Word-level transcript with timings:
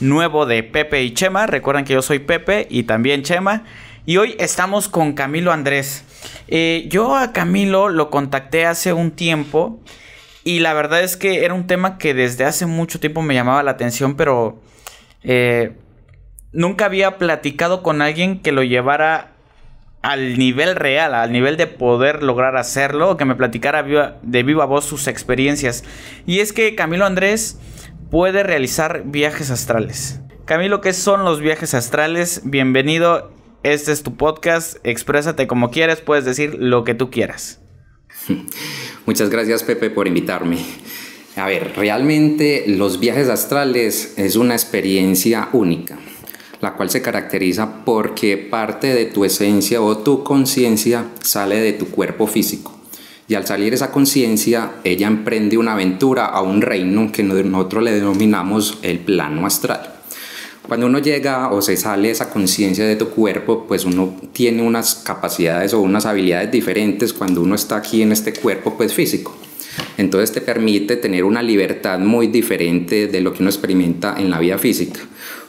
nuevo 0.00 0.46
de 0.46 0.62
Pepe 0.62 1.02
y 1.02 1.14
Chema. 1.14 1.46
Recuerden 1.46 1.84
que 1.84 1.94
yo 1.94 2.02
soy 2.02 2.18
Pepe 2.18 2.66
y 2.70 2.84
también 2.84 3.22
Chema. 3.22 3.64
Y 4.06 4.18
hoy 4.18 4.36
estamos 4.38 4.88
con 4.88 5.14
Camilo 5.14 5.52
Andrés. 5.52 6.04
Eh, 6.48 6.86
yo 6.88 7.16
a 7.16 7.32
Camilo 7.32 7.88
lo 7.88 8.10
contacté 8.10 8.66
hace 8.66 8.92
un 8.92 9.12
tiempo 9.12 9.80
y 10.44 10.58
la 10.58 10.74
verdad 10.74 11.02
es 11.02 11.16
que 11.16 11.44
era 11.44 11.54
un 11.54 11.66
tema 11.66 11.96
que 11.96 12.12
desde 12.12 12.44
hace 12.44 12.66
mucho 12.66 13.00
tiempo 13.00 13.22
me 13.22 13.34
llamaba 13.34 13.62
la 13.62 13.70
atención, 13.70 14.14
pero 14.14 14.60
eh, 15.22 15.72
nunca 16.52 16.84
había 16.84 17.16
platicado 17.16 17.82
con 17.82 18.02
alguien 18.02 18.40
que 18.40 18.52
lo 18.52 18.62
llevara 18.62 19.32
al 20.02 20.36
nivel 20.36 20.76
real, 20.76 21.14
al 21.14 21.32
nivel 21.32 21.56
de 21.56 21.66
poder 21.66 22.22
lograr 22.22 22.58
hacerlo, 22.58 23.16
que 23.16 23.24
me 23.24 23.36
platicara 23.36 23.82
de 24.20 24.42
viva 24.42 24.66
voz 24.66 24.84
sus 24.84 25.06
experiencias. 25.06 25.82
Y 26.26 26.40
es 26.40 26.52
que 26.52 26.74
Camilo 26.74 27.06
Andrés 27.06 27.58
puede 28.10 28.42
realizar 28.42 29.04
viajes 29.06 29.50
astrales. 29.50 30.20
Camilo, 30.44 30.80
¿qué 30.80 30.92
son 30.92 31.24
los 31.24 31.40
viajes 31.40 31.74
astrales? 31.74 32.42
Bienvenido, 32.44 33.32
este 33.62 33.92
es 33.92 34.02
tu 34.02 34.16
podcast, 34.16 34.76
exprésate 34.84 35.46
como 35.46 35.70
quieras, 35.70 36.00
puedes 36.00 36.24
decir 36.24 36.56
lo 36.58 36.84
que 36.84 36.94
tú 36.94 37.10
quieras. 37.10 37.60
Muchas 39.06 39.30
gracias 39.30 39.62
Pepe 39.62 39.90
por 39.90 40.06
invitarme. 40.06 40.58
A 41.36 41.46
ver, 41.46 41.72
realmente 41.76 42.64
los 42.68 43.00
viajes 43.00 43.28
astrales 43.28 44.14
es 44.16 44.36
una 44.36 44.54
experiencia 44.54 45.48
única 45.52 45.98
la 46.64 46.74
cual 46.74 46.88
se 46.88 47.02
caracteriza 47.02 47.84
porque 47.84 48.38
parte 48.38 48.94
de 48.94 49.04
tu 49.04 49.24
esencia 49.24 49.82
o 49.82 49.98
tu 49.98 50.24
conciencia 50.24 51.04
sale 51.20 51.60
de 51.60 51.74
tu 51.74 51.90
cuerpo 51.90 52.26
físico. 52.26 52.80
Y 53.26 53.34
al 53.34 53.46
salir 53.46 53.72
esa 53.72 53.90
conciencia, 53.90 54.72
ella 54.84 55.06
emprende 55.06 55.56
una 55.56 55.72
aventura 55.72 56.26
a 56.26 56.42
un 56.42 56.60
reino 56.60 57.10
que 57.10 57.22
nosotros 57.22 57.82
le 57.82 57.92
denominamos 57.92 58.78
el 58.82 58.98
plano 58.98 59.46
astral. 59.46 59.94
Cuando 60.66 60.86
uno 60.86 60.98
llega 60.98 61.50
o 61.50 61.60
se 61.60 61.76
sale 61.76 62.10
esa 62.10 62.30
conciencia 62.30 62.86
de 62.86 62.96
tu 62.96 63.10
cuerpo, 63.10 63.66
pues 63.66 63.84
uno 63.84 64.14
tiene 64.32 64.62
unas 64.62 64.94
capacidades 64.94 65.74
o 65.74 65.80
unas 65.80 66.06
habilidades 66.06 66.50
diferentes 66.50 67.12
cuando 67.12 67.42
uno 67.42 67.54
está 67.54 67.76
aquí 67.76 68.00
en 68.00 68.12
este 68.12 68.32
cuerpo 68.32 68.74
pues 68.76 68.94
físico. 68.94 69.36
Entonces 69.98 70.32
te 70.32 70.40
permite 70.40 70.96
tener 70.96 71.24
una 71.24 71.42
libertad 71.42 71.98
muy 71.98 72.28
diferente 72.28 73.08
de 73.08 73.20
lo 73.20 73.32
que 73.32 73.42
uno 73.42 73.50
experimenta 73.50 74.14
en 74.18 74.30
la 74.30 74.38
vida 74.38 74.56
física. 74.56 75.00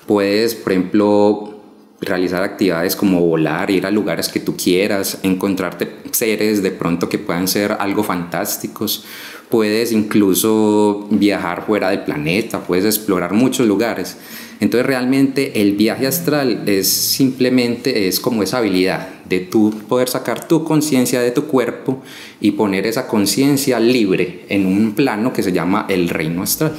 Puedes, 0.05 0.53
por 0.53 0.73
ejemplo, 0.73 1.54
realizar 2.01 2.43
actividades 2.43 2.95
como 2.95 3.21
volar, 3.21 3.71
ir 3.71 3.85
a 3.85 3.91
lugares 3.91 4.29
que 4.29 4.39
tú 4.39 4.55
quieras, 4.55 5.19
encontrarte 5.23 5.89
seres 6.11 6.61
de 6.61 6.71
pronto 6.71 7.09
que 7.09 7.17
puedan 7.17 7.47
ser 7.47 7.73
algo 7.79 8.03
fantásticos. 8.03 9.05
Puedes 9.49 9.91
incluso 9.91 11.07
viajar 11.11 11.65
fuera 11.65 11.89
del 11.89 12.03
planeta, 12.03 12.61
puedes 12.61 12.85
explorar 12.85 13.33
muchos 13.33 13.67
lugares. 13.67 14.17
Entonces 14.59 14.85
realmente 14.85 15.61
el 15.61 15.73
viaje 15.73 16.07
astral 16.07 16.63
es 16.67 16.87
simplemente 16.87 18.07
es 18.07 18.19
como 18.19 18.41
esa 18.41 18.59
habilidad 18.59 19.09
de 19.25 19.41
tú 19.41 19.73
poder 19.89 20.07
sacar 20.07 20.47
tu 20.47 20.63
conciencia 20.63 21.21
de 21.21 21.31
tu 21.31 21.45
cuerpo 21.47 22.01
y 22.39 22.51
poner 22.51 22.87
esa 22.87 23.07
conciencia 23.07 23.79
libre 23.79 24.45
en 24.49 24.65
un 24.65 24.93
plano 24.93 25.33
que 25.33 25.43
se 25.43 25.51
llama 25.51 25.85
el 25.89 26.09
reino 26.09 26.41
astral. 26.41 26.73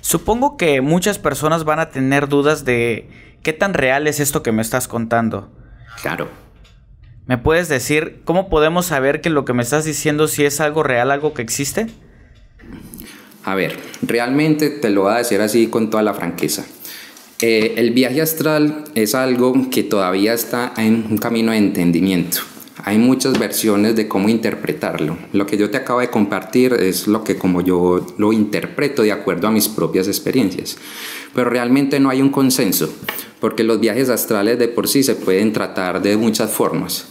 Supongo 0.00 0.56
que 0.56 0.80
muchas 0.80 1.18
personas 1.18 1.64
van 1.64 1.78
a 1.78 1.90
tener 1.90 2.28
dudas 2.28 2.64
de 2.64 3.06
qué 3.44 3.52
tan 3.52 3.74
real 3.74 4.08
es 4.08 4.18
esto 4.18 4.42
que 4.42 4.50
me 4.50 4.62
estás 4.62 4.88
contando. 4.88 5.52
Claro. 6.02 6.28
¿Me 7.26 7.38
puedes 7.38 7.68
decir 7.68 8.22
cómo 8.24 8.48
podemos 8.48 8.86
saber 8.86 9.20
que 9.20 9.30
lo 9.30 9.44
que 9.44 9.52
me 9.52 9.62
estás 9.62 9.84
diciendo 9.84 10.26
si 10.26 10.44
es 10.44 10.60
algo 10.60 10.82
real, 10.82 11.12
algo 11.12 11.32
que 11.32 11.42
existe? 11.42 11.86
A 13.44 13.54
ver, 13.54 13.78
realmente 14.02 14.70
te 14.70 14.90
lo 14.90 15.02
voy 15.02 15.12
a 15.12 15.18
decir 15.18 15.40
así 15.40 15.68
con 15.68 15.90
toda 15.90 16.02
la 16.02 16.14
franqueza. 16.14 16.64
Eh, 17.40 17.74
el 17.76 17.92
viaje 17.92 18.22
astral 18.22 18.84
es 18.94 19.14
algo 19.14 19.70
que 19.70 19.82
todavía 19.82 20.32
está 20.32 20.72
en 20.76 21.06
un 21.10 21.18
camino 21.18 21.52
de 21.52 21.58
entendimiento. 21.58 22.38
Hay 22.86 22.98
muchas 22.98 23.38
versiones 23.38 23.96
de 23.96 24.08
cómo 24.08 24.28
interpretarlo. 24.28 25.16
Lo 25.32 25.46
que 25.46 25.56
yo 25.56 25.70
te 25.70 25.78
acabo 25.78 26.00
de 26.00 26.10
compartir 26.10 26.74
es 26.74 27.06
lo 27.06 27.24
que 27.24 27.36
como 27.36 27.62
yo 27.62 28.06
lo 28.18 28.30
interpreto 28.34 29.00
de 29.00 29.10
acuerdo 29.10 29.48
a 29.48 29.50
mis 29.50 29.68
propias 29.68 30.06
experiencias. 30.06 30.76
Pero 31.34 31.48
realmente 31.48 31.98
no 31.98 32.10
hay 32.10 32.20
un 32.20 32.28
consenso, 32.28 32.92
porque 33.40 33.64
los 33.64 33.80
viajes 33.80 34.10
astrales 34.10 34.58
de 34.58 34.68
por 34.68 34.86
sí 34.86 35.02
se 35.02 35.14
pueden 35.14 35.54
tratar 35.54 36.02
de 36.02 36.18
muchas 36.18 36.50
formas. 36.50 37.06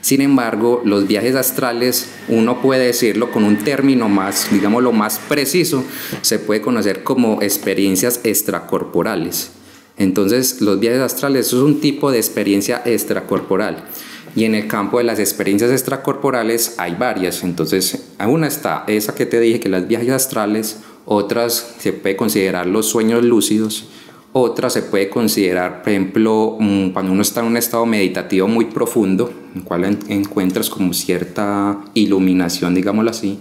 Sin 0.00 0.22
embargo, 0.22 0.80
los 0.86 1.06
viajes 1.06 1.34
astrales, 1.34 2.08
uno 2.28 2.62
puede 2.62 2.86
decirlo 2.86 3.30
con 3.30 3.44
un 3.44 3.58
término 3.58 4.08
más, 4.08 4.50
digamos, 4.50 4.82
lo 4.82 4.92
más 4.92 5.18
preciso, 5.18 5.84
se 6.22 6.38
puede 6.38 6.62
conocer 6.62 7.02
como 7.02 7.42
experiencias 7.42 8.20
extracorporales. 8.24 9.50
Entonces, 9.98 10.62
los 10.62 10.80
viajes 10.80 11.02
astrales 11.02 11.48
es 11.48 11.52
un 11.52 11.78
tipo 11.78 12.10
de 12.10 12.16
experiencia 12.16 12.80
extracorporal. 12.86 13.84
Y 14.36 14.44
en 14.44 14.54
el 14.54 14.68
campo 14.68 14.98
de 14.98 15.04
las 15.04 15.18
experiencias 15.18 15.70
extracorporales 15.70 16.74
hay 16.78 16.94
varias. 16.94 17.42
Entonces, 17.42 18.10
una 18.26 18.46
está 18.46 18.84
esa 18.86 19.14
que 19.14 19.26
te 19.26 19.40
dije, 19.40 19.60
que 19.60 19.68
las 19.68 19.88
viajes 19.88 20.10
astrales, 20.10 20.80
otras 21.04 21.74
se 21.78 21.92
puede 21.92 22.16
considerar 22.16 22.66
los 22.66 22.86
sueños 22.86 23.24
lúcidos, 23.24 23.88
otras 24.32 24.72
se 24.72 24.82
puede 24.82 25.08
considerar, 25.08 25.82
por 25.82 25.90
ejemplo, 25.90 26.56
mm, 26.60 26.90
cuando 26.90 27.10
uno 27.12 27.22
está 27.22 27.40
en 27.40 27.46
un 27.46 27.56
estado 27.56 27.84
meditativo 27.84 28.46
muy 28.46 28.66
profundo, 28.66 29.32
en 29.52 29.60
el 29.60 29.64
cual 29.64 29.98
encuentras 30.08 30.70
como 30.70 30.92
cierta 30.92 31.80
iluminación, 31.94 32.74
digámoslo 32.74 33.10
así. 33.10 33.40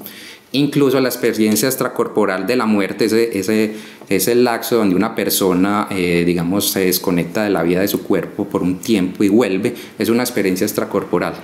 Incluso 0.52 1.00
la 1.00 1.10
experiencia 1.10 1.68
extracorporal 1.68 2.48
de 2.48 2.56
la 2.56 2.66
muerte, 2.66 3.06
ese, 3.06 3.38
ese, 3.38 3.74
ese 4.10 4.34
laxo 4.34 4.78
donde 4.78 4.96
una 4.96 5.14
persona, 5.14 5.88
eh, 5.92 6.24
digamos, 6.26 6.72
se 6.72 6.86
desconecta 6.86 7.44
de 7.44 7.52
la 7.52 7.62
vida 7.62 7.82
de 7.82 7.88
su 7.88 8.02
cuerpo 8.02 8.46
por 8.46 8.64
un 8.64 8.80
tiempo 8.80 9.24
y 9.24 9.30
vuelve, 9.30 9.76
es 10.00 10.10
una 10.10 10.24
experiencia 10.24 10.66
extracorporal. 10.66 11.36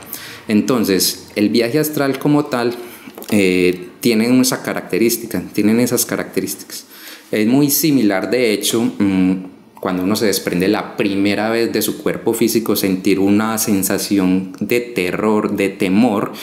Entonces, 0.48 1.28
el 1.36 1.50
viaje 1.50 1.78
astral 1.78 2.18
como 2.18 2.46
tal 2.46 2.76
eh, 3.30 3.90
tiene 4.00 4.40
esa 4.42 4.64
característica, 4.64 5.44
tienen 5.54 5.80
esas 5.80 6.06
características. 6.06 6.86
Es 7.32 7.48
muy 7.48 7.70
similar, 7.70 8.30
de 8.30 8.54
hecho, 8.54 8.82
mm, 8.84 9.56
cuando 9.80 10.04
uno 10.04 10.16
se 10.16 10.26
desprende 10.26 10.68
la 10.68 10.98
primera 10.98 11.50
vez 11.50 11.72
de 11.72 11.82
su 11.82 12.02
cuerpo 12.02 12.34
físico, 12.34 12.76
sentir 12.76 13.20
una 13.20 13.58
sensación 13.60 14.54
de 14.60 14.80
terror, 14.80 15.56
de 15.56 15.70
temor, 15.70 16.34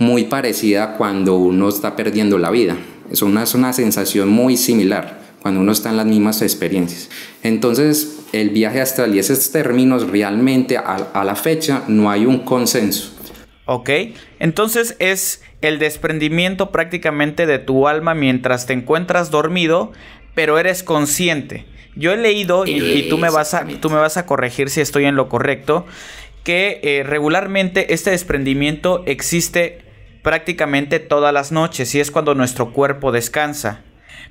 muy 0.00 0.24
parecida 0.24 0.96
cuando 0.96 1.36
uno 1.36 1.68
está 1.68 1.94
perdiendo 1.94 2.38
la 2.38 2.50
vida. 2.50 2.76
Es 3.12 3.22
una, 3.22 3.42
es 3.42 3.54
una 3.54 3.72
sensación 3.72 4.30
muy 4.30 4.56
similar 4.56 5.20
cuando 5.42 5.60
uno 5.60 5.72
está 5.72 5.90
en 5.90 5.98
las 5.98 6.06
mismas 6.06 6.40
experiencias. 6.42 7.10
Entonces, 7.42 8.24
el 8.32 8.50
viaje 8.50 8.80
astral 8.80 9.14
y 9.14 9.18
esos 9.18 9.52
términos 9.52 10.08
realmente 10.08 10.78
a, 10.78 11.10
a 11.12 11.24
la 11.24 11.36
fecha 11.36 11.84
no 11.86 12.10
hay 12.10 12.24
un 12.24 12.40
consenso. 12.40 13.14
Ok, 13.66 13.90
entonces 14.38 14.96
es 14.98 15.42
el 15.60 15.78
desprendimiento 15.78 16.70
prácticamente 16.70 17.44
de 17.44 17.58
tu 17.58 17.86
alma 17.86 18.14
mientras 18.14 18.66
te 18.66 18.72
encuentras 18.72 19.30
dormido, 19.30 19.92
pero 20.34 20.58
eres 20.58 20.82
consciente. 20.82 21.66
Yo 21.94 22.12
he 22.12 22.16
leído, 22.16 22.64
y, 22.66 23.06
tú, 23.10 23.18
me 23.18 23.28
vas 23.28 23.52
a, 23.52 23.66
tú 23.66 23.90
me 23.90 23.96
vas 23.96 24.16
a 24.16 24.24
corregir 24.24 24.70
si 24.70 24.80
estoy 24.80 25.04
en 25.04 25.16
lo 25.16 25.28
correcto, 25.28 25.86
que 26.42 26.80
eh, 26.82 27.02
regularmente 27.02 27.92
este 27.92 28.10
desprendimiento 28.10 29.02
existe 29.06 29.89
prácticamente 30.22 30.98
todas 30.98 31.32
las 31.32 31.52
noches 31.52 31.94
y 31.94 32.00
es 32.00 32.10
cuando 32.10 32.34
nuestro 32.34 32.72
cuerpo 32.72 33.12
descansa. 33.12 33.82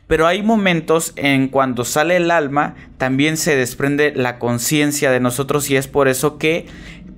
Pero 0.08 0.26
hay 0.26 0.42
momentos 0.42 1.14
en 1.16 1.50
cuando 1.50 1.86
sale 1.86 2.18
el 2.18 2.32
alma, 2.32 2.76
también 2.98 3.38
se 3.38 3.56
desprende 3.56 4.12
la 4.16 4.40
conciencia 4.40 5.12
de 5.12 5.20
nosotros 5.20 5.70
y 5.70 5.76
es 5.76 5.88
por 5.88 6.08
eso 6.08 6.38
que 6.38 6.66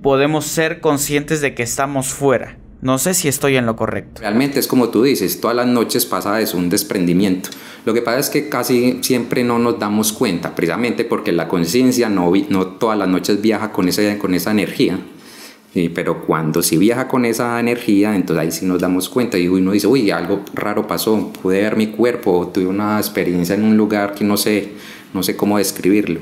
podemos 0.02 0.44
ser 0.44 0.80
conscientes 0.80 1.40
de 1.40 1.54
que 1.54 1.62
estamos 1.62 2.08
fuera. 2.08 2.58
No 2.82 2.98
sé 2.98 3.14
si 3.14 3.28
estoy 3.28 3.56
en 3.56 3.64
lo 3.64 3.76
correcto. 3.76 4.20
Realmente 4.20 4.58
es 4.58 4.66
como 4.66 4.88
tú 4.88 5.04
dices, 5.04 5.40
todas 5.40 5.56
las 5.56 5.68
noches 5.68 6.04
pasa 6.04 6.40
eso, 6.40 6.58
un 6.58 6.68
desprendimiento. 6.68 7.48
Lo 7.86 7.94
que 7.94 8.02
pasa 8.02 8.18
es 8.18 8.28
que 8.28 8.48
casi 8.48 8.98
siempre 9.02 9.44
no 9.44 9.58
nos 9.58 9.78
damos 9.78 10.12
cuenta, 10.12 10.54
precisamente 10.54 11.04
porque 11.04 11.30
la 11.30 11.48
conciencia 11.48 12.08
no, 12.08 12.32
no 12.48 12.66
todas 12.66 12.98
las 12.98 13.08
noches 13.08 13.40
viaja 13.40 13.70
con, 13.70 13.88
ese, 13.88 14.18
con 14.18 14.34
esa 14.34 14.50
energía 14.50 14.98
pero 15.94 16.26
cuando 16.26 16.62
si 16.62 16.76
viaja 16.76 17.08
con 17.08 17.24
esa 17.24 17.58
energía, 17.58 18.14
entonces 18.14 18.42
ahí 18.42 18.52
sí 18.52 18.66
nos 18.66 18.80
damos 18.80 19.08
cuenta 19.08 19.38
y 19.38 19.48
uno 19.48 19.72
dice, 19.72 19.86
uy, 19.86 20.10
algo 20.10 20.40
raro 20.52 20.86
pasó, 20.86 21.32
pude 21.40 21.62
ver 21.62 21.76
mi 21.76 21.86
cuerpo, 21.88 22.50
tuve 22.52 22.66
una 22.66 22.98
experiencia 22.98 23.54
en 23.54 23.64
un 23.64 23.76
lugar 23.76 24.14
que 24.14 24.24
no 24.24 24.36
sé, 24.36 24.72
no 25.14 25.22
sé 25.22 25.34
cómo 25.34 25.58
describirlo. 25.58 26.20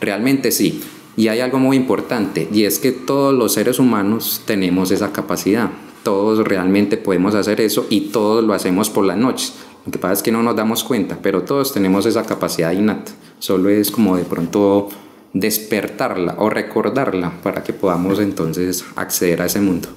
Realmente 0.00 0.52
sí, 0.52 0.82
Y 1.16 1.28
hay 1.28 1.40
algo 1.40 1.60
muy 1.60 1.76
importante, 1.76 2.48
y 2.52 2.64
es 2.64 2.80
que 2.80 2.90
todos 2.90 3.32
los 3.32 3.52
seres 3.52 3.78
humanos 3.78 4.42
tenemos 4.46 4.90
esa 4.90 5.12
capacidad. 5.12 5.70
Todos 6.02 6.46
realmente 6.46 6.96
podemos 6.96 7.36
hacer 7.36 7.60
eso 7.60 7.86
y 7.88 8.08
todos 8.08 8.42
lo 8.42 8.52
hacemos 8.52 8.90
por 8.90 9.04
las 9.04 9.16
noches. 9.16 9.54
Lo 9.86 9.92
que 9.92 9.98
pasa 9.98 10.14
es 10.14 10.22
que 10.22 10.32
no 10.32 10.42
nos 10.42 10.56
damos 10.56 10.82
cuenta, 10.82 11.18
pero 11.22 11.42
todos 11.42 11.72
tenemos 11.72 12.04
esa 12.06 12.24
capacidad 12.24 12.72
innata. 12.72 13.12
Solo 13.38 13.68
es 13.68 13.92
como 13.92 14.16
de 14.16 14.24
pronto 14.24 14.88
despertarla 15.34 16.36
o 16.38 16.48
recordarla 16.48 17.32
para 17.42 17.62
que 17.62 17.72
podamos 17.72 18.20
entonces 18.20 18.84
acceder 18.96 19.42
a 19.42 19.46
ese 19.46 19.60
mundo. 19.60 19.88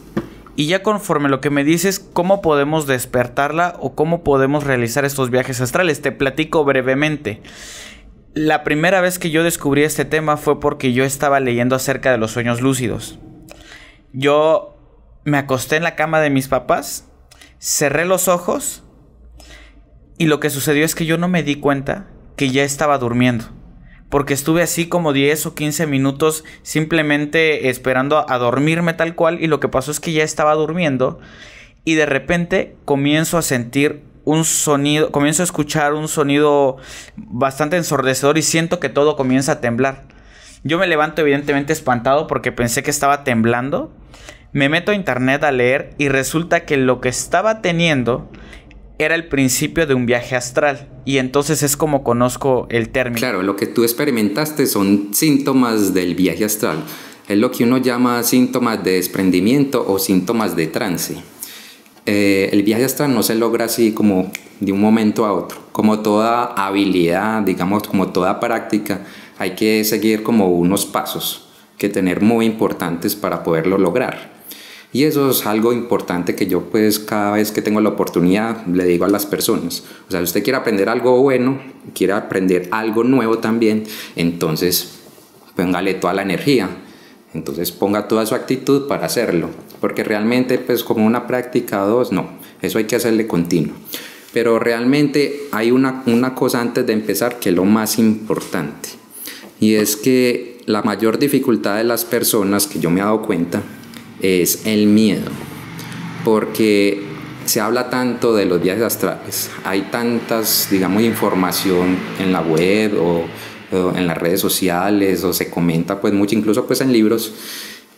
Y 0.56 0.66
ya 0.66 0.82
conforme 0.82 1.30
lo 1.30 1.40
que 1.40 1.52
me 1.52 1.64
dices, 1.64 2.00
¿cómo 2.00 2.42
podemos 2.42 2.88
despertarla 2.88 3.78
o 3.80 3.94
cómo 3.94 4.24
podemos 4.24 4.64
realizar 4.64 5.06
estos 5.06 5.30
viajes 5.30 5.62
astrales? 5.62 6.02
Te 6.02 6.12
platico 6.12 6.66
brevemente. 6.66 7.44
La 8.34 8.64
primera 8.64 9.00
vez 9.00 9.20
que 9.20 9.30
yo 9.30 9.44
descubrí 9.44 9.84
este 9.84 10.04
tema 10.04 10.36
fue 10.36 10.60
porque 10.60 10.94
yo 10.94 11.04
estaba 11.04 11.40
leyendo 11.40 11.76
acerca 11.76 12.12
de 12.12 12.18
los 12.18 12.32
sueños 12.32 12.62
lúcidos. 12.62 13.20
Yo 14.14 14.76
me 15.26 15.38
acosté 15.38 15.76
en 15.76 15.84
la 15.84 15.96
cama 15.96 16.22
de 16.22 16.32
mis 16.32 16.48
papás, 16.48 17.08
cerré 17.60 18.06
los 18.06 18.28
ojos 18.28 18.84
y 20.18 20.26
lo 20.26 20.40
que 20.40 20.50
sucedió 20.50 20.84
es 20.86 20.96
que 20.96 21.06
yo 21.06 21.20
no 21.20 21.28
me 21.28 21.44
di 21.44 21.56
cuenta 21.56 22.08
que 22.36 22.50
ya 22.50 22.64
estaba 22.64 22.98
durmiendo. 22.98 23.57
Porque 24.10 24.34
estuve 24.34 24.62
así 24.62 24.88
como 24.88 25.12
10 25.14 25.48
o 25.48 25.56
15 25.56 25.86
minutos 25.88 26.44
simplemente 26.62 27.70
esperando 27.70 28.30
a 28.30 28.38
dormirme 28.38 28.94
tal 28.94 29.16
cual 29.16 29.42
y 29.42 29.48
lo 29.48 29.60
que 29.60 29.68
pasó 29.68 29.92
es 29.92 30.00
que 30.00 30.14
ya 30.14 30.24
estaba 30.24 30.54
durmiendo 30.54 31.20
y 31.84 31.96
de 31.96 32.06
repente 32.06 32.76
comienzo 32.86 33.38
a 33.38 33.42
sentir 33.42 34.02
un 34.26 34.44
sonido, 34.44 35.10
comienzo 35.10 35.42
a 35.42 35.46
escuchar 35.46 35.94
un 35.94 36.10
sonido 36.10 36.76
bastante 37.16 37.78
ensordecedor 37.78 38.38
y 38.38 38.42
siento 38.42 38.82
que 38.82 38.90
todo 38.90 39.16
comienza 39.16 39.54
a 39.54 39.62
temblar. 39.62 40.04
Yo 40.64 40.78
me 40.78 40.88
levanto 40.88 41.22
evidentemente 41.22 41.72
espantado 41.72 42.28
porque 42.28 42.52
pensé 42.52 42.84
que 42.84 42.92
estaba 42.92 43.24
temblando. 43.24 43.90
Me 44.52 44.68
meto 44.68 44.92
a 44.92 44.96
internet 44.96 45.46
a 45.46 45.52
leer 45.54 45.94
y 45.98 46.10
resulta 46.10 46.66
que 46.66 46.76
lo 46.76 47.00
que 47.00 47.08
estaba 47.08 47.62
teniendo 47.62 48.30
era 49.00 49.16
el 49.16 49.28
principio 49.28 49.86
de 49.86 49.94
un 49.94 50.06
viaje 50.06 50.36
astral. 50.36 50.88
Y 51.06 51.18
entonces 51.18 51.64
es 51.64 51.78
como 51.78 52.04
conozco 52.04 52.68
el 52.70 52.90
término. 52.90 53.20
Claro, 53.20 53.44
lo 53.44 53.56
que 53.56 53.68
tú 53.68 53.84
experimentaste 53.84 54.66
son 54.66 55.10
síntomas 55.14 55.94
del 55.94 56.16
viaje 56.16 56.46
astral. 56.46 56.84
Es 57.28 57.38
lo 57.38 57.52
que 57.52 57.64
uno 57.64 57.78
llama 57.78 58.24
síntomas 58.24 58.84
de 58.84 58.94
desprendimiento 58.94 59.86
o 59.88 60.00
síntomas 60.00 60.56
de 60.56 60.68
trance. 60.68 61.16
Eh, 62.06 62.50
el 62.54 62.64
viaje 62.64 62.86
astral 62.86 63.14
no 63.14 63.22
se 63.22 63.36
logra 63.36 63.66
así 63.66 63.92
como 63.92 64.32
de 64.60 64.72
un 64.72 64.80
momento 64.80 65.26
a 65.26 65.34
otro. 65.34 65.60
Como 65.72 66.00
toda 66.00 66.46
habilidad, 66.46 67.42
digamos, 67.44 67.84
como 67.84 68.08
toda 68.14 68.40
práctica, 68.40 69.02
hay 69.38 69.52
que 69.52 69.84
seguir 69.84 70.24
como 70.24 70.48
unos 70.50 70.86
pasos 70.86 71.50
que 71.78 71.90
tener 71.90 72.22
muy 72.22 72.46
importantes 72.46 73.16
para 73.16 73.44
poderlo 73.44 73.78
lograr. 73.78 74.37
Y 74.94 75.04
eso 75.04 75.30
es 75.30 75.46
algo 75.46 75.74
importante 75.74 76.36
que 76.36 76.48
yo 76.48 76.62
pues 76.62 77.00
cada 77.00 77.34
vez 77.34 77.52
que 77.52 77.62
tengo 77.62 77.82
la 77.82 77.90
oportunidad 77.90 78.66
le 78.68 78.86
digo 78.86 79.06
a 79.06 79.10
las 79.10 79.26
personas. 79.26 79.84
O 80.08 80.12
sea, 80.12 80.22
si 80.22 80.26
usted 80.26 80.44
quiere 80.44 80.58
aprender 80.58 80.90
algo 80.90 81.22
bueno, 81.22 81.60
quiere 81.94 82.14
aprender 82.14 82.68
algo 82.72 83.04
nuevo 83.04 83.40
también, 83.40 83.84
entonces 84.16 85.00
póngale 85.56 85.94
toda 85.96 86.14
la 86.14 86.22
energía. 86.22 86.70
Entonces 87.34 87.72
ponga 87.72 88.08
toda 88.08 88.26
su 88.26 88.34
actitud 88.34 88.88
para 88.88 89.06
hacerlo 89.06 89.50
porque 89.80 90.04
realmente 90.04 90.58
pues 90.58 90.84
como 90.84 91.06
una 91.06 91.28
práctica 91.28 91.80
dos, 91.82 92.12
no, 92.12 92.30
eso 92.62 92.78
hay 92.78 92.86
que 92.86 92.96
hacerle 92.96 93.28
continuo. 93.28 93.76
Pero 94.34 94.60
realmente 94.60 95.48
hay 95.52 95.72
una, 95.72 96.04
una 96.06 96.36
cosa 96.36 96.62
antes 96.62 96.86
de 96.86 96.94
empezar 96.94 97.40
que 97.40 97.50
es 97.50 97.56
lo 97.56 97.66
más 97.66 97.98
importante, 97.98 98.90
y 99.60 99.76
es 99.76 99.96
que 99.96 100.62
la 100.66 100.82
mayor 100.82 101.18
dificultad 101.18 101.78
de 101.78 101.84
las 101.84 102.06
personas 102.06 102.68
que 102.68 102.80
yo 102.80 102.90
me 102.90 103.00
he 103.00 103.04
dado 103.04 103.22
cuenta 103.22 103.64
es 104.22 104.66
el 104.66 104.88
miedo, 104.88 105.32
porque 106.24 107.04
se 107.46 107.62
habla 107.62 107.90
tanto 107.90 108.34
de 108.36 108.46
los 108.46 108.62
viajes 108.62 108.84
astrales, 108.84 109.50
hay 109.64 109.84
tantas, 109.92 110.68
digamos, 110.70 111.04
información 111.04 111.98
en 112.20 112.32
la 112.34 112.42
web 112.42 113.00
o, 113.00 113.26
o 113.76 113.94
en 113.96 114.08
las 114.08 114.18
redes 114.18 114.42
sociales, 114.42 115.24
o 115.24 115.34
se 115.34 115.50
comenta 115.50 116.02
pues 116.02 116.14
mucho, 116.14 116.36
incluso 116.36 116.66
pues 116.66 116.82
en 116.82 116.92
libros, 116.92 117.34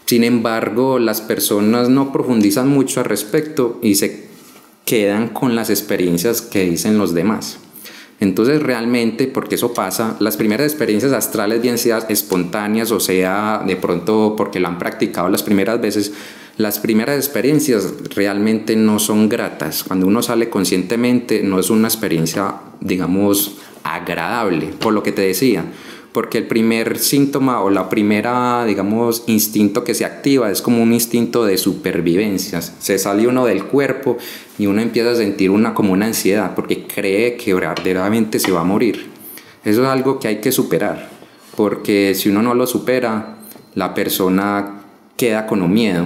sin 0.06 0.24
embargo, 0.24 0.98
las 0.98 1.22
personas 1.22 1.88
no 1.88 2.12
profundizan 2.12 2.68
mucho 2.68 3.00
al 3.00 3.06
respecto 3.06 3.80
y 3.84 3.94
se 3.94 4.28
quedan 4.84 5.30
con 5.30 5.56
las 5.56 5.70
experiencias 5.70 6.42
que 6.42 6.66
dicen 6.66 6.98
los 6.98 7.14
demás. 7.14 7.60
Entonces 8.20 8.62
realmente, 8.62 9.28
porque 9.28 9.56
eso 9.56 9.74
pasa, 9.74 10.18
las 10.20 10.36
primeras 10.36 10.68
experiencias 10.68 11.14
astrales, 11.14 11.62
bien 11.62 11.78
sean 11.78 12.04
espontáneas 12.10 12.92
o 12.92 13.00
sea 13.00 13.64
de 13.66 13.76
pronto 13.78 14.36
porque 14.36 14.60
lo 14.60 14.68
han 14.68 14.78
practicado 14.78 15.30
las 15.30 15.44
primeras 15.44 15.80
veces, 15.80 16.14
las 16.58 16.80
primeras 16.80 17.16
experiencias 17.16 17.94
realmente 18.16 18.76
no 18.76 19.00
son 19.00 19.30
gratas. 19.30 19.84
Cuando 19.84 20.08
uno 20.08 20.22
sale 20.22 20.50
conscientemente 20.50 21.42
no 21.44 21.60
es 21.60 21.70
una 21.70 21.88
experiencia, 21.88 22.56
digamos, 22.82 23.58
agradable, 23.84 24.68
por 24.80 24.94
lo 24.94 25.02
que 25.02 25.14
te 25.14 25.22
decía 25.22 25.64
porque 26.20 26.38
el 26.38 26.48
primer 26.48 27.00
síntoma 27.00 27.62
o 27.62 27.70
la 27.70 27.88
primera, 27.88 28.66
digamos, 28.66 29.24
instinto 29.28 29.86
que 29.86 29.94
se 29.94 30.04
activa 30.04 30.52
es 30.52 30.62
como 30.62 30.84
un 30.84 30.92
instinto 30.92 31.46
de 31.46 31.58
supervivencia. 31.58 32.62
Se 32.62 33.00
sale 33.00 33.26
uno 33.26 33.46
del 33.46 33.64
cuerpo 33.64 34.18
y 34.58 34.66
uno 34.66 34.82
empieza 34.82 35.12
a 35.12 35.16
sentir 35.16 35.50
una 35.50 35.74
como 35.74 35.94
una 35.94 36.08
ansiedad 36.08 36.56
porque 36.56 36.86
cree 36.86 37.38
que 37.38 37.54
verdaderamente 37.54 38.38
se 38.40 38.52
va 38.52 38.60
a 38.60 38.66
morir. 38.66 39.10
Eso 39.64 39.84
es 39.84 39.88
algo 39.88 40.20
que 40.20 40.28
hay 40.28 40.42
que 40.42 40.52
superar, 40.52 41.10
porque 41.56 42.14
si 42.16 42.28
uno 42.28 42.42
no 42.42 42.54
lo 42.54 42.68
supera, 42.68 43.38
la 43.76 43.94
persona 43.94 44.82
queda 45.16 45.48
con 45.48 45.62
un 45.62 45.72
miedo 45.72 46.06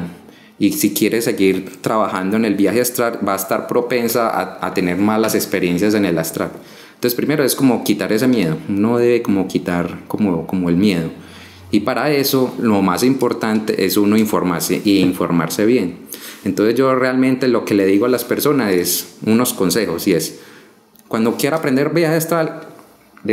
y 0.60 0.74
si 0.74 0.94
quiere 0.94 1.24
seguir 1.24 1.82
trabajando 1.82 2.38
en 2.38 2.46
el 2.46 2.54
viaje 2.54 2.82
astral 2.82 3.18
va 3.28 3.34
a 3.34 3.38
estar 3.38 3.66
propensa 3.66 4.30
a, 4.30 4.64
a 4.64 4.76
tener 4.76 4.98
malas 4.98 5.34
experiencias 5.34 5.96
en 5.96 6.06
el 6.06 6.20
astral. 6.20 6.52
Entonces 7.04 7.18
primero 7.18 7.44
es 7.44 7.54
como 7.54 7.84
quitar 7.84 8.14
ese 8.14 8.30
miedo, 8.30 8.56
uno 8.70 8.98
debe 8.98 9.22
como 9.22 9.46
quitar 9.50 10.00
como, 10.08 10.48
como 10.48 10.70
el 10.70 10.78
miedo. 10.78 11.10
Y 11.70 11.82
para 11.82 12.10
eso 12.10 12.56
lo 12.62 12.82
más 12.82 13.04
importante 13.04 13.86
es 13.86 13.98
uno 13.98 14.16
informarse 14.16 14.82
y 14.86 15.00
informarse 15.00 15.66
bien. 15.66 15.98
Entonces 16.46 16.76
yo 16.76 16.96
realmente 16.96 17.50
lo 17.50 17.66
que 17.66 17.74
le 17.74 17.86
digo 17.86 18.06
a 18.06 18.08
las 18.08 18.24
personas 18.24 18.72
es 18.72 19.18
unos 19.26 19.52
consejos 19.52 20.08
y 20.08 20.14
es, 20.14 20.40
cuando 21.10 21.36
quiera 21.36 21.58
aprender 21.58 21.90
viaje 21.90 22.16
astral, 22.16 22.62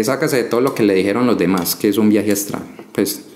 sácase 0.03 0.39
de 0.39 0.45
todo 0.45 0.61
lo 0.61 0.75
que 0.75 0.83
le 0.83 0.95
dijeron 0.95 1.29
los 1.29 1.39
demás, 1.39 1.77
que 1.77 1.91
es 1.91 1.97
un 1.97 2.09
viaje 2.09 2.33
astral. 2.33 2.65
Pues, 2.91 3.27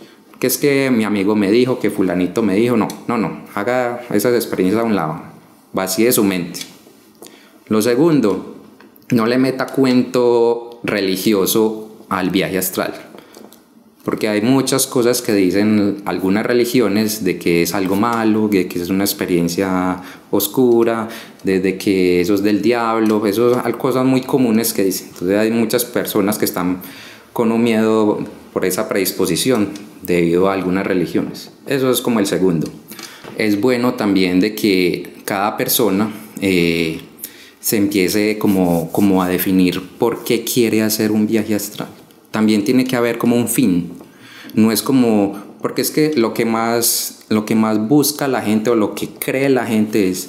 que 0.41 0.49
es 0.49 0.59
que 0.59 0.91
mi 0.91 1.05
amigo 1.05 1.37
me 1.37 1.53
dijo, 1.53 1.79
que 1.79 1.93
fulanito 1.93 2.43
me 2.43 2.57
dijo, 2.57 2.77
no, 2.77 2.89
no, 3.07 3.19
no, 3.19 3.45
haga 3.55 4.05
esas 4.11 4.35
experiencias 4.35 4.83
a 4.83 4.85
un 4.85 4.97
lado, 4.97 5.23
vacíe 5.73 6.11
su 6.11 6.25
mente. 6.25 6.59
Lo 7.69 7.81
segundo, 7.81 8.54
no 9.11 9.27
le 9.27 9.39
meta 9.39 9.67
cuento 9.67 10.81
religioso 10.83 12.05
al 12.09 12.31
viaje 12.31 12.59
astral. 12.59 12.95
Porque 14.05 14.29
hay 14.29 14.43
muchas 14.43 14.87
cosas 14.87 15.23
que 15.23 15.33
dicen 15.33 16.03
algunas 16.05 16.45
religiones 16.45 17.25
de 17.25 17.39
que 17.39 17.63
es 17.63 17.75
algo 17.75 17.97
malo, 17.97 18.49
de 18.49 18.69
que 18.69 18.81
es 18.81 18.91
una 18.91 19.05
experiencia 19.05 20.03
oscura, 20.31 21.09
de, 21.43 21.79
que 21.79 22.21
eso 22.21 22.35
es 22.35 22.43
del 22.43 22.61
diablo, 22.61 23.27
eso 23.27 23.55
son 23.55 23.73
cosas 23.73 24.05
muy 24.05 24.21
comunes 24.21 24.75
que 24.75 24.85
dicen. 24.85 25.09
Entonces 25.11 25.39
hay 25.39 25.51
muchas 25.51 25.87
personas 25.87 26.37
que 26.37 26.45
están 26.45 26.83
con 27.33 27.51
un 27.51 27.63
miedo 27.63 28.19
por 28.53 28.67
esa 28.67 28.91
predisposición 28.91 29.71
debido 30.03 30.51
a 30.51 30.53
algunas 30.53 30.87
religiones. 30.87 31.51
Eso 31.67 31.91
es 31.91 32.03
como 32.03 32.21
el 32.21 32.27
segundo. 32.27 32.69
Es 33.39 33.59
bueno 33.59 33.95
también 33.95 34.39
de 34.39 34.55
que 34.55 35.15
cada 35.25 35.57
persona 35.57 36.13
eh, 36.43 37.01
se 37.65 37.79
empiece 37.79 38.37
como, 38.37 38.93
como 38.93 39.23
a 39.23 39.29
definir 39.29 39.81
por 39.99 40.23
qué 40.23 40.45
quiere 40.45 40.83
hacer 40.83 41.11
un 41.11 41.27
viaje 41.27 41.55
astral. 41.55 41.89
También 42.31 42.63
tiene 42.63 42.85
que 42.85 42.95
haber 42.95 43.17
como 43.17 43.37
un 43.37 43.49
fin. 43.49 43.91
No 44.53 44.71
es 44.71 44.83
como, 44.83 45.43
porque 45.63 45.81
es 45.81 45.91
que 45.91 46.13
lo 46.15 46.35
que 46.35 46.45
más, 46.45 47.25
lo 47.31 47.47
que 47.47 47.55
más 47.55 47.89
busca 47.89 48.29
la 48.29 48.43
gente 48.43 48.69
o 48.69 48.75
lo 48.75 48.95
que 48.95 49.09
cree 49.09 49.49
la 49.49 49.65
gente 49.65 50.11
es, 50.11 50.29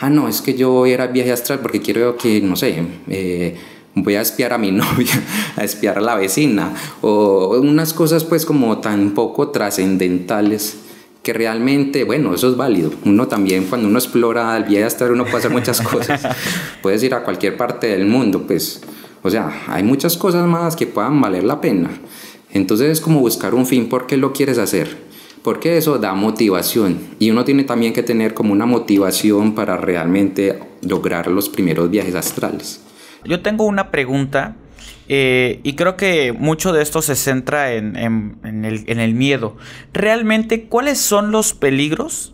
ah, 0.00 0.10
no, 0.10 0.26
es 0.26 0.42
que 0.42 0.54
yo 0.54 0.72
voy 0.72 0.90
a 0.90 0.94
ir 0.94 1.00
al 1.02 1.12
viaje 1.12 1.30
astral 1.30 1.60
porque 1.60 1.80
quiero 1.80 2.16
que, 2.16 2.40
no 2.40 2.56
sé, 2.56 2.82
eh, 3.06 3.54
voy 3.94 4.16
a 4.16 4.20
espiar 4.20 4.52
a 4.52 4.58
mi 4.58 4.72
novia, 4.72 5.22
a 5.54 5.62
espiar 5.62 5.98
a 5.98 6.00
la 6.00 6.16
vecina, 6.16 6.74
o 7.00 7.60
unas 7.60 7.92
cosas 7.92 8.24
pues 8.24 8.44
como 8.44 8.78
tan 8.78 9.14
poco 9.14 9.50
trascendentales 9.50 10.78
que 11.22 11.32
realmente, 11.32 12.04
bueno, 12.04 12.34
eso 12.34 12.48
es 12.48 12.56
válido. 12.56 12.90
Uno 13.04 13.28
también, 13.28 13.64
cuando 13.64 13.88
uno 13.88 13.98
explora 13.98 14.56
el 14.56 14.64
viaje 14.64 14.84
astral, 14.84 15.12
uno 15.12 15.24
puede 15.24 15.38
hacer 15.38 15.50
muchas 15.50 15.80
cosas. 15.80 16.26
Puedes 16.82 17.02
ir 17.02 17.14
a 17.14 17.22
cualquier 17.22 17.56
parte 17.56 17.86
del 17.88 18.06
mundo, 18.06 18.44
pues, 18.46 18.82
o 19.22 19.30
sea, 19.30 19.62
hay 19.68 19.84
muchas 19.84 20.16
cosas 20.16 20.46
más 20.46 20.74
que 20.74 20.86
puedan 20.86 21.20
valer 21.20 21.44
la 21.44 21.60
pena. 21.60 21.90
Entonces 22.50 22.90
es 22.90 23.00
como 23.00 23.20
buscar 23.20 23.54
un 23.54 23.66
fin, 23.66 23.88
¿por 23.88 24.06
qué 24.06 24.16
lo 24.16 24.32
quieres 24.32 24.58
hacer? 24.58 24.96
Porque 25.42 25.76
eso 25.76 25.98
da 25.98 26.14
motivación 26.14 26.98
y 27.18 27.30
uno 27.30 27.44
tiene 27.44 27.64
también 27.64 27.92
que 27.92 28.02
tener 28.02 28.34
como 28.34 28.52
una 28.52 28.66
motivación 28.66 29.54
para 29.54 29.76
realmente 29.76 30.58
lograr 30.82 31.28
los 31.28 31.48
primeros 31.48 31.90
viajes 31.90 32.14
astrales. 32.14 32.80
Yo 33.24 33.40
tengo 33.42 33.64
una 33.64 33.90
pregunta 33.90 34.56
Eh, 35.14 35.60
y 35.62 35.74
creo 35.74 35.98
que 35.98 36.32
mucho 36.32 36.72
de 36.72 36.80
esto 36.80 37.02
se 37.02 37.16
centra 37.16 37.74
en, 37.74 37.96
el, 37.96 38.84
en 38.86 38.98
el 38.98 39.12
miedo. 39.12 39.58
Realmente, 39.92 40.68
¿cuáles 40.68 41.00
son 41.00 41.30
los 41.30 41.52
peligros 41.52 42.32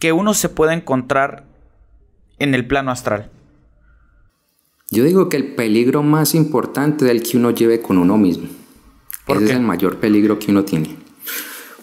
que 0.00 0.10
uno 0.10 0.34
se 0.34 0.48
puede 0.48 0.74
encontrar 0.74 1.44
en 2.40 2.56
el 2.56 2.66
plano 2.66 2.90
astral? 2.90 3.30
Yo 4.90 5.04
digo 5.04 5.28
que 5.28 5.36
el 5.36 5.54
peligro 5.54 6.02
más 6.02 6.34
importante 6.34 7.04
es 7.04 7.12
el 7.12 7.22
que 7.22 7.36
uno 7.36 7.52
lleve 7.52 7.80
con 7.80 7.98
uno 7.98 8.16
mismo. 8.16 8.48
Ese 9.28 9.44
es 9.44 9.50
el 9.50 9.60
mayor 9.60 9.98
peligro 9.98 10.40
que 10.40 10.50
uno 10.50 10.64
tiene. 10.64 10.96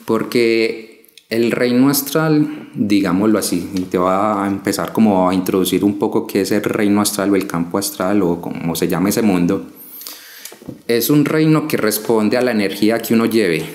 Porque 0.03 1.15
el 1.29 1.51
reino 1.51 1.89
astral, 1.89 2.71
digámoslo 2.75 3.39
así, 3.39 3.87
te 3.89 3.97
va 3.97 4.43
a 4.43 4.47
empezar 4.49 4.91
como 4.91 5.29
a 5.29 5.33
introducir 5.33 5.85
un 5.85 5.97
poco 5.97 6.27
qué 6.27 6.41
es 6.41 6.51
el 6.51 6.63
reino 6.63 6.99
astral 6.99 7.31
o 7.31 7.37
el 7.37 7.47
campo 7.47 7.77
astral 7.77 8.21
o 8.21 8.41
como 8.41 8.75
se 8.75 8.89
llama 8.89 9.07
ese 9.07 9.21
mundo, 9.21 9.65
es 10.87 11.09
un 11.09 11.25
reino 11.25 11.67
que 11.67 11.77
responde 11.77 12.37
a 12.37 12.41
la 12.41 12.51
energía 12.51 12.99
que 12.99 13.13
uno 13.13 13.25
lleve. 13.25 13.65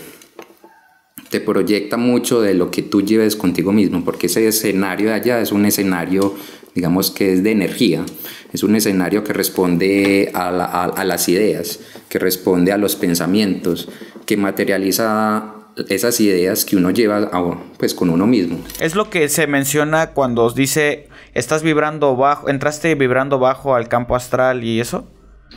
Te 1.30 1.40
proyecta 1.40 1.96
mucho 1.96 2.40
de 2.40 2.54
lo 2.54 2.70
que 2.70 2.82
tú 2.82 3.02
lleves 3.02 3.36
contigo 3.36 3.72
mismo, 3.72 4.04
porque 4.04 4.26
ese 4.26 4.46
escenario 4.48 5.08
de 5.08 5.14
allá 5.14 5.40
es 5.40 5.52
un 5.52 5.64
escenario, 5.64 6.34
digamos 6.74 7.10
que 7.10 7.32
es 7.34 7.42
de 7.42 7.52
energía 7.52 8.04
es 8.52 8.62
un 8.62 8.74
escenario 8.74 9.22
que 9.24 9.32
responde 9.32 10.30
a, 10.34 11.04
las 11.04 11.28
ideas, 11.28 11.80
que 12.08 12.18
responde 12.18 12.72
a 12.72 12.78
los 12.78 12.96
pensamientos, 12.96 13.88
que 14.26 14.36
materializa 14.36 15.54
esas 15.88 16.20
ideas 16.20 16.64
que 16.64 16.76
uno 16.76 16.90
lleva 16.90 17.30
pues 17.78 17.94
con 17.94 18.10
uno 18.10 18.26
mismo. 18.26 18.58
Es 18.80 18.94
lo 18.94 19.08
que 19.08 19.28
se 19.28 19.46
menciona 19.46 20.10
cuando 20.10 20.44
os 20.44 20.54
dice 20.54 21.08
estás 21.32 21.62
vibrando 21.62 22.16
bajo, 22.16 22.48
entraste 22.48 22.94
vibrando 22.96 23.38
bajo 23.38 23.74
al 23.74 23.88
campo 23.88 24.16
astral 24.16 24.64
y 24.64 24.80
eso. 24.80 25.06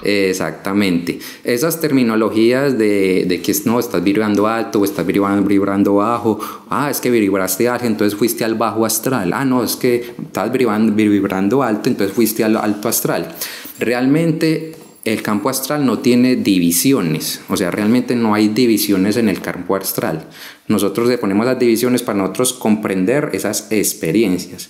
Exactamente. 0.02 1.20
Esas 1.44 1.80
terminologías 1.80 2.78
de, 2.78 3.26
de, 3.28 3.42
que 3.42 3.54
no, 3.66 3.80
estás 3.80 4.04
vibrando 4.04 4.48
alto 4.48 4.80
o 4.80 4.86
estás 4.86 5.06
vibrando, 5.06 5.48
vibrando 5.48 5.96
bajo. 5.96 6.40
Ah, 6.70 6.90
es 6.90 7.00
que 7.00 7.10
vibraste 7.12 7.70
alto, 7.70 7.86
entonces 7.86 8.18
fuiste 8.18 8.44
al 8.44 8.56
bajo 8.56 8.86
astral. 8.86 9.32
Ah, 9.34 9.46
no, 9.46 9.64
es 9.64 9.76
que 9.76 10.14
estás 10.22 10.52
vibrando, 10.52 10.94
vibrando 10.94 11.64
alto, 11.64 11.90
entonces 11.90 12.16
fuiste 12.16 12.44
al 12.44 12.58
alto 12.58 12.90
astral. 12.90 13.34
Realmente 13.80 14.76
el 15.06 15.22
campo 15.22 15.50
astral 15.50 15.86
no 15.86 16.00
tiene 16.00 16.38
divisiones, 16.38 17.42
o 17.50 17.58
sea, 17.58 17.72
realmente 17.72 18.16
no 18.16 18.34
hay 18.34 18.48
divisiones 18.48 19.18
en 19.18 19.28
el 19.28 19.42
campo 19.42 19.76
astral. 19.76 20.28
Nosotros 20.68 21.10
le 21.10 21.18
ponemos 21.18 21.46
las 21.46 21.60
divisiones 21.60 22.02
para 22.04 22.20
nosotros 22.20 22.54
comprender 22.54 23.32
esas 23.34 23.68
experiencias, 23.70 24.70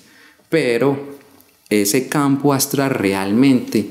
pero 0.49 1.17
ese 1.69 2.07
campo 2.07 2.53
astral 2.53 2.91
realmente 2.91 3.89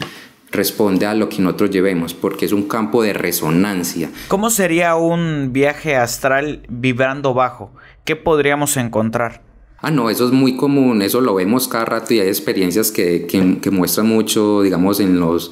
responde 0.52 1.06
a 1.06 1.14
lo 1.14 1.28
que 1.28 1.42
nosotros 1.42 1.70
llevemos, 1.70 2.14
porque 2.14 2.44
es 2.44 2.52
un 2.52 2.68
campo 2.68 3.02
de 3.02 3.12
resonancia. 3.14 4.10
¿Cómo 4.28 4.50
sería 4.50 4.94
un 4.94 5.52
viaje 5.52 5.96
astral 5.96 6.62
vibrando 6.68 7.34
bajo? 7.34 7.72
¿Qué 8.04 8.14
podríamos 8.14 8.76
encontrar? 8.76 9.42
Ah, 9.84 9.90
no, 9.90 10.10
eso 10.10 10.26
es 10.26 10.32
muy 10.32 10.54
común, 10.54 11.02
eso 11.02 11.20
lo 11.20 11.34
vemos 11.34 11.66
cada 11.66 11.84
rato 11.84 12.14
y 12.14 12.20
hay 12.20 12.28
experiencias 12.28 12.92
que, 12.92 13.26
que, 13.26 13.70
muestran 13.72 14.06
mucho, 14.06 14.62
digamos, 14.62 15.00
en, 15.00 15.18
los, 15.18 15.50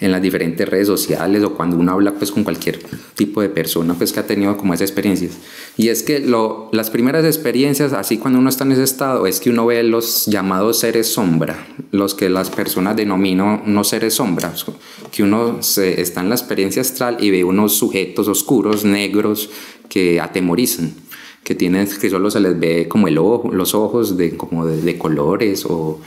en 0.00 0.10
las 0.10 0.20
diferentes 0.20 0.68
redes 0.68 0.88
sociales 0.88 1.44
o 1.44 1.54
cuando 1.54 1.76
uno 1.76 1.92
habla 1.92 2.14
pues 2.14 2.32
con 2.32 2.42
cualquier 2.42 2.80
tipo 3.14 3.40
de 3.40 3.48
persona 3.48 3.94
pues 3.94 4.12
que 4.12 4.18
ha 4.18 4.26
tenido 4.26 4.56
como 4.56 4.74
esas 4.74 4.90
experiencias. 4.90 5.38
Y 5.76 5.90
es 5.90 6.02
que 6.02 6.18
lo, 6.18 6.68
las 6.72 6.90
primeras 6.90 7.24
experiencias, 7.24 7.92
así 7.92 8.18
cuando 8.18 8.40
uno 8.40 8.48
está 8.48 8.64
en 8.64 8.72
ese 8.72 8.82
estado, 8.82 9.28
es 9.28 9.38
que 9.38 9.50
uno 9.50 9.64
ve 9.64 9.80
los 9.84 10.26
llamados 10.26 10.80
seres 10.80 11.06
sombra, 11.06 11.64
los 11.92 12.14
que 12.16 12.28
las 12.28 12.50
personas 12.50 12.96
denominan 12.96 13.62
no 13.66 13.84
seres 13.84 14.14
sombra, 14.14 14.52
que 15.12 15.22
uno 15.22 15.58
se, 15.62 16.00
está 16.00 16.20
en 16.20 16.30
la 16.30 16.34
experiencia 16.34 16.82
astral 16.82 17.18
y 17.20 17.30
ve 17.30 17.44
unos 17.44 17.76
sujetos 17.76 18.26
oscuros, 18.26 18.84
negros, 18.84 19.50
que 19.88 20.20
atemorizan 20.20 21.06
que 21.48 21.54
tienen 21.54 21.88
que 21.88 22.10
solo 22.10 22.30
se 22.30 22.40
les 22.40 22.60
ve 22.60 22.88
como 22.88 23.08
el 23.08 23.16
ojo, 23.16 23.50
los 23.50 23.74
ojos 23.74 24.18
de, 24.18 24.36
como 24.36 24.66
de, 24.66 24.98
colores 24.98 25.64
o, 25.64 25.98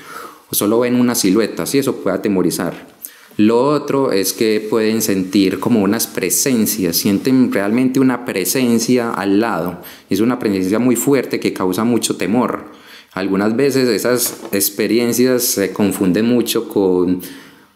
o, 0.52 0.54
solo 0.54 0.82
ven 0.82 0.94
una 0.94 1.16
silueta, 1.16 1.64
y 1.74 1.80
eso 1.80 1.96
puede 1.96 2.16
atemorizar. 2.16 2.90
Lo 3.38 3.66
otro 3.66 4.12
es 4.12 4.34
que 4.34 4.60
pueden 4.70 5.02
sentir 5.02 5.60
como 5.60 5.82
unas 5.82 6.06
presencias, 6.06 6.96
sienten 6.96 7.52
realmente 7.52 8.00
una 8.00 8.24
presencia 8.24 9.10
al 9.10 9.40
lado. 9.40 9.82
Es 10.12 10.20
una 10.20 10.38
presencia 10.38 10.78
muy 10.78 10.96
fuerte 10.96 11.40
que 11.40 11.54
causa 11.54 11.84
mucho 11.86 12.18
temor. 12.18 12.66
Algunas 13.14 13.56
veces 13.56 13.90
esas 13.90 14.42
experiencias 14.52 15.42
se 15.42 15.74
confunden 15.74 16.28
mucho 16.28 16.70
con, 16.70 17.20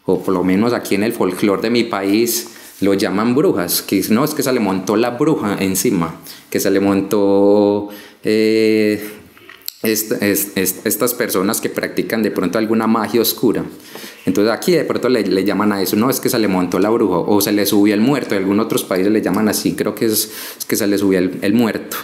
o 0.06 0.22
por 0.22 0.36
lo 0.36 0.44
menos 0.44 0.72
aquí 0.72 0.94
en 0.94 1.02
el 1.02 1.14
folclore 1.14 1.64
de 1.64 1.72
mi 1.72 1.84
país, 1.84 2.55
lo 2.82 2.94
llaman 2.94 3.36
brujas, 3.36 3.82
que 3.82 4.04
no 4.10 4.24
es 4.24 4.34
que 4.34 4.44
se 4.44 4.52
le 4.52 4.60
montó 4.60 4.96
la 4.96 5.12
bruja 5.12 5.58
encima 5.60 6.16
que 6.56 6.62
se 6.62 6.72
le 6.72 6.80
montó 6.80 7.90
eh, 8.24 9.10
estas 9.84 11.14
personas 11.14 11.60
que 11.60 11.70
practican 11.70 12.24
de 12.24 12.32
pronto 12.32 12.58
alguna 12.58 12.88
magia 12.88 13.20
oscura. 13.20 13.66
Entonces 14.26 14.54
aquí 14.54 14.72
de 14.72 14.86
pronto 14.86 15.10
le, 15.10 15.44
llaman 15.44 15.74
a 15.74 15.82
eso, 15.82 15.98
no 15.98 16.10
es 16.10 16.22
que 16.22 16.30
se 16.30 16.40
le 16.40 16.48
montó 16.48 16.80
la 16.80 16.90
bruja 16.90 17.18
o 17.18 17.42
se 17.42 17.52
le 17.52 17.66
subió 17.66 17.94
el 17.94 18.00
muerto, 18.00 18.36
en 18.36 18.44
algunos 18.44 18.68
otros 18.68 18.86
países 18.86 19.12
le 19.12 19.22
llaman 19.22 19.50
así, 19.50 19.76
creo 19.76 19.96
que 19.96 20.06
es, 20.06 20.32
que 20.66 20.78
se 20.78 20.88
le 20.88 20.98
subió 20.98 21.20
el, 21.20 21.54
muerto. 21.54 21.98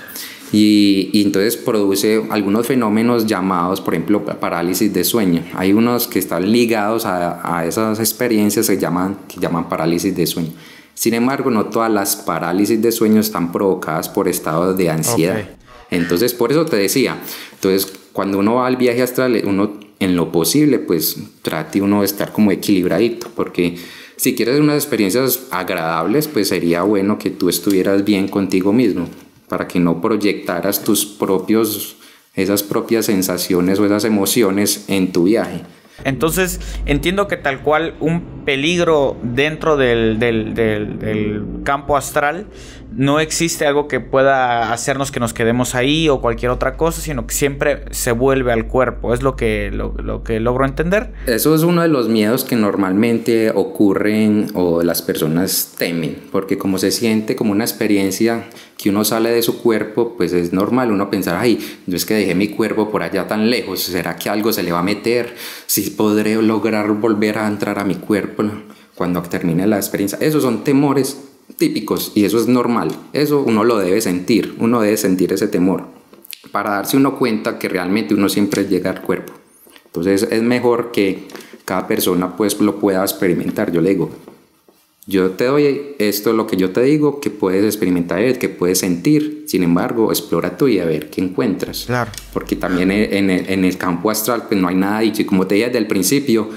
Y, 0.52 1.22
entonces 1.22 1.58
produce 1.58 2.24
algunos 2.30 2.68
fenómenos 2.68 3.26
llamados, 3.26 3.82
por 3.82 3.94
ejemplo, 3.94 4.26
parálisis 4.26 4.94
de 4.94 5.04
sueño. 5.04 5.44
Hay 5.54 5.74
unos 5.74 6.08
que 6.08 6.20
están 6.20 6.52
ligados 6.52 7.06
a, 7.06 7.58
a 7.58 7.66
esas 7.66 8.00
experiencias 8.00 8.68
que 8.68 8.78
llaman, 8.78 9.18
que 9.28 9.40
llaman 9.40 9.70
parálisis 9.70 10.16
de 10.16 10.28
sueño. 10.28 10.52
Sin 10.94 11.14
embargo, 11.14 11.50
no 11.50 11.66
todas 11.66 11.92
las 11.92 12.16
parálisis 12.16 12.82
de 12.82 12.92
sueño 12.92 13.22
están 13.22 13.52
provocadas 13.52 14.10
por 14.10 14.28
estados 14.28 14.78
de 14.78 14.90
ansiedad. 14.90 15.50
Entonces, 15.90 16.34
por 16.34 16.52
eso 16.52 16.66
te 16.66 16.78
decía, 16.78 17.18
entonces 17.54 17.92
cuando 18.14 18.40
uno 18.40 18.56
va 18.56 18.68
al 18.68 18.78
viaje 18.78 19.02
astral, 19.02 19.42
uno 19.46 19.80
en 20.00 20.16
lo 20.16 20.32
posible, 20.32 20.80
pues 20.80 21.18
trate 21.42 21.82
uno 21.82 22.00
de 22.00 22.06
estar 22.06 22.32
como 22.32 22.52
equilibradito, 22.52 23.28
porque 23.36 23.78
si 24.16 24.36
quieres 24.36 24.60
unas 24.60 24.76
experiencias 24.76 25.48
agradables, 25.52 26.28
pues 26.28 26.50
sería 26.50 26.84
bueno 26.84 27.18
que 27.18 27.30
tú 27.30 27.50
estuvieras 27.50 28.04
bien 28.04 28.28
contigo 28.28 28.74
mismo, 28.74 29.08
para 29.52 29.68
que 29.68 29.82
no 29.82 30.00
proyectaras 30.00 30.82
tus 30.82 31.06
propios, 31.06 31.98
esas 32.36 32.64
propias 32.64 33.08
sensaciones 33.08 33.80
o 33.80 33.86
esas 33.86 34.06
emociones 34.06 34.86
en 34.88 35.12
tu 35.12 35.26
viaje. 35.26 35.64
Entonces 36.04 36.60
entiendo 36.86 37.28
que 37.28 37.38
tal 37.38 37.62
cual 37.62 37.96
un 38.00 38.42
peligro 38.46 39.18
dentro 39.24 39.78
del, 39.78 40.18
campo 41.64 41.96
astral 41.96 42.48
no 42.96 43.20
existe 43.20 43.66
algo 43.66 43.88
que 43.88 44.00
pueda 44.00 44.74
hacernos 44.74 45.12
que 45.12 45.20
nos 45.20 45.34
quedemos 45.34 45.76
ahí 45.76 46.10
o 46.10 46.20
cualquier 46.20 46.52
otra 46.52 46.76
cosa, 46.76 47.02
sino 47.02 47.26
que 47.26 47.34
siempre 47.34 47.86
se 47.92 48.12
vuelve 48.12 48.52
al 48.52 48.68
cuerpo. 48.68 49.14
Es 49.14 49.22
lo 49.22 49.36
que, 49.36 49.72
lo, 49.72 50.24
que 50.24 50.40
logro 50.42 50.66
entender. 50.66 51.14
Eso 51.28 51.56
es 51.56 51.64
uno 51.64 51.82
de 51.82 51.88
los 51.88 52.10
miedos 52.10 52.44
que 52.44 52.58
normalmente 52.58 53.52
ocurren 53.52 54.48
o 54.56 54.84
las 54.84 55.02
personas 55.02 55.74
temen, 55.78 56.18
porque 56.32 56.58
como 56.58 56.78
se 56.80 56.92
siente 56.92 57.36
como 57.36 57.52
una 57.52 57.64
experiencia 57.64 58.50
que 58.78 58.90
uno 58.90 59.06
sale 59.06 59.30
de 59.30 59.44
su 59.44 59.62
cuerpo, 59.62 60.16
pues 60.18 60.34
es 60.34 60.54
normal 60.54 60.92
uno 60.92 61.10
pensar, 61.10 61.38
ay, 61.38 61.60
no 61.86 61.96
es 61.96 62.06
que 62.06 62.16
dejé 62.16 62.34
mi 62.34 62.48
cuerpo 62.48 62.90
por 62.90 63.04
allá 63.04 63.28
tan 63.28 63.50
lejos, 63.50 63.82
¿será 63.82 64.16
que 64.16 64.28
algo 64.28 64.52
se 64.52 64.64
le 64.64 64.72
va 64.72 64.80
a 64.80 64.84
meter? 64.84 65.36
Si 65.72 65.90
podré 65.92 66.36
lograr 66.42 66.92
volver 66.92 67.38
a 67.38 67.48
entrar 67.48 67.80
a 67.80 67.86
mi 67.86 67.96
cuerpo 67.96 68.44
cuando 68.94 69.22
termine 69.22 69.66
la 69.68 69.78
experiencia. 69.78 70.18
Esos 70.20 70.44
son 70.44 70.66
temores 70.66 71.18
típicos 71.56 72.12
y 72.14 72.26
eso 72.26 72.40
es 72.40 72.50
normal. 72.50 72.92
Eso 73.14 73.42
uno 73.42 73.64
lo 73.64 73.78
debe 73.78 74.02
sentir, 74.02 74.58
uno 74.60 74.82
debe 74.82 74.98
sentir 74.98 75.32
ese 75.32 75.48
temor 75.48 75.86
para 76.52 76.72
darse 76.72 76.98
uno 76.98 77.18
cuenta 77.18 77.58
que 77.58 77.70
realmente 77.70 78.14
uno 78.14 78.28
siempre 78.28 78.66
llega 78.66 78.90
al 78.90 79.02
cuerpo. 79.02 79.32
Entonces 79.86 80.28
es 80.30 80.44
mejor 80.44 80.92
que 80.92 81.30
cada 81.64 81.88
persona 81.88 82.36
pues 82.36 82.60
lo 82.60 82.78
pueda 82.78 83.02
experimentar. 83.04 83.72
Yo 83.72 83.80
le 83.80 83.92
digo, 83.92 84.10
yo 85.12 85.32
te 85.32 85.46
doy 85.46 85.96
esto, 86.00 86.32
lo 86.32 86.48
que 86.48 86.56
yo 86.56 86.72
te 86.72 86.82
digo, 86.82 87.20
que 87.20 87.30
puedes 87.30 87.66
experimentar, 87.66 88.40
que 88.40 88.50
puedes 88.50 88.80
sentir. 88.80 89.44
Sin 89.46 89.62
embargo, 89.62 90.12
explora 90.12 90.56
tú 90.56 90.70
y 90.70 90.80
a 90.80 90.86
ver 90.86 91.10
qué 91.10 91.22
encuentras. 91.22 91.84
Claro. 91.86 92.12
Porque 92.34 92.56
también 92.56 92.92
en 92.92 93.30
el, 93.30 93.50
en 93.50 93.66
el 93.66 93.78
campo 93.78 94.10
astral 94.10 94.46
pues 94.48 94.60
no 94.60 94.70
hay 94.70 94.76
nada 94.76 95.02
dicho. 95.02 95.22
Y 95.22 95.26
como 95.26 95.46
te 95.46 95.56
dije 95.56 95.68
desde 95.68 95.80
el 95.80 95.88
principio, 95.88 96.50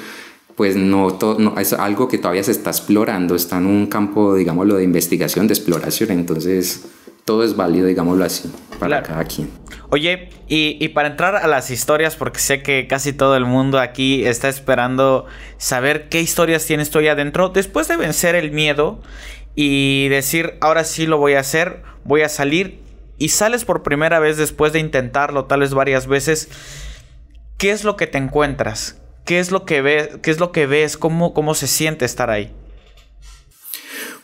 pues 0.55 0.77
no, 0.77 1.19
no, 1.39 1.59
es 1.59 1.73
algo 1.73 2.07
que 2.07 2.19
todavía 2.19 2.45
se 2.45 2.53
está 2.53 2.71
explorando, 2.71 3.35
está 3.35 3.59
en 3.59 3.67
un 3.67 3.87
campo, 3.87 4.35
digámoslo, 4.37 4.77
de 4.77 4.85
investigación, 4.85 5.49
de 5.49 5.55
exploración, 5.55 6.13
entonces 6.13 6.85
todo 7.25 7.43
es 7.43 7.57
válido, 7.57 7.87
digámoslo 7.87 8.25
así, 8.25 8.53
para 8.79 9.03
cada 9.03 9.25
quien. 9.25 9.51
Oye, 9.91 10.29
y, 10.49 10.77
y, 10.81 10.89
para 10.89 11.09
entrar 11.09 11.37
a 11.37 11.47
las 11.47 11.71
historias, 11.71 12.17
porque 12.17 12.41
sé 12.41 12.63
que 12.63 12.87
casi 12.87 13.13
todo 13.13 13.37
el 13.37 13.45
mundo 13.45 13.79
aquí 13.79 14.27
está 14.27 14.49
esperando 14.49 15.27
saber 15.57 16.09
qué 16.09 16.21
historias 16.21 16.67
tienes 16.67 16.91
tú 16.91 16.99
ahí 16.99 17.09
adentro, 17.09 17.49
después 17.49 17.89
de 17.89 17.97
vencer 17.97 18.35
el 18.35 18.51
miedo 18.51 19.01
y 19.55 20.09
decir, 20.09 20.55
ahora 20.61 20.85
sí 20.85 21.07
lo 21.07 21.19
voy 21.19 21.35
a 21.35 21.41
hacer, 21.41 21.83
voy 22.05 22.23
a 22.23 22.29
salir, 22.29 22.81
y 23.19 23.29
sales 23.29 23.65
por 23.65 23.83
primera 23.83 24.19
vez 24.19 24.37
después 24.37 24.73
de 24.73 24.81
intentarlo 24.81 25.45
tal 25.45 25.61
vez 25.61 25.73
varias 25.73 26.07
veces, 26.07 26.49
¿qué 27.57 27.71
es 27.71 27.85
lo 27.85 27.97
que 27.97 28.07
te 28.07 28.19
encuentras? 28.19 29.01
¿Qué 29.25 29.39
es 29.39 29.51
lo 29.51 29.65
que 29.65 29.81
ves? 29.81 30.11
¿Qué 30.23 30.31
es 30.31 30.41
lo 30.41 30.53
que 30.53 30.67
ves? 30.67 30.99
¿Cómo, 30.99 31.33
cómo 31.33 31.55
se 31.55 31.67
siente 31.67 32.05
estar 32.05 32.29
ahí? 32.29 32.53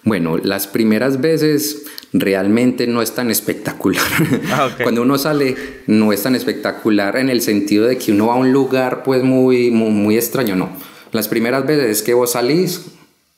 Bueno, 0.03 0.39
las 0.39 0.67
primeras 0.67 1.21
veces 1.21 1.85
realmente 2.13 2.87
no 2.87 3.03
es 3.03 3.13
tan 3.13 3.31
espectacular. 3.31 4.07
Ah, 4.51 4.71
Cuando 4.83 5.03
uno 5.03 5.19
sale 5.19 5.57
no 5.87 6.13
es 6.13 6.23
tan 6.23 6.35
espectacular 6.35 7.17
en 7.17 7.29
el 7.29 7.43
sentido 7.43 7.87
de 7.87 7.99
que 7.99 8.13
uno 8.13 8.29
va 8.29 8.35
a 8.35 8.39
un 8.39 8.53
lugar 8.53 9.03
pues 9.03 9.23
muy, 9.23 9.71
muy, 9.71 9.91
muy 9.91 10.17
extraño, 10.17 10.57
no. 10.57 10.71
Las 11.13 11.29
primeras 11.29 11.67
veces 11.67 11.91
es 11.91 12.03
que 12.03 12.15
vos 12.15 12.33
salís 12.33 12.87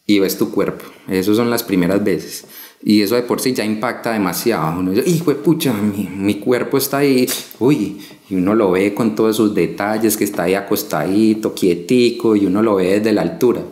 y 0.07 0.19
ves 0.19 0.38
tu 0.38 0.50
cuerpo. 0.50 0.85
Esas 1.09 1.37
son 1.37 1.50
las 1.50 1.62
primeras 1.62 2.02
veces. 2.04 2.45
Y 2.85 3.02
eso 3.02 3.14
de 3.14 3.23
por 3.23 3.40
sí 3.40 3.52
ya 3.54 3.64
impacta 3.64 4.12
demasiado. 4.12 4.81
Uno 4.81 4.90
dice, 4.90 5.09
hijo 5.09 5.31
de 5.31 5.37
pucha, 5.37 5.73
mi, 5.73 6.09
mi, 6.09 6.35
cuerpo 6.37 6.78
está 6.78 6.99
ahí. 6.99 7.28
Uy, 7.61 8.00
y 8.28 8.35
uno 8.35 8.54
lo 8.54 8.73
ve 8.73 8.92
con 8.92 9.14
todos 9.14 9.37
sus 9.37 9.54
detalles, 9.54 10.16
que 10.16 10.25
está 10.25 10.45
ahí 10.45 10.54
acostadito, 10.54 11.54
quietico, 11.54 12.35
y 12.35 12.47
uno 12.47 12.62
lo 12.62 12.75
ve 12.76 12.99
desde 12.99 13.12
la 13.12 13.23
altura. 13.23 13.62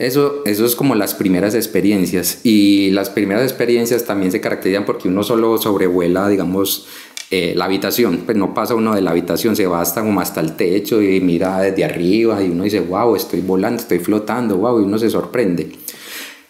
Eso, 0.00 0.40
eso 0.46 0.64
es 0.64 0.74
como 0.74 0.94
las 0.94 1.12
primeras 1.12 1.54
experiencias. 1.54 2.40
Y 2.42 2.90
las 2.92 3.10
primeras 3.10 3.42
experiencias 3.42 4.06
también 4.06 4.32
se 4.32 4.40
caracterizan 4.40 4.86
porque 4.86 5.08
uno 5.08 5.22
solo 5.22 5.58
sobrevuela, 5.58 6.26
digamos, 6.26 6.86
eh, 7.30 7.52
la 7.54 7.66
habitación. 7.66 8.22
Pues 8.24 8.34
no 8.34 8.54
pasa 8.54 8.74
uno 8.74 8.94
de 8.94 9.02
la 9.02 9.10
habitación, 9.10 9.56
se 9.56 9.66
va 9.66 9.82
hasta 9.82 10.00
como 10.00 10.22
hasta 10.22 10.40
el 10.40 10.56
techo 10.56 11.02
y 11.02 11.20
mira 11.20 11.60
desde 11.60 11.84
arriba 11.84 12.42
y 12.42 12.48
uno 12.48 12.64
dice, 12.64 12.80
wow, 12.80 13.14
estoy 13.14 13.42
volando, 13.42 13.82
estoy 13.82 13.98
flotando, 13.98 14.56
wow, 14.56 14.80
y 14.80 14.84
uno 14.84 14.98
se 14.98 15.10
sorprende. 15.10 15.70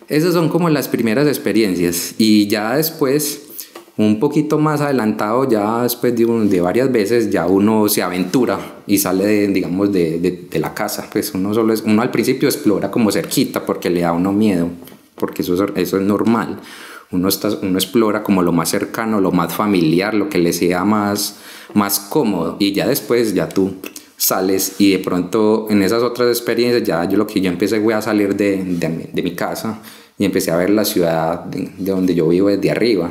Esas 0.06 0.32
son 0.32 0.48
como 0.48 0.70
las 0.70 0.86
primeras 0.86 1.26
experiencias 1.26 2.14
y 2.18 2.46
ya 2.46 2.76
después, 2.76 3.49
un 3.96 4.18
poquito 4.18 4.58
más 4.58 4.80
adelantado, 4.80 5.48
ya 5.48 5.82
después 5.82 6.16
de, 6.16 6.24
de 6.24 6.60
varias 6.60 6.90
veces, 6.90 7.30
ya 7.30 7.46
uno 7.46 7.88
se 7.88 8.02
aventura 8.02 8.58
y 8.86 8.98
sale, 8.98 9.26
de, 9.26 9.48
digamos, 9.48 9.92
de, 9.92 10.18
de, 10.50 10.58
la 10.58 10.74
casa. 10.74 11.08
Pues 11.12 11.32
uno, 11.34 11.52
solo 11.52 11.72
es, 11.72 11.82
uno 11.82 12.02
al 12.02 12.10
principio 12.10 12.48
explora 12.48 12.90
como 12.90 13.10
cerquita 13.10 13.64
porque 13.64 13.90
le 13.90 14.00
da 14.00 14.12
uno 14.12 14.32
miedo, 14.32 14.68
porque 15.16 15.42
eso, 15.42 15.54
eso 15.74 15.96
es 15.96 16.02
normal. 16.02 16.60
Uno, 17.10 17.28
está, 17.28 17.48
uno 17.62 17.78
explora 17.78 18.22
como 18.22 18.42
lo 18.42 18.52
más 18.52 18.68
cercano, 18.68 19.20
lo 19.20 19.32
más 19.32 19.52
familiar, 19.52 20.14
lo 20.14 20.28
que 20.28 20.38
le 20.38 20.52
sea 20.52 20.84
más, 20.84 21.40
más 21.74 21.98
cómodo 21.98 22.56
y 22.58 22.72
ya 22.72 22.86
después 22.86 23.34
ya 23.34 23.48
tú 23.48 23.74
sales 24.16 24.76
y 24.78 24.92
de 24.92 24.98
pronto 24.98 25.66
en 25.70 25.82
esas 25.82 26.02
otras 26.02 26.28
experiencias 26.28 26.82
ya 26.84 27.08
yo 27.08 27.16
lo 27.16 27.26
que 27.26 27.40
yo 27.40 27.50
empecé 27.50 27.78
voy 27.78 27.94
a 27.94 28.02
salir 28.02 28.36
de 28.36 29.22
mi 29.22 29.34
casa 29.34 29.80
y 30.20 30.26
empecé 30.26 30.50
a 30.50 30.56
ver 30.56 30.68
la 30.68 30.84
ciudad 30.84 31.44
de, 31.46 31.70
donde 31.78 32.14
yo 32.14 32.28
vivo 32.28 32.48
desde 32.48 32.70
arriba. 32.70 33.10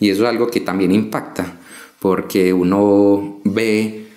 Y 0.00 0.10
eso 0.10 0.22
es 0.22 0.28
algo 0.28 0.48
que 0.48 0.60
también 0.60 0.92
impacta, 0.92 1.58
porque 2.00 2.52
uno 2.52 3.40
ve 3.44 4.08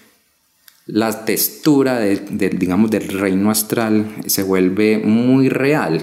la 0.85 1.25
textura 1.25 1.99
de, 1.99 2.49
digamos, 2.49 2.91
del 2.91 3.07
reino 3.07 3.49
astral, 3.49 4.07
se 4.25 4.43
vuelve 4.43 4.99
muy 4.99 5.49
real. 5.49 6.01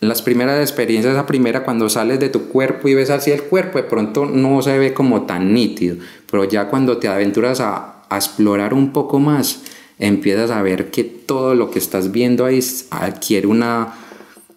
Las 0.00 0.22
primeras 0.22 0.60
experiencias, 0.60 1.14
la 1.14 1.26
primera 1.26 1.64
cuando 1.64 1.88
sales 1.88 2.20
de 2.20 2.28
tu 2.28 2.48
cuerpo 2.48 2.88
y 2.88 2.94
ves 2.94 3.10
hacia 3.10 3.34
el 3.34 3.42
cuerpo, 3.44 3.78
de 3.78 3.84
pronto 3.84 4.26
no 4.26 4.60
se 4.62 4.78
ve 4.78 4.92
como 4.92 5.22
tan 5.22 5.54
nítido, 5.54 5.96
pero 6.30 6.44
ya 6.44 6.68
cuando 6.68 6.98
te 6.98 7.08
aventuras 7.08 7.60
a, 7.60 8.02
a 8.08 8.16
explorar 8.16 8.74
un 8.74 8.92
poco 8.92 9.18
más, 9.18 9.62
empiezas 9.98 10.50
a 10.50 10.62
ver 10.62 10.90
que 10.90 11.04
todo 11.04 11.54
lo 11.54 11.70
que 11.70 11.78
estás 11.78 12.12
viendo 12.12 12.44
ahí 12.44 12.60
adquiere 12.90 13.46
una, 13.46 13.94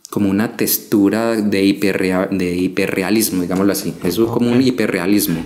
como 0.09 0.29
una 0.29 0.55
textura 0.55 1.35
de, 1.35 2.27
de 2.31 2.55
hiperrealismo, 2.55 3.41
digámoslo 3.41 3.73
así. 3.73 3.93
Eso 4.03 4.25
es 4.25 4.31
como 4.31 4.51
un 4.51 4.61
hiperrealismo. 4.61 5.43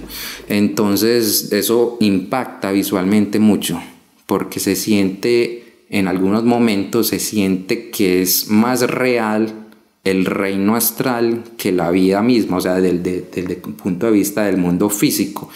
Entonces 0.50 1.52
eso 1.52 1.98
impacta 2.00 2.72
visualmente 2.72 3.40
mucho 3.40 3.82
porque 4.28 4.60
se 4.60 4.76
siente, 4.76 5.86
en 5.90 6.08
algunos 6.08 6.44
momentos 6.44 7.08
se 7.08 7.20
siente 7.20 7.90
que 7.90 8.22
es 8.22 8.48
más 8.48 8.82
real 8.82 9.68
el 10.04 10.26
reino 10.26 10.76
astral 10.76 11.44
que 11.58 11.72
la 11.72 11.92
vida 11.92 12.22
misma, 12.22 12.58
o 12.58 12.62
sea, 12.62 12.76
desde 12.76 13.28
el 13.36 13.58
punto 13.58 14.06
de 14.06 14.12
vista 14.14 14.46
del 14.46 14.58
mundo 14.58 14.90
físico. 14.90 15.50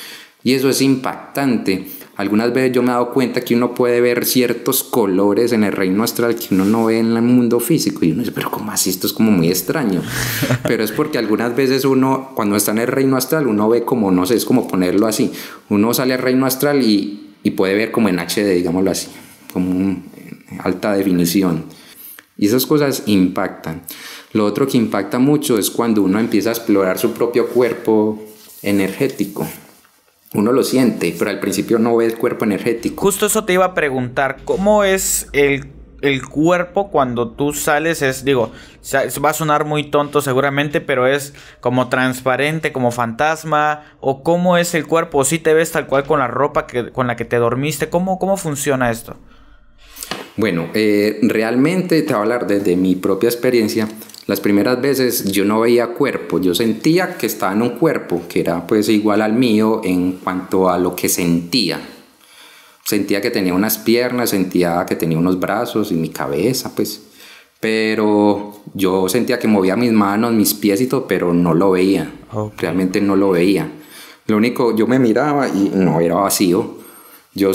Y 0.43 0.53
eso 0.53 0.69
es 0.69 0.81
impactante 0.81 1.85
algunas 2.17 2.53
veces 2.53 2.71
yo 2.71 2.81
me 2.81 2.89
he 2.89 2.91
dado 2.91 3.11
cuenta 3.11 3.41
que 3.41 3.55
uno 3.55 3.73
puede 3.73 3.99
ver 3.99 4.25
ciertos 4.25 4.83
colores 4.83 5.51
en 5.51 5.65
el 5.65 5.73
reino 5.73 6.03
astral 6.03 6.35
que 6.35 6.53
uno 6.53 6.63
no 6.63 6.85
ve 6.85 6.99
en 6.99 7.15
el 7.15 7.21
mundo 7.21 7.59
físico 7.59 8.05
y 8.05 8.11
uno 8.11 8.21
dice, 8.21 8.31
pero 8.31 8.49
¿cómo 8.49 8.71
así? 8.71 8.89
Esto 8.89 9.07
es 9.07 9.13
como 9.13 9.31
muy 9.31 9.49
extraño. 9.49 10.01
pero 10.63 10.83
es 10.83 10.91
porque 10.93 11.17
algunas 11.17 11.55
veces 11.55 11.83
uno, 11.83 12.31
cuando 12.33 12.55
está 12.55 12.71
en 12.71 12.79
el 12.79 12.87
reino 12.87 13.17
astral, 13.17 13.47
uno 13.47 13.67
ve 13.67 13.83
como, 13.83 14.11
no 14.11 14.25
sé, 14.25 14.35
es 14.35 14.45
como 14.45 14.67
ponerlo 14.67 15.07
así. 15.07 15.31
Uno 15.69 15.93
sale 15.93 16.13
al 16.13 16.21
reino 16.21 16.45
astral 16.45 16.81
y, 16.81 17.33
y 17.43 17.51
puede 17.51 17.73
ver 17.75 17.91
como 17.91 18.07
en 18.07 18.19
HD, 18.19 18.53
digámoslo 18.55 18.91
así, 18.91 19.07
como 19.51 19.69
en 19.71 20.03
alta 20.59 20.93
definición. 20.93 21.65
Y 22.37 22.47
esas 22.47 22.65
cosas 22.65 23.03
impactan. 23.07 23.81
Lo 24.31 24.45
otro 24.45 24.67
que 24.67 24.77
impacta 24.77 25.19
mucho 25.19 25.57
es 25.57 25.69
cuando 25.69 26.01
uno 26.01 26.19
empieza 26.19 26.49
a 26.49 26.53
explorar 26.53 26.97
su 26.97 27.11
propio 27.11 27.47
cuerpo 27.47 28.21
energético 28.61 29.45
uno 30.35 30.51
lo 30.51 30.63
siente, 30.63 31.15
pero 31.17 31.31
al 31.31 31.39
principio 31.39 31.79
no 31.79 31.95
ve 31.95 32.05
el 32.05 32.17
cuerpo 32.17 32.45
energético. 32.45 33.01
Justo 33.01 33.25
eso 33.25 33.45
te 33.45 33.53
iba 33.53 33.65
a 33.65 33.73
preguntar, 33.73 34.37
¿cómo 34.45 34.83
es 34.83 35.29
el, 35.33 35.71
cuerpo 36.29 36.91
cuando 36.91 37.31
tú 37.31 37.53
sales? 37.53 38.03
Es, 38.03 38.23
digo, 38.23 38.51
va 38.93 39.29
a 39.29 39.33
sonar 39.33 39.65
muy 39.65 39.89
tonto 39.89 40.21
seguramente, 40.21 40.81
pero 40.81 41.07
es 41.07 41.33
como 41.61 41.89
transparente, 41.89 42.71
como 42.71 42.91
fantasma, 42.91 43.83
o 43.99 44.21
cómo 44.21 44.57
es 44.57 44.75
el 44.75 44.85
cuerpo, 44.85 45.19
o 45.19 45.23
si 45.23 45.39
te 45.39 45.53
ves 45.53 45.71
tal 45.71 45.87
cual 45.87 46.03
con 46.03 46.19
la 46.19 46.27
ropa 46.27 46.67
que, 46.67 46.91
con 46.91 47.07
la 47.07 47.15
que 47.15 47.25
te 47.25 47.37
dormiste, 47.37 47.89
¿cómo, 47.89 48.19
cómo 48.19 48.37
funciona 48.37 48.91
esto? 48.91 49.17
Bueno, 50.37 50.69
eh, 50.73 51.19
realmente 51.23 52.01
te 52.01 52.07
voy 52.07 52.19
a 52.19 52.21
hablar 52.21 52.45
desde 52.45 52.75
mi 52.75 52.95
propia 52.95 53.29
experiencia. 53.29 53.87
Las 54.27 54.39
primeras 54.39 54.81
veces 54.81 55.31
yo 55.31 55.45
no 55.45 55.59
veía 55.59 55.87
cuerpo, 55.87 56.39
yo 56.39 56.55
sentía 56.55 57.15
que 57.15 57.27
estaba 57.27 57.53
en 57.53 57.61
un 57.61 57.69
cuerpo 57.71 58.23
que 58.27 58.39
era 58.39 58.65
pues 58.65 58.89
igual 58.89 59.21
al 59.21 59.33
mío 59.33 59.81
en 59.83 60.13
cuanto 60.13 60.69
a 60.69 60.79
lo 60.79 60.95
que 60.95 61.09
sentía. 61.09 61.79
Sentía 62.83 63.21
que 63.21 63.29
tenía 63.31 63.53
unas 63.53 63.77
piernas, 63.77 64.31
sentía 64.31 64.85
que 64.87 64.95
tenía 64.95 65.17
unos 65.17 65.39
brazos 65.39 65.91
y 65.91 65.95
mi 65.95 66.09
cabeza, 66.09 66.71
pues. 66.75 67.01
Pero 67.59 68.61
yo 68.73 69.09
sentía 69.09 69.39
que 69.39 69.47
movía 69.47 69.75
mis 69.75 69.91
manos, 69.91 70.33
mis 70.33 70.53
pies 70.53 70.81
y 70.81 70.87
todo, 70.87 71.07
pero 71.07 71.33
no 71.33 71.53
lo 71.53 71.71
veía. 71.71 72.11
Realmente 72.57 73.01
no 73.01 73.15
lo 73.15 73.31
veía. 73.31 73.71
Lo 74.27 74.37
único, 74.37 74.75
yo 74.75 74.87
me 74.87 74.99
miraba 74.99 75.47
y 75.47 75.71
no 75.73 75.99
era 75.99 76.15
vacío 76.15 76.84
yo, 77.35 77.51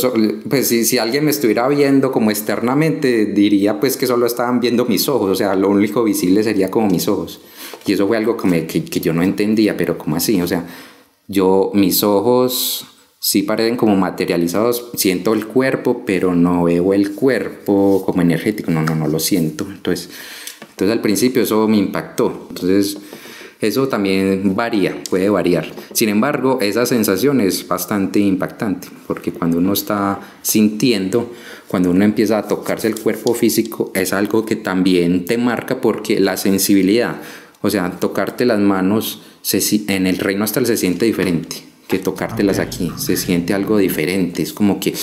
pues 0.49 0.69
si, 0.69 0.85
si, 0.85 0.99
alguien 0.99 1.25
me 1.25 1.31
estuviera 1.31 1.67
viendo 1.67 2.13
como 2.13 2.31
externamente, 2.31 3.25
diría 3.25 3.81
pues 3.81 3.97
que 3.97 4.07
solo 4.07 4.27
estaban 4.27 4.61
viendo 4.61 4.85
mis 4.85 5.09
ojos, 5.09 5.31
o 5.31 5.35
sea, 5.35 5.57
lo 5.57 5.71
único 5.71 6.05
visible 6.05 6.43
sería 6.43 6.71
como 6.71 6.89
mis 6.89 7.09
ojos. 7.09 7.41
Y 7.87 7.95
eso 7.95 8.07
fue 8.07 8.19
algo 8.19 8.37
que, 8.37 8.67
que, 8.67 8.85
que 8.85 9.01
yo 9.01 9.15
no 9.15 9.23
entendía, 9.23 9.79
pero 9.79 9.97
como 9.97 10.17
así? 10.17 10.41
O 10.43 10.47
sea, 10.47 10.67
yo, 11.29 11.71
mis 11.73 12.03
ojos 12.03 12.87
sí 13.19 13.43
parecen 13.43 13.77
como 13.77 13.97
materializados, 13.97 14.91
siento 14.95 15.33
el 15.33 15.47
cuerpo, 15.47 16.03
pero 16.05 16.35
no 16.35 16.65
veo 16.65 16.93
el 16.93 17.15
cuerpo 17.15 18.03
como 18.05 18.21
energético, 18.21 18.71
no, 18.71 18.83
no, 18.83 18.95
no 18.95 19.09
lo 19.09 19.19
siento. 19.19 19.67
Entonces, 19.67 20.11
entonces 20.71 20.93
al 20.93 21.01
principio 21.01 21.43
eso 21.43 21.69
me 21.69 21.79
impactó. 21.79 22.47
Entonces 22.51 22.99
eso 23.61 23.89
también 23.89 24.55
varía, 24.57 25.03
puede 25.09 25.29
variar. 25.29 25.71
Sin 25.93 26.09
embargo, 26.09 26.59
esa 26.61 26.87
sensación 26.87 27.41
es 27.41 27.67
bastante 27.67 28.19
impactante, 28.19 28.89
porque 29.07 29.33
cuando 29.33 29.59
uno 29.59 29.73
está 29.73 30.21
sintiendo, 30.43 31.31
cuando 31.69 31.91
uno 31.91 32.05
empieza 32.05 32.39
a 32.39 32.49
tocarse 32.49 32.89
el 32.89 32.99
cuerpo 32.99 33.35
físico, 33.35 33.93
es 33.95 34.13
algo 34.13 34.45
que 34.47 34.57
también 34.57 35.25
te 35.27 35.39
marca 35.39 35.81
porque 35.81 36.21
la 36.21 36.37
sensibilidad, 36.37 37.17
o 37.61 37.71
sea, 37.71 37.91
tocarte 38.01 38.47
las 38.47 38.61
manos 38.61 39.23
en 39.53 40.07
el 40.07 40.19
reino 40.19 40.45
astral 40.45 40.67
se 40.67 40.77
siente 40.77 41.07
diferente 41.07 41.71
que 41.91 41.99
tocártelas 41.99 42.61
aquí, 42.61 42.93
se 42.97 43.17
siente 43.17 43.53
algo 43.53 43.77
diferente, 43.77 44.43
es 44.43 44.53
como 44.53 44.79
que 44.79 44.95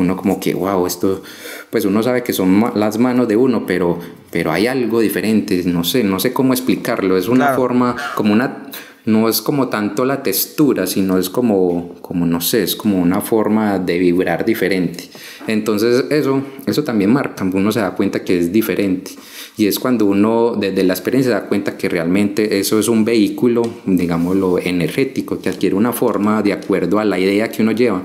uno 0.00 0.16
como 0.16 0.40
que, 0.40 0.54
wow, 0.54 0.86
esto, 0.86 1.22
pues 1.70 1.84
uno 1.84 2.02
sabe 2.02 2.22
que 2.22 2.32
son 2.32 2.72
las 2.74 2.98
manos 2.98 3.28
de 3.28 3.36
uno, 3.36 3.66
pero, 3.66 3.98
pero 4.30 4.50
hay 4.50 4.66
algo 4.66 5.00
diferente, 5.00 5.62
no 5.66 5.84
sé, 5.84 6.02
no 6.02 6.18
sé 6.18 6.32
cómo 6.32 6.52
explicarlo, 6.52 7.16
es 7.16 7.28
una 7.28 7.54
forma, 7.54 7.96
como 8.16 8.32
una, 8.32 8.70
no 9.04 9.28
es 9.28 9.40
como 9.40 9.68
tanto 9.68 10.04
la 10.04 10.22
textura, 10.22 10.86
sino 10.86 11.18
es 11.18 11.30
como, 11.30 11.94
como, 12.02 12.26
no 12.26 12.40
sé, 12.40 12.62
es 12.62 12.76
como 12.76 13.00
una 13.00 13.20
forma 13.20 13.78
de 13.78 13.98
vibrar 13.98 14.44
diferente. 14.44 15.10
Entonces 15.46 16.04
eso, 16.10 16.42
eso 16.66 16.84
también 16.84 17.12
marca, 17.12 17.44
uno 17.44 17.72
se 17.72 17.80
da 17.80 17.92
cuenta 17.92 18.24
que 18.24 18.38
es 18.38 18.52
diferente. 18.52 19.12
Y 19.56 19.66
es 19.66 19.78
cuando 19.78 20.06
uno 20.06 20.54
desde 20.56 20.84
la 20.84 20.94
experiencia 20.94 21.32
se 21.32 21.40
da 21.40 21.48
cuenta 21.48 21.76
que 21.76 21.88
realmente 21.88 22.58
eso 22.58 22.78
es 22.78 22.88
un 22.88 23.04
vehículo, 23.04 23.62
digámoslo, 23.84 24.58
energético, 24.58 25.40
que 25.40 25.50
adquiere 25.50 25.74
una 25.74 25.92
forma 25.92 26.42
de 26.42 26.52
acuerdo 26.52 26.98
a 26.98 27.04
la 27.04 27.18
idea 27.18 27.48
que 27.48 27.62
uno 27.62 27.72
lleva. 27.72 28.02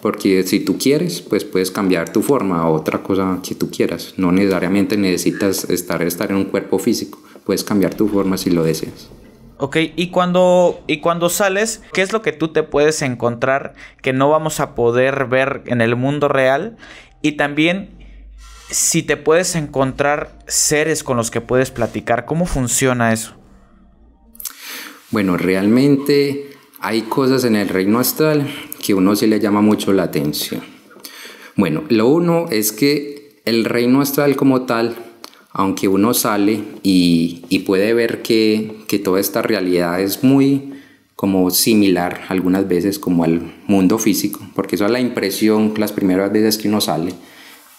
Porque 0.00 0.42
si 0.44 0.60
tú 0.60 0.78
quieres, 0.78 1.20
pues 1.20 1.44
puedes 1.44 1.70
cambiar 1.70 2.12
tu 2.12 2.22
forma 2.22 2.60
a 2.60 2.68
otra 2.68 3.02
cosa 3.02 3.40
que 3.46 3.54
tú 3.54 3.70
quieras. 3.70 4.14
No 4.16 4.30
necesariamente 4.30 4.96
necesitas 4.96 5.64
estar, 5.70 6.02
estar 6.02 6.30
en 6.30 6.36
un 6.36 6.44
cuerpo 6.44 6.78
físico. 6.78 7.20
Puedes 7.44 7.64
cambiar 7.64 7.94
tu 7.94 8.08
forma 8.08 8.36
si 8.36 8.50
lo 8.50 8.62
deseas. 8.62 9.10
Ok, 9.56 9.76
y 9.96 10.10
cuando, 10.10 10.84
y 10.86 11.00
cuando 11.00 11.28
sales, 11.28 11.82
¿qué 11.92 12.02
es 12.02 12.12
lo 12.12 12.22
que 12.22 12.30
tú 12.30 12.52
te 12.52 12.62
puedes 12.62 13.02
encontrar 13.02 13.74
que 14.02 14.12
no 14.12 14.30
vamos 14.30 14.60
a 14.60 14.76
poder 14.76 15.24
ver 15.26 15.62
en 15.66 15.80
el 15.80 15.96
mundo 15.96 16.28
real? 16.28 16.76
Y 17.22 17.32
también 17.32 17.98
si 18.70 19.02
te 19.02 19.16
puedes 19.16 19.56
encontrar 19.56 20.38
seres 20.46 21.02
con 21.02 21.16
los 21.16 21.32
que 21.32 21.40
puedes 21.40 21.70
platicar, 21.70 22.24
¿cómo 22.24 22.46
funciona 22.46 23.12
eso? 23.12 23.34
Bueno, 25.10 25.36
realmente 25.36 26.50
hay 26.80 27.02
cosas 27.02 27.44
en 27.44 27.56
el 27.56 27.68
reino 27.68 27.98
astral 27.98 28.48
que 28.88 28.94
uno 28.94 29.14
sí 29.14 29.26
le 29.26 29.38
llama 29.38 29.60
mucho 29.60 29.92
la 29.92 30.04
atención. 30.04 30.62
Bueno, 31.56 31.84
lo 31.90 32.08
uno 32.08 32.46
es 32.48 32.72
que 32.72 33.38
el 33.44 33.66
reino 33.66 34.00
astral 34.00 34.34
como 34.34 34.62
tal, 34.62 34.96
aunque 35.52 35.88
uno 35.88 36.14
sale 36.14 36.62
y, 36.82 37.58
puede 37.66 37.92
ver 37.92 38.22
que, 38.22 38.76
que 38.88 38.98
toda 38.98 39.20
esta 39.20 39.42
realidad 39.42 40.00
es 40.00 40.24
muy 40.24 40.72
como 41.16 41.50
similar 41.50 42.22
algunas 42.30 42.66
veces 42.66 42.98
como 42.98 43.24
al 43.24 43.52
mundo 43.66 43.98
físico, 43.98 44.40
porque 44.54 44.76
eso 44.76 44.86
es 44.86 44.90
la 44.90 45.00
impresión 45.00 45.74
las 45.76 45.92
primeras 45.92 46.32
veces 46.32 46.56
que 46.56 46.68
uno 46.68 46.80
sale, 46.80 47.12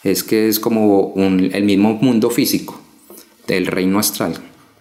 es 0.04 0.24
que 0.24 0.48
es 0.48 0.60
como 0.60 1.16
el 1.16 1.64
mismo 1.64 1.96
mundo 1.96 2.30
físico 2.30 2.80
del 3.48 3.66
reino 3.66 3.98
astral, 3.98 4.36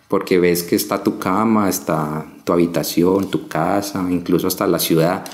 porque 0.08 0.38
ves 0.38 0.62
que 0.62 0.76
está 0.76 1.02
tu 1.02 1.18
cama, 1.18 1.70
está 1.70 2.26
tu 2.44 2.52
habitación, 2.52 3.30
tu 3.30 3.48
casa, 3.48 4.06
incluso 4.10 4.46
hasta 4.46 4.66
la 4.66 4.78
ciudad. 4.78 5.24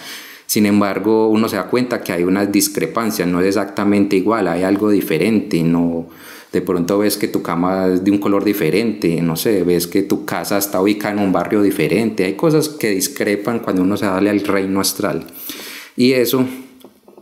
Sin 0.46 0.66
embargo, 0.66 1.28
uno 1.28 1.48
se 1.48 1.56
da 1.56 1.64
cuenta 1.64 2.02
que 2.02 2.12
hay 2.12 2.24
unas 2.24 2.52
discrepancias, 2.52 3.26
no 3.26 3.40
es 3.40 3.48
exactamente 3.48 4.16
igual, 4.16 4.46
hay 4.48 4.62
algo 4.62 4.90
diferente, 4.90 5.62
no 5.62 6.06
de 6.54 6.62
pronto 6.62 6.98
ves 6.98 7.16
que 7.16 7.26
tu 7.26 7.42
cama 7.42 7.88
es 7.88 8.04
de 8.04 8.12
un 8.12 8.18
color 8.18 8.44
diferente, 8.44 9.20
no 9.20 9.34
sé, 9.34 9.64
ves 9.64 9.88
que 9.88 10.02
tu 10.02 10.24
casa 10.24 10.56
está 10.56 10.80
ubicada 10.80 11.14
en 11.14 11.18
un 11.18 11.32
barrio 11.32 11.62
diferente, 11.62 12.24
hay 12.24 12.34
cosas 12.34 12.68
que 12.68 12.90
discrepan 12.90 13.58
cuando 13.58 13.82
uno 13.82 13.96
se 13.96 14.04
sale 14.04 14.30
al 14.30 14.38
reino 14.38 14.80
astral. 14.80 15.26
Y 15.96 16.12
eso 16.12 16.46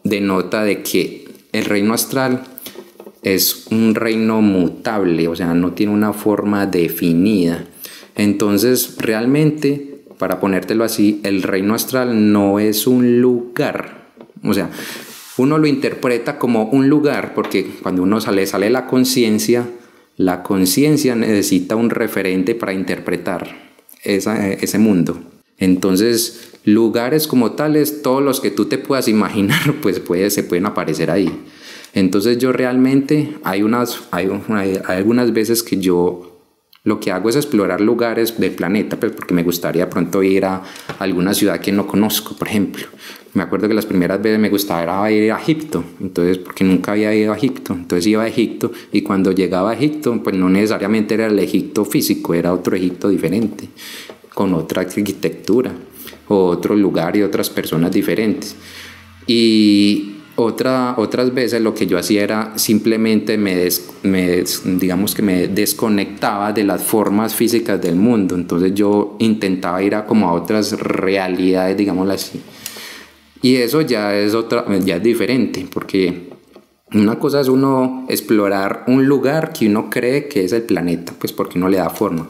denota 0.05 0.65
de 0.65 0.83
que 0.83 1.29
el 1.53 1.65
reino 1.65 1.95
astral 1.95 2.43
es 3.23 3.69
un 3.71 3.95
reino 3.95 4.43
mutable, 4.43 5.27
o 5.29 5.35
sea, 5.35 5.55
no 5.55 5.73
tiene 5.73 5.95
una 5.95 6.13
forma 6.13 6.67
definida. 6.67 7.65
Entonces, 8.15 8.97
realmente, 8.99 9.92
para 10.19 10.41
ponértelo 10.41 10.85
así, 10.85 11.21
el 11.25 11.43
reino 11.43 11.75
astral 11.75 12.33
no 12.33 12.59
es 12.59 12.87
un 12.87 13.21
lugar. 13.21 14.11
O 14.43 14.55
sea, 14.55 14.71
uno 15.39 15.59
lo 15.59 15.67
interpreta 15.67 16.39
como 16.39 16.65
un 16.65 16.89
lugar, 16.89 17.35
porque 17.35 17.67
cuando 17.83 18.03
uno 18.03 18.21
sale, 18.21 18.47
sale 18.47 18.71
la 18.71 18.87
conciencia, 18.87 19.67
la 20.17 20.43
conciencia 20.43 21.15
necesita 21.15 21.77
un 21.77 21.91
referente 21.91 22.55
para 22.55 22.73
interpretar 22.73 23.73
ese 24.05 24.79
mundo. 24.79 25.19
Entonces, 25.59 26.53
lugares 26.65 27.27
como 27.27 27.53
tales, 27.53 28.03
todos 28.03 28.23
los 28.23 28.41
que 28.41 28.51
tú 28.51 28.67
te 28.67 28.79
puedas 28.79 29.09
imaginar, 29.09 29.75
pues 29.83 30.01
puede, 30.01 30.31
se 30.31 30.43
pueden 30.43 30.67
aparecer 30.67 31.11
ahí. 31.11 31.31
Entonces 31.95 32.39
yo 32.39 32.53
realmente, 32.53 33.37
hay, 33.45 33.63
unas, 33.63 34.03
hay, 34.11 34.29
hay, 34.49 34.81
algunas 34.87 35.33
veces 35.33 35.63
que 35.63 35.79
yo 35.79 36.32
lo 36.85 36.99
que 36.99 37.13
hago 37.13 37.29
es 37.29 37.37
explorar 37.37 37.81
lugares 37.81 38.39
del 38.41 38.53
planeta, 38.53 38.99
pues 38.99 39.13
porque 39.13 39.35
me 39.35 39.45
gustaría 39.45 39.89
pronto 39.89 40.23
ir 40.23 40.45
a 40.45 40.63
alguna 40.99 41.33
ciudad 41.33 41.61
que 41.61 41.71
no 41.71 41.87
conozco, 41.87 42.35
por 42.35 42.49
ejemplo. 42.49 42.87
Me 43.35 43.43
acuerdo 43.43 43.69
que 43.69 43.75
las 43.75 43.87
primeras 43.87 44.21
veces 44.21 44.39
me 44.39 44.51
gustaba 44.51 45.11
ir 45.11 45.33
a 45.33 45.39
Egipto, 45.39 45.85
entonces 46.01 46.39
porque 46.39 46.65
nunca 46.65 46.93
había 46.93 47.15
ido 47.15 47.33
a 47.33 47.37
Egipto, 47.37 47.73
entonces 47.73 48.07
iba 48.09 48.25
a 48.25 48.29
Egipto 48.29 48.73
y 48.93 49.03
cuando 49.03 49.33
llegaba 49.33 49.71
a 49.71 49.75
Egipto, 49.75 50.21
pues 50.23 50.37
no 50.37 50.49
necesariamente 50.51 51.15
era 51.15 51.27
el 51.27 51.39
Egipto 51.39 51.85
físico, 51.85 52.35
era 52.35 52.53
otro 52.53 52.77
Egipto 52.77 53.09
diferente, 53.09 53.69
con 54.35 54.53
otra 54.53 54.83
arquitectura, 54.83 55.73
o 56.29 56.47
otro 56.47 56.75
lugar 56.75 57.17
y 57.17 57.23
otras 57.23 57.49
personas 57.51 57.93
diferentes. 57.93 58.57
Y 59.27 60.17
otra, 60.37 60.95
otras 60.97 61.35
veces 61.35 61.61
lo 61.61 61.75
que 61.75 61.87
yo 61.87 61.99
hacía 61.99 62.23
era 62.23 62.53
simplemente 62.57 63.37
me, 63.37 63.69
me, 64.03 64.45
digamos 64.65 65.15
que 65.15 65.23
me 65.23 65.49
desconectaba 65.49 66.53
de 66.53 66.65
las 66.65 66.83
formas 66.83 67.35
físicas 67.35 67.81
del 67.81 67.97
mundo. 67.97 68.35
Entonces 68.35 68.75
yo 68.75 69.17
intentaba 69.19 69.83
ir 69.83 69.95
a 69.95 70.07
como 70.07 70.29
a 70.29 70.33
otras 70.33 70.73
realidades, 70.79 71.77
digámoslo 71.77 72.13
así. 72.13 72.41
Y 73.43 73.57
eso 73.57 73.81
ya 73.83 74.15
es 74.15 74.35
otra, 74.35 74.65
ya 74.85 74.97
es 74.97 75.03
diferente, 75.03 75.67
porque 75.73 76.31
una 76.95 77.19
cosa 77.19 77.41
es 77.41 77.49
uno 77.49 78.07
explorar 78.09 78.85
un 78.87 79.07
lugar 79.07 79.53
que 79.53 79.67
uno 79.67 79.91
cree 79.91 80.29
que 80.29 80.45
es 80.45 80.53
el 80.53 80.63
planeta, 80.63 81.13
pues 81.19 81.33
porque 81.33 81.59
uno 81.59 81.69
le 81.69 81.79
da 81.79 81.91
forma. 81.91 82.29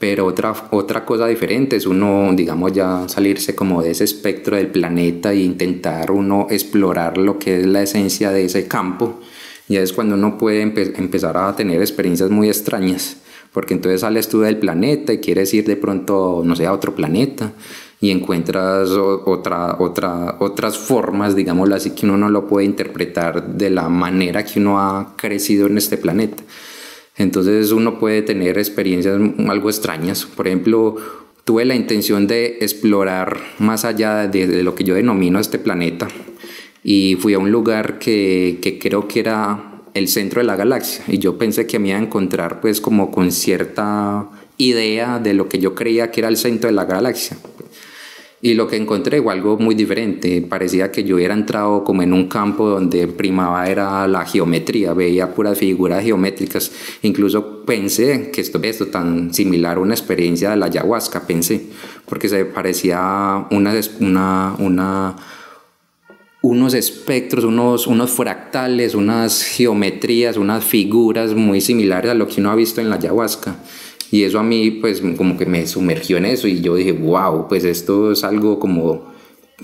Pero 0.00 0.24
otra, 0.24 0.54
otra 0.70 1.04
cosa 1.04 1.26
diferente 1.26 1.76
es 1.76 1.84
uno, 1.84 2.30
digamos, 2.34 2.72
ya 2.72 3.06
salirse 3.06 3.54
como 3.54 3.82
de 3.82 3.90
ese 3.90 4.04
espectro 4.04 4.56
del 4.56 4.68
planeta 4.68 5.30
e 5.34 5.42
intentar 5.42 6.10
uno 6.10 6.46
explorar 6.48 7.18
lo 7.18 7.38
que 7.38 7.60
es 7.60 7.66
la 7.66 7.82
esencia 7.82 8.30
de 8.30 8.46
ese 8.46 8.66
campo. 8.66 9.20
Y 9.68 9.76
es 9.76 9.92
cuando 9.92 10.14
uno 10.14 10.38
puede 10.38 10.62
empezar 10.62 11.36
a 11.36 11.54
tener 11.54 11.82
experiencias 11.82 12.30
muy 12.30 12.48
extrañas, 12.48 13.18
porque 13.52 13.74
entonces 13.74 14.00
sales 14.00 14.26
tú 14.30 14.40
del 14.40 14.56
planeta 14.56 15.12
y 15.12 15.18
quieres 15.18 15.52
ir 15.52 15.66
de 15.66 15.76
pronto, 15.76 16.40
no 16.46 16.56
sé, 16.56 16.64
a 16.64 16.72
otro 16.72 16.94
planeta 16.94 17.52
y 18.00 18.10
encuentras 18.10 18.88
otra, 18.88 19.76
otra, 19.80 20.36
otras 20.40 20.78
formas, 20.78 21.36
digámoslo 21.36 21.74
así, 21.74 21.90
que 21.90 22.06
uno 22.06 22.16
no 22.16 22.30
lo 22.30 22.48
puede 22.48 22.64
interpretar 22.64 23.48
de 23.48 23.68
la 23.68 23.90
manera 23.90 24.46
que 24.46 24.60
uno 24.60 24.80
ha 24.80 25.14
crecido 25.18 25.66
en 25.66 25.76
este 25.76 25.98
planeta. 25.98 26.42
Entonces 27.20 27.70
uno 27.70 27.98
puede 27.98 28.22
tener 28.22 28.56
experiencias 28.56 29.20
algo 29.46 29.68
extrañas. 29.68 30.24
Por 30.24 30.46
ejemplo, 30.46 30.96
tuve 31.44 31.66
la 31.66 31.74
intención 31.74 32.26
de 32.26 32.56
explorar 32.62 33.38
más 33.58 33.84
allá 33.84 34.26
de, 34.26 34.62
lo 34.62 34.74
que 34.74 34.84
yo 34.84 34.94
denomino 34.94 35.38
este 35.38 35.58
planeta 35.58 36.08
y 36.82 37.18
fui 37.20 37.34
a 37.34 37.38
un 37.38 37.50
lugar 37.50 37.98
que, 37.98 38.58
que, 38.62 38.78
creo 38.78 39.06
que 39.06 39.20
era 39.20 39.82
el 39.92 40.08
centro 40.08 40.40
de 40.40 40.46
la 40.46 40.56
galaxia 40.56 41.04
y 41.08 41.18
yo 41.18 41.36
pensé 41.36 41.66
que 41.66 41.78
me 41.78 41.88
iba 41.88 41.98
a 41.98 42.02
encontrar 42.02 42.62
pues 42.62 42.80
como 42.80 43.10
con 43.10 43.32
cierta 43.32 44.30
idea 44.56 45.18
de 45.18 45.34
lo 45.34 45.46
que 45.46 45.58
yo 45.58 45.74
creía 45.74 46.10
que 46.10 46.20
era 46.20 46.28
el 46.30 46.38
centro 46.38 46.70
de 46.70 46.74
la 46.74 46.86
galaxia. 46.86 47.36
Y 48.42 48.54
lo 48.54 48.66
que 48.66 48.76
encontré 48.76 49.20
fue 49.20 49.34
algo 49.34 49.58
muy 49.58 49.74
diferente. 49.74 50.40
Parecía 50.40 50.90
que 50.90 51.04
yo 51.04 51.16
hubiera 51.16 51.34
entrado 51.34 51.84
como 51.84 52.02
en 52.02 52.14
un 52.14 52.26
campo 52.26 52.68
donde 52.68 53.06
primaba 53.06 53.68
era 53.68 54.08
la 54.08 54.24
geometría, 54.24 54.94
veía 54.94 55.34
puras 55.34 55.58
figuras 55.58 56.02
geométricas. 56.02 56.72
Incluso 57.02 57.64
pensé 57.66 58.30
que 58.30 58.40
esto, 58.40 58.58
esto 58.62 58.86
tan 58.86 59.34
similar 59.34 59.76
a 59.76 59.80
una 59.80 59.92
experiencia 59.92 60.50
de 60.50 60.56
la 60.56 60.66
ayahuasca, 60.66 61.26
pensé, 61.26 61.66
porque 62.06 62.30
se 62.30 62.46
parecía 62.46 63.46
una, 63.50 63.74
una, 64.00 64.54
una 64.58 65.16
unos 66.42 66.72
espectros, 66.72 67.44
unos, 67.44 67.86
unos 67.86 68.10
fractales, 68.10 68.94
unas 68.94 69.42
geometrías, 69.42 70.38
unas 70.38 70.64
figuras 70.64 71.34
muy 71.34 71.60
similares 71.60 72.10
a 72.10 72.14
lo 72.14 72.26
que 72.26 72.40
uno 72.40 72.50
ha 72.50 72.54
visto 72.54 72.80
en 72.80 72.88
la 72.88 72.96
ayahuasca. 72.96 73.56
Y 74.10 74.24
eso 74.24 74.38
a 74.38 74.42
mí 74.42 74.70
pues 74.70 75.02
como 75.16 75.36
que 75.36 75.46
me 75.46 75.66
sumergió 75.66 76.16
en 76.16 76.26
eso 76.26 76.48
y 76.48 76.60
yo 76.60 76.74
dije, 76.74 76.92
wow, 76.92 77.46
pues 77.48 77.64
esto 77.64 78.12
es 78.12 78.24
algo 78.24 78.58
como 78.58 79.12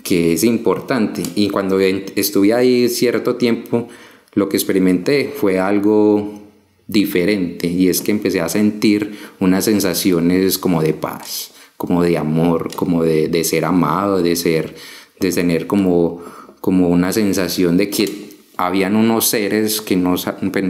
que 0.03 0.35
es 0.35 0.45
importante. 0.45 1.23
Y 1.35 1.49
cuando 1.49 1.81
estuve 1.81 2.55
ahí 2.55 2.89
cierto 2.89 3.37
tiempo, 3.37 3.89
lo 4.35 4.49
que 4.49 4.57
experimenté 4.57 5.33
fue 5.35 5.59
algo 5.59 6.43
diferente 6.87 7.67
y 7.67 7.89
es 7.89 8.01
que 8.01 8.13
empecé 8.13 8.41
a 8.41 8.49
sentir 8.49 9.19
unas 9.41 9.65
sensaciones 9.65 10.59
como 10.59 10.83
de 10.83 10.95
paz, 10.95 11.53
como 11.77 12.03
de 12.03 12.17
amor, 12.17 12.75
como 12.77 13.03
de, 13.03 13.29
de 13.29 13.45
ser 13.45 13.65
amado, 13.65 14.23
de 14.23 14.37
ser, 14.37 14.75
de 15.19 15.33
tener 15.33 15.67
como, 15.67 16.23
como 16.61 16.89
una 16.89 17.13
sensación 17.13 17.77
de 17.77 17.91
que 17.91 18.27
habían 18.57 18.97
unos 18.97 19.27
seres 19.27 19.81
que 19.81 19.97
no, 19.97 20.15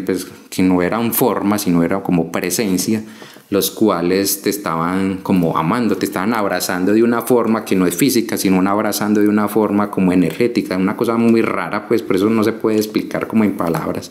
pues, 0.04 0.26
que 0.50 0.62
no 0.62 0.82
eran 0.82 1.12
forma, 1.12 1.58
sino 1.58 1.82
era 1.82 2.02
como 2.02 2.32
presencia, 2.32 3.04
los 3.48 3.70
cuales 3.70 4.42
te 4.42 4.50
estaban 4.50 5.18
como 5.18 5.56
amando, 5.56 5.96
te 5.96 6.06
estaban 6.06 6.34
abrazando 6.34 6.92
de 6.92 7.02
una 7.02 7.22
forma 7.22 7.64
que 7.64 7.76
no 7.76 7.86
es 7.86 7.96
física, 7.96 8.36
sino 8.36 8.58
un 8.58 8.66
abrazando 8.66 9.20
de 9.20 9.28
una 9.28 9.48
forma 9.48 9.90
como 9.90 10.12
energética, 10.12 10.76
una 10.76 10.96
cosa 10.96 11.16
muy 11.16 11.42
rara, 11.42 11.86
pues 11.86 12.02
por 12.02 12.16
eso 12.16 12.28
no 12.28 12.42
se 12.42 12.52
puede 12.52 12.76
explicar 12.78 13.26
como 13.28 13.44
en 13.44 13.56
palabras. 13.56 14.10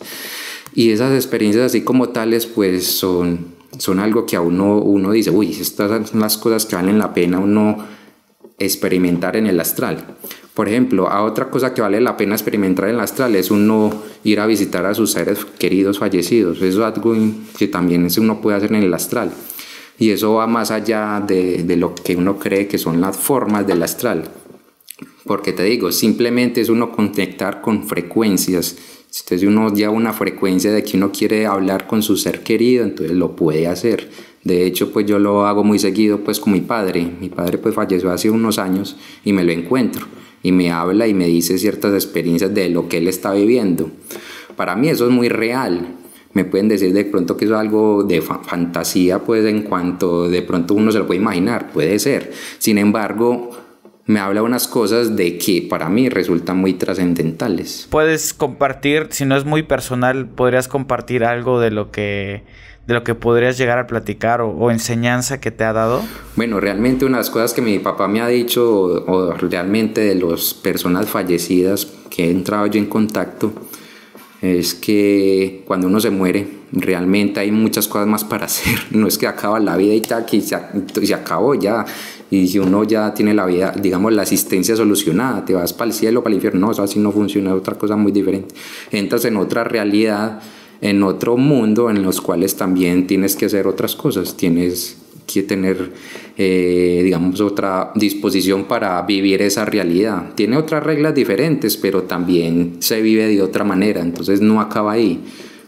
Y 0.74 0.90
esas 0.90 1.14
experiencias 1.14 1.66
así 1.66 1.82
como 1.82 2.10
tales, 2.10 2.46
pues 2.46 2.86
son, 2.86 3.46
son 3.78 3.98
algo 3.98 4.26
que 4.26 4.36
a 4.36 4.40
uno, 4.40 4.78
uno 4.78 5.12
dice, 5.12 5.30
uy, 5.30 5.50
estas 5.52 6.08
son 6.08 6.20
las 6.20 6.38
cosas 6.38 6.64
que 6.66 6.76
valen 6.76 6.98
la 6.98 7.12
pena 7.12 7.38
uno 7.38 7.78
experimentar 8.58 9.36
en 9.36 9.46
el 9.46 9.60
astral. 9.60 10.16
Por 10.56 10.70
ejemplo, 10.70 11.10
a 11.10 11.22
otra 11.22 11.50
cosa 11.50 11.74
que 11.74 11.82
vale 11.82 12.00
la 12.00 12.16
pena 12.16 12.34
experimentar 12.34 12.88
en 12.88 12.94
el 12.94 13.00
astral 13.02 13.36
es 13.36 13.50
uno 13.50 13.92
ir 14.24 14.40
a 14.40 14.46
visitar 14.46 14.86
a 14.86 14.94
sus 14.94 15.12
seres 15.12 15.44
queridos 15.58 15.98
fallecidos. 15.98 16.62
Eso 16.62 16.66
es 16.66 16.94
algo 16.94 17.14
que 17.58 17.68
también 17.68 18.08
uno 18.18 18.40
puede 18.40 18.56
hacer 18.56 18.72
en 18.72 18.82
el 18.82 18.94
astral. 18.94 19.30
Y 19.98 20.08
eso 20.08 20.32
va 20.32 20.46
más 20.46 20.70
allá 20.70 21.22
de, 21.26 21.62
de 21.62 21.76
lo 21.76 21.94
que 21.94 22.16
uno 22.16 22.38
cree 22.38 22.68
que 22.68 22.78
son 22.78 23.02
las 23.02 23.18
formas 23.18 23.66
del 23.66 23.82
astral. 23.82 24.30
Porque 25.26 25.52
te 25.52 25.62
digo, 25.62 25.92
simplemente 25.92 26.62
es 26.62 26.70
uno 26.70 26.90
conectar 26.90 27.60
con 27.60 27.86
frecuencias. 27.86 28.78
Entonces 29.08 29.42
uno 29.46 29.74
lleva 29.74 29.92
una 29.92 30.14
frecuencia 30.14 30.72
de 30.72 30.82
que 30.82 30.96
uno 30.96 31.12
quiere 31.12 31.44
hablar 31.44 31.86
con 31.86 32.02
su 32.02 32.16
ser 32.16 32.42
querido, 32.42 32.82
entonces 32.82 33.14
lo 33.14 33.36
puede 33.36 33.66
hacer. 33.66 34.08
De 34.42 34.64
hecho, 34.64 34.90
pues 34.90 35.04
yo 35.04 35.18
lo 35.18 35.44
hago 35.44 35.64
muy 35.64 35.78
seguido 35.78 36.20
pues 36.20 36.40
con 36.40 36.54
mi 36.54 36.62
padre. 36.62 37.06
Mi 37.20 37.28
padre 37.28 37.58
pues 37.58 37.74
falleció 37.74 38.10
hace 38.10 38.30
unos 38.30 38.58
años 38.58 38.96
y 39.22 39.34
me 39.34 39.44
lo 39.44 39.52
encuentro 39.52 40.06
y 40.46 40.52
me 40.52 40.70
habla 40.70 41.08
y 41.08 41.14
me 41.14 41.26
dice 41.26 41.58
ciertas 41.58 41.92
experiencias 41.92 42.54
de 42.54 42.68
lo 42.68 42.88
que 42.88 42.98
él 42.98 43.08
está 43.08 43.32
viviendo. 43.32 43.90
Para 44.54 44.76
mí 44.76 44.88
eso 44.88 45.06
es 45.06 45.10
muy 45.10 45.28
real. 45.28 45.88
me 46.34 46.44
pueden 46.44 46.68
decir 46.68 46.92
de 46.92 47.04
pronto 47.04 47.36
que 47.36 47.46
es 47.46 47.50
algo 47.50 48.04
de 48.04 48.22
fantasía, 48.22 49.18
pues 49.18 49.44
en 49.44 49.62
cuanto 49.62 50.28
de 50.28 50.42
pronto 50.42 50.74
uno 50.74 50.92
se 50.92 51.00
lo 51.00 51.06
puede 51.08 51.18
imaginar, 51.18 51.72
puede 51.72 51.98
ser. 51.98 52.32
Sin 52.58 52.78
embargo, 52.78 53.50
me 54.04 54.20
habla 54.20 54.44
unas 54.44 54.68
cosas 54.68 55.16
de 55.16 55.36
que 55.36 55.66
para 55.68 55.88
mí 55.88 56.08
resultan 56.10 56.58
muy 56.58 56.74
trascendentales. 56.74 57.88
Puedes 57.90 58.32
compartir, 58.32 59.08
si 59.10 59.24
no 59.24 59.36
es 59.36 59.44
muy 59.44 59.64
personal, 59.64 60.28
podrías 60.28 60.68
compartir 60.68 61.24
algo 61.24 61.58
de 61.58 61.72
lo 61.72 61.90
que 61.90 62.44
de 62.86 62.94
lo 62.94 63.02
que 63.02 63.14
podrías 63.14 63.58
llegar 63.58 63.78
a 63.78 63.86
platicar 63.86 64.40
o, 64.40 64.70
enseñanza 64.70 65.40
que 65.40 65.50
te 65.50 65.64
ha 65.64 65.72
dado? 65.72 66.02
Bueno, 66.36 66.60
realmente 66.60 67.04
una 67.04 67.18
de 67.18 67.22
las 67.22 67.30
cosas 67.30 67.52
que 67.52 67.62
mi 67.62 67.78
papá 67.78 68.08
me 68.08 68.20
ha 68.20 68.28
dicho 68.28 68.64
o, 68.64 69.32
realmente 69.32 70.00
de 70.00 70.14
las 70.14 70.54
personas 70.54 71.08
fallecidas 71.08 71.86
que 72.10 72.26
he 72.26 72.30
entrado 72.30 72.66
yo 72.66 72.78
en 72.78 72.86
contacto 72.86 73.52
es 74.40 74.74
que 74.74 75.64
cuando 75.66 75.86
uno 75.88 75.98
se 75.98 76.10
muere 76.10 76.46
realmente 76.70 77.40
hay 77.40 77.50
muchas 77.50 77.88
cosas 77.88 78.06
más 78.06 78.24
para 78.24 78.44
hacer. 78.46 78.78
No 78.90 79.06
es 79.08 79.18
que 79.18 79.26
acaba 79.26 79.58
la 79.58 79.76
vida 79.76 79.94
y 79.94 80.00
tal, 80.00 80.24
que 80.24 80.40
se, 80.40 80.56
se 81.02 81.14
acabó 81.14 81.54
ya 81.54 81.84
y 82.30 82.48
si 82.48 82.58
uno 82.58 82.84
ya 82.84 83.14
tiene 83.14 83.34
la 83.34 83.46
vida, 83.46 83.72
digamos, 83.80 84.12
la 84.12 84.22
asistencia 84.22 84.74
solucionada, 84.74 85.44
te 85.44 85.54
vas 85.54 85.72
para 85.72 85.90
el 85.90 85.94
cielo, 85.94 86.22
para 86.22 86.32
el 86.32 86.36
infierno, 86.36 86.66
no, 86.66 86.72
eso 86.72 86.82
así 86.82 86.98
no 86.98 87.12
funciona, 87.12 87.50
es 87.50 87.56
otra 87.56 87.76
cosa 87.76 87.96
muy 87.96 88.10
diferente. 88.10 88.54
Entras 88.90 89.24
en 89.26 89.36
otra 89.36 89.62
realidad, 89.62 90.40
en 90.80 91.02
otro 91.02 91.36
mundo 91.36 91.90
en 91.90 92.02
los 92.02 92.20
cuales 92.20 92.56
también 92.56 93.06
tienes 93.06 93.36
que 93.36 93.46
hacer 93.46 93.66
otras 93.66 93.96
cosas, 93.96 94.36
tienes 94.36 94.98
que 95.26 95.42
tener, 95.42 95.92
eh, 96.36 97.00
digamos, 97.02 97.40
otra 97.40 97.90
disposición 97.94 98.64
para 98.64 99.02
vivir 99.02 99.42
esa 99.42 99.64
realidad. 99.64 100.34
Tiene 100.34 100.56
otras 100.56 100.82
reglas 100.82 101.14
diferentes, 101.14 101.76
pero 101.76 102.04
también 102.04 102.76
se 102.78 103.00
vive 103.02 103.26
de 103.26 103.42
otra 103.42 103.64
manera, 103.64 104.00
entonces 104.00 104.40
no 104.40 104.60
acaba 104.60 104.92
ahí 104.92 105.20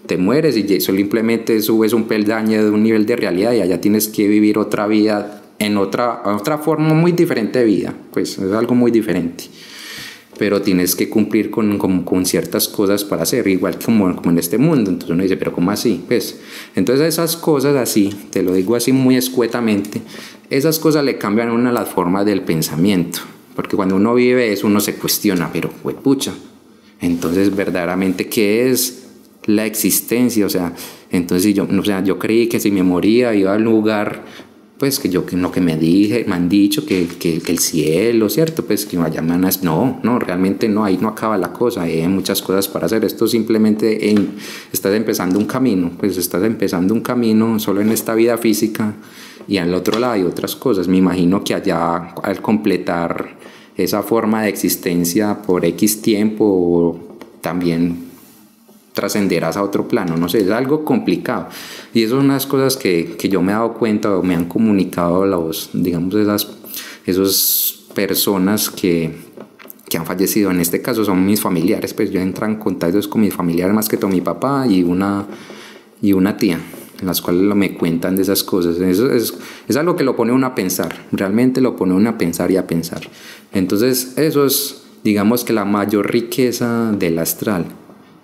te 0.08 0.16
mueres 0.16 0.56
y 0.56 0.80
simplemente 0.80 1.60
subes 1.60 1.92
un 1.92 2.04
peldaño 2.04 2.64
de 2.64 2.70
un 2.70 2.82
nivel 2.82 3.06
de 3.06 3.14
realidad 3.14 3.52
y 3.52 3.60
allá 3.60 3.78
tienes 3.80 4.08
que 4.08 4.26
vivir 4.26 4.58
otra 4.58 4.86
vida 4.86 5.42
en 5.58 5.76
otra, 5.76 6.22
otra 6.24 6.58
forma 6.58 6.94
muy 6.94 7.12
diferente 7.12 7.60
de 7.60 7.64
vida, 7.66 7.94
pues 8.10 8.38
es 8.38 8.52
algo 8.52 8.74
muy 8.74 8.90
diferente. 8.90 9.44
Pero 10.38 10.62
tienes 10.62 10.94
que 10.94 11.08
cumplir 11.08 11.50
con, 11.50 11.78
con, 11.78 12.26
ciertas 12.26 12.68
cosas 12.68 13.04
para 13.04 13.22
hacer, 13.22 13.46
igual 13.48 13.78
como, 13.78 14.14
como 14.14 14.30
en 14.30 14.38
este 14.38 14.56
mundo. 14.56 14.90
Entonces 14.90 15.10
uno 15.10 15.22
dice, 15.22 15.36
pero 15.36 15.52
¿cómo 15.52 15.70
así? 15.70 16.02
Pues, 16.06 16.38
entonces 16.76 17.08
esas 17.08 17.36
cosas 17.36 17.76
así, 17.76 18.14
te 18.30 18.42
lo 18.42 18.54
digo 18.54 18.76
así 18.76 18.92
muy 18.92 19.16
escuetamente, 19.16 20.00
esas 20.50 20.78
cosas 20.78 21.04
le 21.04 21.18
cambian 21.18 21.48
a 21.48 21.52
una 21.52 21.72
las 21.72 21.88
formas 21.88 22.24
del 22.24 22.42
pensamiento. 22.42 23.20
Porque 23.56 23.74
cuando 23.74 23.96
uno 23.96 24.14
vive 24.14 24.52
eso, 24.52 24.68
uno 24.68 24.78
se 24.78 24.94
cuestiona, 24.94 25.50
pero, 25.52 25.70
pucha, 25.70 26.32
entonces 27.00 27.54
verdaderamente, 27.54 28.28
¿qué 28.28 28.70
es 28.70 29.06
la 29.46 29.66
existencia? 29.66 30.46
O 30.46 30.48
sea, 30.48 30.74
entonces 31.10 31.54
yo, 31.54 31.66
o 31.66 31.84
sea, 31.84 32.04
yo 32.04 32.20
creí 32.20 32.48
que 32.48 32.60
si 32.60 32.70
me 32.70 32.84
moría 32.84 33.34
iba 33.34 33.54
al 33.54 33.62
lugar 33.62 34.24
pues 34.78 35.00
que 35.00 35.08
yo 35.08 35.26
que 35.26 35.36
lo 35.36 35.50
que 35.50 35.60
me 35.60 35.76
dije, 35.76 36.24
me 36.28 36.36
han 36.36 36.48
dicho 36.48 36.86
que, 36.86 37.08
que, 37.18 37.42
el 37.46 37.58
cielo, 37.58 38.30
¿cierto? 38.30 38.64
Pues 38.64 38.86
que 38.86 38.96
vaya 38.96 39.20
manas, 39.22 39.64
no, 39.64 39.98
no, 40.04 40.20
realmente 40.20 40.68
no, 40.68 40.84
ahí 40.84 40.98
no 41.00 41.08
acaba 41.08 41.36
la 41.36 41.52
cosa, 41.52 41.82
hay 41.82 42.06
muchas 42.06 42.42
cosas 42.42 42.68
para 42.68 42.86
hacer, 42.86 43.04
esto 43.04 43.26
simplemente 43.26 44.10
en, 44.10 44.36
estás 44.72 44.94
empezando 44.94 45.38
un 45.38 45.46
camino, 45.46 45.90
pues 45.98 46.16
estás 46.16 46.44
empezando 46.44 46.94
un 46.94 47.00
camino 47.00 47.58
solo 47.58 47.80
en 47.80 47.90
esta 47.90 48.14
vida 48.14 48.38
física 48.38 48.94
y 49.48 49.58
al 49.58 49.74
otro 49.74 49.98
lado 49.98 50.12
hay 50.12 50.22
otras 50.22 50.54
cosas, 50.54 50.86
me 50.86 50.98
imagino 50.98 51.42
que 51.42 51.54
allá 51.54 52.14
al 52.22 52.40
completar 52.40 53.36
esa 53.76 54.02
forma 54.02 54.42
de 54.42 54.48
existencia 54.48 55.42
por 55.42 55.64
X 55.64 56.02
tiempo 56.02 57.18
también 57.40 58.07
trascenderás 58.98 59.56
a 59.56 59.62
otro 59.62 59.86
plano, 59.86 60.16
no 60.16 60.28
sé, 60.28 60.40
es 60.40 60.50
algo 60.50 60.84
complicado. 60.84 61.46
Y 61.94 62.02
eso 62.02 62.16
son 62.16 62.24
unas 62.24 62.46
cosas 62.46 62.76
que, 62.76 63.14
que 63.16 63.28
yo 63.28 63.40
me 63.40 63.52
he 63.52 63.54
dado 63.54 63.74
cuenta 63.74 64.16
o 64.16 64.24
me 64.24 64.34
han 64.34 64.46
comunicado 64.46 65.24
los, 65.24 65.70
digamos, 65.72 66.16
esas 66.16 66.48
esos 67.06 67.86
personas 67.94 68.70
que, 68.70 69.10
que 69.88 69.96
han 69.96 70.04
fallecido. 70.04 70.50
En 70.50 70.60
este 70.60 70.82
caso 70.82 71.04
son 71.04 71.24
mis 71.24 71.40
familiares, 71.40 71.94
pues 71.94 72.10
yo 72.10 72.20
entro 72.20 72.44
en 72.46 72.56
contacto 72.56 72.98
con 73.08 73.20
mis 73.20 73.34
familiares, 73.34 73.72
más 73.72 73.88
que 73.88 73.96
todo 73.96 74.10
mi 74.10 74.20
papá 74.20 74.66
y 74.68 74.82
una, 74.82 75.26
y 76.02 76.12
una 76.12 76.36
tía, 76.36 76.60
en 77.00 77.06
las 77.06 77.22
cuales 77.22 77.54
me 77.54 77.74
cuentan 77.74 78.16
de 78.16 78.22
esas 78.22 78.42
cosas. 78.42 78.78
Eso 78.80 79.10
es, 79.12 79.32
es 79.68 79.76
algo 79.76 79.94
que 79.94 80.04
lo 80.04 80.16
pone 80.16 80.32
uno 80.32 80.48
a 80.48 80.54
pensar, 80.56 81.06
realmente 81.12 81.60
lo 81.60 81.76
pone 81.76 81.94
uno 81.94 82.10
a 82.10 82.18
pensar 82.18 82.50
y 82.50 82.56
a 82.56 82.66
pensar. 82.66 83.02
Entonces, 83.52 84.18
eso 84.18 84.44
es, 84.44 84.82
digamos 85.04 85.44
que 85.44 85.52
la 85.52 85.64
mayor 85.64 86.10
riqueza 86.10 86.92
del 86.92 87.18
astral 87.18 87.66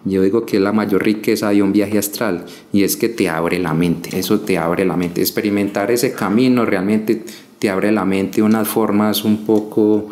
yo 0.05 0.23
digo 0.23 0.45
que 0.45 0.59
es 0.59 0.63
la 0.63 0.73
mayor 0.73 1.03
riqueza 1.03 1.51
de 1.51 1.63
un 1.63 1.73
viaje 1.73 1.99
astral 1.99 2.45
y 2.73 2.83
es 2.83 2.97
que 2.97 3.09
te 3.09 3.29
abre 3.29 3.59
la 3.59 3.73
mente, 3.73 4.19
eso 4.19 4.41
te 4.41 4.59
abre 4.59 4.85
la 4.85 4.97
mente. 4.97 5.21
Experimentar 5.21 5.91
ese 5.91 6.13
camino 6.13 6.65
realmente 6.67 7.25
te 7.59 7.71
abre 7.71 7.91
la 7.91 8.05
mente 8.05 8.37
de 8.37 8.43
unas 8.43 8.69
formas 8.69 9.25
un 9.25 9.47
poco, 9.47 10.11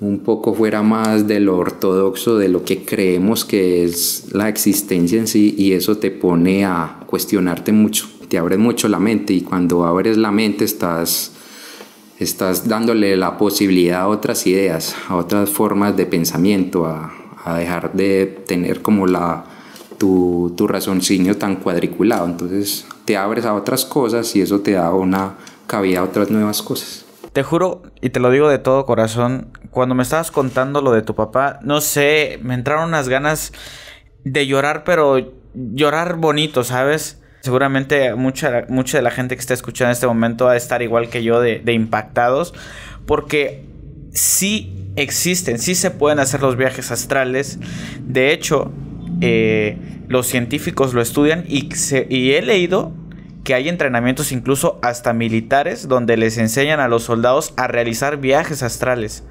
un 0.00 0.18
poco 0.20 0.54
fuera 0.54 0.82
más 0.82 1.28
de 1.28 1.38
lo 1.38 1.56
ortodoxo, 1.58 2.38
de 2.38 2.48
lo 2.48 2.64
que 2.64 2.84
creemos 2.84 3.44
que 3.44 3.84
es 3.84 4.26
la 4.32 4.48
existencia 4.48 5.18
en 5.18 5.28
sí 5.28 5.54
y 5.56 5.72
eso 5.72 5.98
te 5.98 6.10
pone 6.10 6.64
a 6.64 7.00
cuestionarte 7.06 7.70
mucho, 7.70 8.08
te 8.28 8.38
abre 8.38 8.56
mucho 8.56 8.88
la 8.88 8.98
mente 8.98 9.32
y 9.32 9.42
cuando 9.42 9.84
abres 9.84 10.16
la 10.16 10.32
mente 10.32 10.64
estás 10.64 11.30
estás 12.18 12.68
dándole 12.68 13.16
la 13.16 13.36
posibilidad 13.38 14.02
a 14.02 14.08
otras 14.08 14.46
ideas, 14.46 14.94
a 15.08 15.16
otras 15.16 15.50
formas 15.50 15.96
de 15.96 16.06
pensamiento, 16.06 16.86
a, 16.86 17.12
a 17.44 17.56
dejar 17.56 17.92
de 17.92 18.26
tener 18.46 18.82
como 18.82 19.06
la, 19.06 19.44
tu, 19.98 20.54
tu 20.56 20.66
raciocinio 20.66 21.36
tan 21.36 21.56
cuadriculado. 21.56 22.26
Entonces 22.26 22.86
te 23.04 23.16
abres 23.16 23.44
a 23.44 23.54
otras 23.54 23.84
cosas 23.84 24.34
y 24.34 24.40
eso 24.40 24.60
te 24.60 24.72
da 24.72 24.92
una 24.92 25.34
cabida 25.66 26.00
a 26.00 26.04
otras 26.04 26.30
nuevas 26.30 26.62
cosas. 26.62 27.04
Te 27.32 27.42
juro, 27.42 27.82
y 28.00 28.10
te 28.10 28.20
lo 28.20 28.30
digo 28.30 28.48
de 28.48 28.58
todo 28.58 28.86
corazón, 28.86 29.48
cuando 29.70 29.94
me 29.94 30.04
estabas 30.04 30.30
contando 30.30 30.80
lo 30.80 30.92
de 30.92 31.02
tu 31.02 31.14
papá, 31.16 31.58
no 31.62 31.80
sé, 31.80 32.38
me 32.42 32.54
entraron 32.54 32.88
unas 32.88 33.08
ganas 33.08 33.52
de 34.22 34.46
llorar, 34.46 34.84
pero 34.84 35.32
llorar 35.52 36.16
bonito, 36.16 36.62
¿sabes? 36.62 37.20
Seguramente 37.40 38.14
mucha, 38.14 38.66
mucha 38.68 38.98
de 38.98 39.02
la 39.02 39.10
gente 39.10 39.34
que 39.34 39.40
está 39.40 39.52
escuchando 39.52 39.90
en 39.90 39.92
este 39.92 40.06
momento 40.06 40.46
va 40.46 40.52
a 40.52 40.56
estar 40.56 40.80
igual 40.80 41.10
que 41.10 41.24
yo 41.24 41.40
de, 41.40 41.58
de 41.58 41.72
impactados, 41.72 42.54
porque 43.04 43.66
sí 44.12 44.83
existen, 44.96 45.58
sí 45.58 45.74
se 45.74 45.90
pueden 45.90 46.18
hacer 46.18 46.42
los 46.42 46.56
viajes 46.56 46.90
astrales. 46.90 47.58
De 48.06 48.32
hecho, 48.32 48.72
eh, 49.20 49.78
los 50.08 50.26
científicos 50.26 50.94
lo 50.94 51.00
estudian 51.00 51.44
y, 51.48 51.68
y 52.08 52.32
he 52.32 52.42
leído 52.42 52.92
que 53.44 53.54
hay 53.54 53.68
entrenamientos 53.68 54.32
incluso 54.32 54.78
hasta 54.82 55.12
militares 55.12 55.86
donde 55.86 56.16
les 56.16 56.38
enseñan 56.38 56.80
a 56.80 56.88
los 56.88 57.04
soldados 57.04 57.52
a 57.56 57.66
realizar 57.66 58.18
viajes 58.18 58.62
astrales. 58.62 59.22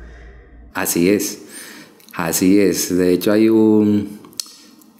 Así 0.74 1.10
es, 1.10 1.44
así 2.14 2.60
es. 2.60 2.96
De 2.96 3.12
hecho 3.12 3.32
hay 3.32 3.50
un, 3.50 4.20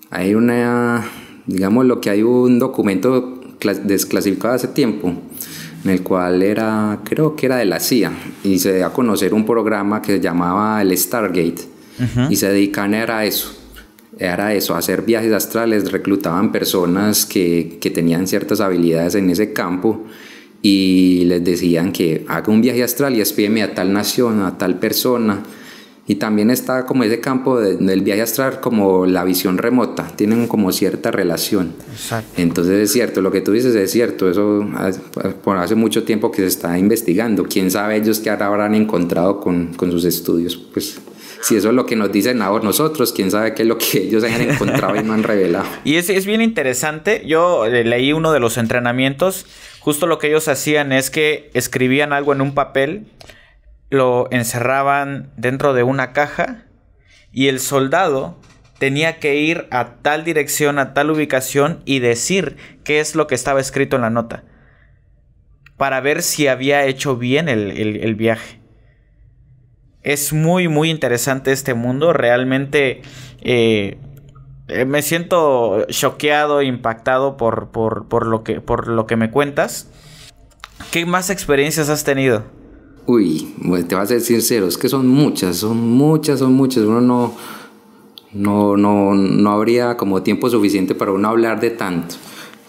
hay 0.10 0.34
una, 0.34 1.06
digamos 1.46 1.86
lo 1.86 2.02
que 2.02 2.10
hay 2.10 2.24
un 2.24 2.60
documento 2.60 3.40
desclasificado 3.84 4.56
hace 4.56 4.68
tiempo 4.68 5.14
en 5.84 5.90
el 5.90 6.02
cual 6.02 6.42
era, 6.44 7.00
creo 7.04 7.36
que 7.36 7.48
era 7.48 7.58
de 7.58 7.66
la 7.66 7.80
CIA, 7.80 8.12
y 8.44 8.60
se 8.60 8.76
dio 8.76 8.86
a 8.86 8.94
conocer 8.94 9.34
un 9.34 9.46
programa 9.46 10.02
que 10.02 10.14
se 10.14 10.20
llamaba 10.20 10.82
el 10.82 10.98
Stargate, 10.98 11.74
y 12.30 12.36
se 12.36 12.50
dedican 12.50 12.94
a 12.94 13.24
eso, 13.24 13.54
era 14.18 14.54
eso, 14.54 14.76
a 14.76 14.80
hacer 14.80 15.04
viajes 15.04 15.32
astrales, 15.32 15.92
reclutaban 15.92 16.52
personas 16.52 17.26
que, 17.26 17.78
que 17.80 17.90
tenían 17.90 18.28
ciertas 18.28 18.62
habilidades 18.62 19.16
en 19.16 19.30
ese 19.30 19.54
campo, 19.54 20.06
y 20.62 21.26
les 21.26 21.44
decían 21.44 21.92
que 21.92 22.26
haga 22.28 22.52
un 22.52 22.62
viaje 22.62 22.84
astral 22.84 23.16
y 23.16 23.22
espíeme 23.22 23.64
a 23.64 23.76
tal 23.76 23.92
nación, 23.92 24.42
a 24.42 24.58
tal 24.58 24.80
persona, 24.80 25.44
y 26.06 26.16
también 26.16 26.50
está 26.50 26.86
como 26.86 27.04
ese 27.04 27.22
campo 27.22 27.60
del 27.60 28.02
viaje 28.02 28.22
astral, 28.22 28.60
como 28.60 29.06
la 29.06 29.24
visión 29.24 29.58
remota, 29.58 30.08
tienen 30.16 30.48
como 30.48 30.72
cierta 30.74 31.12
relación. 31.12 31.74
Exacto. 31.92 32.42
Entonces 32.42 32.80
es 32.80 32.92
cierto, 32.92 33.22
lo 33.22 33.32
que 33.32 33.40
tú 33.40 33.54
dices 33.54 33.74
es 33.74 33.92
cierto, 33.92 34.30
eso 34.30 34.68
por 35.44 35.58
hace 35.58 35.76
mucho 35.76 36.04
tiempo 36.04 36.30
que 36.32 36.42
se 36.42 36.48
está 36.48 36.78
investigando. 36.78 37.46
¿Quién 37.46 37.72
sabe 37.72 37.96
ellos 37.96 38.20
qué 38.20 38.30
habrán 38.30 38.76
encontrado 38.76 39.40
con, 39.40 39.74
con 39.76 39.92
sus 39.92 40.04
estudios? 40.04 40.58
Pues 40.58 41.00
si 41.44 41.58
eso 41.58 41.70
es 41.70 41.76
lo 41.76 41.86
que 41.86 41.96
nos 41.96 42.12
dicen 42.12 42.42
ahora 42.42 42.64
nosotros, 42.64 43.12
quién 43.12 43.30
sabe 43.30 43.54
qué 43.54 43.64
es 43.64 43.68
lo 43.68 43.78
que 43.78 43.98
ellos 44.04 44.24
hayan 44.24 44.42
encontrado 44.42 44.96
y 44.96 45.04
no 45.04 45.14
han 45.14 45.24
revelado. 45.24 45.66
Y 45.84 45.96
es, 45.96 46.10
es 46.10 46.26
bien 46.26 46.42
interesante, 46.42 47.24
yo 47.26 47.66
eh, 47.66 47.84
leí 47.84 48.14
uno 48.14 48.32
de 48.32 48.40
los 48.40 48.58
entrenamientos, 48.58 49.46
justo 49.80 50.08
lo 50.08 50.20
que 50.20 50.28
ellos 50.28 50.48
hacían 50.48 50.92
es 50.92 51.10
que 51.10 51.50
escribían 51.54 52.14
algo 52.14 52.34
en 52.34 52.42
un 52.42 52.54
papel, 52.54 53.06
lo 53.94 54.28
encerraban 54.32 55.32
dentro 55.38 55.76
de 55.76 55.84
una 55.84 56.14
caja 56.14 56.66
y 57.32 57.48
el 57.48 57.60
soldado 57.60 58.36
tenía 58.80 59.20
que 59.20 59.36
ir 59.36 59.68
a 59.70 59.98
tal 60.02 60.24
dirección, 60.24 60.80
a 60.80 60.96
tal 60.96 61.12
ubicación 61.12 61.84
y 61.86 62.00
decir 62.00 62.58
qué 62.84 63.00
es 63.00 63.14
lo 63.14 63.28
que 63.28 63.36
estaba 63.36 63.62
escrito 63.62 63.96
en 63.96 64.02
la 64.02 64.10
nota. 64.10 64.46
Para 65.78 66.02
ver 66.02 66.24
si 66.24 66.48
había 66.48 66.86
hecho 66.86 67.18
bien 67.18 67.48
el, 67.50 68.16
viaje. 68.16 68.60
Es 70.02 70.34
muy, 70.34 70.68
muy 70.68 70.90
interesante 70.90 71.52
este 71.52 71.76
mundo. 71.76 72.14
Realmente 72.14 73.04
eh, 73.42 74.00
eh, 74.70 74.86
me 74.86 75.04
siento 75.04 75.86
choqueado, 75.88 76.64
impactado 76.64 77.38
por, 77.38 77.70
por, 77.70 78.08
por, 78.08 78.26
lo 78.26 78.44
que, 78.44 78.60
por 78.60 78.88
lo 78.88 79.06
que 79.06 79.18
me 79.18 79.30
cuentas. 79.30 79.88
¿Qué 80.92 81.06
más 81.06 81.30
experiencias 81.30 81.90
has 81.90 82.04
tenido? 82.04 82.63
Uy, 83.06 83.54
te 83.88 83.96
vas 83.96 84.06
a 84.06 84.08
ser 84.08 84.22
sincero, 84.22 84.68
es 84.68 84.78
que 84.78 84.88
son 84.88 85.08
muchas, 85.08 85.58
son 85.58 85.78
muchas, 85.78 86.40
son 86.40 86.54
muchas. 86.54 86.84
Uno 86.84 87.02
no, 87.02 87.34
no, 88.32 88.78
no, 88.78 89.14
no 89.14 89.52
habría 89.52 89.98
como 89.98 90.24
tiempo 90.24 90.50
suficiente 90.50 90.96
para 90.96 91.12
uno 91.12 91.28
hablar 91.28 91.60
de 91.60 91.72
tanto. 91.72 92.16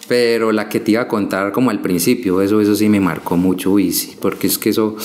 Pero 0.07 0.51
la 0.51 0.67
que 0.67 0.79
te 0.81 0.91
iba 0.91 1.01
a 1.01 1.07
contar 1.07 1.51
como 1.51 1.69
al 1.71 1.81
principio, 1.81 2.41
eso, 2.41 2.59
eso 2.59 2.75
sí 2.75 2.89
me 2.89 2.99
marcó 2.99 3.37
mucho, 3.37 3.71
uy, 3.71 3.91
sí, 3.91 4.15
porque 4.19 4.47
es 4.47 4.57
que 4.59 4.69
eso, 4.69 4.95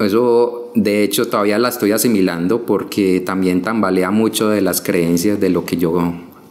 eso 0.00 0.72
de 0.74 1.04
hecho 1.04 1.28
todavía 1.28 1.58
la 1.58 1.68
estoy 1.68 1.92
asimilando 1.92 2.62
porque 2.66 3.20
también 3.20 3.62
tambalea 3.62 4.10
mucho 4.10 4.48
de 4.48 4.60
las 4.60 4.80
creencias 4.80 5.38
de 5.38 5.50
lo 5.50 5.64
que 5.64 5.76
yo 5.76 5.92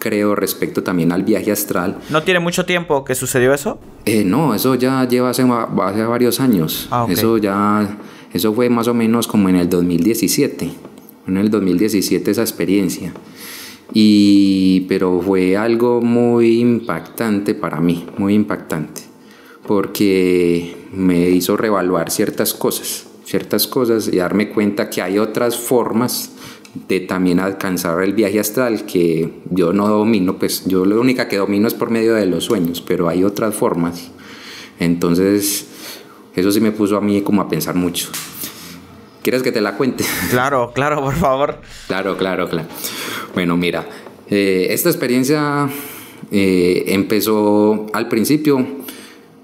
creo 0.01 0.35
respecto 0.35 0.81
también 0.81 1.11
al 1.11 1.23
viaje 1.23 1.51
astral. 1.51 1.97
¿No 2.09 2.23
tiene 2.23 2.39
mucho 2.39 2.65
tiempo 2.65 3.05
que 3.05 3.13
sucedió 3.13 3.53
eso? 3.53 3.79
Eh, 4.05 4.23
no, 4.25 4.55
eso 4.55 4.73
ya 4.75 5.07
lleva 5.07 5.29
hace, 5.29 5.43
hace 5.43 6.03
varios 6.03 6.39
años. 6.39 6.87
Ah, 6.89 7.05
eso 7.07 7.37
ya, 7.37 7.97
eso 8.33 8.51
fue 8.53 8.69
más 8.69 8.87
o 8.87 8.95
menos 8.95 9.27
como 9.27 9.47
en 9.47 9.57
el 9.57 9.69
2017. 9.69 10.69
En 11.27 11.37
el 11.37 11.51
2017 11.51 12.31
esa 12.31 12.41
experiencia. 12.41 13.13
Y, 13.93 14.81
pero 14.89 15.21
fue 15.21 15.55
algo 15.55 16.01
muy 16.01 16.59
impactante 16.59 17.53
para 17.53 17.79
mí, 17.79 18.07
muy 18.17 18.33
impactante, 18.33 19.01
porque 19.67 20.87
me 20.93 21.29
hizo 21.29 21.57
revaluar 21.57 22.09
ciertas 22.09 22.53
cosas, 22.53 23.05
ciertas 23.25 23.67
cosas 23.67 24.07
y 24.07 24.17
darme 24.17 24.49
cuenta 24.49 24.89
que 24.89 25.01
hay 25.01 25.19
otras 25.19 25.57
formas 25.57 26.31
de 26.73 27.01
también 27.01 27.39
alcanzar 27.39 28.01
el 28.01 28.13
viaje 28.13 28.39
astral 28.39 28.85
que 28.85 29.29
yo 29.49 29.73
no 29.73 29.87
domino, 29.87 30.37
pues 30.37 30.65
yo 30.65 30.85
lo 30.85 30.99
única 30.99 31.27
que 31.27 31.37
domino 31.37 31.67
es 31.67 31.73
por 31.73 31.89
medio 31.89 32.13
de 32.13 32.25
los 32.25 32.45
sueños, 32.45 32.81
pero 32.81 33.09
hay 33.09 33.23
otras 33.23 33.55
formas. 33.55 34.11
Entonces, 34.79 35.67
eso 36.35 36.51
sí 36.51 36.61
me 36.61 36.71
puso 36.71 36.97
a 36.97 37.01
mí 37.01 37.21
como 37.21 37.41
a 37.41 37.49
pensar 37.49 37.75
mucho. 37.75 38.09
¿Quieres 39.21 39.43
que 39.43 39.51
te 39.51 39.61
la 39.61 39.75
cuente? 39.77 40.03
Claro, 40.29 40.71
claro, 40.73 41.01
por 41.01 41.15
favor. 41.15 41.59
claro, 41.87 42.17
claro, 42.17 42.49
claro. 42.49 42.67
Bueno, 43.33 43.57
mira, 43.57 43.87
eh, 44.29 44.67
esta 44.69 44.89
experiencia 44.89 45.69
eh, 46.31 46.85
empezó 46.87 47.87
al 47.93 48.07
principio, 48.07 48.65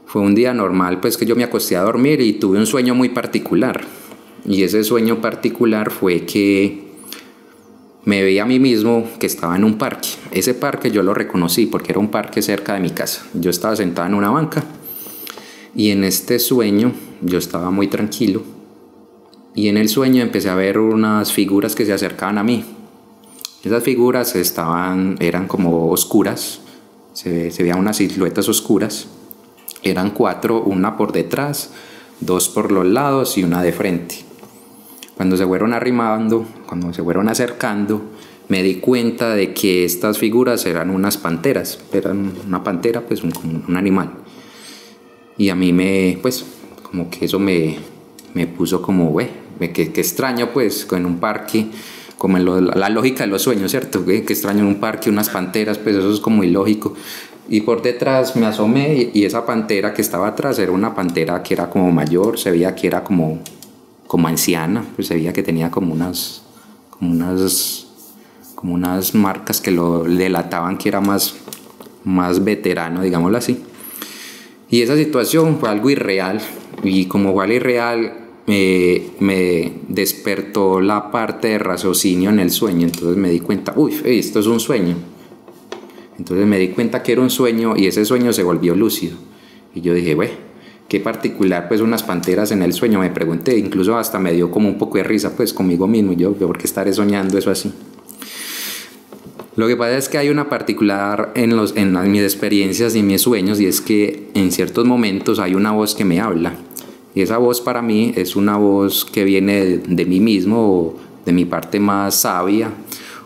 fue 0.06 0.22
un 0.22 0.34
día 0.34 0.54
normal, 0.54 1.02
pues 1.02 1.18
que 1.18 1.26
yo 1.26 1.36
me 1.36 1.44
acosté 1.44 1.76
a 1.76 1.82
dormir 1.82 2.22
y 2.22 2.34
tuve 2.34 2.58
un 2.58 2.66
sueño 2.66 2.96
muy 2.96 3.10
particular. 3.10 3.84
Y 4.46 4.63
ese 4.63 4.84
sueño 4.86 5.20
particular 5.20 5.92
fue 5.92 6.22
que 6.22 6.87
me 8.08 8.24
veía 8.24 8.43
a 8.43 8.46
mí 8.46 8.58
mismo 8.58 9.04
que 9.20 9.28
estaba 9.28 9.58
en 9.58 9.65
un 9.65 9.78
parque. 9.78 10.08
Ese 10.32 10.54
parque 10.54 10.91
yo 10.91 11.04
lo 11.04 11.13
reconocí 11.13 11.65
porque 11.65 11.91
era 11.91 12.00
un 12.00 12.08
parque 12.08 12.41
cerca 12.41 12.74
de 12.74 12.80
mi 12.80 12.91
casa. 12.91 13.26
Yo 13.34 13.50
estaba 13.50 13.76
sentado 13.76 14.08
en 14.08 14.13
una 14.13 14.30
banca 14.30 14.63
y 15.76 15.89
en 15.89 16.06
este 16.06 16.39
sueño 16.39 16.93
yo 17.22 17.38
estaba 17.38 17.70
muy 17.70 17.89
tranquilo 17.89 18.43
y 19.54 19.67
en 19.67 19.76
el 19.76 19.89
sueño 19.89 20.24
empecé 20.24 20.50
a 20.50 20.56
ver 20.56 20.80
unas 20.80 21.34
figuras 21.34 21.76
que 21.76 21.86
se 21.86 21.91
acercaban 21.91 22.38
a 22.38 22.46
mí. 22.46 22.63
Esas 23.65 23.84
figuras 23.84 24.38
estaban, 24.38 25.17
eran 25.20 25.50
como 25.50 25.91
oscuras, 25.91 26.62
se, 27.12 27.52
se 27.52 27.63
veían 27.63 27.80
unas 27.80 27.98
siluetas 27.98 28.48
oscuras. 28.48 29.10
Eran 29.84 30.12
cuatro, 30.12 30.63
una 30.63 30.96
por 30.96 31.12
detrás, 31.12 31.72
dos 32.22 32.48
por 32.48 32.72
los 32.72 32.86
lados 32.86 33.38
y 33.38 33.43
una 33.43 33.62
de 33.62 33.74
frente. 33.74 34.27
Cuando 35.17 35.36
se 35.36 35.45
fueron 35.45 35.73
arrimando, 35.73 36.45
cuando 36.67 36.93
se 36.93 37.03
fueron 37.03 37.27
acercando, 37.27 38.01
me 38.47 38.63
di 38.63 38.75
cuenta 38.75 39.36
de 39.36 39.53
que 39.53 39.84
estas 39.84 40.17
figuras 40.17 40.65
eran 40.65 40.89
unas 40.89 41.17
panteras, 41.17 41.80
eran 41.91 42.32
una 42.47 42.63
pantera, 42.63 43.01
pues 43.01 43.23
un, 43.23 43.34
un 43.67 43.75
animal. 43.75 44.12
Y 45.38 45.49
a 45.49 45.56
mí 45.56 45.73
me, 45.73 46.17
pues, 46.21 46.45
como 46.84 47.10
que 47.10 47.25
eso 47.25 47.39
me, 47.39 47.77
me 48.34 48.47
puso 48.47 48.82
como, 48.82 49.10
güey, 49.10 49.30
que, 49.60 49.91
extraño, 49.95 50.51
pues, 50.53 50.88
en 50.91 51.06
un 51.06 51.19
parque, 51.19 51.67
como 52.17 52.38
en 52.38 52.67
la 52.67 52.89
lógica 52.89 53.23
de 53.23 53.27
los 53.32 53.41
sueños, 53.41 53.71
¿cierto? 53.71 54.06
Que, 54.06 54.17
extraño 54.17 54.60
en 54.60 54.67
un 54.67 54.80
parque 54.80 55.10
unas 55.10 55.30
panteras, 55.30 55.77
pues 55.77 55.95
eso 55.95 56.12
es 56.12 56.19
como 56.19 56.43
ilógico. 56.43 56.93
Y 57.49 57.62
por 57.62 57.82
detrás 57.82 58.36
me 58.36 58.45
asomé 58.45 59.10
y 59.13 59.23
esa 59.23 59.45
pantera 59.45 59.93
que 59.93 60.01
estaba 60.01 60.27
atrás 60.27 60.60
era 60.60 60.71
una 60.71 60.93
pantera 60.93 61.41
que 61.43 61.53
era 61.53 61.69
como 61.69 61.91
mayor, 61.91 62.38
se 62.38 62.51
veía 62.51 62.75
que 62.75 62.88
era 62.88 63.03
como 63.03 63.39
como 64.08 64.28
anciana, 64.28 64.86
pues 64.96 65.08
se 65.08 65.15
veía 65.15 65.34
que 65.34 65.43
tenía 65.43 65.70
como 65.70 65.93
unas, 65.93 66.43
como 66.89 67.12
unas, 67.12 67.88
como 68.56 68.74
unas 68.74 69.13
marcas 69.13 69.62
que 69.62 69.72
lo 69.72 70.04
delataban 70.04 70.78
que 70.78 70.89
era 70.89 71.02
más, 71.02 71.36
más 72.04 72.43
veterano, 72.43 73.02
digámoslo 73.02 73.38
así. 73.38 73.60
Y 74.70 74.82
esa 74.82 74.96
situación 74.96 75.60
fue 75.60 75.70
algo 75.70 75.89
irreal, 75.89 76.41
y 76.84 77.06
como 77.06 77.34
fue 77.34 77.43
algo 77.43 77.56
irreal, 77.56 78.13
me 78.48 79.74
despertó 79.89 80.80
la 80.80 81.12
parte 81.12 81.50
de 81.50 81.60
raciocinio 81.60 82.30
en 82.30 82.39
el 82.39 82.52
sueño, 82.52 82.88
entonces 82.88 83.17
me 83.17 83.30
di 83.30 83.41
cuenta, 83.41 83.74
uy, 83.76 83.93
esto 84.06 84.39
es 84.39 84.48
un 84.48 84.60
sueño. 84.60 84.96
Entonces 86.17 86.48
me 86.48 86.58
di 86.58 86.70
cuenta 86.70 87.04
que 87.04 87.12
era 87.12 87.22
un 87.22 87.30
sueño 87.30 87.76
y 87.78 87.88
ese 87.88 88.04
sueño 88.04 88.34
se 88.34 88.43
volvió 88.43 88.74
lúcido. 88.76 89.17
Y 89.76 89.82
yo 89.82 89.93
dije, 89.93 90.15
bueno, 90.15 90.34
qué 90.88 91.00
particular, 91.00 91.67
pues 91.67 91.82
unas 91.82 92.04
panteras 92.04 92.52
en 92.52 92.62
el 92.62 92.73
sueño, 92.73 93.00
me 93.00 93.10
pregunté, 93.10 93.58
incluso 93.58 93.97
hasta 93.97 94.19
me 94.19 94.32
dio 94.34 94.52
como 94.52 94.69
un 94.69 94.78
poco 94.78 94.97
de 94.97 95.04
risa, 95.04 95.36
pues 95.36 95.54
conmigo 95.54 95.88
mismo, 95.88 96.13
yo, 96.13 96.34
¿por 96.34 96.58
qué 96.58 96.65
estaré 96.65 96.93
soñando 96.93 97.38
eso 97.38 97.52
así? 97.52 97.71
Lo 99.58 99.67
que 99.67 99.76
pasa 99.76 99.97
es 99.97 100.08
que 100.08 100.19
hay 100.19 100.30
una 100.30 100.50
particular 100.50 101.32
en, 101.34 101.58
los, 101.58 101.76
en 101.76 102.12
mis 102.12 102.21
experiencias 102.21 102.95
y 102.95 103.02
mis 103.02 103.21
sueños, 103.21 103.60
y 103.60 103.65
es 103.65 103.82
que 103.82 104.30
en 104.36 104.52
ciertos 104.52 104.86
momentos 104.86 105.39
hay 105.39 105.56
una 105.56 105.71
voz 105.71 105.95
que 105.95 106.06
me 106.06 106.19
habla. 106.19 106.54
Y 107.15 107.21
esa 107.23 107.39
voz 107.39 107.60
para 107.62 107.82
mí 107.82 108.13
es 108.15 108.36
una 108.36 108.58
voz 108.58 109.04
que 109.04 109.23
viene 109.23 109.80
de, 109.80 110.06
mí 110.06 110.19
mismo, 110.19 110.93
de 111.26 111.32
mi 111.32 111.45
parte 111.45 111.80
más 111.80 112.21
sabia, 112.21 112.69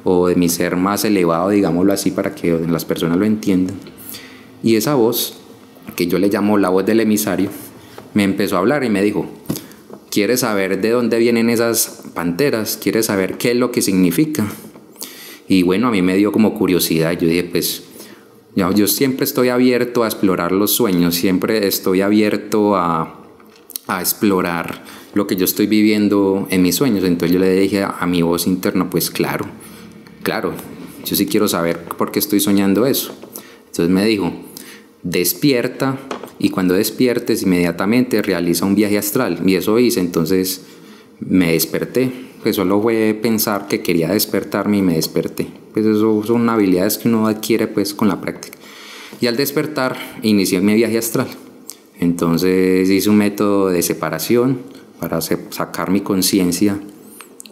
o 0.05 0.29
de 0.29 0.35
mi 0.35 0.47
ser 0.47 0.77
más 0.77 1.03
elevado, 1.03 1.49
digámoslo 1.49 1.91
así, 1.91 2.11
para 2.11 2.33
que 2.33 2.57
las 2.69 2.85
personas 2.85 3.17
lo 3.17 3.25
entiendan. 3.25 3.75
Y 4.63 4.77
esa 4.77 4.95
voz 4.95 5.40
que 5.95 6.07
yo 6.07 6.19
le 6.19 6.29
llamo 6.29 6.57
la 6.57 6.69
voz 6.69 6.85
del 6.85 6.99
emisario, 6.99 7.49
me 8.13 8.23
empezó 8.23 8.55
a 8.55 8.59
hablar 8.59 8.83
y 8.83 8.89
me 8.89 9.01
dijo, 9.01 9.27
¿quieres 10.09 10.41
saber 10.41 10.81
de 10.81 10.89
dónde 10.89 11.17
vienen 11.17 11.49
esas 11.49 12.03
panteras? 12.13 12.77
¿Quieres 12.81 13.07
saber 13.07 13.37
qué 13.37 13.51
es 13.51 13.57
lo 13.57 13.71
que 13.71 13.81
significa? 13.81 14.45
Y 15.47 15.63
bueno, 15.63 15.87
a 15.87 15.91
mí 15.91 16.01
me 16.01 16.15
dio 16.15 16.31
como 16.31 16.53
curiosidad. 16.53 17.11
Yo 17.13 17.27
dije, 17.27 17.43
pues, 17.43 17.83
yo, 18.55 18.71
yo 18.71 18.87
siempre 18.87 19.23
estoy 19.23 19.49
abierto 19.49 20.03
a 20.03 20.07
explorar 20.07 20.51
los 20.51 20.71
sueños, 20.71 21.15
siempre 21.15 21.67
estoy 21.67 22.01
abierto 22.01 22.75
a, 22.75 23.21
a 23.87 23.99
explorar 23.99 24.83
lo 25.13 25.27
que 25.27 25.35
yo 25.35 25.45
estoy 25.45 25.67
viviendo 25.67 26.47
en 26.49 26.61
mis 26.61 26.75
sueños. 26.75 27.03
Entonces 27.03 27.33
yo 27.33 27.39
le 27.39 27.51
dije 27.53 27.83
a, 27.83 27.89
a 27.99 28.07
mi 28.07 28.21
voz 28.21 28.47
interna, 28.47 28.89
pues 28.89 29.09
claro, 29.09 29.45
claro, 30.23 30.53
yo 31.05 31.15
sí 31.15 31.25
quiero 31.25 31.47
saber 31.47 31.79
por 31.83 32.11
qué 32.11 32.19
estoy 32.19 32.39
soñando 32.39 32.85
eso. 32.85 33.13
Entonces 33.67 33.89
me 33.89 34.05
dijo, 34.05 34.31
despierta 35.03 35.97
y 36.39 36.49
cuando 36.49 36.73
despiertes 36.73 37.43
inmediatamente 37.43 38.21
realiza 38.21 38.65
un 38.65 38.75
viaje 38.75 38.97
astral. 38.97 39.39
Y 39.45 39.55
eso 39.55 39.77
hice, 39.79 39.99
entonces 39.99 40.63
me 41.19 41.51
desperté. 41.51 42.11
Pues 42.41 42.55
solo 42.55 42.81
fue 42.81 43.17
pensar 43.21 43.67
que 43.67 43.81
quería 43.81 44.09
despertarme 44.09 44.77
y 44.77 44.81
me 44.81 44.95
desperté. 44.95 45.47
Pues 45.73 45.85
eso 45.85 46.23
son 46.25 46.49
habilidades 46.49 46.97
que 46.97 47.07
uno 47.07 47.27
adquiere 47.27 47.67
pues 47.67 47.93
con 47.93 48.07
la 48.07 48.19
práctica. 48.19 48.57
Y 49.19 49.27
al 49.27 49.37
despertar 49.37 49.95
inicié 50.23 50.59
mi 50.61 50.73
viaje 50.73 50.97
astral. 50.97 51.27
Entonces 51.99 52.89
hice 52.89 53.09
un 53.09 53.17
método 53.17 53.69
de 53.69 53.83
separación 53.83 54.59
para 54.99 55.21
sacar 55.21 55.91
mi 55.91 56.01
conciencia 56.01 56.79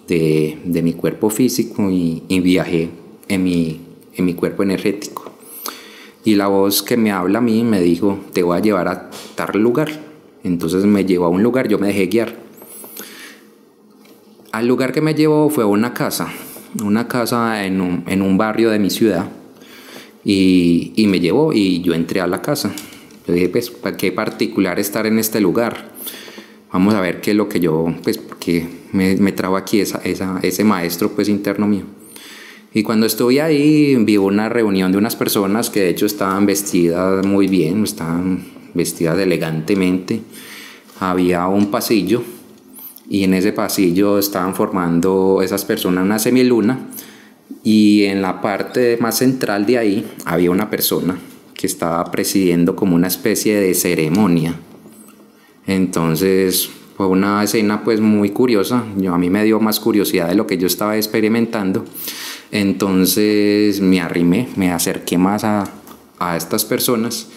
de, 0.08 0.58
de, 0.66 0.82
mi 0.82 0.94
cuerpo 0.94 1.30
físico 1.30 1.92
y, 1.92 2.24
y 2.28 2.40
viajé 2.40 2.90
en 3.28 3.44
mi, 3.44 3.80
en 4.16 4.26
mi 4.26 4.34
cuerpo 4.34 4.64
energético. 4.64 5.29
Y 6.30 6.36
la 6.36 6.46
voz 6.46 6.84
que 6.84 6.96
me 6.96 7.12
habla 7.12 7.40
a 7.40 7.42
mí 7.42 7.64
me 7.64 7.82
dijo, 7.82 8.20
te 8.34 8.44
voy 8.44 8.56
a 8.56 8.62
llevar 8.62 8.88
a 8.88 9.10
tal 9.34 9.60
lugar. 9.60 9.90
Entonces 10.44 10.86
me 10.86 11.04
llevó 11.04 11.26
a 11.26 11.30
un 11.30 11.42
lugar, 11.42 11.68
yo 11.68 11.80
me 11.80 11.88
dejé 11.88 12.06
guiar. 12.06 12.36
Al 14.52 14.68
lugar 14.68 14.92
que 14.92 15.02
me 15.02 15.16
llevó 15.16 15.50
fue 15.50 15.66
una 15.66 15.92
casa, 15.96 16.28
una 16.84 17.08
casa 17.08 17.66
en 17.66 17.82
un, 17.82 18.04
en 18.06 18.22
un 18.22 18.38
barrio 18.38 18.70
de 18.70 18.78
mi 18.78 18.92
ciudad. 18.92 19.28
Y, 20.24 20.94
y, 20.96 21.08
me 21.08 21.20
llevó 21.20 21.52
y 21.52 21.82
yo 21.82 21.96
entré 21.96 22.22
a 22.22 22.28
la 22.28 22.44
casa. 22.44 22.72
Yo 23.28 23.34
dije, 23.34 23.50
pues, 23.50 23.72
qué 23.98 24.12
particular 24.12 24.78
estar 24.80 25.08
en 25.08 25.18
este 25.18 25.42
lugar? 25.42 25.90
Vamos 26.72 26.94
a 26.94 27.02
ver 27.02 27.22
qué 27.22 27.32
es 27.32 27.38
lo 27.38 27.50
que 27.50 27.60
yo, 27.60 27.92
pues, 28.04 28.20
porque 28.20 28.68
me, 28.92 29.16
me 29.16 29.32
trajo 29.32 29.58
aquí 29.58 29.82
esa, 29.82 30.00
esa, 30.04 30.40
ese 30.44 30.64
maestro, 30.64 31.10
pues, 31.10 31.28
interno 31.28 31.66
mío. 31.66 31.86
Y 32.74 32.84
cuando 32.84 33.06
estuve 33.08 33.42
ahí 33.42 33.96
vi 33.96 34.18
una 34.18 34.48
reunión 34.48 34.92
de 34.92 34.98
unas 34.98 35.16
personas 35.16 35.70
que 35.70 35.82
de 35.82 35.90
hecho 35.90 36.06
estaban 36.06 36.46
vestidas 36.46 37.26
muy 37.26 37.48
bien, 37.48 37.84
estaban 37.84 38.46
vestidas 38.74 39.18
elegantemente. 39.18 40.22
Había 41.00 41.48
un 41.48 41.72
pasillo 41.72 42.22
y 43.10 43.24
en 43.24 43.34
ese 43.34 43.54
pasillo 43.54 44.20
estaban 44.20 44.54
formando 44.54 45.42
esas 45.42 45.66
personas 45.66 46.06
una 46.06 46.20
semiluna 46.20 46.88
Y 47.64 48.04
en 48.04 48.22
la 48.22 48.42
parte 48.42 48.98
más 49.02 49.18
central 49.18 49.66
de 49.66 49.78
ahí 49.80 50.12
había 50.26 50.52
una 50.52 50.70
persona 50.70 51.18
que 51.56 51.66
estaba 51.66 52.10
presidiendo 52.12 52.76
como 52.76 52.96
una 52.96 53.08
especie 53.08 53.60
de 53.60 53.74
ceremonia. 53.74 54.56
Entonces 55.66 56.70
fue 56.96 57.08
una 57.08 57.44
escena 57.44 57.84
pues 57.84 58.00
muy 58.00 58.30
curiosa, 58.30 58.84
yo, 58.98 59.14
a 59.14 59.18
mí 59.18 59.30
me 59.30 59.44
dio 59.44 59.60
más 59.60 59.80
curiosidad 59.80 60.28
de 60.28 60.36
lo 60.36 60.46
que 60.48 60.58
yo 60.58 60.68
estaba 60.68 60.98
experimentando, 60.98 61.86
entonces 62.52 63.82
me 63.82 64.02
arrimé, 64.02 64.50
me 64.56 64.72
acerqué 64.72 65.18
más 65.18 65.44
a, 65.44 65.72
a 66.20 66.38
estas 66.38 66.66
personas 66.66 67.28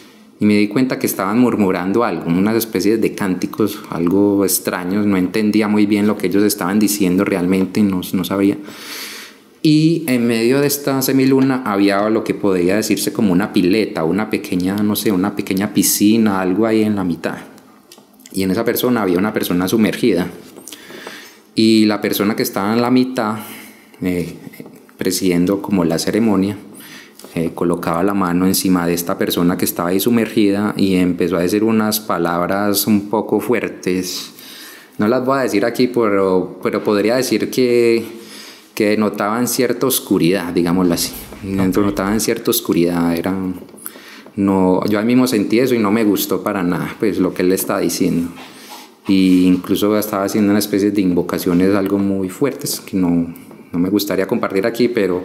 y 0.40 0.44
me 0.44 0.56
di 0.56 0.66
cuenta 0.66 0.98
que 0.98 1.06
estaban 1.06 1.38
murmurando 1.38 2.02
algo, 2.02 2.28
unas 2.28 2.56
especies 2.56 3.00
de 3.00 3.14
cánticos, 3.14 3.78
algo 3.90 4.44
extraños, 4.44 5.06
no 5.06 5.16
entendía 5.16 5.68
muy 5.68 5.86
bien 5.86 6.06
lo 6.06 6.18
que 6.18 6.26
ellos 6.26 6.42
estaban 6.42 6.80
diciendo 6.80 7.24
realmente, 7.24 7.80
no, 7.82 8.00
no 8.12 8.24
sabía. 8.24 8.58
Y 9.62 10.02
en 10.08 10.26
medio 10.26 10.60
de 10.60 10.66
esta 10.66 11.00
semiluna 11.02 11.62
había 11.64 12.10
lo 12.10 12.24
que 12.24 12.34
podría 12.34 12.74
decirse 12.74 13.12
como 13.12 13.32
una 13.32 13.52
pileta, 13.52 14.02
una 14.02 14.28
pequeña, 14.28 14.74
no 14.74 14.96
sé, 14.96 15.12
una 15.12 15.36
pequeña 15.36 15.72
piscina, 15.72 16.40
algo 16.40 16.66
ahí 16.66 16.82
en 16.82 16.96
la 16.96 17.04
mitad. 17.04 17.36
Y 18.32 18.42
en 18.42 18.50
esa 18.50 18.64
persona 18.64 19.02
había 19.02 19.18
una 19.18 19.32
persona 19.32 19.68
sumergida. 19.68 20.26
Y 21.54 21.84
la 21.84 22.00
persona 22.00 22.34
que 22.34 22.42
estaba 22.42 22.72
en 22.72 22.82
la 22.82 22.90
mitad, 22.90 23.36
eh, 24.00 24.36
presidiendo 25.02 25.60
como 25.60 25.84
la 25.84 25.98
ceremonia, 25.98 26.56
eh, 27.34 27.50
colocaba 27.52 28.04
la 28.04 28.14
mano 28.14 28.46
encima 28.46 28.86
de 28.86 28.94
esta 28.94 29.18
persona 29.18 29.58
que 29.58 29.64
estaba 29.64 29.88
ahí 29.88 29.98
sumergida 29.98 30.74
y 30.76 30.94
empezó 30.94 31.36
a 31.38 31.40
decir 31.40 31.64
unas 31.64 31.98
palabras 31.98 32.86
un 32.86 33.10
poco 33.10 33.40
fuertes. 33.40 34.30
No 34.98 35.08
las 35.08 35.26
voy 35.26 35.40
a 35.40 35.42
decir 35.42 35.64
aquí, 35.64 35.88
pero, 35.88 36.60
pero 36.62 36.84
podría 36.84 37.16
decir 37.16 37.50
que, 37.50 38.04
que 38.76 38.96
notaban 38.96 39.48
cierta 39.48 39.88
oscuridad, 39.88 40.52
digámoslo 40.52 40.94
así. 40.94 41.12
Notaban 41.42 42.20
cierta 42.20 42.52
oscuridad, 42.52 43.16
eran 43.16 43.54
no, 44.36 44.84
yo 44.86 45.00
al 45.00 45.04
mismo 45.04 45.26
sentí 45.26 45.58
eso 45.58 45.74
y 45.74 45.78
no 45.78 45.90
me 45.90 46.04
gustó 46.04 46.42
para 46.42 46.62
nada, 46.62 46.94
pues 47.00 47.18
lo 47.18 47.34
que 47.34 47.42
él 47.42 47.50
estaba 47.52 47.80
diciendo. 47.80 48.30
Y 49.08 49.46
incluso 49.46 49.98
estaba 49.98 50.24
haciendo 50.24 50.50
una 50.50 50.60
especie 50.60 50.92
de 50.92 51.00
invocaciones 51.00 51.74
algo 51.74 51.98
muy 51.98 52.28
fuertes 52.28 52.80
que 52.80 52.96
no, 52.96 53.34
no 53.72 53.78
me 53.78 53.90
gustaría 53.90 54.26
compartir 54.26 54.66
aquí, 54.66 54.88
pero, 54.88 55.24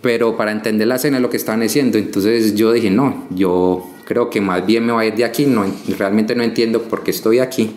pero 0.00 0.36
para 0.36 0.52
entender 0.52 0.88
la 0.88 0.96
escena 0.96 1.20
lo 1.20 1.30
que 1.30 1.36
estaban 1.36 1.60
diciendo. 1.60 1.98
Entonces 1.98 2.54
yo 2.54 2.72
dije, 2.72 2.90
no, 2.90 3.26
yo 3.30 3.84
creo 4.04 4.30
que 4.30 4.40
más 4.40 4.64
bien 4.66 4.86
me 4.86 4.92
voy 4.92 5.10
de 5.10 5.24
aquí, 5.24 5.46
no, 5.46 5.64
realmente 5.98 6.34
no 6.34 6.42
entiendo 6.42 6.82
por 6.82 7.02
qué 7.02 7.10
estoy 7.10 7.38
aquí. 7.38 7.70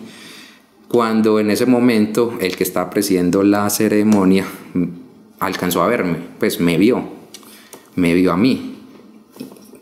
Cuando 0.88 1.40
en 1.40 1.50
ese 1.50 1.66
momento 1.66 2.38
el 2.40 2.56
que 2.56 2.62
estaba 2.64 2.90
presidiendo 2.90 3.42
la 3.42 3.68
ceremonia 3.70 4.46
alcanzó 5.40 5.82
a 5.82 5.88
verme, 5.88 6.18
pues 6.38 6.60
me 6.60 6.78
vio, 6.78 7.02
me 7.96 8.14
vio 8.14 8.32
a 8.32 8.36
mí 8.36 8.76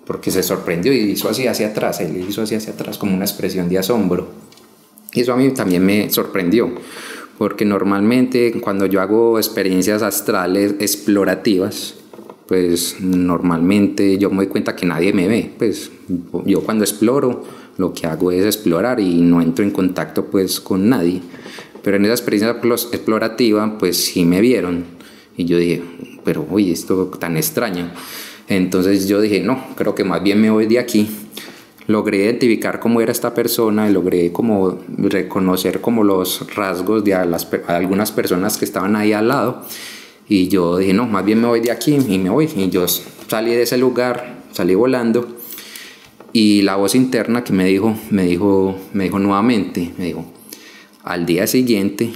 porque 0.07 0.31
se 0.31 0.43
sorprendió 0.43 0.93
y 0.93 1.13
hizo 1.13 1.29
así 1.29 1.47
hacia 1.47 1.69
atrás, 1.69 2.01
él 2.01 2.25
hizo 2.29 2.43
así 2.43 2.55
hacia 2.55 2.73
atrás 2.73 2.99
como 2.99 3.15
una 3.15 3.25
expresión 3.25 3.69
de 3.69 3.79
asombro. 3.79 4.29
Y 5.13 5.21
eso 5.21 5.33
a 5.33 5.37
mí 5.37 5.51
también 5.51 5.85
me 5.85 6.11
sorprendió, 6.11 6.71
porque 7.39 7.65
normalmente 7.65 8.53
cuando 8.61 8.87
yo 8.87 9.01
hago 9.01 9.39
experiencias 9.39 10.03
astrales 10.03 10.77
explorativas, 10.79 11.95
pues 12.47 12.97
normalmente 13.01 14.19
yo 14.19 14.31
me 14.31 14.37
doy 14.37 14.47
cuenta 14.49 14.77
que 14.77 14.87
nadie 14.87 15.13
me 15.13 15.29
ve, 15.29 15.51
pues 15.59 15.91
yo 16.45 16.61
cuando 16.63 16.85
exploro 16.85 17.45
lo 17.77 17.93
que 17.93 18.07
hago 18.07 18.31
es 18.31 18.45
explorar 18.45 19.01
y 19.01 19.21
no 19.23 19.41
entro 19.41 19.65
en 19.65 19.71
contacto 19.71 20.27
pues 20.27 20.61
con 20.61 20.89
nadie. 20.89 21.23
Pero 21.83 21.97
en 21.97 22.05
esa 22.05 22.15
experiencia 22.15 22.51
explorativa 22.93 23.79
pues 23.79 23.97
sí 23.97 24.25
me 24.25 24.41
vieron 24.41 24.85
y 25.37 25.45
yo 25.45 25.59
dije, 25.59 25.83
pero 26.25 26.47
oye, 26.51 26.73
esto 26.73 27.07
tan 27.19 27.37
extraño. 27.37 27.91
Entonces 28.49 29.09
yo 29.09 29.21
dije, 29.21 29.41
no, 29.41 29.63
creo 29.75 29.95
que 29.95 30.05
más 30.05 30.23
bien 30.23 30.41
me 30.41 30.51
voy 30.51 30.67
de 30.67 30.79
aquí. 30.79 31.09
Logré 31.87 32.25
identificar 32.25 32.81
cómo 32.81 33.01
era 33.01 33.13
esta 33.13 33.35
persona, 33.35 33.89
y 33.89 33.93
logré 33.93 34.33
como 34.33 34.79
reconocer 34.89 35.81
como 35.81 36.03
los 36.03 36.55
rasgos 36.55 37.05
de 37.05 37.15
algunas 37.15 38.13
personas 38.13 38.57
que 38.57 38.65
estaban 38.65 38.97
ahí 38.97 39.13
al 39.13 39.29
lado. 39.29 39.63
Y 40.29 40.49
yo 40.49 40.79
dije, 40.79 40.95
no, 40.95 41.07
más 41.07 41.25
bien 41.25 41.41
me 41.41 41.49
voy 41.49 41.61
de 41.61 41.71
aquí 41.71 41.95
y 42.09 42.19
me 42.19 42.31
voy. 42.31 42.49
Y 42.57 42.71
yo 42.71 42.87
salí 42.89 43.51
de 43.51 43.63
ese 43.63 43.77
lugar, 43.77 44.43
salí 44.53 44.75
volando. 44.75 45.29
Y 46.33 46.63
la 46.63 46.77
voz 46.77 46.95
interna 46.95 47.45
que 47.45 47.53
me 47.53 47.65
dijo, 47.65 47.95
me 48.11 48.25
dijo, 48.25 48.77
me 48.93 49.05
dijo 49.05 49.19
nuevamente, 49.19 49.93
me 49.99 50.07
dijo, 50.07 50.25
al 51.05 51.27
día 51.27 51.47
siguiente, 51.47 52.11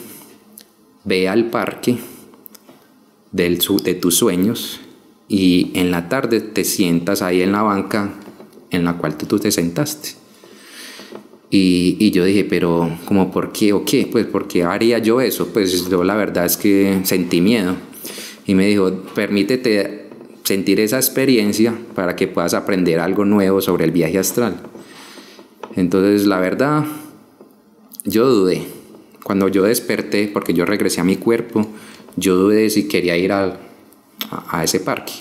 ve 1.04 1.28
al 1.28 1.50
parque 1.50 1.98
del, 3.32 3.58
de 3.84 3.94
tus 3.94 4.16
sueños 4.16 4.80
y 5.28 5.70
en 5.74 5.90
la 5.90 6.08
tarde 6.08 6.40
te 6.40 6.64
sientas 6.64 7.22
ahí 7.22 7.42
en 7.42 7.52
la 7.52 7.62
banca 7.62 8.14
en 8.70 8.84
la 8.84 8.96
cual 8.96 9.16
tú 9.16 9.38
te 9.38 9.50
sentaste. 9.50 10.10
Y, 11.50 11.96
y, 11.98 12.10
yo 12.10 12.24
dije, 12.24 12.44
pero 12.44 12.90
¿cómo 13.06 13.30
por 13.30 13.52
qué 13.52 13.72
o 13.72 13.84
qué? 13.84 14.06
Pues 14.10 14.26
¿por 14.26 14.48
qué 14.48 14.64
haría 14.64 14.98
yo 14.98 15.20
eso? 15.22 15.48
Pues 15.48 15.88
yo 15.88 16.04
la 16.04 16.14
verdad 16.14 16.44
es 16.44 16.58
que 16.58 17.00
sentí 17.04 17.40
miedo. 17.40 17.74
Y 18.46 18.54
me 18.54 18.66
dijo, 18.66 18.90
permítete 19.14 20.08
sentir 20.44 20.80
esa 20.80 20.96
experiencia 20.96 21.74
para 21.94 22.16
que 22.16 22.26
puedas 22.26 22.54
aprender 22.54 23.00
algo 23.00 23.24
nuevo 23.24 23.60
sobre 23.60 23.84
el 23.84 23.92
viaje 23.92 24.18
astral. 24.18 24.56
Entonces 25.76 26.26
la 26.26 26.38
verdad, 26.38 26.84
yo 28.04 28.26
dudé. 28.26 28.62
Cuando 29.22 29.48
yo 29.48 29.64
desperté, 29.64 30.30
porque 30.32 30.54
yo 30.54 30.64
regresé 30.64 31.02
a 31.02 31.04
mi 31.04 31.16
cuerpo, 31.16 31.66
yo 32.16 32.34
dudé 32.34 32.70
si 32.70 32.88
quería 32.88 33.16
ir 33.18 33.32
al, 33.32 33.58
a, 34.30 34.64
ese 34.64 34.80
parque. 34.80 35.12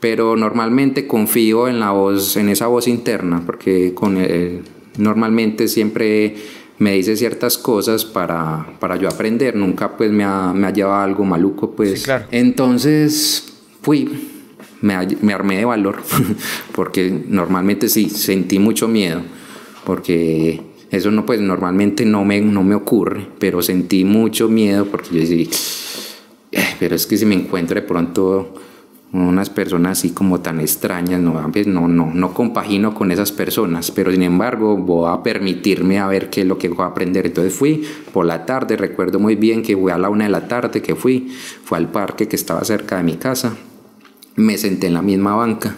Pero 0.00 0.36
normalmente 0.36 1.06
confío 1.06 1.68
en 1.68 1.80
la 1.80 1.90
voz, 1.90 2.36
en 2.36 2.48
esa 2.48 2.66
voz 2.68 2.86
interna, 2.86 3.42
porque 3.44 3.94
con 3.94 4.16
él 4.16 4.62
normalmente 4.98 5.68
siempre 5.68 6.36
me 6.78 6.92
dice 6.92 7.16
ciertas 7.16 7.58
cosas 7.58 8.04
para, 8.04 8.66
para 8.78 8.96
yo 8.96 9.08
aprender, 9.08 9.56
nunca 9.56 9.96
pues 9.96 10.12
me 10.12 10.24
ha, 10.24 10.52
me 10.54 10.66
ha 10.66 10.72
llevado 10.72 11.02
algo 11.02 11.24
maluco 11.24 11.72
pues. 11.72 12.06
Entonces 12.30 13.52
fui, 13.82 14.08
me, 14.80 14.94
me, 15.22 15.32
armé 15.32 15.58
de 15.58 15.64
valor, 15.64 16.02
porque 16.74 17.10
normalmente 17.28 17.88
sí, 17.88 18.08
sentí 18.08 18.58
mucho 18.58 18.86
miedo, 18.86 19.22
porque 19.84 20.60
eso 20.90 21.10
no 21.10 21.26
pues 21.26 21.40
normalmente 21.40 22.04
no 22.04 22.24
me, 22.24 22.40
no 22.40 22.62
me 22.62 22.74
ocurre, 22.74 23.26
pero 23.38 23.62
sentí 23.62 24.04
mucho 24.04 24.48
miedo 24.48 24.86
porque 24.86 25.08
yo 25.12 25.20
decía 25.20 25.46
pero 26.78 26.94
es 26.94 27.06
que 27.06 27.16
si 27.16 27.26
me 27.26 27.34
encuentro 27.34 27.74
de 27.74 27.86
pronto 27.86 28.54
unas 29.12 29.48
personas 29.48 29.98
así 29.98 30.10
como 30.10 30.40
tan 30.40 30.60
extrañas, 30.60 31.20
no, 31.20 31.40
no, 31.66 31.88
no, 31.88 32.12
no 32.12 32.34
compagino 32.34 32.94
con 32.94 33.10
esas 33.10 33.32
personas, 33.32 33.90
pero 33.90 34.12
sin 34.12 34.22
embargo 34.22 34.76
voy 34.76 35.10
a 35.10 35.22
permitirme 35.22 35.98
a 35.98 36.06
ver 36.06 36.28
qué 36.28 36.42
es 36.42 36.46
lo 36.46 36.58
que 36.58 36.68
voy 36.68 36.84
a 36.84 36.88
aprender. 36.88 37.26
Entonces 37.26 37.54
fui 37.54 37.84
por 38.12 38.26
la 38.26 38.44
tarde, 38.44 38.76
recuerdo 38.76 39.18
muy 39.18 39.34
bien 39.34 39.62
que 39.62 39.76
fui 39.76 39.90
a 39.90 39.98
la 39.98 40.10
una 40.10 40.24
de 40.24 40.30
la 40.30 40.46
tarde 40.46 40.82
que 40.82 40.94
fui, 40.94 41.28
fue 41.64 41.78
al 41.78 41.90
parque 41.90 42.28
que 42.28 42.36
estaba 42.36 42.62
cerca 42.64 42.98
de 42.98 43.02
mi 43.02 43.16
casa, 43.16 43.56
me 44.36 44.58
senté 44.58 44.88
en 44.88 44.94
la 44.94 45.02
misma 45.02 45.34
banca 45.34 45.74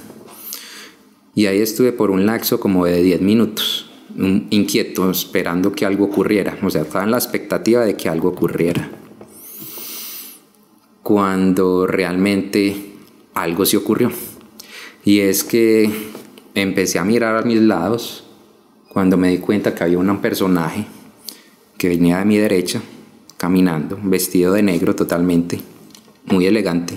y 1.35 1.47
ahí 1.47 1.61
estuve 1.61 1.93
por 1.93 2.11
un 2.11 2.26
laxo 2.26 2.59
como 2.59 2.85
de 2.85 3.01
10 3.03 3.20
minutos, 3.20 3.91
inquieto, 4.51 5.09
esperando 5.09 5.72
que 5.72 5.87
algo 5.87 6.07
ocurriera, 6.07 6.59
o 6.62 6.68
sea, 6.68 6.83
estaba 6.83 7.05
en 7.05 7.12
la 7.12 7.18
expectativa 7.18 7.85
de 7.85 7.95
que 7.95 8.09
algo 8.09 8.28
ocurriera 8.28 8.91
cuando 11.03 11.87
realmente 11.87 12.89
algo 13.35 13.66
se 13.66 13.76
ocurrió. 13.76 14.11
Y 15.05 15.20
es 15.20 15.45
que 15.45 15.91
empecé 16.55 16.99
a 16.99 17.05
mirar 17.05 17.37
a 17.37 17.43
mis 17.43 17.61
lados 17.61 18.24
cuando 18.89 19.16
me 19.16 19.31
di 19.31 19.39
cuenta 19.39 19.74
que 19.74 19.85
había 19.85 19.99
un 19.99 20.20
personaje 20.20 20.87
que 21.78 21.89
venía 21.89 22.18
de 22.18 22.24
mi 22.24 22.37
derecha, 22.37 22.83
caminando, 23.37 23.99
vestido 24.03 24.53
de 24.53 24.62
negro 24.62 24.95
totalmente, 24.95 25.61
muy 26.26 26.47
elegante. 26.47 26.97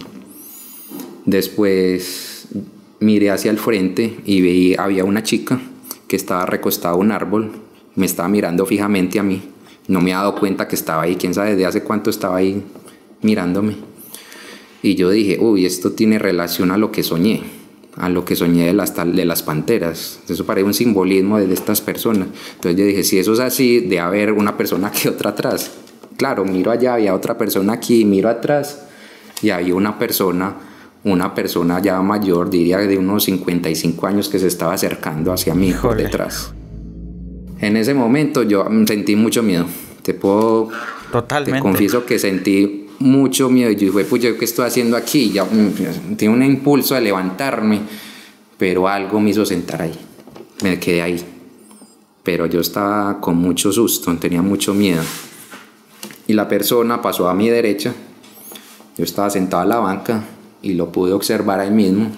Después 1.25 2.47
miré 2.99 3.31
hacia 3.31 3.51
el 3.51 3.59
frente 3.59 4.19
y 4.25 4.41
vi 4.41 4.75
había 4.75 5.05
una 5.05 5.23
chica 5.23 5.61
que 6.07 6.15
estaba 6.15 6.45
recostada 6.45 6.95
a 6.95 6.97
un 6.97 7.11
árbol, 7.11 7.51
me 7.95 8.05
estaba 8.05 8.27
mirando 8.27 8.65
fijamente 8.65 9.19
a 9.19 9.23
mí. 9.23 9.41
No 9.87 10.01
me 10.01 10.11
he 10.11 10.13
dado 10.13 10.35
cuenta 10.35 10.67
que 10.67 10.75
estaba 10.75 11.03
ahí, 11.03 11.15
quién 11.15 11.33
sabe 11.33 11.51
desde 11.51 11.65
hace 11.65 11.83
cuánto 11.83 12.09
estaba 12.09 12.37
ahí 12.37 12.63
mirándome. 13.21 13.92
Y 14.83 14.95
yo 14.95 15.09
dije, 15.09 15.37
uy, 15.39 15.65
esto 15.65 15.93
tiene 15.93 16.19
relación 16.19 16.69
a 16.69 16.77
lo 16.77 16.91
que 16.91 17.03
soñé, 17.03 17.41
a 17.95 18.09
lo 18.09 18.25
que 18.25 18.35
soñé 18.35 18.67
de 18.67 18.73
las, 18.73 18.93
de 18.93 19.25
las 19.25 19.41
panteras. 19.41 20.19
Eso 20.27 20.45
parece 20.45 20.65
un 20.65 20.73
simbolismo 20.73 21.39
de 21.39 21.51
estas 21.53 21.79
personas. 21.79 22.27
Entonces 22.55 22.79
yo 22.79 22.85
dije, 22.85 23.03
si 23.03 23.17
eso 23.17 23.31
es 23.31 23.39
así, 23.39 23.79
de 23.79 24.01
haber 24.01 24.33
una 24.33 24.57
persona 24.57 24.89
aquí, 24.89 25.07
otra 25.07 25.31
atrás. 25.31 25.71
Claro, 26.17 26.43
miro 26.43 26.69
allá, 26.69 26.95
había 26.95 27.15
otra 27.15 27.37
persona 27.37 27.73
aquí, 27.73 28.03
miro 28.03 28.27
atrás 28.29 28.85
y 29.41 29.51
había 29.51 29.73
una 29.73 29.97
persona, 29.97 30.55
una 31.05 31.33
persona 31.33 31.81
ya 31.81 32.01
mayor, 32.01 32.49
diría 32.49 32.77
de 32.79 32.97
unos 32.97 33.23
55 33.23 34.05
años, 34.05 34.27
que 34.27 34.37
se 34.37 34.47
estaba 34.47 34.73
acercando 34.73 35.31
hacia 35.31 35.55
mí 35.55 35.73
por 35.81 35.95
detrás. 35.95 36.53
En 37.59 37.77
ese 37.77 37.93
momento 37.93 38.43
yo 38.43 38.67
sentí 38.85 39.15
mucho 39.15 39.43
miedo. 39.43 39.65
Te 40.01 40.13
puedo... 40.13 40.69
Totalmente. 41.09 41.59
Te 41.59 41.61
confieso 41.61 42.05
que 42.05 42.19
sentí 42.19 42.82
mucho 43.03 43.49
miedo. 43.49 43.69
Y 43.71 43.75
yo 43.75 43.91
dije, 43.91 44.05
pues 44.05 44.21
yo 44.21 44.37
qué 44.37 44.45
estoy 44.45 44.65
haciendo 44.65 44.97
aquí, 44.97 45.31
ya 45.31 45.45
mm, 45.45 46.15
tengo 46.17 46.33
un 46.33 46.43
impulso 46.43 46.95
de 46.95 47.01
levantarme, 47.01 47.81
pero 48.57 48.87
algo 48.87 49.19
me 49.19 49.31
hizo 49.31 49.45
sentar 49.45 49.81
ahí, 49.81 49.93
me 50.63 50.79
quedé 50.79 51.01
ahí. 51.01 51.23
Pero 52.23 52.45
yo 52.45 52.61
estaba 52.61 53.19
con 53.19 53.37
mucho 53.37 53.71
susto, 53.71 54.15
tenía 54.17 54.41
mucho 54.41 54.73
miedo. 54.73 55.03
Y 56.25 56.33
la 56.33 56.47
persona 56.47 57.01
pasó 57.01 57.27
a 57.27 57.33
mi 57.33 57.49
derecha, 57.49 57.93
yo 58.97 59.03
estaba 59.03 59.29
sentado 59.29 59.63
en 59.63 59.69
la 59.69 59.79
banca 59.79 60.23
y 60.61 60.73
lo 60.73 60.91
pude 60.91 61.11
observar 61.11 61.59
ahí 61.59 61.71
mismo. 61.71 62.09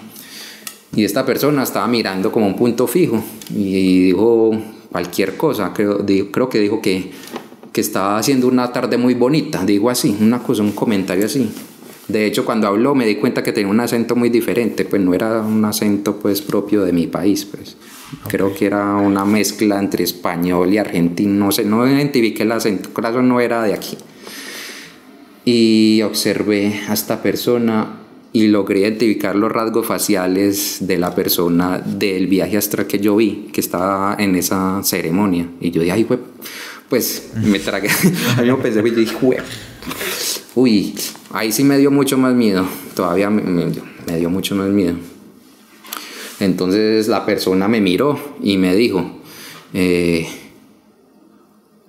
Y 0.94 1.04
esta 1.04 1.26
persona 1.26 1.64
estaba 1.64 1.86
mirando 1.88 2.30
como 2.30 2.46
un 2.46 2.56
punto 2.56 2.86
fijo 2.86 3.22
y 3.50 4.06
dijo 4.06 4.52
cualquier 4.90 5.36
cosa, 5.36 5.72
creo, 5.74 6.06
creo 6.06 6.48
que 6.48 6.58
dijo 6.60 6.80
que, 6.80 7.10
que 7.76 7.82
estaba 7.82 8.16
haciendo 8.16 8.48
una 8.48 8.72
tarde 8.72 8.96
muy 8.96 9.12
bonita, 9.12 9.62
digo 9.66 9.90
así, 9.90 10.16
una 10.18 10.42
cosa, 10.42 10.62
un 10.62 10.72
comentario 10.72 11.26
así. 11.26 11.46
De 12.08 12.24
hecho, 12.24 12.46
cuando 12.46 12.68
habló 12.68 12.94
me 12.94 13.04
di 13.04 13.16
cuenta 13.16 13.42
que 13.42 13.52
tenía 13.52 13.70
un 13.70 13.78
acento 13.80 14.16
muy 14.16 14.30
diferente, 14.30 14.86
pues 14.86 15.02
no 15.02 15.12
era 15.12 15.42
un 15.42 15.62
acento 15.62 16.16
pues 16.16 16.40
propio 16.40 16.86
de 16.86 16.94
mi 16.94 17.06
país, 17.06 17.44
pues. 17.44 17.76
Creo 18.28 18.54
que 18.54 18.64
era 18.64 18.94
una 18.94 19.26
mezcla 19.26 19.78
entre 19.78 20.04
español 20.04 20.72
y 20.72 20.78
argentino, 20.78 21.34
no 21.34 21.52
sé, 21.52 21.66
no 21.66 21.86
identifiqué 21.86 22.44
el 22.44 22.52
acento, 22.52 22.94
claro, 22.94 23.20
no 23.20 23.40
era 23.40 23.62
de 23.62 23.74
aquí. 23.74 23.98
Y 25.44 26.00
observé 26.00 26.80
a 26.88 26.94
esta 26.94 27.20
persona 27.20 27.98
y 28.32 28.48
logré 28.48 28.80
identificar 28.80 29.36
los 29.36 29.52
rasgos 29.52 29.86
faciales 29.86 30.78
de 30.80 30.96
la 30.96 31.14
persona 31.14 31.78
del 31.78 32.26
viaje 32.26 32.56
astral 32.56 32.86
que 32.86 33.00
yo 33.00 33.16
vi, 33.16 33.50
que 33.52 33.60
estaba 33.60 34.16
en 34.18 34.34
esa 34.34 34.80
ceremonia. 34.82 35.46
Y 35.60 35.72
yo 35.72 35.82
dije, 35.82 35.92
ay, 35.92 36.04
pues 36.04 36.20
me 37.42 37.58
tragué. 37.58 37.88
a 38.36 38.42
mí 38.42 38.50
me 38.50 38.56
pensé, 38.56 38.80
y 38.80 38.90
dije, 38.90 39.16
uy, 40.54 40.94
ahí 41.32 41.52
sí 41.52 41.64
me 41.64 41.78
dio 41.78 41.90
mucho 41.90 42.16
más 42.18 42.34
miedo. 42.34 42.66
Todavía 42.94 43.30
me, 43.30 43.42
me, 43.42 44.18
dio 44.18 44.30
mucho 44.30 44.54
más 44.54 44.68
miedo. 44.68 44.96
Entonces 46.40 47.08
la 47.08 47.24
persona 47.24 47.68
me 47.68 47.80
miró 47.80 48.36
y 48.42 48.58
me 48.58 48.74
dijo, 48.74 49.20
eh, 49.72 50.28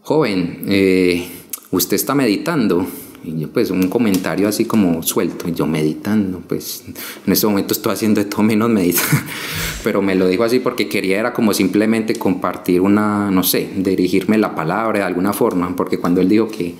joven, 0.01 0.65
eh, 0.67 1.27
¿usted 1.71 1.95
está 1.95 2.15
meditando? 2.15 2.87
Y 3.27 3.41
yo 3.41 3.49
pues 3.49 3.71
un 3.71 3.89
comentario 3.89 4.47
así 4.47 4.63
como 4.63 5.03
suelto, 5.03 5.49
y 5.49 5.53
yo 5.53 5.67
meditando, 5.67 6.41
pues 6.47 6.85
en 7.25 7.33
este 7.33 7.45
momento 7.45 7.73
estoy 7.73 7.91
haciendo 7.91 8.23
de 8.23 8.29
todo 8.29 8.41
menos 8.43 8.69
meditar, 8.69 9.03
pero 9.83 10.01
me 10.01 10.15
lo 10.15 10.27
dijo 10.27 10.45
así 10.45 10.59
porque 10.59 10.87
quería 10.87 11.19
era 11.19 11.33
como 11.33 11.53
simplemente 11.53 12.15
compartir 12.15 12.79
una, 12.79 13.29
no 13.29 13.43
sé, 13.43 13.69
dirigirme 13.75 14.37
la 14.37 14.55
palabra 14.55 14.99
de 14.99 15.05
alguna 15.05 15.33
forma, 15.33 15.75
porque 15.75 15.97
cuando 15.97 16.21
él 16.21 16.29
dijo 16.29 16.47
que, 16.47 16.75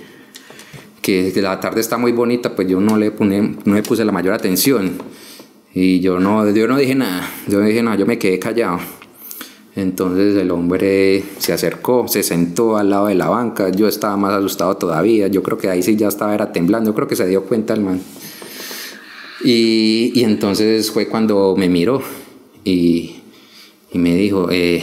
que 1.02 1.32
la 1.42 1.60
tarde 1.60 1.82
está 1.82 1.98
muy 1.98 2.12
bonita, 2.12 2.56
pues 2.56 2.66
yo 2.66 2.80
no 2.80 2.96
le, 2.96 3.10
puse, 3.10 3.42
no 3.64 3.74
le 3.74 3.82
puse 3.82 4.04
la 4.06 4.12
mayor 4.12 4.32
atención 4.32 4.92
y 5.74 6.00
yo 6.00 6.18
no, 6.18 6.50
yo 6.50 6.66
no 6.66 6.78
dije 6.78 6.94
nada, 6.94 7.28
yo 7.46 7.60
no 7.60 7.66
dije 7.66 7.82
nada, 7.82 7.96
yo 7.96 8.06
me 8.06 8.18
quedé 8.18 8.38
callado. 8.38 8.80
Entonces 9.76 10.36
el 10.36 10.50
hombre 10.50 11.22
se 11.38 11.52
acercó, 11.52 12.08
se 12.08 12.22
sentó 12.22 12.76
al 12.76 12.90
lado 12.90 13.06
de 13.06 13.14
la 13.14 13.28
banca, 13.28 13.68
yo 13.70 13.86
estaba 13.86 14.16
más 14.16 14.32
asustado 14.32 14.76
todavía, 14.76 15.28
yo 15.28 15.42
creo 15.42 15.56
que 15.56 15.68
ahí 15.68 15.82
sí 15.82 15.96
ya 15.96 16.08
estaba 16.08 16.34
era 16.34 16.52
temblando, 16.52 16.90
yo 16.90 16.94
creo 16.94 17.06
que 17.06 17.16
se 17.16 17.26
dio 17.26 17.44
cuenta 17.44 17.74
el 17.74 17.82
man. 17.82 18.00
Y, 19.44 20.12
y 20.14 20.24
entonces 20.24 20.90
fue 20.90 21.06
cuando 21.06 21.54
me 21.56 21.68
miró 21.68 22.02
y, 22.64 23.20
y 23.92 23.98
me 23.98 24.16
dijo, 24.16 24.48
eh, 24.50 24.82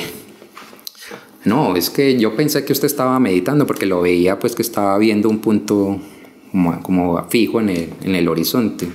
no, 1.44 1.76
es 1.76 1.90
que 1.90 2.18
yo 2.18 2.36
pensé 2.36 2.66
que 2.66 2.74
usted 2.74 2.88
estaba 2.88 3.20
meditando 3.20 3.68
porque 3.68 3.86
lo 3.86 4.02
veía 4.02 4.40
pues 4.40 4.56
que 4.56 4.62
estaba 4.62 4.98
viendo 4.98 5.30
un 5.30 5.40
punto 5.40 6.00
como, 6.52 6.82
como 6.82 7.24
fijo 7.30 7.60
en 7.60 7.70
el, 7.70 7.90
en 8.04 8.16
el 8.16 8.28
horizonte. 8.28 8.88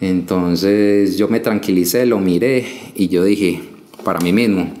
Entonces 0.00 1.16
yo 1.16 1.28
me 1.28 1.38
tranquilicé, 1.38 2.06
lo 2.06 2.18
miré 2.18 2.66
y 2.96 3.08
yo 3.08 3.22
dije, 3.22 3.60
para 4.02 4.20
mí 4.20 4.32
mismo. 4.32 4.72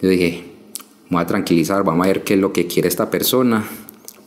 Yo 0.00 0.08
dije, 0.08 0.44
voy 1.10 1.22
a 1.22 1.26
tranquilizar, 1.26 1.84
vamos 1.84 2.06
a 2.06 2.08
ver 2.08 2.24
qué 2.24 2.34
es 2.34 2.40
lo 2.40 2.52
que 2.52 2.66
quiere 2.66 2.88
esta 2.88 3.10
persona, 3.10 3.64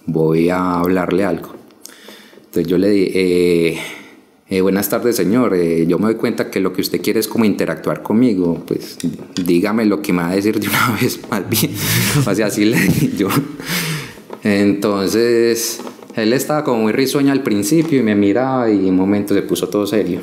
voy 0.06 0.50
a 0.50 0.80
hablarle 0.80 1.26
algo. 1.26 1.56
Entonces 2.46 2.68
yo 2.68 2.78
le 2.78 2.90
dije, 2.90 3.12
eh, 3.16 3.80
eh, 4.48 4.62
buenas 4.62 4.88
tardes 4.90 5.16
señor, 5.16 5.56
eh, 5.56 5.86
yo 5.88 5.98
me 5.98 6.06
doy 6.06 6.16
cuenta 6.16 6.52
que 6.52 6.60
lo 6.60 6.72
que 6.72 6.82
usted 6.82 7.02
quiere 7.02 7.20
es 7.20 7.28
como 7.28 7.46
interactuar 7.46 8.04
conmigo, 8.04 8.64
pues 8.68 8.98
dígame 9.36 9.86
lo 9.86 10.02
que 10.02 10.14
me 10.14 10.22
va 10.22 10.30
a 10.30 10.36
decir 10.36 10.60
de 10.60 10.68
una 10.68 10.98
vez, 11.02 11.20
más 11.30 11.50
bien. 11.50 11.72
así 12.44 12.66
le 12.66 12.80
dije 12.80 13.12
yo. 13.18 13.28
Entonces, 14.44 15.82
él 16.16 16.32
estaba 16.32 16.64
como 16.64 16.84
muy 16.84 16.94
risueño 16.94 17.32
al 17.32 17.42
principio 17.42 18.00
y 18.00 18.04
me 18.04 18.14
miraba 18.14 18.70
y 18.70 18.88
en 18.88 18.90
un 18.90 18.98
momento 18.98 19.34
se 19.34 19.42
puso 19.42 19.68
todo 19.68 19.88
serio. 19.88 20.22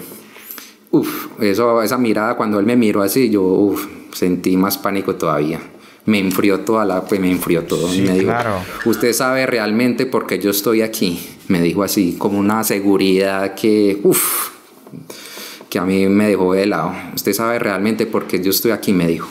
Uf, 0.93 1.29
eso, 1.41 1.83
esa 1.83 1.99
mirada 1.99 2.37
cuando 2.37 2.61
él 2.61 2.67
me 2.67 2.77
miró 2.77 3.03
así, 3.03 3.29
yo, 3.29 3.43
uf, 3.43 3.87
sentí 4.13 4.57
más 4.57 4.79
pánico 4.79 5.17
todavía. 5.17 5.61
Me 6.05 6.19
enfrió 6.19 6.61
toda 6.61 6.85
la, 6.85 7.05
pues 7.05 7.21
me 7.21 7.31
enfrió 7.31 7.65
todo. 7.65 7.89
me 7.89 8.15
dijo, 8.15 8.25
claro. 8.25 8.57
usted 8.87 9.13
sabe 9.13 9.47
realmente 9.47 10.07
por 10.07 10.27
qué 10.27 10.39
yo 10.39 10.51
estoy 10.51 10.83
aquí. 10.83 11.21
Me 11.49 11.61
dijo 11.61 11.83
así, 11.83 12.17
como 12.19 12.39
una 12.39 12.65
seguridad 12.65 13.55
que, 13.55 14.01
uff, 14.03 14.51
que 15.69 15.79
a 15.79 15.85
mí 15.85 16.07
me 16.09 16.29
dejó 16.29 16.55
de 16.55 16.67
lado. 16.67 16.93
Usted 17.15 17.33
sabe 17.33 17.59
realmente 17.59 18.07
por 18.07 18.27
qué 18.27 18.43
yo 18.43 18.51
estoy 18.51 18.73
aquí, 18.73 18.93
me 18.93 19.07
dijo. 19.07 19.29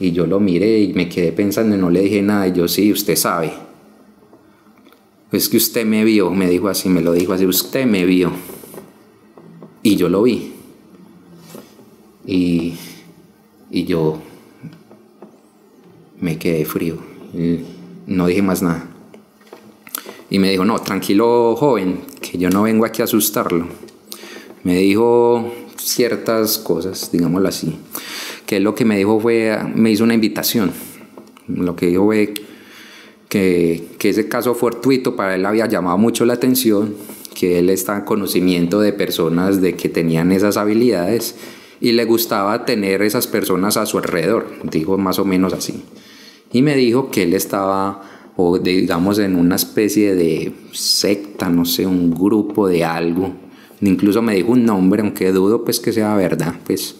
Y 0.00 0.12
yo 0.12 0.26
lo 0.26 0.40
miré 0.40 0.80
y 0.80 0.92
me 0.92 1.08
quedé 1.08 1.32
pensando 1.32 1.74
y 1.74 1.78
no 1.78 1.90
le 1.90 2.00
dije 2.02 2.22
nada. 2.22 2.48
Y 2.48 2.52
yo, 2.52 2.68
sí, 2.68 2.92
usted 2.92 3.16
sabe. 3.16 3.52
Es 5.30 5.48
que 5.48 5.56
usted 5.56 5.84
me 5.84 6.04
vio, 6.04 6.30
me 6.30 6.48
dijo 6.48 6.68
así, 6.68 6.88
me 6.88 7.00
lo 7.00 7.12
dijo 7.12 7.32
así, 7.32 7.46
usted 7.46 7.86
me 7.86 8.04
vio. 8.04 8.32
Y 9.82 9.96
yo 9.96 10.08
lo 10.08 10.22
vi. 10.22 10.52
Y 12.26 12.74
y 13.70 13.84
yo 13.84 14.20
me 16.20 16.38
quedé 16.38 16.64
frío. 16.64 16.96
No 18.06 18.26
dije 18.26 18.42
más 18.42 18.62
nada. 18.62 18.88
Y 20.30 20.38
me 20.38 20.50
dijo, 20.50 20.64
no, 20.64 20.78
tranquilo 20.80 21.56
joven, 21.56 22.00
que 22.20 22.38
yo 22.38 22.50
no 22.50 22.62
vengo 22.62 22.84
aquí 22.84 23.02
a 23.02 23.04
asustarlo. 23.04 23.66
Me 24.62 24.76
dijo 24.78 25.52
ciertas 25.76 26.58
cosas, 26.58 27.10
digámoslo 27.12 27.48
así. 27.48 27.78
Que 28.46 28.60
lo 28.60 28.74
que 28.74 28.84
me 28.84 28.98
dijo 28.98 29.20
fue, 29.20 29.58
me 29.74 29.90
hizo 29.90 30.04
una 30.04 30.14
invitación. 30.14 30.72
Lo 31.46 31.76
que 31.76 31.86
dijo 31.86 32.04
fue 32.04 32.34
que, 33.28 33.84
que 33.98 34.10
ese 34.10 34.28
caso 34.28 34.54
fortuito 34.54 35.16
para 35.16 35.34
él 35.34 35.46
había 35.46 35.66
llamado 35.66 35.96
mucho 35.96 36.26
la 36.26 36.34
atención, 36.34 36.94
que 37.34 37.58
él 37.58 37.70
está 37.70 37.96
en 37.96 38.04
conocimiento 38.04 38.80
de 38.80 38.92
personas 38.92 39.62
de 39.62 39.74
que 39.74 39.88
tenían 39.88 40.32
esas 40.32 40.56
habilidades 40.56 41.36
y 41.80 41.92
le 41.92 42.04
gustaba 42.04 42.64
tener 42.64 43.02
esas 43.02 43.26
personas 43.26 43.76
a 43.76 43.86
su 43.86 43.98
alrededor, 43.98 44.46
dijo 44.64 44.98
más 44.98 45.18
o 45.18 45.24
menos 45.24 45.52
así. 45.52 45.84
Y 46.52 46.62
me 46.62 46.76
dijo 46.76 47.10
que 47.10 47.24
él 47.24 47.34
estaba, 47.34 48.02
o 48.36 48.58
digamos, 48.58 49.18
en 49.18 49.36
una 49.36 49.56
especie 49.56 50.14
de 50.14 50.52
secta, 50.72 51.48
no 51.50 51.64
sé, 51.64 51.86
un 51.86 52.10
grupo 52.10 52.68
de 52.68 52.84
algo. 52.84 53.34
Incluso 53.80 54.22
me 54.22 54.34
dijo 54.34 54.52
un 54.52 54.64
nombre, 54.64 55.02
aunque 55.02 55.30
dudo 55.30 55.64
pues 55.64 55.78
que 55.78 55.92
sea 55.92 56.16
verdad, 56.16 56.54
pues, 56.66 56.96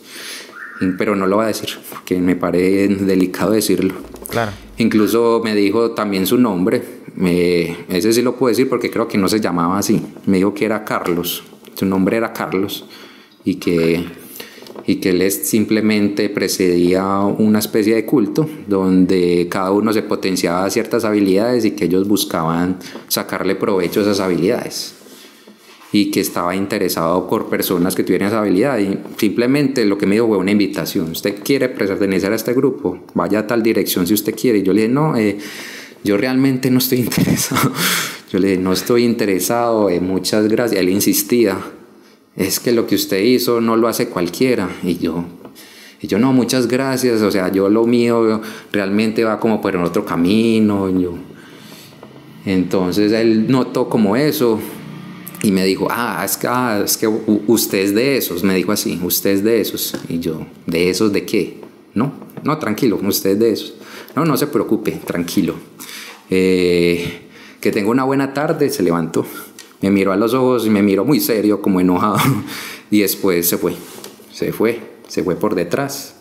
pero 0.97 1.16
no 1.16 1.26
lo 1.26 1.37
voy 1.37 1.47
a 1.47 1.49
decir, 1.49 1.70
porque 1.91 2.20
me 2.20 2.37
parece 2.37 2.89
delicado 2.89 3.53
decirlo. 3.53 3.95
Claro. 4.29 4.53
Incluso 4.76 5.41
me 5.43 5.55
dijo 5.57 5.91
también 5.93 6.26
su 6.26 6.39
nombre, 6.39 6.83
ese 7.89 8.12
sí 8.12 8.22
lo 8.22 8.37
puedo 8.37 8.51
decir 8.51 8.68
porque 8.68 8.91
creo 8.91 9.09
que 9.09 9.18
no 9.18 9.29
se 9.29 9.41
llamaba 9.41 9.79
así. 9.79 10.01
Me 10.26 10.37
dijo 10.37 10.55
que 10.55 10.66
era 10.66 10.85
Carlos, 10.85 11.43
su 11.74 11.85
nombre 11.85 12.16
era 12.18 12.33
Carlos, 12.33 12.85
y 13.45 13.57
que 13.57 14.05
y 14.89 14.97
que 14.97 15.11
él 15.11 15.30
simplemente 15.30 16.30
precedía 16.30 17.18
una 17.18 17.59
especie 17.59 17.95
de 17.95 18.07
culto 18.07 18.49
donde 18.66 19.47
cada 19.51 19.70
uno 19.70 19.93
se 19.93 20.01
potenciaba 20.01 20.68
ciertas 20.70 21.05
habilidades 21.05 21.66
y 21.66 21.72
que 21.72 21.84
ellos 21.84 22.09
buscaban 22.09 22.78
sacarle 23.07 23.55
provecho 23.55 24.01
a 24.01 24.05
esas 24.05 24.20
habilidades. 24.20 24.95
Y 25.93 26.11
que 26.11 26.20
estaba 26.20 26.57
interesado 26.57 27.28
por 27.28 27.51
personas 27.51 27.95
que 27.95 28.03
tuvieran 28.03 28.28
esa 28.28 28.39
habilidad. 28.39 28.78
Y 28.78 28.99
simplemente 29.18 29.84
lo 29.84 29.99
que 29.99 30.07
me 30.07 30.14
dijo 30.14 30.26
fue 30.26 30.39
una 30.39 30.53
invitación, 30.53 31.11
usted 31.11 31.34
quiere 31.45 31.68
pertenecer 31.68 32.32
a 32.32 32.36
este 32.36 32.55
grupo, 32.55 32.99
vaya 33.12 33.41
a 33.41 33.47
tal 33.47 33.62
dirección 33.62 34.07
si 34.07 34.14
usted 34.14 34.34
quiere. 34.34 34.61
Y 34.61 34.62
yo 34.62 34.72
le 34.72 34.82
dije 34.82 34.95
no, 34.95 35.18
eh, 35.18 35.36
yo 36.03 36.16
realmente 36.16 36.70
no 36.70 36.78
estoy 36.78 36.99
interesado, 37.01 37.72
yo 38.32 38.39
le 38.39 38.49
dije 38.49 38.62
no 38.62 38.72
estoy 38.72 39.05
interesado, 39.05 39.91
eh, 39.91 40.01
muchas 40.01 40.49
gracias, 40.49 40.80
él 40.80 40.89
insistía 40.89 41.59
es 42.39 42.61
que 42.61 42.70
lo 42.70 42.86
que 42.86 42.95
usted 42.95 43.18
hizo 43.18 43.61
no 43.61 43.76
lo 43.76 43.89
hace 43.89 44.09
cualquiera. 44.09 44.70
Y 44.84 44.97
yo, 44.99 45.24
y 46.01 46.07
yo 46.07 46.18
no, 46.20 46.32
muchas 46.32 46.68
gracias, 46.68 47.20
o 47.20 47.30
sea, 47.30 47.51
yo 47.51 47.68
lo 47.68 47.84
mío 47.84 48.41
realmente 48.72 49.24
va 49.24 49.41
como 49.41 49.61
por 49.61 49.76
otro 49.76 50.05
camino. 50.05 50.89
yo. 50.89 51.14
Entonces 52.47 53.12
él 53.12 53.51
notó 53.51 53.89
como 53.89 54.16
eso 54.16 54.61
y 55.43 55.51
me 55.51 55.64
dijo, 55.64 55.89
ah, 55.91 56.22
es 56.24 56.36
que, 56.36 56.47
ah, 56.47 56.80
es 56.84 56.97
que 56.97 57.09
usted 57.09 57.78
es 57.78 57.95
de 57.95 58.16
esos, 58.16 58.45
me 58.45 58.55
dijo 58.55 58.70
así, 58.70 58.99
usted 59.03 59.30
es 59.30 59.45
de 59.45 59.61
esos. 59.61 59.95
Y 60.09 60.20
yo, 60.20 60.47
¿de 60.64 60.91
esos 60.91 61.12
de 61.12 61.26
qué? 61.26 61.61
No, 61.95 62.12
no, 62.45 62.57
tranquilo, 62.59 63.01
usted 63.03 63.30
es 63.30 63.39
de 63.41 63.51
esos. 63.51 63.74
No, 64.14 64.24
no 64.24 64.36
se 64.36 64.47
preocupe, 64.47 64.93
tranquilo. 64.93 65.57
Eh, 66.30 67.22
que 67.61 67.72
tenga 67.72 67.91
una 67.91 68.05
buena 68.05 68.32
tarde, 68.32 68.70
se 68.70 68.84
levantó 68.84 69.26
Me 69.81 69.91
miró 69.91 70.12
a 70.12 70.16
los 70.16 70.35
ojos 70.35 70.66
y 70.66 70.70
me 70.70 70.83
miró 70.83 71.05
muy 71.05 71.20
serio, 71.20 71.62
como 71.62 71.81
enojado. 71.81 72.18
y 72.91 73.01
después 73.01 73.49
se 73.49 73.59
fue, 73.59 73.74
se 74.33 74.53
fue, 74.53 74.81
se 75.07 75.22
fue 75.22 75.37
por 75.37 75.55
detrás. 75.55 76.14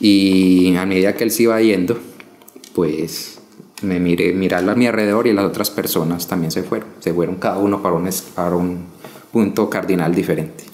Y 0.00 0.76
a 0.76 0.86
medida 0.86 1.14
que 1.14 1.24
él 1.24 1.30
se 1.30 1.44
iba 1.44 1.60
yendo, 1.60 1.98
pues 2.74 3.40
me 3.82 3.98
miré, 3.98 4.32
mirarlo 4.32 4.72
a 4.72 4.74
mi 4.74 4.86
alrededor 4.86 5.26
y 5.26 5.32
las 5.32 5.44
otras 5.44 5.70
personas 5.70 6.28
también 6.28 6.50
se 6.50 6.62
fueron. 6.62 6.88
Se 7.00 7.12
fueron 7.12 7.36
cada 7.36 7.58
uno 7.58 7.82
para 7.82 7.96
un, 7.96 8.08
para 8.34 8.56
un 8.56 8.86
punto 9.32 9.68
cardinal 9.68 10.14
diferente. 10.14 10.64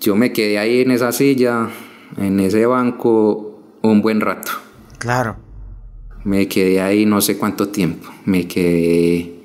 Yo 0.00 0.16
me 0.16 0.32
quedé 0.32 0.58
ahí 0.58 0.80
en 0.80 0.92
esa 0.92 1.12
silla, 1.12 1.68
en 2.16 2.40
ese 2.40 2.64
banco, 2.64 3.60
un 3.82 4.00
buen 4.02 4.20
rato. 4.20 4.52
Claro. 4.98 5.36
Me 6.24 6.48
quedé 6.48 6.80
ahí 6.80 7.06
no 7.06 7.20
sé 7.20 7.36
cuánto 7.36 7.68
tiempo. 7.68 8.08
Me 8.24 8.46
quedé 8.46 9.39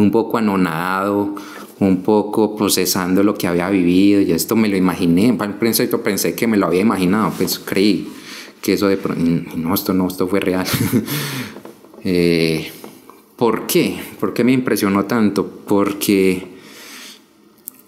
un 0.00 0.10
poco 0.10 0.38
anonadado, 0.38 1.34
un 1.78 2.02
poco 2.02 2.56
procesando 2.56 3.22
lo 3.22 3.34
que 3.34 3.46
había 3.46 3.68
vivido. 3.70 4.20
Y 4.20 4.32
esto 4.32 4.56
me 4.56 4.68
lo 4.68 4.76
imaginé. 4.76 5.36
Principio 5.58 6.02
pensé 6.02 6.34
que 6.34 6.46
me 6.46 6.56
lo 6.56 6.66
había 6.66 6.80
imaginado, 6.80 7.32
pues 7.36 7.58
creí 7.58 8.08
que 8.60 8.74
eso 8.74 8.88
de 8.88 8.98
no, 9.56 9.74
esto 9.74 9.92
no, 9.92 10.08
esto 10.08 10.28
fue 10.28 10.40
real. 10.40 10.66
Eh, 12.02 12.70
¿Por 13.36 13.66
qué? 13.66 14.00
¿Por 14.18 14.32
qué 14.32 14.42
me 14.42 14.52
impresionó 14.52 15.04
tanto? 15.04 15.46
Porque 15.66 16.46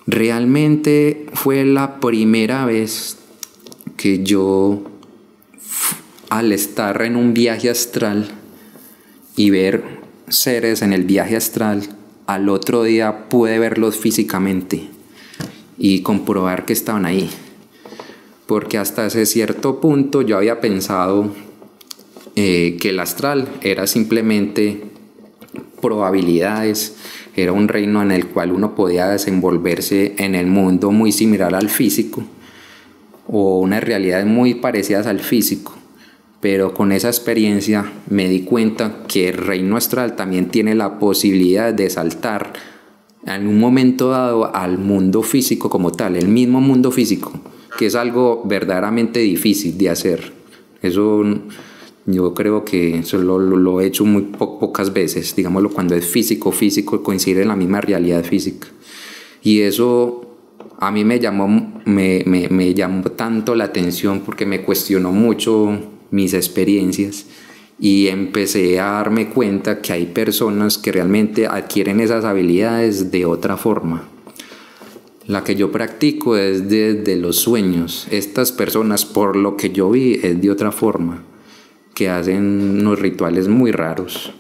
realmente 0.06 1.24
fue 1.32 1.64
la 1.64 1.98
primera 1.98 2.66
vez 2.66 3.16
que 3.96 4.22
yo, 4.22 4.82
al 6.28 6.52
estar 6.52 7.00
en 7.00 7.16
un 7.16 7.32
viaje 7.32 7.70
astral 7.70 8.28
y 9.34 9.48
ver 9.48 9.82
seres 10.28 10.82
en 10.82 10.92
el 10.92 11.04
viaje 11.04 11.36
astral, 11.36 11.88
al 12.35 12.49
otro 12.49 12.83
día 12.83 13.28
pude 13.28 13.59
verlos 13.59 13.97
físicamente 13.97 14.89
y 15.78 16.03
comprobar 16.03 16.64
que 16.64 16.72
estaban 16.72 17.07
ahí 17.07 17.30
porque 18.53 18.76
hasta 18.76 19.07
ese 19.07 19.24
cierto 19.24 19.80
punto 19.80 20.20
yo 20.20 20.37
había 20.37 20.61
pensado 20.61 21.30
eh, 22.37 22.76
que 22.78 22.91
el 22.91 23.01
astral 23.01 23.49
era 23.62 23.87
simplemente 23.87 24.85
probabilidades, 25.80 26.97
era 27.35 27.53
un 27.53 27.68
reino 27.68 28.03
en 28.03 28.11
el 28.11 28.26
cual 28.26 28.53
uno 28.53 28.74
podía 28.74 29.09
desenvolverse 29.09 30.16
en 30.18 30.35
el 30.35 30.49
mundo 30.49 30.91
muy 30.91 31.12
similar 31.12 31.55
al 31.55 31.70
físico 31.70 32.24
o 33.26 33.61
unas 33.61 33.83
realidades 33.83 34.26
muy 34.26 34.55
parecidas 34.55 35.07
al 35.07 35.20
físico. 35.20 35.72
Pero 36.43 36.74
con 36.74 36.93
esa 36.93 37.09
experiencia 37.09 37.90
me 38.11 38.28
di 38.28 38.43
cuenta 38.43 39.05
que 39.09 39.30
el 39.30 39.38
reino 39.38 39.78
astral 39.78 40.16
también 40.16 40.49
tiene 40.49 40.74
la 40.74 40.99
posibilidad 40.99 41.72
de 41.72 41.88
saltar 41.88 42.53
en 43.24 43.47
un 43.47 43.59
momento 43.59 44.11
dado 44.11 44.55
al 44.55 44.76
mundo 44.76 45.22
físico 45.22 45.70
como 45.70 45.93
tal, 45.93 46.16
el 46.16 46.28
mismo 46.28 46.61
mundo 46.61 46.90
físico 46.90 47.32
que 47.76 47.86
es 47.86 47.95
algo 47.95 48.43
verdaderamente 48.45 49.20
difícil 49.20 49.76
de 49.78 49.90
hacer. 49.90 50.32
Eso 50.82 51.24
yo 52.07 52.34
creo 52.34 52.64
que 52.64 52.99
eso 52.99 53.18
lo, 53.18 53.80
he 53.80 53.86
hecho 53.86 54.05
muy 54.05 54.22
pocas 54.22 54.93
veces, 54.93 55.34
digámoslo, 55.36 55.70
cuando 55.70 55.95
es 55.95 56.07
físico, 56.07 56.53
físico, 56.53 57.03
coincide 57.03 57.43
en 57.43 57.49
la 57.49 57.57
misma 57.57 57.80
realidad 57.80 58.24
física. 58.24 58.68
Y 59.43 59.61
eso 59.61 60.36
a 60.78 60.90
mí 60.90 61.05
me 61.05 61.20
llamó, 61.20 61.80
me, 61.84 62.24
me 62.26 62.74
llamó 62.74 63.05
tanto 63.12 63.55
la 63.55 63.64
atención 63.64 64.22
porque 64.24 64.47
me 64.47 64.62
cuestionó 64.62 65.12
mucho 65.12 65.80
mis 66.12 66.34
experiencias 66.34 67.26
y 67.80 68.06
empecé 68.06 68.78
a 68.78 68.92
darme 68.92 69.30
cuenta 69.30 69.82
que 69.82 69.92
hay 69.92 70.06
personas 70.06 70.78
que 70.78 70.92
realmente 70.92 71.48
adquieren 71.48 71.98
esas 71.98 72.24
habilidades 72.24 73.10
de 73.10 73.26
otra 73.26 73.56
forma 73.56 74.08
la 75.26 75.44
que 75.44 75.54
yo 75.54 75.70
practico 75.70 76.36
es 76.36 76.68
desde 76.68 77.16
los 77.16 77.36
sueños. 77.36 78.06
Estas 78.10 78.52
personas, 78.52 79.04
por 79.04 79.36
lo 79.36 79.56
que 79.56 79.70
yo 79.70 79.90
vi, 79.90 80.20
es 80.22 80.40
de 80.40 80.50
otra 80.50 80.72
forma, 80.72 81.22
que 81.94 82.08
hacen 82.08 82.78
unos 82.80 82.98
rituales 82.98 83.48
muy 83.48 83.72
raros, 83.72 84.32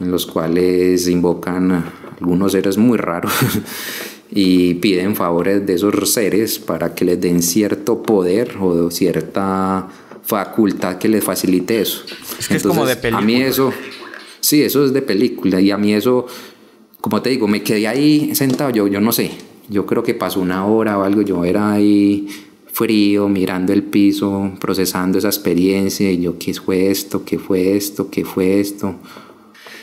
en 0.00 0.10
los 0.10 0.26
cuales 0.26 1.08
invocan 1.08 1.72
a 1.72 1.92
algunos 2.20 2.52
seres 2.52 2.76
muy 2.76 2.98
raros 2.98 3.32
y 4.30 4.74
piden 4.74 5.16
favores 5.16 5.66
de 5.66 5.74
esos 5.74 6.12
seres 6.12 6.58
para 6.58 6.94
que 6.94 7.04
les 7.04 7.20
den 7.20 7.42
cierto 7.42 8.02
poder 8.02 8.56
o 8.60 8.90
cierta 8.90 9.88
facultad 10.26 10.98
que 10.98 11.08
les 11.08 11.24
facilite 11.24 11.80
eso. 11.80 12.02
Es 12.38 12.48
que 12.48 12.56
es 12.56 12.62
como 12.62 12.84
de 12.84 12.96
película. 12.96 13.22
A 13.22 13.24
mí 13.24 13.42
eso, 13.42 13.72
sí, 14.40 14.62
eso 14.62 14.84
es 14.84 14.92
de 14.92 15.02
película 15.02 15.60
y 15.60 15.70
a 15.70 15.78
mí 15.78 15.94
eso, 15.94 16.26
como 17.00 17.22
te 17.22 17.30
digo, 17.30 17.46
me 17.48 17.62
quedé 17.62 17.86
ahí 17.86 18.34
sentado, 18.34 18.70
yo, 18.70 18.88
yo 18.88 19.00
no 19.00 19.12
sé, 19.12 19.30
yo 19.68 19.86
creo 19.86 20.02
que 20.02 20.14
pasó 20.14 20.40
una 20.40 20.66
hora 20.66 20.98
o 20.98 21.04
algo, 21.04 21.22
yo 21.22 21.44
era 21.44 21.72
ahí 21.72 22.28
frío, 22.72 23.28
mirando 23.28 23.72
el 23.72 23.84
piso, 23.84 24.52
procesando 24.60 25.16
esa 25.16 25.28
experiencia 25.28 26.10
y 26.10 26.20
yo, 26.20 26.38
¿qué 26.38 26.52
fue 26.52 26.90
esto? 26.90 27.24
¿Qué 27.24 27.38
fue 27.38 27.76
esto? 27.76 28.10
¿Qué 28.10 28.24
fue 28.24 28.60
esto? 28.60 28.96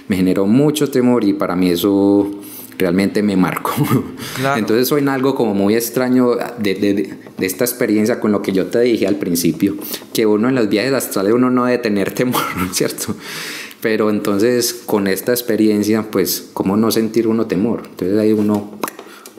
Me 0.07 0.17
generó 0.17 0.45
mucho 0.45 0.91
temor 0.91 1.23
y 1.23 1.33
para 1.33 1.55
mí 1.55 1.69
eso 1.69 2.29
realmente 2.78 3.24
me 3.24 3.36
marcó. 3.38 3.74
Entonces 4.57 4.91
en 4.91 5.09
algo 5.09 5.36
como 5.36 5.53
muy 5.53 5.76
extraño 5.76 6.36
de, 6.57 6.76
de, 6.76 6.93
de, 7.38 7.45
esta 7.45 7.65
experiencia 7.65 8.19
con 8.19 8.32
lo 8.32 8.41
que 8.41 8.51
yo 8.51 8.67
te 8.67 8.82
dije 8.82 9.07
al 9.07 9.15
principio, 9.15 9.76
que 10.13 10.26
uno 10.26 10.49
en 10.49 10.55
los 10.55 10.69
viajes 10.69 10.93
astrales 10.93 11.34
uno 11.34 11.49
no 11.49 11.65
debe 11.65 11.80
tener 11.80 12.11
temor, 12.11 12.41
¿cierto? 12.71 13.15
Pero 13.82 14.09
entonces 14.09 14.74
con 14.86 15.07
esta 15.07 15.34
experiencia, 15.34 16.09
pues, 16.09 16.49
¿cómo 16.53 16.78
no 16.78 16.89
sentir 16.91 17.28
uno 17.28 17.47
temor? 17.47 17.84
Entonces 17.86 18.17
ahí 18.17 18.32
uno 18.32 18.80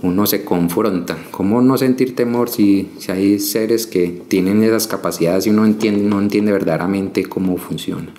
uno 0.04 0.26
se 0.26 0.44
confronta. 0.44 1.16
¿Cómo 1.30 1.62
no 1.62 1.78
sentir 1.78 2.14
temor 2.14 2.50
si, 2.50 2.90
si 2.98 3.10
hay 3.10 3.38
seres 3.38 3.86
que 3.86 4.22
tienen 4.28 4.62
esas 4.62 4.86
capacidades 4.86 5.46
y 5.46 5.50
uno 5.50 5.64
entiende, 5.64 6.02
no 6.02 6.20
entiende 6.20 6.52
verdaderamente 6.52 7.24
cómo 7.24 7.56
funciona? 7.56 8.12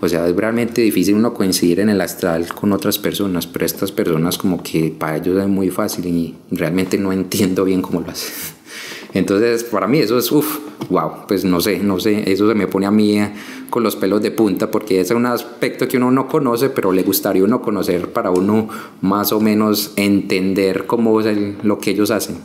O 0.00 0.08
sea, 0.08 0.26
es 0.26 0.34
realmente 0.34 0.80
difícil 0.80 1.14
uno 1.14 1.34
coincidir 1.34 1.80
en 1.80 1.90
el 1.90 2.00
astral 2.00 2.48
con 2.54 2.72
otras 2.72 2.98
personas, 2.98 3.46
pero 3.46 3.66
estas 3.66 3.92
personas 3.92 4.38
como 4.38 4.62
que 4.62 4.94
para 4.96 5.18
ellos 5.18 5.38
es 5.38 5.48
muy 5.48 5.70
fácil 5.70 6.06
y 6.06 6.34
realmente 6.50 6.96
no 6.96 7.12
entiendo 7.12 7.64
bien 7.64 7.82
cómo 7.82 8.00
lo 8.00 8.10
hacen. 8.10 8.32
Entonces, 9.12 9.64
para 9.64 9.86
mí 9.86 9.98
eso 9.98 10.16
es, 10.18 10.30
uff, 10.32 10.58
wow, 10.88 11.26
pues 11.26 11.44
no 11.44 11.60
sé, 11.60 11.80
no 11.80 11.98
sé, 12.00 12.30
eso 12.30 12.48
se 12.48 12.54
me 12.54 12.66
pone 12.66 12.86
a 12.86 12.90
mí 12.90 13.18
eh, 13.18 13.32
con 13.68 13.82
los 13.82 13.96
pelos 13.96 14.22
de 14.22 14.30
punta 14.30 14.70
porque 14.70 15.00
ese 15.00 15.12
es 15.12 15.16
un 15.16 15.26
aspecto 15.26 15.88
que 15.88 15.96
uno 15.96 16.10
no 16.10 16.28
conoce, 16.28 16.70
pero 16.70 16.92
le 16.92 17.02
gustaría 17.02 17.44
uno 17.44 17.60
conocer 17.60 18.12
para 18.12 18.30
uno 18.30 18.68
más 19.00 19.32
o 19.32 19.40
menos 19.40 19.92
entender 19.96 20.86
cómo 20.86 21.20
es 21.20 21.26
lo 21.62 21.78
que 21.78 21.90
ellos 21.90 22.10
hacen. 22.10 22.36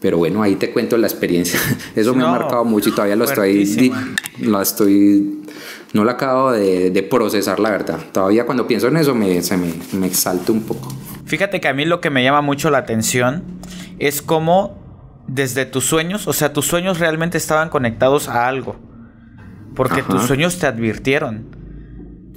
Pero 0.00 0.18
bueno, 0.18 0.42
ahí 0.42 0.56
te 0.56 0.70
cuento 0.70 0.96
la 0.98 1.06
experiencia. 1.06 1.58
Eso 1.96 2.14
me 2.14 2.22
ha 2.22 2.28
marcado 2.28 2.64
mucho 2.64 2.90
y 2.90 2.92
todavía 2.92 3.16
lo 3.16 3.24
estoy, 3.24 3.92
lo 4.40 4.60
estoy, 4.60 5.40
no 5.92 6.04
lo 6.04 6.10
acabo 6.10 6.52
de, 6.52 6.90
de, 6.90 7.02
procesar, 7.02 7.60
la 7.60 7.70
verdad. 7.70 7.98
Todavía 8.12 8.44
cuando 8.44 8.66
pienso 8.66 8.88
en 8.88 8.96
eso 8.96 9.14
me, 9.14 9.42
se 9.42 9.56
me, 9.56 9.72
me 9.92 10.06
exalta 10.06 10.52
un 10.52 10.62
poco. 10.62 10.92
Fíjate 11.24 11.60
que 11.60 11.68
a 11.68 11.74
mí 11.74 11.84
lo 11.84 12.00
que 12.00 12.10
me 12.10 12.22
llama 12.22 12.40
mucho 12.40 12.70
la 12.70 12.78
atención 12.78 13.42
es 13.98 14.22
cómo 14.22 14.78
desde 15.26 15.66
tus 15.66 15.84
sueños, 15.84 16.28
o 16.28 16.32
sea, 16.32 16.52
tus 16.52 16.66
sueños 16.66 16.98
realmente 16.98 17.38
estaban 17.38 17.68
conectados 17.68 18.28
a 18.28 18.46
algo. 18.46 18.76
Porque 19.74 20.02
tus 20.02 20.22
sueños 20.22 20.58
te 20.58 20.66
advirtieron. 20.66 21.54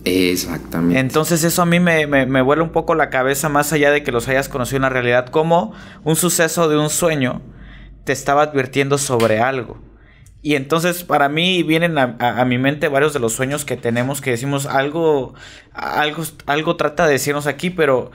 Exactamente. 0.03 0.99
Entonces 0.99 1.43
eso 1.43 1.61
a 1.61 1.65
mí 1.65 1.79
me, 1.79 2.05
me, 2.07 2.41
vuela 2.41 2.63
un 2.63 2.71
poco 2.71 2.95
la 2.95 3.09
cabeza 3.09 3.49
más 3.49 3.71
allá 3.71 3.91
de 3.91 4.03
que 4.03 4.11
los 4.11 4.27
hayas 4.27 4.49
conocido 4.49 4.77
en 4.77 4.81
la 4.83 4.89
realidad, 4.89 5.27
como 5.27 5.73
un 6.03 6.15
suceso 6.15 6.67
de 6.67 6.77
un 6.77 6.89
sueño 6.89 7.41
te 8.03 8.11
estaba 8.11 8.43
advirtiendo 8.43 8.97
sobre 8.97 9.39
algo. 9.39 9.77
Y 10.41 10.55
entonces 10.55 11.03
para 11.03 11.27
mí 11.27 11.63
vienen 11.63 11.97
a, 11.97 12.45
mi 12.45 12.57
mente 12.57 12.87
varios 12.87 13.13
de 13.13 13.19
los 13.19 13.33
sueños 13.33 13.65
que 13.65 13.75
tenemos 13.75 14.21
que 14.21 14.31
decimos 14.31 14.65
algo, 14.65 15.33
algo, 15.73 16.23
algo 16.45 16.77
trata 16.77 17.05
de 17.05 17.13
decirnos 17.13 17.45
aquí, 17.45 17.69
pero 17.69 18.11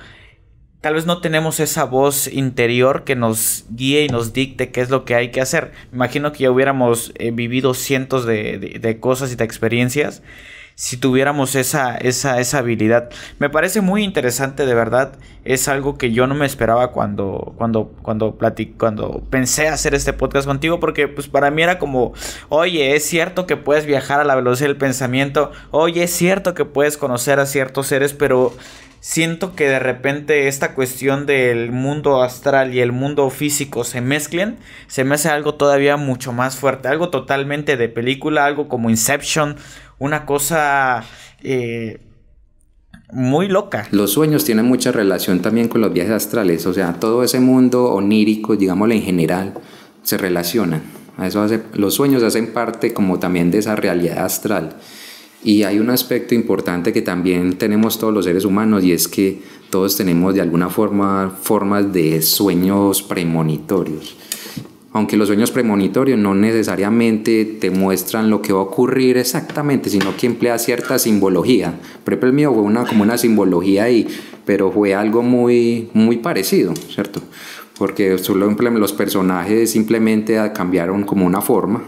tal 0.81 0.95
vez 0.95 1.05
no 1.05 1.21
tenemos 1.21 1.61
esa 1.61 1.85
voz 1.85 2.27
interior 2.27 3.05
que 3.05 3.15
nos 3.15 3.65
guíe 3.71 4.05
y 4.05 4.09
nos 4.09 4.33
dicte 4.33 4.71
qué 4.71 4.81
es 4.81 4.89
lo 4.89 5.05
que 5.05 5.15
hay 5.15 5.31
que 5.31 5.43
hacer. 5.43 5.73
Imagino 5.93 6.33
que 6.33 6.45
ya 6.45 6.51
hubiéramos 6.51 7.13
eh, 7.17 7.31
vivido 7.31 7.75
cientos 7.75 8.25
de, 8.25 8.99
cosas 9.01 9.31
y 9.33 9.37
de 9.37 9.45
experiencias 9.45 10.23
si 10.77 10.97
tuviéramos 10.97 11.55
esa, 11.55 11.97
esa, 11.97 12.41
esa 12.41 12.59
habilidad. 12.59 13.11
Me 13.39 13.49
parece 13.49 13.81
muy 13.81 14.03
interesante, 14.03 14.67
de 14.67 14.75
verdad. 14.75 15.17
Es 15.45 15.69
algo 15.69 15.99
que 15.99 16.13
yo 16.13 16.27
no 16.27 16.35
me 16.35 16.47
esperaba 16.47 16.91
cuando, 16.91 17.55
cuando, 17.57 17.95
cuando, 18.03 18.37
cuando 18.77 19.23
pensé 19.31 19.69
hacer 19.69 19.95
este 19.95 20.13
podcast 20.13 20.47
contigo, 20.47 20.81
porque 20.81 21.07
pues 21.07 21.29
para 21.29 21.51
mí 21.51 21.63
era 21.63 21.79
como, 21.79 22.15
oye, 22.49 22.97
es 22.97 23.05
cierto 23.05 23.47
que 23.47 23.57
puedes 23.57 23.87
viajar 23.87 24.21
a 24.21 24.25
la 24.25 24.35
velocidad 24.35 24.69
del 24.69 24.77
pensamiento, 24.77 25.53
oye, 25.71 26.05
es 26.05 26.13
cierto 26.13 26.55
que 26.55 26.65
puedes 26.65 26.97
conocer 26.97 27.39
a 27.39 27.47
ciertos 27.47 27.87
seres, 27.89 28.15
pero 28.15 28.53
siento 29.05 29.55
que 29.55 29.69
de 29.69 29.79
repente 29.79 30.49
esta 30.49 30.75
cuestión 30.75 31.27
del 31.27 31.73
mundo 31.73 32.23
astral 32.23 32.73
y 32.73 32.81
el 32.81 32.91
mundo 32.91 33.29
físico 33.29 33.85
se 33.85 34.01
mezclen, 34.01 34.57
se 34.87 35.05
me 35.05 35.17
hace 35.17 35.29
algo 35.29 35.57
todavía 35.57 35.99
mucho 35.99 36.33
más 36.33 36.57
fuerte, 36.57 36.89
algo 36.89 37.11
totalmente 37.11 37.77
de 37.77 37.91
película, 37.91 38.47
algo 38.47 38.67
como 38.67 38.89
Inception, 38.89 39.57
una 40.05 40.27
cosa... 40.27 41.03
Eh, 41.43 41.99
muy 43.13 43.49
loca. 43.49 43.87
Los 43.93 44.13
sueños 44.13 44.45
tienen 44.45 44.67
mucha 44.67 44.91
relación 44.91 45.41
también 45.41 45.69
con 45.69 45.81
los 45.81 45.93
viajes 45.93 46.13
astrales, 46.13 46.67
o 46.67 46.73
sea, 46.73 46.95
todo 46.95 47.23
ese 47.23 47.39
mundo 47.39 47.93
onírico, 47.93 48.57
digámoslo 48.57 48.93
en 48.93 49.03
general, 49.03 49.55
se 50.03 50.19
relacionan. 50.19 50.83
Eso 51.23 51.43
hace, 51.43 51.63
los 51.75 51.95
sueños 51.95 52.25
hacen 52.25 52.53
parte 52.53 52.93
como 52.93 53.21
también 53.21 53.53
de 53.53 53.59
esa 53.59 53.77
realidad 53.77 54.25
astral. 54.25 54.77
Y 55.45 55.63
hay 55.63 55.79
un 55.79 55.91
aspecto 55.91 56.35
importante 56.35 56.93
que 56.93 57.03
también 57.03 57.57
tenemos 57.57 57.99
todos 58.01 58.13
los 58.13 58.25
seres 58.25 58.45
humanos 58.45 58.83
y 58.83 58.93
es 58.93 59.07
que 59.07 59.43
todos 59.71 59.97
tenemos 59.97 60.35
de 60.35 60.41
alguna 60.41 60.69
forma 60.69 61.39
formas 61.41 61.93
de 61.93 62.21
sueños 62.21 63.03
premonitorios 63.03 64.17
aunque 64.95 65.17
los 65.17 65.27
sueños 65.27 65.51
premonitorios 65.51 66.17
no 66.17 66.37
necesariamente 66.37 67.45
te 67.45 67.73
muestran 67.73 68.31
lo 68.31 68.41
que 68.41 68.53
va 68.53 68.61
a 68.61 68.63
ocurrir 68.63 69.19
exactamente, 69.19 69.91
sino 69.91 70.17
que 70.17 70.27
emplea 70.27 70.57
cierta 70.57 71.01
simbología. 71.01 71.81
Por 72.05 72.25
el 72.25 72.33
mío 72.33 72.55
fue 72.55 72.63
una, 72.63 72.87
como 72.87 73.03
una 73.03 73.19
simbología 73.19 73.85
ahí, 73.85 74.07
pero 74.45 74.71
fue 74.71 74.95
algo 74.95 75.25
muy, 75.25 75.91
muy 75.95 76.19
parecido, 76.19 76.75
¿cierto? 76.77 77.21
Porque 77.77 78.19
solo 78.19 78.49
los 78.49 78.93
personajes 78.93 79.73
simplemente 79.73 80.39
cambiaron 80.55 81.03
como 81.03 81.27
una 81.27 81.41
forma. 81.41 81.83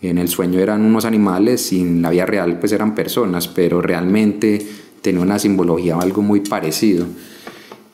En 0.00 0.16
el 0.16 0.28
sueño 0.28 0.58
eran 0.58 0.86
unos 0.86 1.04
animales 1.04 1.70
y 1.74 1.82
en 1.82 2.00
la 2.00 2.08
vida 2.08 2.24
real 2.24 2.58
pues 2.58 2.72
eran 2.72 2.94
personas, 2.94 3.46
pero 3.46 3.82
realmente 3.82 4.66
tenía 5.02 5.20
una 5.20 5.38
simbología 5.38 5.98
algo 5.98 6.22
muy 6.22 6.40
parecido. 6.40 7.04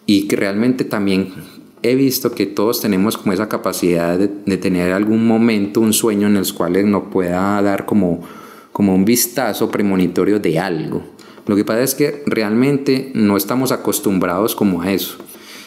Y 0.06 0.28
que 0.28 0.36
realmente 0.36 0.84
también 0.84 1.57
he 1.82 1.94
visto 1.94 2.32
que 2.32 2.46
todos 2.46 2.80
tenemos 2.80 3.16
como 3.16 3.32
esa 3.32 3.48
capacidad 3.48 4.18
de, 4.18 4.56
tener 4.56 4.92
algún 4.92 5.26
momento, 5.26 5.80
un 5.80 5.92
sueño 5.92 6.26
en 6.26 6.36
el 6.36 6.52
cual 6.52 6.90
nos 6.90 7.04
pueda 7.04 7.60
dar 7.62 7.86
como, 7.86 8.20
como 8.72 8.94
un 8.94 9.04
vistazo 9.04 9.70
premonitorio 9.70 10.40
de 10.40 10.58
algo. 10.58 11.02
Lo 11.46 11.56
que 11.56 11.64
pasa 11.64 11.82
es 11.82 11.94
que 11.94 12.22
realmente 12.26 13.10
no 13.14 13.36
estamos 13.36 13.72
acostumbrados 13.72 14.54
como 14.54 14.82
a 14.82 14.92
eso. 14.92 15.16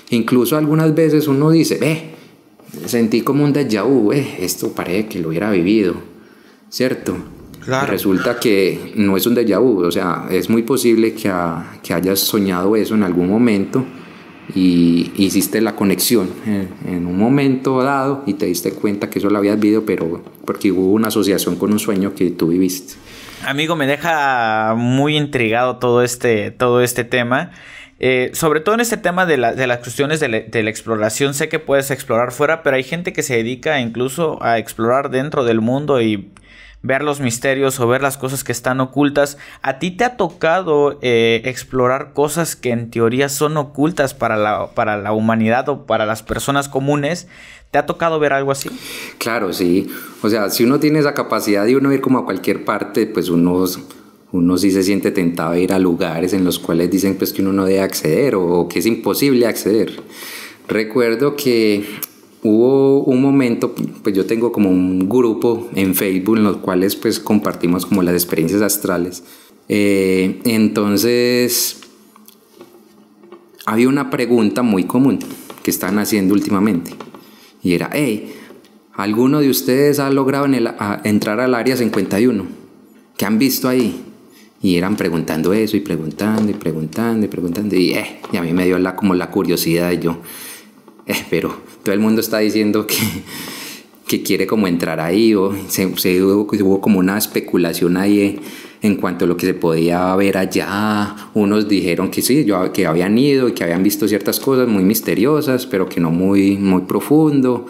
Incluso 0.09 0.57
algunas 0.57 0.93
veces 0.93 1.27
uno 1.27 1.49
dice, 1.49 1.77
ve, 1.79 2.11
sentí 2.85 3.21
como 3.21 3.43
un 3.43 3.53
déjà 3.53 3.83
vu, 3.83 4.11
esto 4.11 4.73
parece 4.73 5.07
que 5.07 5.19
lo 5.19 5.29
hubiera 5.29 5.49
vivido, 5.49 5.95
¿cierto? 6.69 7.15
Claro. 7.63 7.87
Resulta 7.87 8.39
que 8.39 8.93
no 8.95 9.15
es 9.15 9.25
un 9.25 9.35
déjà 9.35 9.59
vu, 9.59 9.83
o 9.83 9.91
sea, 9.91 10.27
es 10.29 10.49
muy 10.49 10.63
posible 10.63 11.13
que, 11.13 11.31
que 11.81 11.93
hayas 11.93 12.19
soñado 12.19 12.75
eso 12.75 12.95
en 12.95 13.03
algún 13.03 13.29
momento 13.29 13.85
y 14.55 15.11
hiciste 15.17 15.61
la 15.61 15.75
conexión 15.75 16.29
en, 16.45 17.05
un 17.05 17.17
momento 17.17 17.81
dado 17.81 18.23
y 18.25 18.33
te 18.33 18.45
diste 18.45 18.71
cuenta 18.71 19.09
que 19.09 19.19
eso 19.19 19.29
lo 19.29 19.37
habías 19.37 19.59
vivido, 19.59 19.85
pero 19.85 20.23
porque 20.45 20.71
hubo 20.71 20.91
una 20.91 21.07
asociación 21.07 21.55
con 21.55 21.71
un 21.71 21.79
sueño 21.79 22.13
que 22.15 22.31
tú 22.31 22.47
viviste. 22.47 22.93
Amigo, 23.45 23.75
me 23.75 23.87
deja 23.87 24.75
muy 24.77 25.17
intrigado 25.17 25.77
todo 25.77 26.03
este, 26.03 26.51
todo 26.51 26.81
este 26.81 27.03
tema. 27.03 27.51
Eh, 28.03 28.31
sobre 28.33 28.61
todo 28.61 28.75
en 28.75 28.81
este 28.81 28.97
tema 28.97 29.27
de, 29.27 29.37
de 29.37 29.67
las 29.67 29.77
cuestiones 29.77 30.19
de, 30.19 30.47
de, 30.49 30.63
la 30.63 30.69
exploración, 30.71 31.35
sé 31.35 31.49
que 31.49 31.59
puedes 31.59 31.91
explorar 31.91 32.31
fuera, 32.31 32.63
pero 32.63 32.75
hay 32.75 32.83
gente 32.83 33.13
que 33.13 33.21
se 33.21 33.35
dedica 33.35 33.79
incluso 33.79 34.41
a 34.41 34.57
explorar 34.57 35.11
dentro 35.11 35.43
del 35.43 35.61
mundo 35.61 36.01
y 36.01 36.31
ver 36.83 37.03
los 37.03 37.19
misterios 37.19 37.79
o 37.79 37.87
ver 37.87 38.01
las 38.01 38.17
cosas 38.17 38.43
que 38.43 38.51
están 38.51 38.79
ocultas. 38.79 39.37
¿A 39.61 39.79
ti 39.79 39.91
te 39.91 40.03
ha 40.03 40.17
tocado 40.17 40.97
eh, 41.01 41.41
explorar 41.45 42.13
cosas 42.13 42.55
que 42.55 42.71
en 42.71 42.89
teoría 42.89 43.29
son 43.29 43.57
ocultas 43.57 44.13
para 44.13 44.35
la, 44.37 44.71
para 44.73 44.97
la 44.97 45.13
humanidad 45.13 45.69
o 45.69 45.85
para 45.85 46.05
las 46.05 46.23
personas 46.23 46.69
comunes? 46.69 47.27
¿Te 47.71 47.77
ha 47.77 47.85
tocado 47.85 48.19
ver 48.19 48.33
algo 48.33 48.51
así? 48.51 48.69
Claro, 49.17 49.53
sí. 49.53 49.89
O 50.21 50.29
sea, 50.29 50.49
si 50.49 50.63
uno 50.63 50.79
tiene 50.79 50.99
esa 50.99 51.13
capacidad 51.13 51.65
de 51.65 51.77
uno 51.77 51.93
ir 51.93 52.01
como 52.01 52.19
a 52.19 52.25
cualquier 52.25 52.65
parte, 52.65 53.05
pues 53.05 53.29
uno, 53.29 53.63
uno 54.31 54.57
sí 54.57 54.71
se 54.71 54.83
siente 54.83 55.11
tentado 55.11 55.51
a 55.51 55.57
ir 55.57 55.71
a 55.71 55.79
lugares 55.79 56.33
en 56.33 56.43
los 56.43 56.59
cuales 56.59 56.89
dicen 56.91 57.15
pues 57.15 57.31
que 57.31 57.41
uno 57.41 57.53
no 57.53 57.65
debe 57.65 57.81
acceder 57.81 58.35
o 58.35 58.67
que 58.67 58.79
es 58.79 58.85
imposible 58.85 59.47
acceder. 59.47 60.01
Recuerdo 60.67 61.35
que 61.35 61.85
hubo 62.43 63.03
un 63.03 63.21
momento, 63.21 63.73
pues 64.03 64.15
yo 64.15 64.25
tengo 64.25 64.51
como 64.51 64.69
un 64.69 65.07
grupo 65.07 65.69
en 65.75 65.95
Facebook 65.95 66.37
en 66.37 66.43
los 66.43 66.57
cuales 66.57 66.95
pues 66.95 67.19
compartimos 67.19 67.85
como 67.85 68.01
las 68.01 68.13
experiencias 68.13 68.61
astrales. 68.61 69.23
Eh, 69.69 70.41
entonces, 70.45 71.81
había 73.65 73.87
una 73.87 74.09
pregunta 74.09 74.63
muy 74.63 74.85
común 74.85 75.19
que 75.63 75.71
están 75.71 75.99
haciendo 75.99 76.33
últimamente 76.33 76.91
y 77.63 77.73
era, 77.73 77.89
hey, 77.93 78.33
¿alguno 78.93 79.39
de 79.39 79.49
ustedes 79.49 79.99
ha 79.99 80.09
logrado 80.09 80.47
entrar 81.03 81.39
al 81.39 81.53
área 81.53 81.77
51? 81.77 82.45
¿Qué 83.17 83.25
han 83.25 83.37
visto 83.37 83.69
ahí? 83.69 84.03
Y 84.63 84.75
eran 84.75 84.95
preguntando 84.95 85.53
eso 85.53 85.77
y 85.77 85.79
preguntando 85.79 86.51
y 86.51 86.53
preguntando 86.53 87.25
y 87.25 87.29
preguntando 87.29 87.75
y, 87.75 87.91
eh, 87.91 88.19
a 88.37 88.41
mí 88.41 88.53
me 88.53 88.65
dio 88.65 88.77
la, 88.77 88.95
como 88.95 89.15
la 89.15 89.31
curiosidad 89.31 89.89
de 89.89 89.99
yo, 89.99 90.17
eh, 91.05 91.25
pero 91.29 91.55
todo 91.83 91.93
el 91.93 91.99
mundo 91.99 92.21
está 92.21 92.39
diciendo 92.39 92.85
que, 92.87 92.97
que 94.07 94.23
quiere 94.23 94.45
como 94.45 94.67
entrar 94.67 94.99
ahí 94.99 95.33
o 95.35 95.55
se, 95.67 95.85
hubo, 96.21 96.81
como 96.81 96.99
una 96.99 97.17
especulación 97.17 97.97
ahí 97.97 98.39
en 98.81 98.95
cuanto 98.95 99.25
a 99.25 99.27
lo 99.27 99.37
que 99.37 99.45
se 99.45 99.53
podía 99.53 100.13
ver 100.15 100.37
allá. 100.37 101.15
Unos 101.33 101.69
dijeron 101.69 102.11
que 102.11 102.21
sí, 102.21 102.45
que 102.73 102.85
habían 102.85 103.17
ido 103.17 103.47
y 103.47 103.53
que 103.53 103.63
habían 103.63 103.83
visto 103.83 104.07
ciertas 104.07 104.39
cosas 104.39 104.67
muy 104.67 104.83
misteriosas, 104.83 105.65
pero 105.65 105.87
que 105.87 105.99
no 105.99 106.11
muy, 106.11 106.57
muy 106.57 106.81
profundo. 106.81 107.67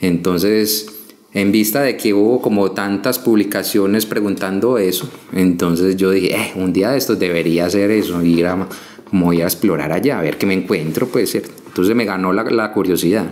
Entonces, 0.00 0.86
en 1.32 1.52
vista 1.52 1.82
de 1.82 1.96
que 1.96 2.14
hubo 2.14 2.40
como 2.40 2.72
tantas 2.72 3.18
publicaciones 3.18 4.06
preguntando 4.06 4.78
eso, 4.78 5.08
entonces 5.32 5.96
yo 5.96 6.10
dije, 6.10 6.34
eh, 6.34 6.52
un 6.56 6.72
día 6.72 6.90
de 6.90 6.98
estos 6.98 7.18
debería 7.18 7.66
hacer 7.66 7.90
eso, 7.90 8.24
ir 8.24 8.46
a, 8.46 8.66
como 9.08 9.32
ir 9.32 9.42
a 9.42 9.46
explorar 9.46 9.92
allá, 9.92 10.18
a 10.18 10.22
ver 10.22 10.38
qué 10.38 10.46
me 10.46 10.54
encuentro, 10.54 11.06
puede 11.06 11.26
ser. 11.26 11.44
Entonces 11.76 11.94
me 11.94 12.06
ganó 12.06 12.32
la, 12.32 12.72
curiosidad. 12.72 13.26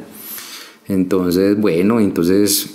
Entonces, 0.86 1.58
bueno, 1.58 1.98
entonces 1.98 2.74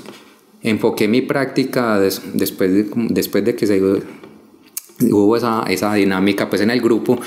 enfoqué 0.63 1.07
mi 1.07 1.21
práctica 1.21 1.99
después, 1.99 2.73
de, 2.73 3.55
que 3.55 3.67
se, 3.67 3.79
hubo 3.79 5.37
esa, 5.37 5.65
esa, 5.67 5.93
dinámica 5.93 6.49
pues 6.49 6.63
en 6.63 6.71
el 6.71 6.81
grupo, 6.81 7.19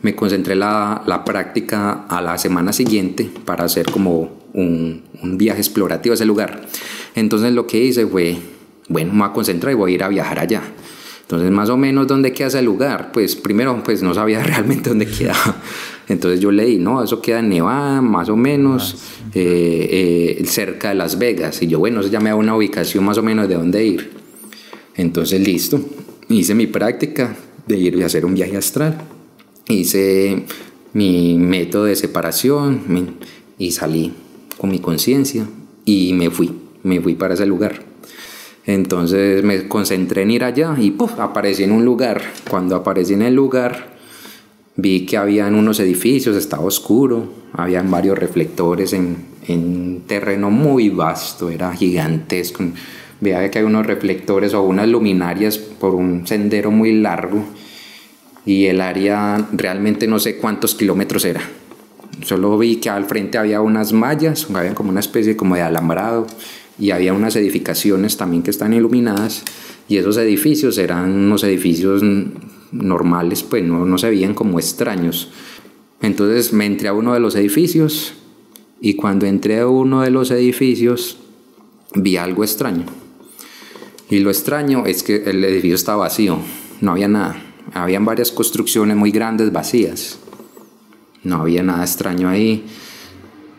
me 0.00 0.14
concentré 0.14 0.54
la, 0.54 1.22
práctica 1.26 2.06
a 2.08 2.22
la 2.22 2.38
semana 2.38 2.72
siguiente 2.72 3.30
para 3.44 3.64
hacer 3.64 3.90
como 3.90 4.30
un, 4.54 5.02
un, 5.22 5.36
viaje 5.36 5.60
explorativo 5.60 6.14
a 6.14 6.14
ese 6.14 6.24
lugar. 6.24 6.62
Entonces 7.14 7.52
lo 7.52 7.66
que 7.66 7.84
hice 7.84 8.06
fue, 8.06 8.38
bueno, 8.88 9.12
me 9.12 9.18
voy 9.18 9.28
a 9.28 9.32
concentrar 9.34 9.74
y 9.74 9.76
voy 9.76 9.92
a 9.92 9.94
ir 9.96 10.02
a 10.04 10.08
viajar 10.08 10.38
allá. 10.38 10.62
Entonces, 11.30 11.52
más 11.52 11.68
o 11.68 11.76
menos, 11.76 12.08
¿dónde 12.08 12.32
queda 12.32 12.48
ese 12.48 12.60
lugar? 12.60 13.12
Pues 13.12 13.36
primero, 13.36 13.80
pues 13.84 14.02
no 14.02 14.12
sabía 14.14 14.42
realmente 14.42 14.88
dónde 14.88 15.06
quedaba. 15.06 15.56
Entonces 16.10 16.40
yo 16.40 16.50
leí, 16.50 16.76
no, 16.76 17.04
eso 17.04 17.22
queda 17.22 17.38
en 17.38 17.50
Nevada, 17.50 18.02
más 18.02 18.28
o 18.28 18.36
menos, 18.36 18.96
ah, 18.96 19.30
eh, 19.32 20.38
eh, 20.40 20.44
cerca 20.44 20.88
de 20.88 20.96
Las 20.96 21.20
Vegas. 21.20 21.62
Y 21.62 21.68
yo, 21.68 21.78
bueno, 21.78 22.00
eso 22.00 22.08
ya 22.08 22.18
me 22.18 22.30
da 22.30 22.34
una 22.34 22.56
ubicación 22.56 23.04
más 23.04 23.16
o 23.16 23.22
menos 23.22 23.48
de 23.48 23.54
dónde 23.54 23.86
ir. 23.86 24.10
Entonces, 24.96 25.40
listo. 25.40 25.80
Hice 26.28 26.56
mi 26.56 26.66
práctica 26.66 27.36
de 27.68 27.78
ir 27.78 28.02
a 28.02 28.06
hacer 28.06 28.26
un 28.26 28.34
viaje 28.34 28.56
astral. 28.56 28.98
Hice 29.68 30.46
mi 30.94 31.36
método 31.38 31.84
de 31.84 31.94
separación 31.94 32.80
y 33.56 33.70
salí 33.70 34.12
con 34.58 34.70
mi 34.70 34.80
conciencia 34.80 35.46
y 35.84 36.12
me 36.14 36.28
fui, 36.30 36.50
me 36.82 37.00
fui 37.00 37.14
para 37.14 37.34
ese 37.34 37.46
lugar. 37.46 37.84
Entonces 38.66 39.44
me 39.44 39.68
concentré 39.68 40.22
en 40.22 40.32
ir 40.32 40.42
allá 40.42 40.74
y 40.76 40.90
¡puf! 40.90 41.20
aparecí 41.20 41.62
en 41.62 41.70
un 41.70 41.84
lugar. 41.84 42.20
Cuando 42.50 42.74
aparecí 42.74 43.14
en 43.14 43.22
el 43.22 43.34
lugar, 43.34 43.99
vi 44.80 45.06
que 45.06 45.16
habían 45.16 45.54
unos 45.54 45.80
edificios, 45.80 46.36
estaba 46.36 46.64
oscuro, 46.64 47.32
habían 47.52 47.90
varios 47.90 48.18
reflectores 48.18 48.92
en, 48.92 49.16
en 49.46 50.02
terreno 50.06 50.50
muy 50.50 50.88
vasto, 50.88 51.50
era 51.50 51.72
gigantesco. 51.74 52.64
Veía 53.20 53.50
que 53.50 53.58
hay 53.58 53.64
unos 53.64 53.86
reflectores 53.86 54.54
o 54.54 54.62
unas 54.62 54.88
luminarias 54.88 55.58
por 55.58 55.94
un 55.94 56.26
sendero 56.26 56.70
muy 56.70 56.92
largo 57.00 57.44
y 58.46 58.66
el 58.66 58.80
área 58.80 59.46
realmente 59.52 60.06
no 60.06 60.18
sé 60.18 60.36
cuántos 60.36 60.74
kilómetros 60.74 61.24
era. 61.24 61.42
Solo 62.22 62.56
vi 62.58 62.76
que 62.76 62.90
al 62.90 63.04
frente 63.04 63.38
había 63.38 63.60
unas 63.60 63.92
mallas, 63.92 64.46
había 64.54 64.74
como 64.74 64.90
una 64.90 65.00
especie 65.00 65.36
como 65.36 65.56
de 65.56 65.62
alambrado 65.62 66.26
y 66.78 66.92
había 66.92 67.12
unas 67.12 67.36
edificaciones 67.36 68.16
también 68.16 68.42
que 68.42 68.50
están 68.50 68.72
iluminadas 68.72 69.44
y 69.88 69.98
esos 69.98 70.16
edificios 70.16 70.78
eran 70.78 71.10
unos 71.10 71.44
edificios 71.44 72.02
normales, 72.72 73.42
pues 73.42 73.64
no, 73.64 73.84
no 73.84 73.98
se 73.98 74.10
veían 74.10 74.34
como 74.34 74.58
extraños. 74.58 75.30
Entonces 76.02 76.52
me 76.52 76.66
entré 76.66 76.88
a 76.88 76.94
uno 76.94 77.14
de 77.14 77.20
los 77.20 77.34
edificios 77.36 78.14
y 78.80 78.94
cuando 78.94 79.26
entré 79.26 79.60
a 79.60 79.68
uno 79.68 80.02
de 80.02 80.10
los 80.10 80.30
edificios 80.30 81.18
vi 81.94 82.16
algo 82.16 82.44
extraño. 82.44 82.84
Y 84.08 84.20
lo 84.20 84.30
extraño 84.30 84.86
es 84.86 85.02
que 85.02 85.16
el 85.24 85.44
edificio 85.44 85.76
estaba 85.76 86.04
vacío, 86.04 86.38
no 86.80 86.92
había 86.92 87.08
nada. 87.08 87.42
Habían 87.72 88.04
varias 88.04 88.32
construcciones 88.32 88.96
muy 88.96 89.10
grandes 89.10 89.52
vacías. 89.52 90.18
No 91.22 91.36
había 91.36 91.62
nada 91.62 91.84
extraño 91.84 92.28
ahí. 92.28 92.64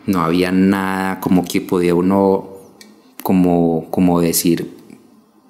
No 0.06 0.20
había 0.20 0.52
nada 0.52 1.20
como 1.20 1.44
que 1.44 1.60
podía 1.60 1.94
uno 1.94 2.50
como, 3.22 3.88
como 3.90 4.20
decir, 4.20 4.81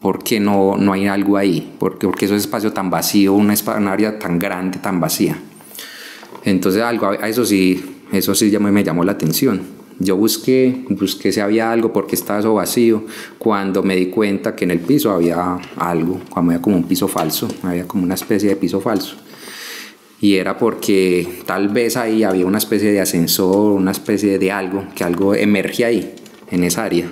¿por 0.03 0.24
qué 0.24 0.40
no, 0.40 0.76
no 0.76 0.92
hay 0.92 1.07
algo 1.07 1.36
ahí? 1.36 1.74
¿Por 1.78 1.98
qué, 1.98 2.07
porque 2.07 2.24
es 2.24 2.30
un 2.32 2.36
espacio 2.36 2.72
tan 2.72 2.90
vacío, 2.90 3.32
una, 3.32 3.55
área 3.90 4.18
tan 4.18 4.38
grande, 4.38 4.78
tan 4.78 5.00
vacía? 5.00 5.38
Entonces 6.44 6.82
algo, 6.82 7.07
a 7.07 7.28
eso 7.28 7.46
sí, 7.46 7.82
eso 8.11 8.34
sí 8.34 8.50
me, 8.59 8.72
me 8.72 8.82
llamó 8.82 9.05
la 9.05 9.12
atención. 9.12 9.61
Yo 10.00 10.16
busqué, 10.16 10.84
busqué 10.88 11.30
si 11.30 11.38
había 11.38 11.70
algo 11.70 11.92
porque 11.92 12.16
estaba 12.16 12.40
eso 12.40 12.55
vacío. 12.55 13.05
Cuando 13.38 13.84
me 13.84 13.94
di 13.94 14.07
cuenta 14.07 14.57
que 14.57 14.64
en 14.64 14.72
el 14.72 14.80
piso 14.80 15.12
había 15.12 15.59
algo, 15.76 16.20
cuando 16.28 16.50
había 16.50 16.62
como 16.62 16.76
un 16.76 16.84
piso 16.84 17.07
falso, 17.07 17.46
había 17.62 17.86
como 17.86 18.03
una 18.03 18.14
especie 18.14 18.48
de 18.48 18.57
piso 18.57 18.80
falso. 18.80 19.16
Y 20.20 20.36
era 20.36 20.59
porque 20.59 21.28
tal 21.46 21.68
vez 21.68 21.96
ahí 21.96 22.24
había 22.24 22.46
una 22.46 22.59
especie 22.59 22.90
de 22.90 23.00
ascensor, 23.00 23.72
una 23.72 23.92
especie 23.92 24.38
de 24.38 24.50
algo, 24.50 24.84
que 24.94 25.05
algo 25.05 25.34
emerge 25.34 25.84
ahí, 25.84 26.14
en 26.50 26.64
esa 26.64 26.84
área. 26.84 27.07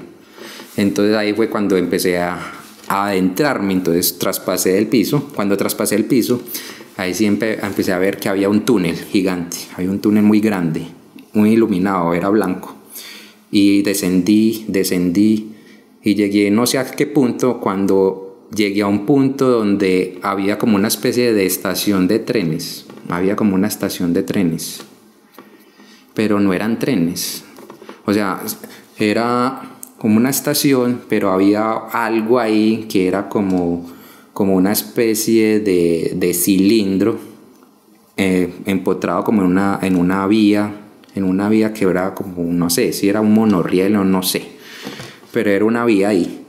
Entonces 0.76 1.16
ahí 1.16 1.32
fue 1.32 1.49
cuando 1.49 1.76
empecé 1.76 2.18
a 2.18 2.60
adentrarme, 2.91 3.72
entonces 3.72 4.18
traspasé 4.18 4.76
el 4.76 4.88
piso. 4.88 5.30
Cuando 5.34 5.57
traspasé 5.57 5.95
el 5.95 6.07
piso, 6.07 6.43
ahí 6.97 7.14
sí 7.14 7.24
empe- 7.24 7.59
empecé 7.62 7.93
a 7.93 7.99
ver 7.99 8.18
que 8.18 8.28
había 8.28 8.49
un 8.49 8.64
túnel 8.64 8.97
gigante, 8.97 9.57
había 9.76 9.91
un 9.91 10.01
túnel 10.01 10.24
muy 10.24 10.41
grande, 10.41 10.86
muy 11.32 11.53
iluminado, 11.53 12.12
era 12.14 12.28
blanco. 12.30 12.74
Y 13.53 13.82
descendí, 13.82 14.64
descendí 14.66 15.53
y 16.03 16.14
llegué 16.16 16.51
no 16.51 16.66
sé 16.66 16.78
a 16.78 16.84
qué 16.91 17.07
punto 17.07 17.61
cuando 17.61 18.49
llegué 18.55 18.82
a 18.82 18.88
un 18.88 19.07
punto 19.07 19.49
donde 19.49 20.18
había 20.22 20.59
como 20.59 20.74
una 20.74 20.88
especie 20.88 21.32
de 21.32 21.47
estación 21.47 22.09
de 22.09 22.18
trenes, 22.18 22.86
había 23.09 23.36
como 23.36 23.55
una 23.55 23.68
estación 23.68 24.12
de 24.12 24.24
trenes, 24.24 24.80
pero 26.14 26.41
no 26.41 26.53
eran 26.53 26.80
trenes, 26.80 27.45
o 28.05 28.12
sea, 28.12 28.41
era 28.99 29.78
como 30.01 30.17
una 30.17 30.31
estación, 30.31 31.03
pero 31.11 31.31
había 31.31 31.73
algo 31.73 32.39
ahí 32.39 32.87
que 32.89 33.07
era 33.07 33.29
como, 33.29 33.87
como 34.33 34.55
una 34.55 34.73
especie 34.73 35.61
de, 35.61 36.13
de 36.17 36.33
cilindro 36.33 37.19
eh, 38.17 38.51
empotrado 38.65 39.25
como 39.25 39.43
en 39.43 39.49
una, 39.49 39.79
en 39.83 39.97
una 39.97 40.27
vía, 40.27 40.73
en 41.15 41.25
una 41.25 41.51
vía 41.51 41.75
que 41.75 41.85
era 41.85 42.15
como, 42.15 42.51
no 42.51 42.71
sé, 42.71 42.95
si 42.95 43.11
era 43.11 43.21
un 43.21 43.35
monorriel 43.35 43.95
o 43.97 44.05
no 44.05 44.23
sé, 44.23 44.43
pero 45.33 45.51
era 45.51 45.67
una 45.67 45.85
vía 45.85 46.09
ahí. 46.09 46.39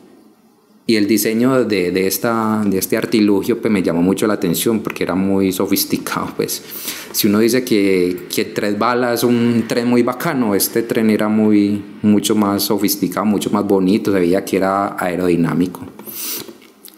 Y 0.87 0.95
el 0.95 1.07
diseño 1.07 1.63
de, 1.63 1.91
de, 1.91 2.07
esta, 2.07 2.63
de 2.65 2.77
este 2.77 2.97
artilugio 2.97 3.61
pues, 3.61 3.71
me 3.71 3.83
llamó 3.83 4.01
mucho 4.01 4.25
la 4.27 4.33
atención 4.33 4.79
porque 4.79 5.03
era 5.03 5.15
muy 5.15 5.51
sofisticado. 5.51 6.33
Pues. 6.35 6.63
Si 7.11 7.27
uno 7.27 7.39
dice 7.39 7.63
que, 7.63 8.25
que 8.33 8.45
tres 8.45 8.77
balas 8.77 9.19
es 9.19 9.23
un 9.23 9.65
tren 9.67 9.87
muy 9.87 10.01
bacano, 10.01 10.55
este 10.55 10.81
tren 10.81 11.09
era 11.09 11.27
muy, 11.27 11.81
mucho 12.01 12.35
más 12.35 12.63
sofisticado, 12.63 13.25
mucho 13.25 13.51
más 13.51 13.65
bonito, 13.65 14.11
se 14.11 14.19
veía 14.19 14.43
que 14.43 14.57
era 14.57 14.97
aerodinámico. 14.99 15.81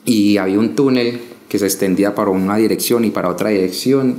Y 0.05 0.37
había 0.37 0.59
un 0.59 0.75
túnel 0.75 1.19
que 1.49 1.59
se 1.59 1.65
extendía 1.65 2.15
para 2.15 2.31
una 2.31 2.55
dirección 2.57 3.05
y 3.05 3.11
para 3.11 3.29
otra 3.29 3.49
dirección. 3.49 4.17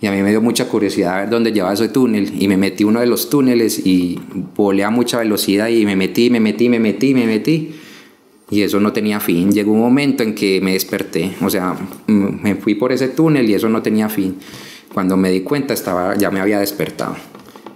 Y 0.00 0.06
a 0.06 0.12
mí 0.12 0.22
me 0.22 0.30
dio 0.30 0.40
mucha 0.40 0.68
curiosidad 0.68 1.22
ver 1.22 1.30
dónde 1.30 1.52
llevaba 1.52 1.74
ese 1.74 1.88
túnel. 1.88 2.32
Y 2.38 2.46
me 2.46 2.56
metí 2.56 2.84
uno 2.84 3.00
de 3.00 3.06
los 3.06 3.30
túneles 3.30 3.84
y 3.84 4.20
volé 4.54 4.84
a 4.84 4.90
mucha 4.90 5.18
velocidad 5.18 5.68
y 5.68 5.84
me 5.86 5.96
metí, 5.96 6.28
me 6.30 6.40
metí, 6.40 6.68
me 6.68 6.78
metí, 6.78 7.14
me 7.14 7.26
metí. 7.26 7.74
Y 8.52 8.60
eso 8.60 8.78
no 8.80 8.92
tenía 8.92 9.18
fin. 9.18 9.50
Llegó 9.50 9.72
un 9.72 9.80
momento 9.80 10.22
en 10.22 10.34
que 10.34 10.60
me 10.60 10.74
desperté. 10.74 11.32
O 11.40 11.48
sea, 11.48 11.74
me 12.06 12.54
fui 12.54 12.74
por 12.74 12.92
ese 12.92 13.08
túnel 13.08 13.48
y 13.48 13.54
eso 13.54 13.66
no 13.70 13.80
tenía 13.80 14.10
fin. 14.10 14.36
Cuando 14.92 15.16
me 15.16 15.30
di 15.30 15.40
cuenta 15.40 15.72
estaba, 15.72 16.14
ya 16.18 16.30
me 16.30 16.38
había 16.38 16.58
despertado. 16.58 17.16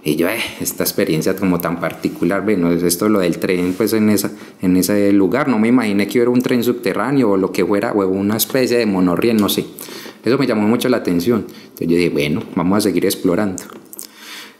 Y 0.03 0.17
yo, 0.17 0.29
eh, 0.29 0.37
esta 0.61 0.83
experiencia 0.83 1.35
como 1.35 1.59
tan 1.59 1.79
particular, 1.79 2.43
bueno, 2.43 2.71
esto 2.71 3.09
lo 3.09 3.19
del 3.19 3.39
tren, 3.39 3.73
pues 3.75 3.91
en, 3.93 4.11
esa, 4.11 4.31
en 4.61 4.77
ese 4.77 5.11
lugar, 5.13 5.47
no 5.47 5.57
me 5.57 5.67
imaginé 5.67 6.05
que 6.05 6.19
hubiera 6.19 6.29
un 6.29 6.43
tren 6.43 6.63
subterráneo 6.63 7.31
o 7.31 7.37
lo 7.37 7.51
que 7.51 7.65
fuera, 7.65 7.93
o 7.93 8.07
una 8.07 8.37
especie 8.37 8.77
de 8.77 8.85
monorriel, 8.85 9.37
no 9.37 9.49
sé. 9.49 9.65
Eso 10.23 10.37
me 10.37 10.45
llamó 10.45 10.67
mucho 10.67 10.89
la 10.89 10.97
atención. 10.97 11.47
Entonces 11.49 11.87
yo 11.87 11.95
dije, 11.95 12.09
bueno, 12.09 12.43
vamos 12.55 12.77
a 12.77 12.81
seguir 12.81 13.03
explorando. 13.05 13.63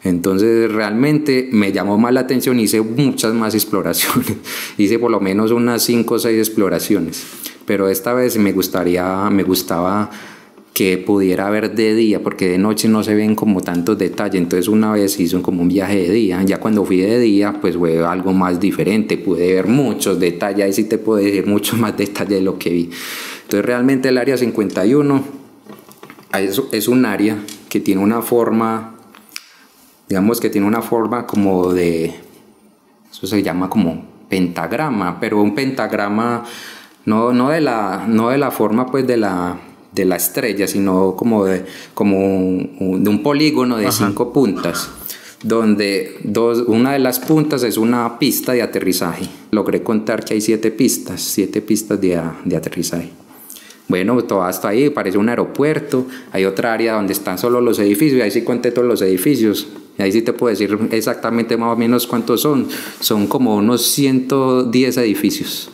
Entonces 0.04 0.70
realmente 0.70 1.48
me 1.52 1.72
llamó 1.72 1.98
más 1.98 2.12
la 2.12 2.20
atención, 2.20 2.60
hice 2.60 2.80
muchas 2.80 3.34
más 3.34 3.54
exploraciones, 3.56 4.36
hice 4.76 4.98
por 4.98 5.10
lo 5.10 5.20
menos 5.20 5.50
unas 5.50 5.82
5 5.82 6.14
o 6.14 6.18
6 6.18 6.38
exploraciones, 6.38 7.24
pero 7.64 7.88
esta 7.88 8.14
vez 8.14 8.38
me 8.38 8.52
gustaría, 8.52 9.28
me 9.30 9.42
gustaba 9.42 10.10
que 10.72 10.96
pudiera 10.96 11.50
ver 11.50 11.74
de 11.74 11.96
día, 11.96 12.22
porque 12.22 12.50
de 12.50 12.58
noche 12.58 12.88
no 12.88 13.02
se 13.02 13.12
ven 13.16 13.34
como 13.34 13.60
tantos 13.62 13.98
detalles, 13.98 14.40
entonces 14.40 14.68
una 14.68 14.92
vez 14.92 15.18
hice 15.18 15.42
como 15.42 15.62
un 15.62 15.68
viaje 15.68 15.96
de 15.96 16.12
día, 16.12 16.40
ya 16.44 16.60
cuando 16.60 16.84
fui 16.84 16.98
de 16.98 17.18
día 17.18 17.58
pues 17.60 17.76
fue 17.76 18.06
algo 18.06 18.32
más 18.32 18.60
diferente, 18.60 19.18
pude 19.18 19.54
ver 19.54 19.66
muchos 19.66 20.20
detalles, 20.20 20.64
ahí 20.64 20.72
sí 20.72 20.84
te 20.84 20.98
puedo 20.98 21.18
decir 21.18 21.44
mucho 21.48 21.76
más 21.76 21.96
detalles 21.96 22.38
de 22.38 22.42
lo 22.42 22.60
que 22.60 22.70
vi. 22.70 22.90
Entonces 23.42 23.64
realmente 23.64 24.10
el 24.10 24.18
área 24.18 24.36
51 24.36 25.24
es, 26.38 26.62
es 26.70 26.86
un 26.86 27.04
área 27.04 27.38
que 27.68 27.80
tiene 27.80 28.00
una 28.00 28.22
forma 28.22 28.97
digamos 30.08 30.40
que 30.40 30.50
tiene 30.50 30.66
una 30.66 30.82
forma 30.82 31.26
como 31.26 31.72
de, 31.72 32.14
eso 33.10 33.26
se 33.26 33.42
llama 33.42 33.68
como 33.68 34.04
pentagrama, 34.28 35.18
pero 35.20 35.40
un 35.42 35.54
pentagrama 35.54 36.44
no, 37.04 37.32
no, 37.32 37.50
de, 37.50 37.60
la, 37.60 38.04
no 38.06 38.30
de 38.30 38.38
la 38.38 38.50
forma 38.50 38.86
pues 38.86 39.06
de 39.06 39.16
la, 39.16 39.58
de 39.92 40.04
la 40.04 40.16
estrella, 40.16 40.66
sino 40.66 41.14
como 41.16 41.44
de, 41.44 41.64
como 41.94 42.18
un, 42.18 43.02
de 43.02 43.10
un 43.10 43.22
polígono 43.22 43.76
de 43.76 43.86
Ajá. 43.86 44.06
cinco 44.06 44.32
puntas, 44.32 44.90
donde 45.42 46.18
dos, 46.24 46.64
una 46.66 46.92
de 46.92 46.98
las 46.98 47.18
puntas 47.18 47.62
es 47.62 47.76
una 47.78 48.18
pista 48.18 48.52
de 48.52 48.62
aterrizaje. 48.62 49.26
Logré 49.50 49.82
contar 49.82 50.24
que 50.24 50.34
hay 50.34 50.40
siete 50.40 50.70
pistas, 50.70 51.20
siete 51.20 51.62
pistas 51.62 52.00
de, 52.00 52.20
de 52.44 52.56
aterrizaje. 52.56 53.10
Bueno, 53.88 54.22
todo 54.24 54.42
hasta 54.42 54.68
ahí, 54.68 54.90
parece 54.90 55.16
un 55.16 55.30
aeropuerto. 55.30 56.06
Hay 56.32 56.44
otra 56.44 56.74
área 56.74 56.94
donde 56.94 57.14
están 57.14 57.38
solo 57.38 57.62
los 57.62 57.78
edificios, 57.78 58.18
y 58.18 58.22
ahí 58.22 58.30
sí 58.30 58.42
conté 58.42 58.70
todos 58.70 58.86
los 58.86 59.00
edificios. 59.00 59.68
Y 59.98 60.02
ahí 60.02 60.12
sí 60.12 60.22
te 60.22 60.32
puedo 60.32 60.50
decir 60.50 60.78
exactamente 60.92 61.56
más 61.56 61.72
o 61.72 61.76
menos 61.76 62.06
cuántos 62.06 62.40
son. 62.42 62.68
Son 63.00 63.26
como 63.26 63.56
unos 63.56 63.82
110 63.82 64.96
edificios. 64.98 65.70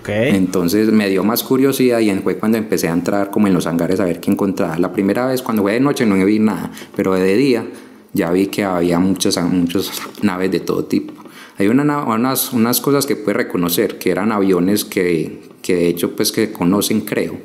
Okay. 0.00 0.34
Entonces 0.34 0.92
me 0.92 1.08
dio 1.08 1.24
más 1.24 1.42
curiosidad 1.42 2.00
y 2.00 2.10
fue 2.16 2.36
cuando 2.36 2.58
empecé 2.58 2.88
a 2.88 2.92
entrar 2.92 3.30
como 3.30 3.46
en 3.46 3.54
los 3.54 3.66
hangares 3.66 3.98
a 4.00 4.04
ver 4.04 4.20
qué 4.20 4.30
encontraba. 4.30 4.78
La 4.78 4.92
primera 4.92 5.26
vez 5.26 5.42
cuando 5.42 5.62
fue 5.62 5.72
de 5.72 5.80
noche 5.80 6.04
no 6.04 6.22
vi 6.24 6.38
nada, 6.38 6.70
pero 6.94 7.14
de 7.14 7.36
día 7.36 7.66
ya 8.12 8.30
vi 8.30 8.46
que 8.46 8.64
había 8.64 8.98
muchas, 8.98 9.42
muchas 9.42 9.90
naves 10.22 10.50
de 10.50 10.60
todo 10.60 10.84
tipo. 10.84 11.14
Hay 11.58 11.68
una, 11.68 12.04
unas, 12.04 12.52
unas 12.52 12.80
cosas 12.80 13.06
que 13.06 13.16
pude 13.16 13.34
reconocer, 13.34 13.98
que 13.98 14.10
eran 14.10 14.32
aviones 14.32 14.84
que, 14.84 15.50
que 15.62 15.76
de 15.76 15.88
hecho 15.88 16.14
pues 16.16 16.32
que 16.32 16.52
conocen 16.52 17.02
creo. 17.02 17.38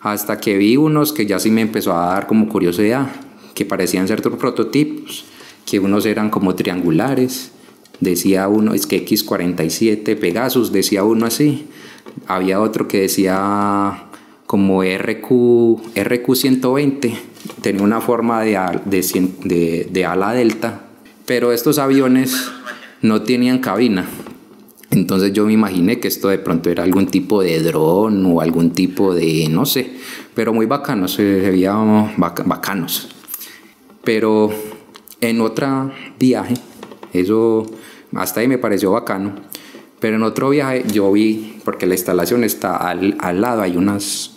Hasta 0.00 0.38
que 0.38 0.56
vi 0.56 0.76
unos 0.76 1.12
que 1.12 1.26
ya 1.26 1.38
sí 1.38 1.50
me 1.50 1.62
empezó 1.62 1.96
a 1.96 2.06
dar 2.06 2.26
como 2.26 2.48
curiosidad, 2.48 3.08
que 3.54 3.64
parecían 3.64 4.06
ser 4.06 4.20
prototipos 4.20 5.24
que 5.66 5.80
unos 5.80 6.06
eran 6.06 6.30
como 6.30 6.54
triangulares, 6.54 7.52
decía 8.00 8.48
uno, 8.48 8.74
es 8.74 8.86
que 8.86 9.04
X47 9.04 10.18
Pegasus, 10.18 10.72
decía 10.72 11.04
uno 11.04 11.26
así, 11.26 11.66
había 12.26 12.60
otro 12.60 12.88
que 12.88 13.00
decía 13.00 14.04
como 14.46 14.82
RQ, 14.82 15.28
RQ120, 15.94 17.14
tenía 17.60 17.82
una 17.82 18.00
forma 18.00 18.42
de, 18.42 18.58
de, 18.84 19.88
de, 19.90 20.04
ala 20.04 20.32
delta, 20.32 20.82
pero 21.26 21.52
estos 21.52 21.78
aviones 21.78 22.50
no 23.00 23.22
tenían 23.22 23.58
cabina, 23.58 24.06
entonces 24.90 25.32
yo 25.32 25.46
me 25.46 25.52
imaginé 25.52 25.98
que 25.98 26.08
esto 26.08 26.28
de 26.28 26.38
pronto 26.38 26.70
era 26.70 26.84
algún 26.84 27.06
tipo 27.06 27.42
de 27.42 27.60
dron 27.60 28.24
o 28.26 28.40
algún 28.40 28.70
tipo 28.70 29.14
de, 29.14 29.48
no 29.50 29.66
sé, 29.66 29.90
pero 30.34 30.52
muy 30.52 30.66
bacanos, 30.66 31.14
se 31.14 31.22
veían 31.24 32.14
bacanos. 32.16 33.08
Pero 34.04 34.52
en 35.30 35.40
otro 35.40 35.90
viaje, 36.18 36.54
eso 37.12 37.66
hasta 38.14 38.40
ahí 38.40 38.48
me 38.48 38.58
pareció 38.58 38.92
bacano, 38.92 39.32
pero 40.00 40.16
en 40.16 40.22
otro 40.22 40.50
viaje 40.50 40.84
yo 40.92 41.10
vi, 41.12 41.58
porque 41.64 41.86
la 41.86 41.94
instalación 41.94 42.44
está 42.44 42.76
al, 42.76 43.16
al 43.20 43.40
lado, 43.40 43.62
hay 43.62 43.76
unas, 43.76 44.32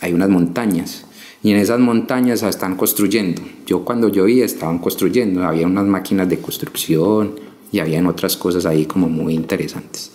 hay 0.00 0.12
unas 0.12 0.28
montañas, 0.28 1.04
y 1.42 1.50
en 1.50 1.56
esas 1.56 1.80
montañas 1.80 2.42
están 2.42 2.76
construyendo. 2.76 3.42
Yo 3.66 3.84
cuando 3.84 4.08
yo 4.08 4.24
vi 4.24 4.42
estaban 4.42 4.78
construyendo, 4.78 5.42
había 5.44 5.66
unas 5.66 5.86
máquinas 5.86 6.28
de 6.28 6.38
construcción 6.38 7.34
y 7.72 7.80
habían 7.80 8.06
otras 8.06 8.36
cosas 8.36 8.64
ahí 8.64 8.86
como 8.86 9.08
muy 9.08 9.34
interesantes. 9.34 10.12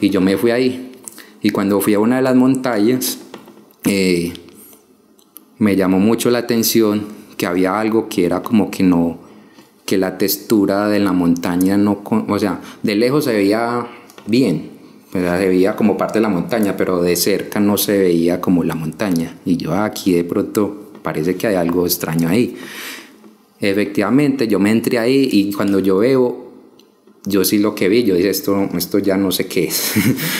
Y 0.00 0.10
yo 0.10 0.20
me 0.20 0.36
fui 0.36 0.50
ahí, 0.50 0.92
y 1.40 1.50
cuando 1.50 1.80
fui 1.80 1.94
a 1.94 2.00
una 2.00 2.16
de 2.16 2.22
las 2.22 2.34
montañas, 2.34 3.18
eh, 3.84 4.32
me 5.58 5.76
llamó 5.76 5.98
mucho 5.98 6.30
la 6.30 6.38
atención 6.38 7.04
que 7.36 7.46
había 7.46 7.78
algo 7.78 8.08
que 8.08 8.24
era 8.24 8.42
como 8.42 8.70
que 8.70 8.82
no, 8.82 9.18
que 9.86 9.96
la 9.96 10.18
textura 10.18 10.88
de 10.88 10.98
la 10.98 11.12
montaña 11.12 11.78
no, 11.78 12.02
o 12.04 12.38
sea, 12.38 12.60
de 12.82 12.96
lejos 12.96 13.24
se 13.24 13.32
veía 13.32 13.86
bien, 14.26 14.70
se 15.12 15.20
veía 15.20 15.76
como 15.76 15.96
parte 15.96 16.18
de 16.18 16.22
la 16.22 16.28
montaña, 16.28 16.76
pero 16.76 17.00
de 17.00 17.14
cerca 17.14 17.60
no 17.60 17.78
se 17.78 17.96
veía 17.96 18.40
como 18.40 18.64
la 18.64 18.74
montaña. 18.74 19.38
Y 19.44 19.56
yo 19.56 19.74
aquí 19.74 20.12
de 20.12 20.24
pronto 20.24 20.90
parece 21.02 21.36
que 21.36 21.46
hay 21.46 21.54
algo 21.54 21.86
extraño 21.86 22.28
ahí. 22.28 22.56
Efectivamente, 23.60 24.48
yo 24.48 24.58
me 24.58 24.72
entré 24.72 24.98
ahí 24.98 25.28
y 25.32 25.52
cuando 25.52 25.78
yo 25.78 25.98
veo, 25.98 26.50
yo 27.24 27.44
sí 27.44 27.58
lo 27.58 27.74
que 27.76 27.88
vi, 27.88 28.02
yo 28.02 28.16
dije, 28.16 28.28
esto, 28.28 28.68
esto 28.76 28.98
ya 28.98 29.16
no 29.16 29.30
sé 29.30 29.46
qué 29.46 29.64
es. 29.68 29.92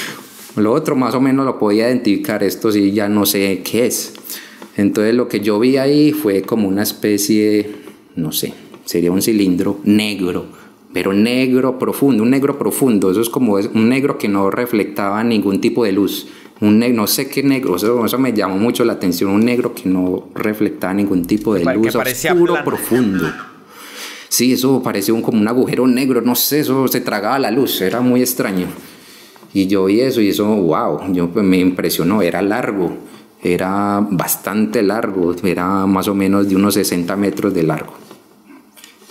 lo 0.56 0.72
otro 0.72 0.96
más 0.96 1.14
o 1.14 1.20
menos 1.20 1.46
lo 1.46 1.56
podía 1.58 1.88
identificar, 1.88 2.42
esto 2.42 2.72
sí 2.72 2.90
ya 2.90 3.08
no 3.08 3.24
sé 3.26 3.62
qué 3.64 3.86
es. 3.86 4.12
Entonces 4.76 5.14
lo 5.14 5.28
que 5.28 5.38
yo 5.38 5.58
vi 5.60 5.76
ahí 5.76 6.12
fue 6.12 6.42
como 6.42 6.68
una 6.68 6.82
especie 6.82 7.86
no 8.16 8.32
sé, 8.32 8.54
sería 8.86 9.12
un 9.12 9.20
cilindro 9.20 9.80
negro, 9.84 10.46
pero 10.94 11.12
negro 11.12 11.78
profundo, 11.78 12.22
un 12.22 12.30
negro 12.30 12.58
profundo, 12.58 13.10
eso 13.10 13.20
es 13.20 13.28
como 13.28 13.54
un 13.54 13.88
negro 13.88 14.16
que 14.16 14.28
no 14.28 14.50
reflectaba 14.50 15.22
ningún 15.22 15.60
tipo 15.60 15.84
de 15.84 15.92
luz. 15.92 16.28
Un 16.58 16.78
negro, 16.78 17.02
no 17.02 17.06
sé 17.06 17.28
qué 17.28 17.42
negro, 17.42 17.76
eso, 17.76 18.18
me 18.18 18.32
llamó 18.32 18.56
mucho 18.56 18.82
la 18.86 18.94
atención, 18.94 19.30
un 19.30 19.44
negro 19.44 19.74
que 19.74 19.90
no 19.90 20.28
reflectaba 20.34 20.94
ningún 20.94 21.26
tipo 21.26 21.52
de 21.52 21.64
luz, 21.64 21.94
oscuro, 21.94 22.64
profundo. 22.64 23.30
Sí, 24.30 24.54
eso 24.54 24.82
parecía 24.82 25.12
un, 25.12 25.20
como 25.20 25.38
un 25.38 25.48
agujero 25.48 25.86
negro, 25.86 26.22
no 26.22 26.34
sé, 26.34 26.60
eso 26.60 26.88
se 26.88 27.02
tragaba 27.02 27.38
la 27.38 27.50
luz, 27.50 27.82
era 27.82 28.00
muy 28.00 28.22
extraño. 28.22 28.66
Y 29.52 29.66
yo 29.66 29.84
vi 29.84 30.00
eso 30.00 30.22
y 30.22 30.30
eso, 30.30 30.46
wow, 30.46 31.12
yo, 31.12 31.28
pues, 31.28 31.44
me 31.44 31.58
impresionó, 31.58 32.22
era 32.22 32.40
largo, 32.40 32.96
era 33.42 34.06
bastante 34.10 34.82
largo, 34.82 35.34
era 35.42 35.84
más 35.86 36.08
o 36.08 36.14
menos 36.14 36.48
de 36.48 36.56
unos 36.56 36.74
60 36.74 37.16
metros 37.16 37.52
de 37.52 37.64
largo. 37.64 37.92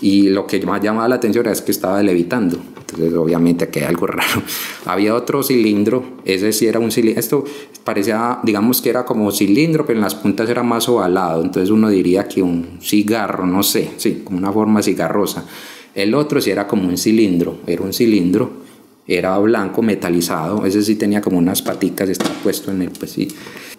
Y 0.01 0.29
lo 0.29 0.45
que 0.45 0.63
más 0.65 0.81
llamaba 0.81 1.07
la 1.07 1.15
atención 1.15 1.47
es 1.47 1.61
que 1.61 1.71
estaba 1.71 2.01
levitando. 2.03 2.57
Entonces, 2.79 3.13
obviamente, 3.13 3.69
que 3.69 3.79
hay 3.79 3.85
algo 3.85 4.07
raro. 4.07 4.41
Había 4.85 5.15
otro 5.15 5.41
cilindro, 5.41 6.03
ese 6.25 6.51
sí 6.53 6.67
era 6.67 6.79
un 6.79 6.91
cilindro. 6.91 7.19
Esto 7.19 7.43
parecía, 7.83 8.39
digamos 8.43 8.81
que 8.81 8.89
era 8.89 9.05
como 9.05 9.31
cilindro, 9.31 9.85
pero 9.85 9.97
en 9.97 10.03
las 10.03 10.15
puntas 10.15 10.49
era 10.49 10.63
más 10.63 10.87
ovalado. 10.89 11.41
Entonces, 11.41 11.69
uno 11.69 11.89
diría 11.89 12.27
que 12.27 12.41
un 12.41 12.79
cigarro, 12.81 13.45
no 13.45 13.63
sé, 13.63 13.91
sí, 13.97 14.21
como 14.23 14.37
una 14.37 14.51
forma 14.51 14.81
cigarrosa. 14.81 15.45
El 15.93 16.13
otro 16.13 16.41
sí 16.41 16.51
era 16.51 16.67
como 16.67 16.87
un 16.89 16.97
cilindro, 16.97 17.59
era 17.65 17.81
un 17.81 17.93
cilindro 17.93 18.65
era 19.07 19.37
blanco 19.37 19.81
metalizado, 19.81 20.65
ese 20.65 20.81
sí 20.81 20.95
tenía 20.95 21.21
como 21.21 21.37
unas 21.37 21.61
paticas, 21.61 22.09
estaba 22.09 22.33
puesto 22.41 22.71
en 22.71 22.81
el, 22.81 22.89
pues 22.89 23.11
sí. 23.11 23.27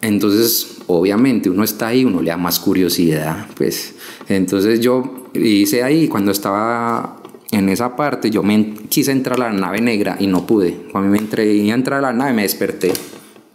Entonces, 0.00 0.78
obviamente, 0.86 1.50
uno 1.50 1.64
está 1.64 1.88
ahí, 1.88 2.04
uno 2.04 2.22
le 2.22 2.30
da 2.30 2.36
más 2.36 2.60
curiosidad, 2.60 3.48
pues. 3.56 3.94
Entonces 4.28 4.80
yo 4.80 5.25
hice 5.42 5.82
ahí, 5.82 6.08
cuando 6.08 6.32
estaba 6.32 7.22
en 7.50 7.68
esa 7.68 7.96
parte, 7.96 8.30
yo 8.30 8.42
me 8.42 8.74
quise 8.88 9.12
entrar 9.12 9.40
a 9.40 9.50
la 9.50 9.58
nave 9.58 9.80
negra 9.80 10.16
y 10.18 10.26
no 10.26 10.46
pude. 10.46 10.88
Cuando 10.92 11.10
me 11.10 11.18
entré 11.18 11.70
a 11.70 11.74
entrar 11.74 11.98
a 12.00 12.02
la 12.02 12.12
nave, 12.12 12.32
me 12.32 12.42
desperté. 12.42 12.92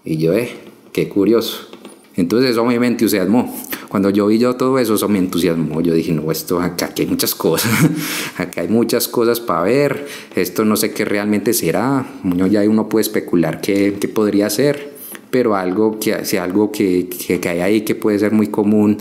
Y 0.05 0.17
yo, 0.17 0.33
eh, 0.33 0.51
qué 0.91 1.07
curioso. 1.09 1.67
Entonces 2.15 2.51
eso 2.51 2.65
me 2.65 2.75
entusiasmó. 2.87 3.53
Cuando 3.87 4.09
yo 4.09 4.27
vi 4.27 4.37
yo 4.37 4.55
todo 4.55 4.79
eso, 4.79 4.95
eso 4.95 5.09
me 5.09 5.19
entusiasmó. 5.19 5.81
Yo 5.81 5.93
dije, 5.93 6.13
no, 6.13 6.31
esto, 6.31 6.61
acá, 6.61 6.93
hay 6.97 7.07
muchas 7.07 7.35
cosas, 7.35 7.71
acá 8.37 8.61
hay 8.61 8.67
muchas 8.67 9.07
cosas 9.07 9.39
para 9.39 9.63
ver, 9.63 10.07
esto 10.35 10.63
no 10.65 10.77
sé 10.77 10.93
qué 10.93 11.03
realmente 11.03 11.53
será. 11.53 12.05
Bueno, 12.23 12.47
ya 12.47 12.61
uno 12.61 12.87
puede 12.87 13.01
especular 13.01 13.59
qué, 13.61 13.97
qué 13.99 14.07
podría 14.07 14.49
ser, 14.49 14.93
pero 15.29 15.55
algo, 15.55 15.99
que, 15.99 16.25
si 16.25 16.37
algo 16.37 16.71
que, 16.71 17.09
que, 17.09 17.49
hay 17.49 17.59
ahí 17.59 17.81
que 17.81 17.95
puede 17.95 18.19
ser 18.19 18.31
muy 18.31 18.47
común 18.47 18.97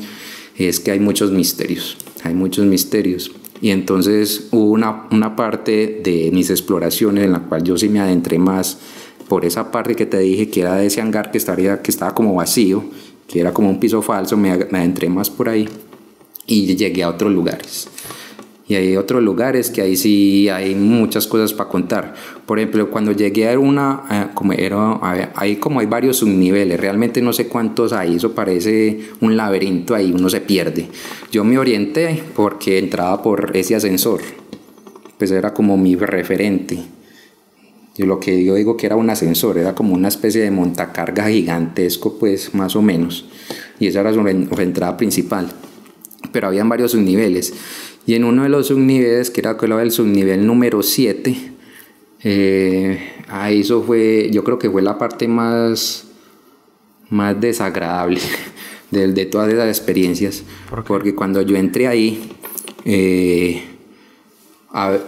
es 0.56 0.80
que 0.80 0.90
hay 0.90 1.00
muchos 1.00 1.30
misterios, 1.30 1.96
hay 2.24 2.34
muchos 2.34 2.66
misterios. 2.66 3.32
Y 3.60 3.70
entonces 3.70 4.48
hubo 4.52 4.70
una, 4.70 5.06
una 5.10 5.36
parte 5.36 6.00
de 6.02 6.30
mis 6.32 6.50
exploraciones 6.50 7.24
en 7.24 7.32
la 7.32 7.40
cual 7.40 7.62
yo 7.62 7.76
sí 7.76 7.88
me 7.88 8.00
adentré 8.00 8.38
más 8.38 8.78
por 9.28 9.44
esa 9.44 9.70
parte 9.70 9.94
que 9.94 10.06
te 10.06 10.18
dije 10.18 10.48
que 10.50 10.62
era 10.62 10.76
de 10.76 10.86
ese 10.86 11.00
hangar 11.00 11.30
que, 11.30 11.38
estaría, 11.38 11.82
que 11.82 11.90
estaba 11.90 12.14
como 12.14 12.34
vacío 12.34 12.84
que 13.30 13.40
era 13.40 13.54
como 13.54 13.70
un 13.70 13.78
piso 13.78 14.02
falso, 14.02 14.36
me, 14.36 14.50
adentré 14.50 15.08
más 15.08 15.30
por 15.30 15.48
ahí 15.48 15.68
y 16.46 16.74
llegué 16.74 17.04
a 17.04 17.08
otros 17.08 17.32
lugares. 17.32 17.86
Y 18.70 18.76
hay 18.76 18.96
otros 18.96 19.20
lugares 19.20 19.68
que 19.68 19.82
ahí 19.82 19.96
sí 19.96 20.48
hay 20.48 20.76
muchas 20.76 21.26
cosas 21.26 21.52
para 21.52 21.68
contar. 21.68 22.14
Por 22.46 22.60
ejemplo, 22.60 22.88
cuando 22.88 23.10
llegué 23.10 23.50
a 23.50 23.58
una, 23.58 24.04
eh, 24.08 24.26
como 24.32 24.52
era, 24.52 25.00
ahí 25.34 25.56
como 25.56 25.80
hay 25.80 25.86
varios 25.86 26.18
subniveles, 26.18 26.78
realmente 26.78 27.20
no 27.20 27.32
sé 27.32 27.48
cuántos 27.48 27.92
hay, 27.92 28.14
eso 28.14 28.32
parece 28.32 29.00
un 29.20 29.36
laberinto 29.36 29.96
ahí, 29.96 30.12
uno 30.12 30.30
se 30.30 30.40
pierde. 30.40 30.86
Yo 31.32 31.42
me 31.42 31.58
orienté 31.58 32.22
porque 32.36 32.78
entraba 32.78 33.20
por 33.24 33.50
ese 33.56 33.74
ascensor, 33.74 34.20
pues 35.18 35.32
era 35.32 35.52
como 35.52 35.76
mi 35.76 35.96
referente. 35.96 36.78
Yo 37.96 38.06
lo 38.06 38.20
que 38.20 38.44
yo 38.44 38.54
digo 38.54 38.76
que 38.76 38.86
era 38.86 38.94
un 38.94 39.10
ascensor, 39.10 39.58
era 39.58 39.74
como 39.74 39.94
una 39.94 40.06
especie 40.06 40.42
de 40.42 40.52
montacarga 40.52 41.28
gigantesco, 41.28 42.20
pues 42.20 42.54
más 42.54 42.76
o 42.76 42.82
menos. 42.82 43.24
Y 43.80 43.88
esa 43.88 44.02
era 44.02 44.14
su, 44.14 44.20
entrada 44.20 44.96
principal. 44.96 45.48
Pero 46.30 46.46
habían 46.46 46.68
varios 46.68 46.92
subniveles. 46.92 47.52
Y 48.06 48.14
en 48.14 48.24
uno 48.24 48.42
de 48.42 48.48
los 48.48 48.68
subniveles, 48.68 49.30
que 49.30 49.40
era 49.40 49.56
el 49.82 49.90
subnivel 49.90 50.46
número 50.46 50.82
7, 50.82 51.52
eh, 52.22 52.98
ahí 53.28 53.60
eso 53.60 53.82
fue, 53.82 54.30
yo 54.32 54.44
creo 54.44 54.58
que 54.58 54.70
fue 54.70 54.82
la 54.82 54.98
parte 54.98 55.28
más, 55.28 56.08
más 57.08 57.40
desagradable 57.40 58.20
de, 58.90 59.12
de 59.12 59.26
todas 59.26 59.52
esas 59.52 59.68
experiencias. 59.68 60.42
porque 60.86 61.14
cuando 61.14 61.42
yo 61.42 61.56
entré 61.56 61.86
ahí, 61.86 62.32
eh, 62.84 63.62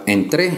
entré 0.07 0.53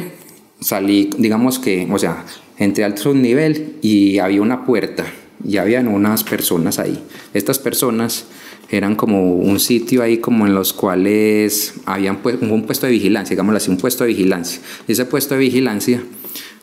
salí, 0.64 1.10
digamos 1.18 1.58
que, 1.58 1.86
o 1.90 1.98
sea, 1.98 2.24
entré 2.56 2.84
al 2.84 2.96
subnivel 2.96 3.76
y 3.82 4.18
había 4.18 4.40
una 4.40 4.64
puerta 4.64 5.04
y 5.46 5.58
habían 5.58 5.88
unas 5.88 6.24
personas 6.24 6.78
ahí. 6.78 7.02
Estas 7.34 7.58
personas 7.58 8.26
eran 8.70 8.96
como 8.96 9.34
un 9.34 9.60
sitio 9.60 10.02
ahí 10.02 10.18
como 10.18 10.46
en 10.46 10.54
los 10.54 10.72
cuales 10.72 11.74
habían 11.86 12.18
pues, 12.18 12.36
un 12.40 12.62
puesto 12.62 12.86
de 12.86 12.92
vigilancia, 12.92 13.34
digámoslo 13.34 13.58
así, 13.58 13.70
un 13.70 13.78
puesto 13.78 14.04
de 14.04 14.08
vigilancia. 14.08 14.60
ese 14.88 15.04
puesto 15.04 15.34
de 15.34 15.40
vigilancia 15.40 16.02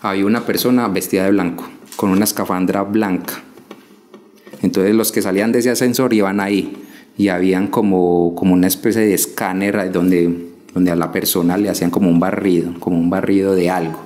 había 0.01 0.25
una 0.25 0.45
persona 0.45 0.87
vestida 0.87 1.25
de 1.25 1.31
blanco, 1.31 1.69
con 1.95 2.09
una 2.09 2.23
escafandra 2.23 2.83
blanca. 2.83 3.43
Entonces 4.61 4.93
los 4.93 5.11
que 5.11 5.21
salían 5.21 5.51
de 5.51 5.59
ese 5.59 5.69
ascensor 5.69 6.13
iban 6.13 6.39
ahí 6.39 6.77
y 7.17 7.29
habían 7.29 7.67
como, 7.67 8.35
como 8.35 8.53
una 8.53 8.67
especie 8.67 9.01
de 9.01 9.13
escáner 9.13 9.91
donde 9.91 10.51
donde 10.73 10.91
a 10.91 10.95
la 10.95 11.11
persona 11.11 11.57
le 11.57 11.69
hacían 11.69 11.89
como 11.89 12.09
un 12.09 12.19
barrido, 12.19 12.73
como 12.79 12.97
un 12.97 13.09
barrido 13.09 13.55
de 13.55 13.69
algo. 13.69 13.99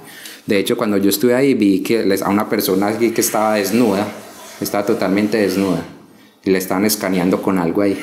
De 0.45 0.59
hecho, 0.59 0.77
cuando 0.77 0.97
yo 0.97 1.09
estuve 1.09 1.33
ahí 1.33 1.53
vi 1.53 1.81
que 1.81 2.17
a 2.23 2.29
una 2.29 2.49
persona 2.49 2.97
que 2.97 3.13
estaba 3.17 3.55
desnuda, 3.55 4.07
estaba 4.61 4.85
totalmente 4.85 5.37
desnuda, 5.37 5.83
y 6.45 6.51
le 6.51 6.57
estaban 6.57 6.85
escaneando 6.85 7.41
con 7.41 7.57
algo 7.57 7.81
ahí. 7.81 7.97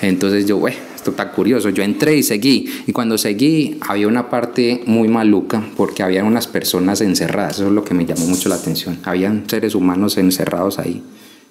Entonces 0.00 0.46
yo, 0.46 0.56
güey, 0.58 0.74
esto 0.94 1.10
está 1.10 1.32
curioso. 1.32 1.70
Yo 1.70 1.82
entré 1.82 2.16
y 2.16 2.22
seguí. 2.22 2.70
Y 2.86 2.92
cuando 2.92 3.18
seguí, 3.18 3.78
había 3.80 4.06
una 4.06 4.30
parte 4.30 4.82
muy 4.86 5.08
maluca 5.08 5.62
porque 5.76 6.02
había 6.02 6.24
unas 6.24 6.46
personas 6.46 7.00
encerradas. 7.00 7.56
Eso 7.56 7.66
es 7.66 7.72
lo 7.72 7.84
que 7.84 7.94
me 7.94 8.06
llamó 8.06 8.26
mucho 8.26 8.48
la 8.48 8.54
atención. 8.54 8.98
Habían 9.04 9.48
seres 9.48 9.74
humanos 9.74 10.16
encerrados 10.18 10.78
ahí 10.78 11.02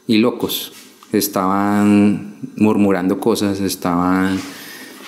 y 0.07 0.17
locos. 0.17 0.71
Estaban 1.11 2.35
murmurando 2.55 3.19
cosas, 3.19 3.59
estaban 3.59 4.39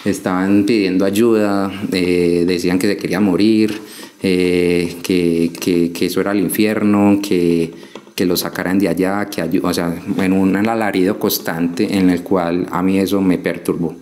estaban 0.05 0.63
pidiendo 0.65 1.05
ayuda, 1.05 1.71
eh, 1.91 2.45
decían 2.47 2.79
que 2.79 2.87
se 2.87 2.97
quería 2.97 3.19
morir, 3.19 3.81
eh, 4.21 4.95
que, 5.03 5.51
que, 5.93 6.05
eso 6.05 6.21
era 6.21 6.31
el 6.31 6.39
infierno, 6.39 7.19
que, 7.21 7.71
que 8.19 8.25
lo 8.25 8.35
sacaran 8.35 8.77
de 8.77 8.89
allá, 8.89 9.29
que 9.29 9.61
o 9.63 9.73
sea, 9.73 9.95
en 10.17 10.33
un 10.33 10.53
alarido 10.57 11.17
constante 11.17 11.95
en 11.97 12.09
el 12.09 12.21
cual 12.21 12.67
a 12.69 12.83
mí 12.83 12.99
eso 12.99 13.21
me 13.21 13.37
perturbó. 13.37 13.95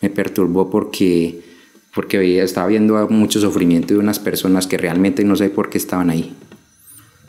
Me 0.00 0.10
perturbó 0.10 0.68
porque, 0.68 1.40
porque 1.94 2.42
estaba 2.42 2.66
viendo 2.66 3.06
mucho 3.10 3.38
sufrimiento 3.38 3.94
de 3.94 4.00
unas 4.00 4.18
personas 4.18 4.66
que 4.66 4.76
realmente 4.76 5.22
no 5.22 5.36
sé 5.36 5.50
por 5.50 5.70
qué 5.70 5.78
estaban 5.78 6.10
ahí 6.10 6.34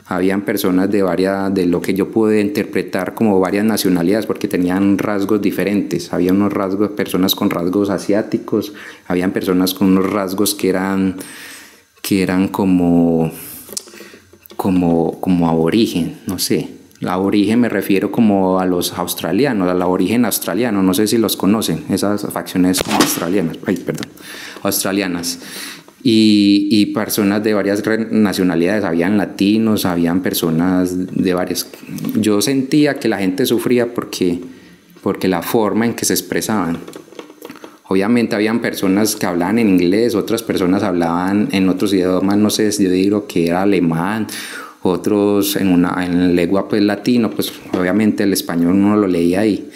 habían 0.06 0.40
personas 0.42 0.90
de 0.90 1.02
varias, 1.02 1.54
de 1.54 1.64
lo 1.64 1.80
que 1.80 1.94
yo 1.94 2.10
pude 2.10 2.40
interpretar 2.40 3.14
como 3.14 3.38
varias 3.38 3.64
nacionalidades, 3.64 4.26
porque 4.26 4.48
tenían 4.48 4.98
rasgos 4.98 5.40
diferentes. 5.40 6.12
Había 6.12 6.32
unos 6.32 6.52
rasgos, 6.52 6.90
personas 6.90 7.36
con 7.36 7.50
rasgos 7.50 7.88
asiáticos, 7.88 8.74
habían 9.06 9.30
personas 9.30 9.74
con 9.74 9.86
unos 9.86 10.10
rasgos 10.10 10.56
que 10.56 10.70
eran, 10.70 11.16
que 12.02 12.24
eran 12.24 12.48
como, 12.48 13.30
como, 14.56 15.20
como 15.20 15.48
aborigen, 15.48 16.18
no 16.26 16.38
sé. 16.38 16.68
La 17.00 17.14
aborigen 17.14 17.60
me 17.60 17.68
refiero 17.68 18.12
como 18.12 18.60
a 18.60 18.66
los 18.66 18.92
australianos, 18.92 19.68
a 19.68 19.74
la 19.74 19.84
aborigen 19.84 20.24
australiano, 20.24 20.82
no 20.82 20.94
sé 20.94 21.08
si 21.08 21.18
los 21.18 21.36
conocen, 21.36 21.84
esas 21.88 22.22
facciones 22.32 22.80
australianas, 23.00 23.58
ay, 23.66 23.76
perdón, 23.76 24.06
australianas 24.62 25.40
y, 26.04 26.86
personas 26.86 27.42
de 27.44 27.54
varias 27.54 27.82
nacionalidades, 28.10 28.84
habían 28.84 29.16
latinos, 29.16 29.84
habían 29.86 30.20
personas 30.20 31.14
de 31.14 31.34
varias... 31.34 31.68
Yo 32.16 32.42
sentía 32.42 32.94
que 32.94 33.08
la 33.08 33.18
gente 33.18 33.46
sufría 33.46 33.94
porque, 33.94 34.40
porque 35.02 35.28
la 35.28 35.42
forma 35.42 35.86
en 35.86 35.94
que 35.94 36.04
se 36.04 36.14
expresaban. 36.14 36.78
Obviamente 37.92 38.34
habían 38.34 38.60
personas 38.60 39.16
que 39.16 39.26
hablaban 39.26 39.58
en 39.58 39.68
inglés, 39.68 40.14
otras 40.14 40.42
personas 40.42 40.82
hablaban 40.82 41.48
en 41.52 41.68
otros 41.68 41.92
idiomas, 41.92 42.38
no 42.38 42.48
sé 42.48 42.70
yo 42.70 42.90
digo 42.90 43.26
que 43.26 43.48
era 43.48 43.62
alemán, 43.62 44.26
otros 44.82 45.56
en 45.56 45.68
una 45.68 46.02
en 46.04 46.34
lengua 46.34 46.68
pues 46.68 46.82
latino, 46.82 47.30
pues 47.30 47.52
obviamente 47.78 48.22
el 48.22 48.32
español 48.32 48.80
no 48.80 48.96
lo 48.96 49.06
leía 49.06 49.40
ahí. 49.40 49.68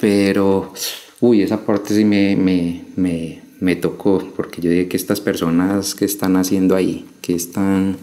Pero, 0.00 0.72
uy, 1.18 1.42
esa 1.42 1.64
parte 1.66 1.94
sí 1.94 2.04
me, 2.04 2.36
me, 2.36 2.84
me 2.94 3.40
me 3.60 3.76
tocó, 3.76 4.32
porque 4.34 4.62
yo 4.62 4.70
dije 4.70 4.88
que 4.88 4.96
estas 4.96 5.20
personas 5.20 5.94
que 5.94 6.06
están 6.06 6.36
haciendo 6.36 6.74
ahí, 6.74 7.04
que 7.20 7.34
están... 7.34 7.96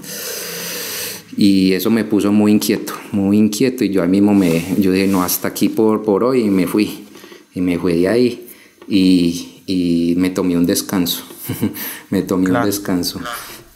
Y 1.35 1.73
eso 1.73 1.91
me 1.91 2.03
puso 2.03 2.31
muy 2.31 2.51
inquieto, 2.51 2.93
muy 3.11 3.37
inquieto, 3.37 3.83
y 3.83 3.89
yo 3.89 4.01
ahí 4.01 4.09
mismo 4.09 4.33
me, 4.33 4.63
yo 4.79 4.91
dije, 4.91 5.07
no, 5.07 5.23
hasta 5.23 5.47
aquí 5.47 5.69
por, 5.69 6.03
por 6.03 6.23
hoy, 6.23 6.41
y 6.41 6.49
me 6.49 6.67
fui, 6.67 7.05
y 7.53 7.61
me 7.61 7.77
fui 7.77 8.01
de 8.01 8.07
ahí. 8.07 8.46
Y, 8.87 9.63
y 9.65 10.15
me 10.17 10.29
tomé 10.29 10.57
un 10.57 10.65
descanso. 10.65 11.23
me 12.09 12.21
tomé 12.21 12.51
un 12.51 12.65
descanso. 12.65 13.19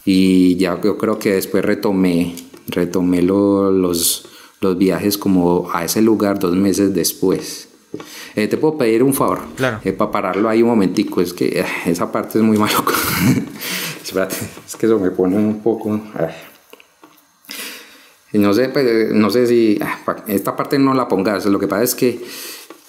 Y 0.05 0.55
ya 0.57 0.79
yo 0.81 0.97
creo 0.97 1.19
que 1.19 1.33
después 1.33 1.63
retomé, 1.63 2.35
retomé 2.67 3.21
los, 3.21 4.25
los 4.61 4.77
viajes 4.77 5.17
como 5.17 5.69
a 5.73 5.85
ese 5.85 6.01
lugar 6.01 6.39
dos 6.39 6.55
meses 6.55 6.93
después. 6.93 7.67
Eh, 8.35 8.47
te 8.47 8.57
puedo 8.57 8.77
pedir 8.77 9.03
un 9.03 9.13
favor. 9.13 9.41
Claro. 9.55 9.79
Eh, 9.83 9.91
para 9.91 10.11
pararlo 10.11 10.47
ahí 10.49 10.61
un 10.61 10.69
momentico. 10.69 11.21
Es 11.21 11.33
que 11.33 11.59
eh, 11.59 11.65
esa 11.85 12.11
parte 12.11 12.39
es 12.39 12.43
muy 12.43 12.57
maluca. 12.57 12.93
Espérate, 14.03 14.37
es 14.65 14.75
que 14.75 14.85
eso 14.85 14.99
me 14.99 15.11
pone 15.11 15.35
un 15.35 15.61
poco. 15.61 15.99
No 18.33 18.53
sé, 18.53 18.69
pues, 18.69 19.11
no 19.11 19.29
sé 19.29 19.45
si. 19.47 19.77
Ah, 19.81 20.23
esta 20.27 20.55
parte 20.55 20.79
no 20.79 20.93
la 20.93 21.07
pongas. 21.07 21.45
Lo 21.45 21.59
que 21.59 21.67
pasa 21.67 21.83
es 21.83 21.95
que. 21.95 22.23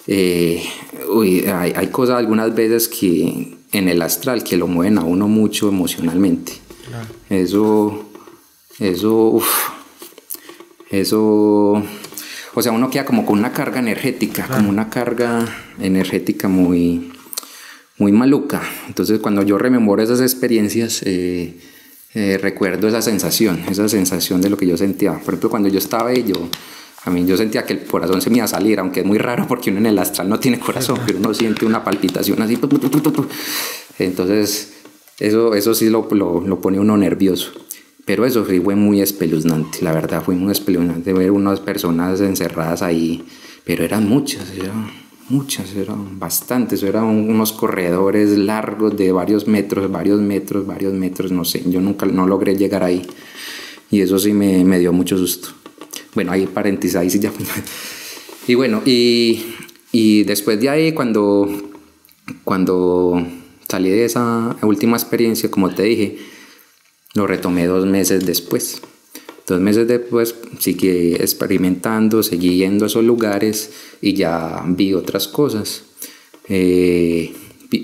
Uy, 0.07 1.45
hay, 1.45 1.73
hay, 1.75 1.87
cosas 1.87 2.17
algunas 2.17 2.53
veces 2.53 2.87
que 2.87 3.57
en 3.71 3.89
el 3.89 4.01
astral 4.01 4.43
que 4.43 4.57
lo 4.57 4.67
mueven 4.67 4.97
a 4.97 5.03
uno 5.03 5.27
mucho 5.27 5.69
emocionalmente. 5.69 6.53
Eso. 7.29 8.05
Eso. 8.79 9.29
Uf, 9.29 9.69
eso 10.89 11.83
o 12.55 12.61
sea, 12.61 12.71
uno 12.71 12.89
queda 12.89 13.05
como 13.05 13.25
con 13.25 13.39
una 13.39 13.51
carga 13.51 13.79
energética, 13.79 14.47
como 14.47 14.69
una 14.69 14.89
carga 14.89 15.43
energética 15.79 16.47
muy, 16.47 17.11
muy 17.97 18.11
maluca. 18.11 18.61
Entonces, 18.87 19.19
cuando 19.19 19.41
yo 19.41 19.57
rememoro 19.57 20.03
esas 20.03 20.21
experiencias, 20.21 21.01
eh, 21.03 21.57
eh, 22.13 22.37
recuerdo 22.39 22.87
esa 22.87 23.01
sensación, 23.01 23.63
esa 23.69 23.89
sensación 23.89 24.39
de 24.39 24.51
lo 24.51 24.57
que 24.57 24.67
yo 24.67 24.77
sentía. 24.77 25.13
Por 25.13 25.33
ejemplo, 25.33 25.49
cuando 25.49 25.67
yo 25.67 25.79
estaba 25.79 26.09
ahí, 26.11 26.23
yo, 26.27 26.47
a 27.05 27.09
mí 27.09 27.25
yo 27.25 27.35
sentía 27.35 27.65
que 27.65 27.73
el 27.73 27.83
corazón 27.83 28.21
se 28.21 28.29
me 28.29 28.37
iba 28.37 28.45
a 28.45 28.47
salir, 28.47 28.79
aunque 28.79 29.01
es 29.01 29.05
muy 29.05 29.17
raro 29.17 29.45
porque 29.47 29.69
uno 29.69 29.79
en 29.79 29.87
el 29.87 29.99
astral 29.99 30.29
no 30.29 30.39
tiene 30.39 30.59
corazón, 30.59 30.99
pero 31.05 31.19
uno 31.19 31.33
siente 31.33 31.65
una 31.65 31.83
palpitación 31.83 32.41
así. 32.41 32.57
Entonces, 33.99 34.73
eso, 35.19 35.53
eso 35.53 35.73
sí 35.73 35.89
lo, 35.89 36.07
lo, 36.11 36.41
lo 36.41 36.61
pone 36.61 36.79
uno 36.79 36.95
nervioso. 36.97 37.51
Pero 38.05 38.25
eso 38.25 38.43
fue 38.43 38.75
muy 38.75 39.01
espeluznante, 39.01 39.79
la 39.81 39.93
verdad, 39.93 40.21
fue 40.23 40.35
muy 40.35 40.51
espeluznante 40.51 41.13
ver 41.13 41.31
unas 41.31 41.61
personas 41.61 42.19
encerradas 42.19 42.81
ahí, 42.81 43.23
pero 43.63 43.83
eran 43.85 44.09
muchas, 44.09 44.51
eran 44.51 44.91
muchas, 45.29 45.73
eran 45.73 46.19
bastantes, 46.19 46.83
eran 46.83 47.05
unos 47.05 47.53
corredores 47.53 48.37
largos 48.37 48.97
de 48.97 49.13
varios 49.13 49.47
metros, 49.47 49.89
varios 49.89 50.19
metros, 50.19 50.67
varios 50.67 50.93
metros, 50.93 51.31
no 51.31 51.45
sé, 51.45 51.63
yo 51.65 51.79
nunca 51.79 52.05
no 52.05 52.27
logré 52.27 52.57
llegar 52.57 52.83
ahí 52.83 53.07
y 53.89 54.01
eso 54.01 54.19
sí 54.19 54.33
me, 54.33 54.65
me 54.65 54.79
dio 54.79 54.91
mucho 54.91 55.17
susto. 55.17 55.62
Bueno, 56.15 56.31
ahí 56.31 56.45
paréntesis, 56.47 56.95
ahí 56.95 57.09
sí 57.09 57.19
ya. 57.19 57.31
y 58.47 58.55
bueno, 58.55 58.81
y, 58.85 59.55
y 59.91 60.23
después 60.23 60.59
de 60.59 60.69
ahí, 60.69 60.91
cuando, 60.93 61.49
cuando 62.43 63.25
salí 63.67 63.89
de 63.89 64.05
esa 64.05 64.55
última 64.61 64.97
experiencia, 64.97 65.49
como 65.49 65.73
te 65.73 65.83
dije, 65.83 66.17
lo 67.13 67.27
retomé 67.27 67.65
dos 67.65 67.85
meses 67.85 68.25
después. 68.25 68.81
Dos 69.45 69.59
meses 69.59 69.87
después 69.87 70.35
seguí 70.59 71.15
experimentando, 71.15 72.23
seguí 72.23 72.57
yendo 72.57 72.85
a 72.85 72.87
esos 72.87 73.03
lugares 73.03 73.71
y 74.01 74.13
ya 74.13 74.63
vi 74.65 74.93
otras 74.93 75.27
cosas. 75.27 75.83
Eh, 76.47 77.33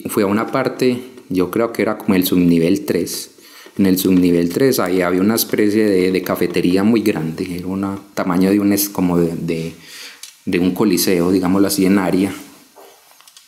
fui 0.07 0.23
a 0.23 0.27
una 0.27 0.47
parte, 0.47 0.99
yo 1.29 1.51
creo 1.51 1.73
que 1.73 1.81
era 1.81 1.97
como 1.97 2.15
el 2.15 2.25
subnivel 2.25 2.85
3. 2.85 3.31
En 3.79 3.85
el 3.85 3.97
subnivel 3.97 4.49
3 4.49 4.77
ahí 4.79 5.01
había 5.01 5.21
una 5.21 5.35
especie 5.35 5.85
de, 6.11 6.21
cafetería 6.21 6.83
muy 6.83 6.99
grande, 7.01 7.47
era 7.59 7.67
un 7.67 7.97
tamaño 8.13 8.49
de 8.51 8.59
un, 8.59 8.75
como 8.91 9.17
de, 9.17 9.73
un 10.59 10.71
coliseo, 10.71 11.31
digámoslo 11.31 11.69
así, 11.69 11.85
en 11.85 11.97
área. 11.97 12.33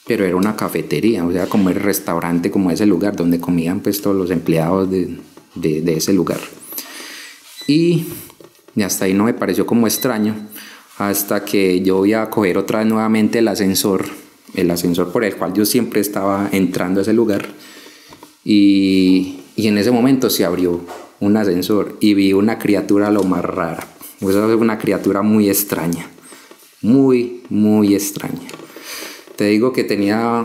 Pero 0.08 0.24
era 0.24 0.38
una 0.38 0.56
cafetería, 0.56 1.26
o 1.26 1.34
sea, 1.34 1.48
como 1.48 1.70
el 1.70 1.76
restaurante, 1.76 2.50
como 2.50 2.72
ese 2.72 2.86
lugar 2.86 3.18
donde 3.18 3.42
comían 3.42 3.82
pues 3.82 4.02
todos 4.02 4.16
los 4.16 4.32
empleados 4.32 4.90
de, 4.90 5.18
de, 5.56 5.94
ese 5.94 6.14
lugar. 6.14 6.40
Y, 7.68 8.06
hasta 8.82 9.04
ahí 9.04 9.14
no 9.14 9.26
me 9.26 9.34
pareció 9.34 9.66
como 9.66 9.86
extraño, 9.86 10.48
hasta 10.98 11.44
que 11.44 11.82
yo 11.82 11.98
voy 11.98 12.14
a 12.14 12.30
coger 12.30 12.58
otra 12.58 12.80
vez 12.80 12.88
nuevamente 12.88 13.40
el 13.40 13.50
ascensor, 13.50 14.06
el 14.54 14.72
ascensor 14.72 15.12
por 15.12 15.26
el 15.26 15.36
cual 15.36 15.52
yo 15.52 15.66
siempre 15.66 16.00
estaba 16.00 16.48
entrando 16.54 17.02
a 17.02 17.04
ese 17.04 17.12
lugar. 17.12 17.50
Y, 18.46 19.41
y 19.56 19.68
en 19.68 19.78
ese 19.78 19.92
momento 19.92 20.30
se 20.30 20.46
abrió 20.46 20.82
un 21.20 21.38
ascensor 21.38 21.98
y 22.00 22.14
vi 22.14 22.34
una 22.34 22.58
criatura 22.58 23.12
lo 23.12 23.24
más 23.24 23.44
rara. 23.44 23.88
Pues 24.20 24.36
una 24.36 24.78
criatura 24.78 25.22
muy 25.22 25.50
extraña, 25.50 26.08
muy, 26.82 27.42
muy 27.50 27.96
extraña. 27.96 28.48
Te 29.36 29.46
digo 29.46 29.74
que 29.74 29.84
tenía 29.84 30.44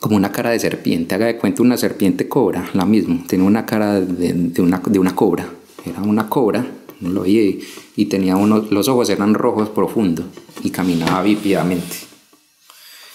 como 0.00 0.16
una 0.16 0.32
cara 0.32 0.50
de 0.50 0.58
serpiente. 0.58 1.14
Haga 1.14 1.26
de 1.26 1.36
cuenta 1.36 1.62
una 1.62 1.76
serpiente 1.76 2.28
cobra, 2.28 2.68
la 2.74 2.84
misma. 2.84 3.24
Tenía 3.26 3.46
una 3.46 3.64
cara 3.64 4.00
de, 4.00 4.60
una, 4.60 4.82
de 4.84 4.98
una 4.98 5.14
cobra. 5.14 5.48
Era 5.86 6.02
una 6.02 6.28
cobra, 6.28 6.66
no 7.00 7.10
lo 7.10 7.22
vi, 7.22 7.60
y 7.96 8.06
tenía 8.06 8.36
unos, 8.36 8.70
los 8.70 8.88
ojos 8.88 9.08
eran 9.08 9.34
rojos 9.34 9.70
profundos 9.70 10.26
y 10.62 10.70
caminaba 10.70 11.22
bípidamente. 11.22 11.96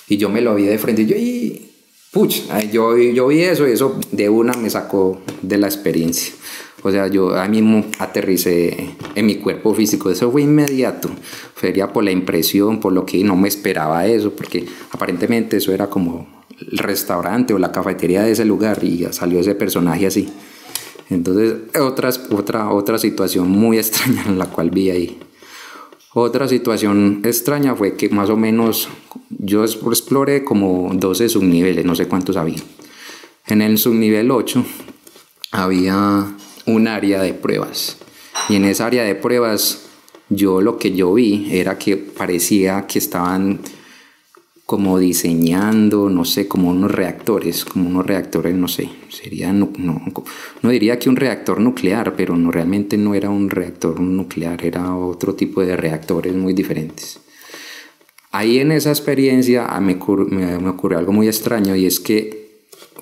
Y 0.07 0.17
yo 0.17 0.29
me 0.29 0.41
lo 0.41 0.55
vi 0.55 0.63
de 0.63 0.77
frente 0.77 1.03
y 1.03 1.05
yo, 1.05 1.15
y, 1.15 1.74
puch, 2.15 2.43
yo, 2.71 2.95
yo 2.97 3.27
vi 3.27 3.41
eso 3.41 3.67
y 3.67 3.73
eso 3.73 3.99
de 4.09 4.29
una 4.29 4.53
me 4.53 4.69
sacó 4.69 5.19
de 5.41 5.57
la 5.57 5.67
experiencia. 5.67 6.33
O 6.81 6.89
sea, 6.89 7.07
yo 7.07 7.37
ahí 7.37 7.49
mismo 7.49 7.83
aterricé 7.99 8.91
en 9.15 9.25
mi 9.25 9.35
cuerpo 9.35 9.73
físico. 9.75 10.09
Eso 10.09 10.31
fue 10.31 10.43
inmediato. 10.43 11.09
Sería 11.59 11.91
por 11.91 12.05
la 12.05 12.11
impresión, 12.11 12.79
por 12.79 12.93
lo 12.93 13.05
que 13.05 13.21
no 13.25 13.35
me 13.35 13.49
esperaba 13.49 14.07
eso, 14.07 14.31
porque 14.31 14.65
aparentemente 14.91 15.57
eso 15.57 15.73
era 15.73 15.87
como 15.89 16.45
el 16.71 16.77
restaurante 16.77 17.53
o 17.53 17.59
la 17.59 17.73
cafetería 17.73 18.23
de 18.23 18.31
ese 18.31 18.45
lugar 18.45 18.81
y 18.81 19.05
salió 19.11 19.41
ese 19.41 19.53
personaje 19.53 20.07
así. 20.07 20.29
Entonces, 21.09 21.55
otras, 21.81 22.21
otra, 22.29 22.71
otra 22.71 22.97
situación 22.97 23.49
muy 23.49 23.77
extraña 23.79 24.23
en 24.25 24.39
la 24.39 24.45
cual 24.45 24.69
vi 24.69 24.89
ahí. 24.89 25.19
Otra 26.17 26.47
situación 26.47 27.23
extraña 27.25 27.75
fue 27.75 27.97
que 27.97 28.07
más 28.07 28.29
o 28.29 28.37
menos 28.37 28.87
yo 29.29 29.65
exploré 29.65 30.45
como 30.45 30.93
12 30.93 31.27
subniveles, 31.27 31.83
no 31.83 31.93
sé 31.93 32.07
cuántos 32.07 32.37
había. 32.37 32.61
En 33.47 33.61
el 33.61 33.77
subnivel 33.77 34.31
8 34.31 34.63
había 35.51 36.33
un 36.67 36.87
área 36.87 37.21
de 37.21 37.33
pruebas. 37.33 37.97
Y 38.47 38.55
en 38.55 38.63
esa 38.63 38.85
área 38.85 39.03
de 39.03 39.15
pruebas 39.15 39.87
yo 40.29 40.61
lo 40.61 40.77
que 40.77 40.95
yo 40.95 41.13
vi 41.13 41.49
era 41.51 41.77
que 41.77 41.97
parecía 41.97 42.87
que 42.87 42.99
estaban 42.99 43.59
como 44.65 44.97
diseñando, 44.97 46.09
no 46.09 46.25
sé, 46.25 46.47
como 46.47 46.69
unos 46.69 46.91
reactores, 46.91 47.65
como 47.65 47.87
unos 47.87 48.05
reactores, 48.05 48.55
no 48.55 48.67
sé, 48.67 48.89
sería, 49.09 49.53
no, 49.53 49.69
no, 49.77 50.01
no, 50.61 50.69
diría 50.69 50.97
que 50.97 51.07
un 51.07 51.15
reactor 51.15 51.59
nuclear, 51.59 52.15
pero 52.15 52.35
no, 52.35 52.51
realmente 52.51 52.97
no 52.97 53.13
era 53.13 53.29
un 53.29 53.49
reactor 53.51 53.99
nuclear, 53.99 54.65
era 54.65 54.95
otro 54.95 55.35
tipo 55.35 55.61
de 55.61 55.77
reactores 55.77 56.33
muy 56.33 56.53
diferentes. 56.53 57.19
Ahí 58.31 58.59
en 58.59 58.71
esa 58.71 58.89
experiencia 58.89 59.65
ah, 59.67 59.79
me, 59.79 59.97
me, 60.29 60.59
me 60.59 60.69
ocurrió 60.69 60.97
algo 60.97 61.13
muy 61.13 61.27
extraño 61.27 61.75
y 61.75 61.85
es 61.85 61.99
que 61.99 62.45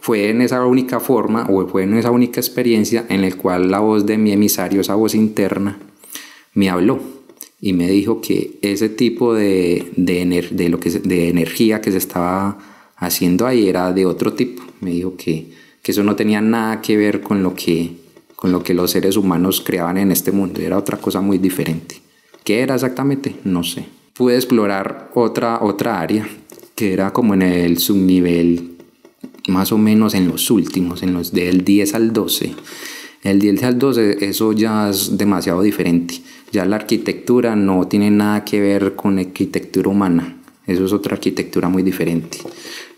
fue 0.02 0.30
en 0.30 0.42
esa 0.42 0.66
única 0.66 1.00
forma 1.00 1.48
o 1.50 1.66
fue 1.66 1.84
en 1.84 1.96
esa 1.98 2.12
única 2.12 2.42
experiencia 2.42 3.06
en 3.08 3.22
la 3.22 3.32
cual 3.32 3.72
la 3.72 3.80
voz 3.80 4.06
de 4.06 4.18
mi 4.18 4.34
emisario, 4.34 4.82
esa 4.82 4.96
voz 4.96 5.16
interna, 5.16 5.80
me 6.54 6.70
habló 6.70 7.23
y 7.66 7.72
me 7.72 7.90
dijo 7.90 8.20
que 8.20 8.60
ese 8.62 8.90
tipo 8.90 9.34
de, 9.34 9.88
de, 9.96 11.30
energía 11.30 11.80
que 11.80 11.94
se 11.94 11.98
estaba 11.98 12.58
haciendo 12.98 13.48
ahí 13.48 13.70
era 13.70 13.94
de 13.94 14.06
otro 14.06 14.34
tipo. 14.34 14.62
Me 14.82 14.92
dijo 14.92 15.16
que, 15.16 15.50
que 15.82 15.94
eso 15.94 16.04
no 16.04 16.18
tenía 16.18 16.42
nada 16.42 16.82
que 16.82 16.98
ver 16.98 17.22
con 17.22 17.42
lo 17.42 17.56
que, 17.56 17.92
con 18.36 18.52
lo 18.52 18.62
que 18.62 18.74
los 18.74 18.92
seres 18.92 19.16
humanos 19.16 19.64
creaban 19.66 19.98
en 19.98 20.12
este 20.12 20.34
mundo, 20.34 20.60
era 20.60 20.78
otra 20.78 20.98
cosa 20.98 21.22
muy 21.22 21.38
diferente. 21.38 22.02
¿Qué 22.44 22.60
era 22.60 22.76
exactamente? 22.76 23.38
No 23.46 23.64
sé. 23.64 23.86
Pude 24.14 24.36
explorar 24.36 25.12
otra, 25.14 25.64
otra 25.64 26.02
área 26.02 26.28
que 26.76 26.92
era 26.92 27.14
como 27.14 27.34
en 27.34 27.44
el 27.44 27.78
subnivel, 27.78 28.74
más 29.48 29.72
o 29.72 29.78
menos 29.78 30.16
en 30.16 30.28
los 30.28 30.52
últimos, 30.52 31.02
en 31.02 31.14
los 31.14 31.32
del 31.32 31.64
10 31.64 31.94
al 31.94 32.12
12. 32.12 32.56
El 33.24 33.40
10 33.40 33.64
al 33.64 33.80
12, 33.80 34.26
eso 34.26 34.52
ya 34.52 34.90
es 34.90 35.18
demasiado 35.18 35.62
diferente 35.62 36.22
ya 36.54 36.66
la 36.66 36.76
arquitectura 36.76 37.56
no 37.56 37.88
tiene 37.88 38.12
nada 38.12 38.46
que 38.46 38.62
ver 38.62 38.96
con 38.96 39.18
arquitectura 39.18 39.90
humana. 39.90 40.38
Eso 40.68 40.86
es 40.86 40.94
otra 40.94 41.16
arquitectura 41.16 41.68
muy 41.68 41.82
diferente. 41.82 42.38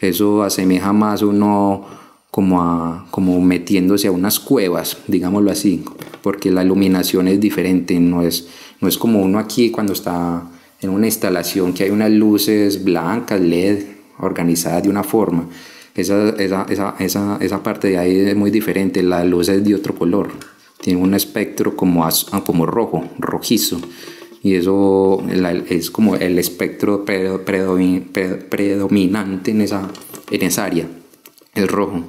Eso 0.02 0.44
asemeja 0.44 0.92
más 0.92 1.22
uno 1.22 1.86
como, 2.30 2.62
a, 2.62 3.08
como 3.12 3.40
metiéndose 3.40 4.08
a 4.08 4.12
unas 4.12 4.42
cuevas, 4.42 4.98
digámoslo 5.08 5.52
así, 5.52 5.86
porque 6.22 6.52
la 6.52 6.66
iluminación 6.66 7.30
es 7.30 7.40
diferente, 7.40 7.98
no 7.98 8.24
es, 8.24 8.50
no 8.82 8.90
es 8.90 8.98
como 8.98 9.22
uno 9.22 9.40
aquí 9.40 9.72
cuando 9.72 9.94
está 9.94 10.44
en 10.82 10.90
una 10.90 11.06
instalación 11.08 11.72
que 11.72 11.86
hay 11.86 11.92
unas 11.92 12.12
luces 12.12 12.84
blancas, 12.84 13.40
LED, 13.40 13.86
organizadas 14.20 14.84
de 14.84 14.90
una 14.90 15.04
forma. 15.04 15.48
Esa, 15.96 16.30
esa, 16.30 16.66
esa, 16.70 16.96
esa, 17.00 17.38
esa 17.40 17.64
parte 17.64 17.90
de 17.90 17.98
ahí 17.98 18.20
es 18.20 18.36
muy 18.36 18.52
diferente, 18.52 19.02
la 19.02 19.24
luz 19.24 19.50
es 19.50 19.64
de 19.64 19.76
otro 19.76 19.96
color 19.96 20.32
tiene 20.86 21.02
un 21.02 21.16
espectro 21.16 21.76
como, 21.76 22.06
ah, 22.06 22.12
como 22.46 22.68
rojo, 22.68 23.10
rojizo. 23.18 23.82
Y 24.44 24.54
eso 24.54 25.24
es 25.68 25.90
como 25.90 26.16
el 26.16 26.38
espectro 26.38 27.04
predominante 27.06 29.50
en 29.50 29.62
esa, 29.62 29.90
en 30.30 30.44
esa 30.44 30.66
área. 30.66 30.88
el 31.56 31.68
rojo. 31.68 32.04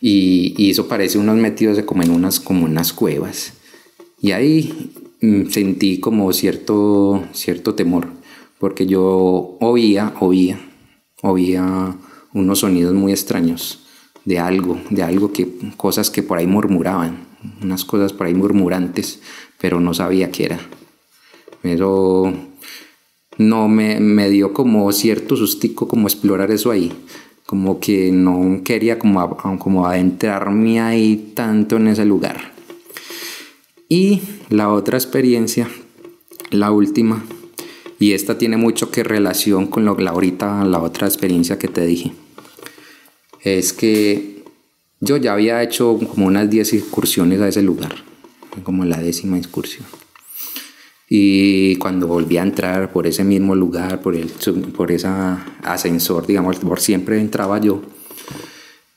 Y, 0.00 0.70
eso 0.70 0.86
parece 0.86 1.18
unos 1.18 1.36
metidos 1.36 1.82
como 1.82 2.04
en 2.04 2.12
unas, 2.12 2.38
como 2.38 2.66
unas 2.66 2.92
cuevas. 2.92 3.54
Y 4.20 4.30
ahí 4.30 4.92
mm, 5.20 5.46
sentí 5.46 5.98
como 5.98 6.32
cierto, 6.32 7.24
cierto 7.32 7.74
temor, 7.74 8.06
porque 8.60 8.86
yo 8.86 9.56
oía, 9.60 10.14
oía, 10.20 10.60
oía 11.22 11.96
unos 12.34 12.58
sonidos 12.58 12.92
muy 12.92 13.12
extraños 13.12 13.86
de 14.26 14.38
algo, 14.38 14.78
de 14.90 15.02
algo 15.02 15.32
que, 15.32 15.48
cosas 15.78 16.10
que 16.10 16.22
por 16.22 16.36
ahí 16.36 16.46
murmuraban, 16.46 17.26
unas 17.62 17.86
cosas 17.86 18.12
por 18.12 18.26
ahí 18.26 18.34
murmurantes, 18.34 19.20
pero 19.58 19.80
no 19.80 19.94
sabía 19.94 20.30
qué 20.30 20.44
era. 20.44 20.60
Pero 21.62 22.30
no 23.38 23.68
me, 23.68 24.00
me 24.00 24.28
dio 24.28 24.52
como 24.52 24.92
cierto 24.92 25.36
sustico 25.36 25.88
como 25.88 26.08
explorar 26.08 26.50
eso 26.50 26.70
ahí 26.70 26.92
como 27.46 27.78
que 27.78 28.10
no 28.10 28.62
quería 28.64 28.98
como, 28.98 29.36
como 29.58 29.86
adentrarme 29.86 30.80
ahí 30.80 31.32
tanto 31.34 31.76
en 31.76 31.88
ese 31.88 32.04
lugar. 32.04 32.52
Y 33.88 34.22
la 34.48 34.72
otra 34.72 34.96
experiencia, 34.96 35.68
la 36.50 36.72
última, 36.72 37.24
y 37.98 38.12
esta 38.12 38.38
tiene 38.38 38.56
mucho 38.56 38.90
que 38.90 39.04
relación 39.04 39.66
con 39.66 39.84
lo, 39.84 39.96
la 39.98 40.10
ahorita, 40.10 40.64
la 40.64 40.80
otra 40.80 41.06
experiencia 41.06 41.58
que 41.58 41.68
te 41.68 41.86
dije, 41.86 42.12
es 43.44 43.72
que 43.72 44.42
yo 45.00 45.18
ya 45.18 45.34
había 45.34 45.62
hecho 45.62 45.98
como 45.98 46.26
unas 46.26 46.48
10 46.48 46.72
excursiones 46.72 47.40
a 47.40 47.48
ese 47.48 47.62
lugar, 47.62 47.94
como 48.62 48.84
la 48.84 48.96
décima 48.98 49.38
excursión. 49.38 49.84
Y 51.08 51.76
cuando 51.76 52.06
volví 52.06 52.38
a 52.38 52.42
entrar 52.42 52.90
por 52.90 53.06
ese 53.06 53.22
mismo 53.22 53.54
lugar, 53.54 54.00
por, 54.00 54.16
el, 54.16 54.28
por 54.74 54.90
ese 54.90 55.08
ascensor, 55.62 56.26
digamos, 56.26 56.58
por 56.58 56.80
siempre 56.80 57.20
entraba 57.20 57.60
yo. 57.60 57.82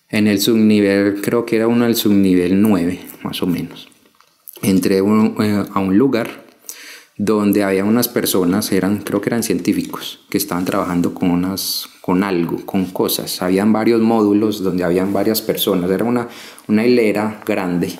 En 0.09 0.27
el 0.27 0.39
subnivel, 0.39 1.21
creo 1.21 1.45
que 1.45 1.57
era 1.57 1.67
uno 1.67 1.83
del 1.83 1.97
subnivel 1.97 2.61
9, 2.61 2.99
más 3.23 3.43
o 3.43 3.47
menos. 3.47 3.89
Entré 4.61 4.99
eh, 4.99 5.65
a 5.73 5.79
un 5.79 5.97
lugar 5.97 6.46
donde 7.17 7.63
había 7.63 7.83
unas 7.83 8.07
personas, 8.07 8.71
eran, 8.71 8.99
creo 8.99 9.21
que 9.21 9.29
eran 9.29 9.43
científicos, 9.43 10.19
que 10.29 10.37
estaban 10.37 10.65
trabajando 10.65 11.13
con, 11.15 11.31
unas, 11.31 11.89
con 12.01 12.23
algo, 12.23 12.63
con 12.65 12.85
cosas. 12.85 13.41
Habían 13.41 13.73
varios 13.73 14.01
módulos 14.01 14.63
donde 14.63 14.83
habían 14.83 15.13
varias 15.13 15.41
personas. 15.41 15.89
Era 15.89 16.05
una, 16.05 16.27
una 16.67 16.85
hilera 16.85 17.41
grande 17.45 17.97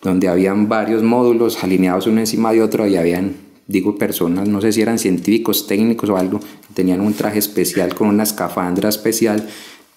donde 0.00 0.28
habían 0.28 0.68
varios 0.68 1.02
módulos 1.02 1.62
alineados 1.62 2.06
uno 2.08 2.20
encima 2.20 2.52
de 2.52 2.60
otro 2.60 2.86
y 2.86 2.96
habían, 2.96 3.36
digo, 3.68 3.96
personas, 3.96 4.48
no 4.48 4.60
sé 4.60 4.72
si 4.72 4.82
eran 4.82 4.98
científicos, 4.98 5.66
técnicos 5.68 6.10
o 6.10 6.16
algo, 6.16 6.40
tenían 6.74 7.00
un 7.00 7.14
traje 7.14 7.38
especial 7.38 7.94
con 7.94 8.08
una 8.08 8.24
escafandra 8.24 8.88
especial, 8.88 9.48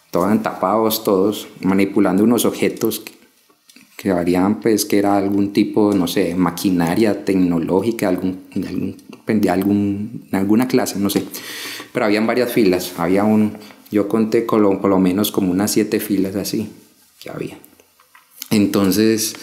estaban 0.05 0.43
tapados 0.43 1.03
todos, 1.03 1.47
manipulando 1.61 2.23
unos 2.23 2.45
objetos 2.45 2.99
que, 2.99 3.14
que 3.97 4.11
varían, 4.11 4.59
pues, 4.59 4.85
que 4.85 4.99
era 4.99 5.17
algún 5.17 5.53
tipo, 5.53 5.93
no 5.93 6.07
sé, 6.07 6.35
maquinaria 6.35 7.23
tecnológica, 7.23 8.09
algún, 8.09 8.43
algún, 8.55 8.97
de 9.25 9.49
algún, 9.49 10.27
alguna 10.31 10.67
clase, 10.67 10.99
no 10.99 11.09
sé. 11.09 11.23
Pero 11.93 12.05
habían 12.05 12.27
varias 12.27 12.51
filas, 12.51 12.93
había 12.97 13.23
un, 13.23 13.53
yo 13.91 14.07
conté 14.07 14.41
por 14.41 14.59
lo, 14.59 14.81
por 14.81 14.89
lo 14.89 14.99
menos 14.99 15.31
como 15.31 15.51
unas 15.51 15.71
siete 15.71 15.99
filas 15.99 16.35
así 16.35 16.69
que 17.19 17.29
había. 17.29 17.57
Entonces, 18.49 19.35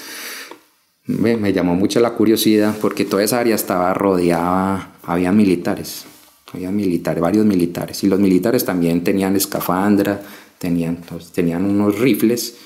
me, 1.07 1.53
llamó 1.53 1.75
mucho 1.75 2.01
la 2.01 2.15
curiosidad 2.15 2.77
porque 2.81 3.05
toda 3.05 3.23
esa 3.23 3.41
área 3.41 3.55
estaba 3.55 3.93
rodeada, 3.95 4.93
había 5.03 5.33
militares, 5.33 6.05
había 6.53 6.71
militares, 6.71 7.21
varios 7.21 7.45
militares, 7.45 8.05
y 8.05 8.07
los 8.07 8.21
militares 8.21 8.65
también 8.65 9.03
tenían 9.03 9.35
escafandra, 9.35 10.23
tenían, 10.59 10.97
pues, 11.09 11.33
tenían 11.33 11.65
unos 11.65 11.99
rifles, 11.99 12.57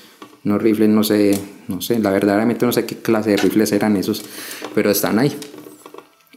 unos 0.47 0.61
rifles, 0.61 0.89
no 0.89 1.03
sé, 1.03 1.39
no 1.67 1.81
sé, 1.81 1.99
la 1.99 2.09
verdaderamente 2.09 2.65
no 2.65 2.71
sé 2.71 2.85
qué 2.85 2.97
clase 2.97 3.31
de 3.31 3.37
rifles 3.37 3.71
eran 3.73 3.97
esos, 3.97 4.23
pero 4.73 4.89
están 4.89 5.19
ahí. 5.19 5.35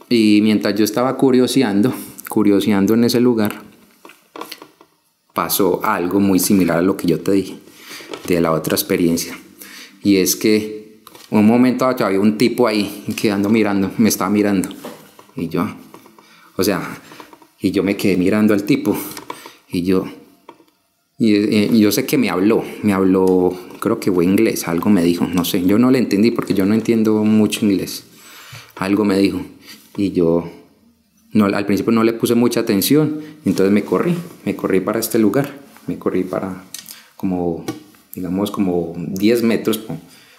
Y 0.09 0.39
mientras 0.43 0.75
yo 0.75 0.83
estaba 0.83 1.15
curioseando, 1.15 1.93
curioseando 2.27 2.93
en 2.93 3.05
ese 3.05 3.21
lugar, 3.21 3.61
pasó 5.33 5.79
algo 5.83 6.19
muy 6.19 6.39
similar 6.39 6.79
a 6.79 6.81
lo 6.81 6.97
que 6.97 7.07
yo 7.07 7.21
te 7.21 7.31
dije 7.31 7.57
de 8.27 8.41
la 8.41 8.51
otra 8.51 8.75
experiencia. 8.75 9.37
Y 10.03 10.17
es 10.17 10.35
que 10.35 11.01
un 11.29 11.45
momento 11.45 11.85
había 11.85 12.19
un 12.19 12.37
tipo 12.37 12.67
ahí 12.67 13.05
quedando 13.15 13.49
mirando, 13.49 13.91
me 13.97 14.09
estaba 14.09 14.29
mirando. 14.29 14.67
Y 15.35 15.47
yo, 15.47 15.65
o 16.57 16.63
sea, 16.63 16.99
y 17.61 17.71
yo 17.71 17.83
me 17.83 17.95
quedé 17.95 18.17
mirando 18.17 18.53
al 18.53 18.63
tipo. 18.63 18.97
Y 19.69 19.83
yo, 19.83 20.05
y, 21.17 21.79
yo 21.79 21.91
sé 21.93 22.05
que 22.05 22.17
me 22.17 22.29
habló, 22.29 22.63
me 22.83 22.91
habló, 22.91 23.70
creo 23.81 23.99
que 23.99 24.09
fue 24.09 24.23
inglés, 24.23 24.69
algo 24.69 24.89
me 24.89 25.03
dijo, 25.03 25.27
no 25.27 25.43
sé, 25.43 25.65
yo 25.65 25.77
no 25.77 25.91
le 25.91 25.97
entendí 25.97 26.31
porque 26.31 26.53
yo 26.53 26.65
no 26.65 26.73
entiendo 26.73 27.25
mucho 27.25 27.65
inglés. 27.65 28.05
Algo 28.77 29.03
me 29.03 29.17
dijo. 29.17 29.41
Y 29.97 30.11
yo, 30.11 30.49
no, 31.33 31.45
al 31.45 31.65
principio 31.65 31.91
no 31.91 32.05
le 32.05 32.13
puse 32.13 32.35
mucha 32.35 32.61
atención, 32.61 33.19
entonces 33.43 33.73
me 33.73 33.83
corrí, 33.83 34.15
me 34.45 34.55
corrí 34.55 34.79
para 34.79 34.99
este 34.99 35.19
lugar, 35.19 35.59
me 35.87 35.99
corrí 35.99 36.23
para 36.23 36.63
como, 37.17 37.65
digamos, 38.15 38.51
como 38.51 38.93
10 38.95 39.43
metros 39.43 39.81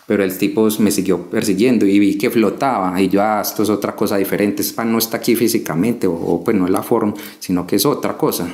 pero 0.06 0.24
el 0.24 0.36
tipo 0.36 0.68
me 0.80 0.90
siguió 0.90 1.30
persiguiendo 1.30 1.86
y 1.86 1.98
vi 1.98 2.18
que 2.18 2.28
flotaba 2.30 3.00
y 3.00 3.08
yo, 3.08 3.22
ah, 3.22 3.40
esto 3.40 3.62
es 3.62 3.70
otra 3.70 3.94
cosa 3.94 4.16
diferente, 4.16 4.62
pan 4.74 4.90
no 4.92 4.98
está 4.98 5.18
aquí 5.18 5.36
físicamente 5.36 6.06
o, 6.06 6.42
pues 6.44 6.56
no 6.56 6.66
es 6.66 6.70
la 6.70 6.82
forma, 6.82 7.14
sino 7.38 7.66
que 7.66 7.76
es 7.76 7.86
otra 7.86 8.16
cosa. 8.16 8.48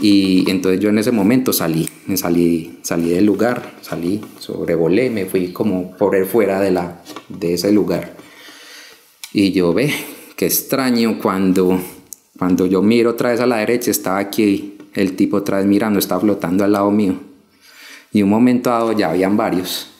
Y 0.00 0.50
entonces 0.50 0.80
yo 0.80 0.88
en 0.90 0.98
ese 0.98 1.12
momento 1.12 1.52
salí, 1.52 1.88
me 2.06 2.16
salí, 2.16 2.78
salí 2.82 3.10
del 3.10 3.24
lugar, 3.24 3.74
salí, 3.80 4.20
sobrevolé, 4.38 5.08
me 5.08 5.26
fui 5.26 5.52
como 5.52 5.96
por 5.96 6.24
fuera 6.26 6.60
de, 6.60 6.72
la, 6.72 7.02
de 7.28 7.54
ese 7.54 7.72
lugar. 7.72 8.16
Y 9.32 9.52
yo 9.52 9.72
ve, 9.72 9.92
qué 10.36 10.46
extraño 10.46 11.18
cuando, 11.20 11.80
cuando 12.38 12.66
yo 12.66 12.82
miro 12.82 13.10
otra 13.10 13.30
vez 13.30 13.40
a 13.40 13.46
la 13.46 13.58
derecha, 13.58 13.90
estaba 13.90 14.18
aquí 14.18 14.78
el 14.94 15.16
tipo 15.16 15.38
otra 15.38 15.58
vez 15.58 15.66
mirando, 15.66 15.98
estaba 15.98 16.20
flotando 16.20 16.64
al 16.64 16.72
lado 16.72 16.90
mío. 16.90 17.14
Y 18.12 18.22
un 18.22 18.30
momento 18.30 18.70
dado 18.70 18.92
ya 18.92 19.10
habían 19.10 19.36
varios 19.36 19.90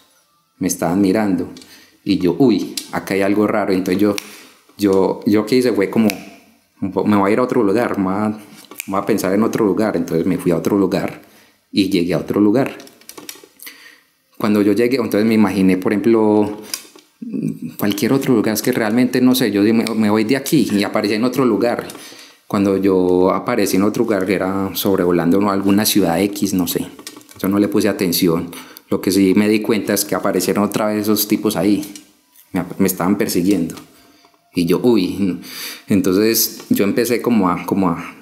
me 0.58 0.68
estaban 0.68 1.00
mirando 1.00 1.48
y 2.04 2.18
yo, 2.18 2.36
uy, 2.38 2.74
acá 2.92 3.14
hay 3.14 3.22
algo 3.22 3.46
raro. 3.46 3.72
Entonces 3.72 4.00
yo, 4.00 4.14
yo, 4.76 5.20
yo 5.26 5.46
que 5.46 5.56
hice 5.56 5.72
fue 5.72 5.90
como, 5.90 6.08
me 6.80 7.16
voy 7.16 7.30
a 7.30 7.32
ir 7.32 7.38
a 7.38 7.42
otro 7.42 7.62
lugar, 7.62 7.98
me 7.98 8.34
voy 8.86 9.00
a, 9.00 9.06
pensar 9.06 9.32
en 9.34 9.42
otro 9.42 9.64
lugar. 9.64 9.96
Entonces 9.96 10.26
me 10.26 10.38
fui 10.38 10.52
a 10.52 10.56
otro 10.56 10.78
lugar 10.78 11.22
y 11.70 11.90
llegué 11.90 12.14
a 12.14 12.18
otro 12.18 12.40
lugar. 12.40 12.76
Cuando 14.38 14.62
yo 14.62 14.72
llegué, 14.72 14.96
entonces 14.96 15.24
me 15.24 15.34
imaginé, 15.34 15.76
por 15.76 15.92
ejemplo, 15.92 16.58
cualquier 17.78 18.12
otro 18.12 18.34
lugar, 18.34 18.54
es 18.54 18.62
que 18.62 18.72
realmente 18.72 19.20
no 19.20 19.34
sé, 19.34 19.50
yo 19.50 19.62
me, 19.62 20.10
voy 20.10 20.24
de 20.24 20.36
aquí 20.36 20.68
y 20.70 20.84
aparecí 20.84 21.14
en 21.14 21.24
otro 21.24 21.44
lugar. 21.44 21.86
Cuando 22.46 22.76
yo 22.76 23.32
aparecí 23.32 23.76
en 23.76 23.84
otro 23.84 24.04
lugar, 24.04 24.30
era 24.30 24.70
sobrevolando 24.74 25.50
alguna 25.50 25.86
ciudad 25.86 26.20
X, 26.20 26.52
no 26.52 26.66
sé. 26.66 26.86
Yo 27.40 27.48
no 27.48 27.58
le 27.58 27.68
puse 27.68 27.88
atención 27.88 28.50
lo 28.90 29.00
que 29.00 29.10
sí 29.10 29.34
me 29.34 29.48
di 29.48 29.60
cuenta 29.60 29.94
es 29.94 30.04
que 30.04 30.14
aparecieron 30.14 30.64
otra 30.64 30.86
vez 30.86 31.02
esos 31.02 31.26
tipos 31.26 31.56
ahí. 31.56 31.84
Me, 32.78 32.86
estaban 32.86 33.18
persiguiendo. 33.18 33.74
Y 34.54 34.66
yo, 34.66 34.78
uy. 34.82 35.40
Entonces 35.88 36.60
yo 36.68 36.84
empecé 36.84 37.20
como 37.20 37.48
a, 37.48 37.66
como 37.66 37.88
a, 37.88 38.14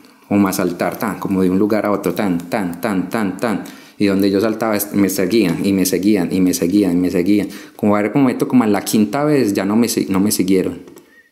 a 0.48 0.52
saltar, 0.52 0.98
tan, 0.98 1.18
como 1.18 1.42
de 1.42 1.50
un 1.50 1.59
lugar 1.59 1.86
a 1.86 1.90
otro, 1.90 2.14
tan, 2.14 2.38
tan, 2.38 2.80
tan, 2.80 3.09
tan, 3.09 3.36
tan. 3.36 3.64
Y 3.98 4.06
donde 4.06 4.30
yo 4.30 4.40
saltaba 4.40 4.76
me 4.94 5.09
seguían 5.09 5.64
y 5.64 5.72
me 5.72 5.86
seguían 5.86 6.32
y 6.32 6.40
me 6.40 6.54
seguían 6.54 6.92
y 6.92 6.96
me 6.96 7.10
seguían. 7.10 7.48
Como 7.76 7.96
a 7.96 8.02
momento, 8.14 8.48
como 8.48 8.64
en 8.64 8.72
la 8.72 8.82
quinta 8.82 9.24
vez 9.24 9.52
ya 9.52 9.64
no 9.64 9.76
me, 9.76 9.86
no 10.09 10.20
me 10.20 10.32
siguieron. 10.32 10.80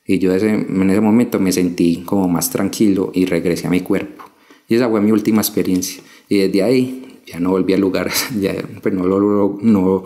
Y 0.06 0.18
yo 0.18 0.34
ese, 0.34 0.50
en 0.50 0.90
ese 0.90 1.00
momento 1.00 1.38
me 1.40 1.52
sentí 1.52 2.02
como 2.04 2.28
más 2.28 2.50
tranquilo 2.50 3.10
y 3.14 3.26
regresé 3.26 3.66
a 3.66 3.70
mi 3.70 3.80
cuerpo. 3.80 4.24
Y 4.68 4.76
esa 4.76 4.88
fue 4.88 5.00
mi 5.00 5.10
última 5.10 5.40
experiencia. 5.40 6.02
Y 6.28 6.38
desde 6.38 6.62
ahí 6.62 7.20
ya 7.26 7.40
no 7.40 7.50
volví 7.50 7.72
al 7.72 7.80
lugar, 7.80 8.10
ya 8.40 8.54
pues 8.82 8.94
no, 8.94 9.06
lo, 9.06 9.58
no, 9.60 10.04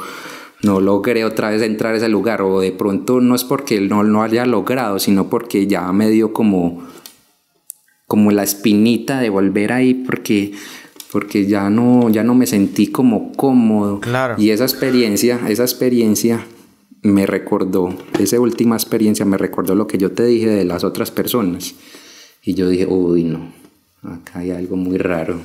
no 0.63 0.81
logré 0.81 1.25
otra 1.25 1.51
vez 1.51 1.63
entrar 1.63 1.95
a 1.95 1.97
ese 1.99 2.09
lugar, 2.09 2.43
o 2.43 2.61
de 2.61 2.73
pronto 2.73 3.21
no 3.21 3.35
es 3.35 3.45
porque 3.45 3.81
no 3.81 4.03
lo 4.03 4.23
haya 4.23 4.47
logrado, 4.47 4.99
sino 4.99 5.29
porque 5.29 5.67
ya 5.67 5.91
me 5.93 6.11
dio 6.11 6.33
como, 6.33 6.83
como 8.07 8.31
la 8.31 8.43
espinita 8.43 9.21
de 9.21 9.31
volver 9.31 9.73
ahí, 9.73 9.95
porque, 9.95 10.53
porque 11.13 11.47
ya, 11.47 11.71
no, 11.71 12.11
ya 12.11 12.23
no 12.23 12.35
me 12.35 12.47
sentí 12.47 12.89
como 12.89 13.33
cómodo. 13.33 14.01
Claro. 14.01 14.35
Y 14.39 14.51
esa 14.51 14.65
experiencia, 14.65 15.41
esa 15.49 15.63
experiencia 15.63 16.47
me 17.03 17.27
recordó, 17.27 17.95
esa 18.19 18.41
última 18.41 18.77
experiencia 18.77 19.25
me 19.25 19.37
recordó 19.37 19.75
lo 19.75 19.87
que 19.87 19.99
yo 19.99 20.13
te 20.13 20.25
dije 20.25 20.49
de 20.49 20.65
las 20.65 20.85
otras 20.85 21.11
personas. 21.11 21.75
Y 22.43 22.55
yo 22.55 22.69
dije, 22.69 22.87
uy, 22.87 23.25
no, 23.25 23.53
acá 24.03 24.41
hay 24.41 24.51
algo 24.51 24.77
muy 24.77 24.99
raro 24.99 25.41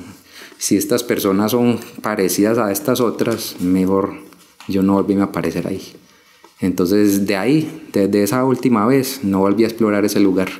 si 0.60 0.76
estas 0.76 1.02
personas 1.02 1.52
son 1.52 1.80
parecidas 2.02 2.58
a 2.58 2.70
estas 2.70 3.00
otras, 3.00 3.56
mejor 3.60 4.12
yo 4.68 4.82
no 4.82 4.92
volví 4.92 5.14
a 5.14 5.24
aparecer 5.24 5.66
ahí. 5.66 5.80
Entonces 6.60 7.26
de 7.26 7.34
ahí, 7.34 7.88
desde 7.94 8.22
esa 8.22 8.44
última 8.44 8.86
vez, 8.86 9.24
no 9.24 9.38
volví 9.38 9.64
a 9.64 9.68
explorar 9.68 10.04
ese 10.04 10.20
lugar, 10.20 10.50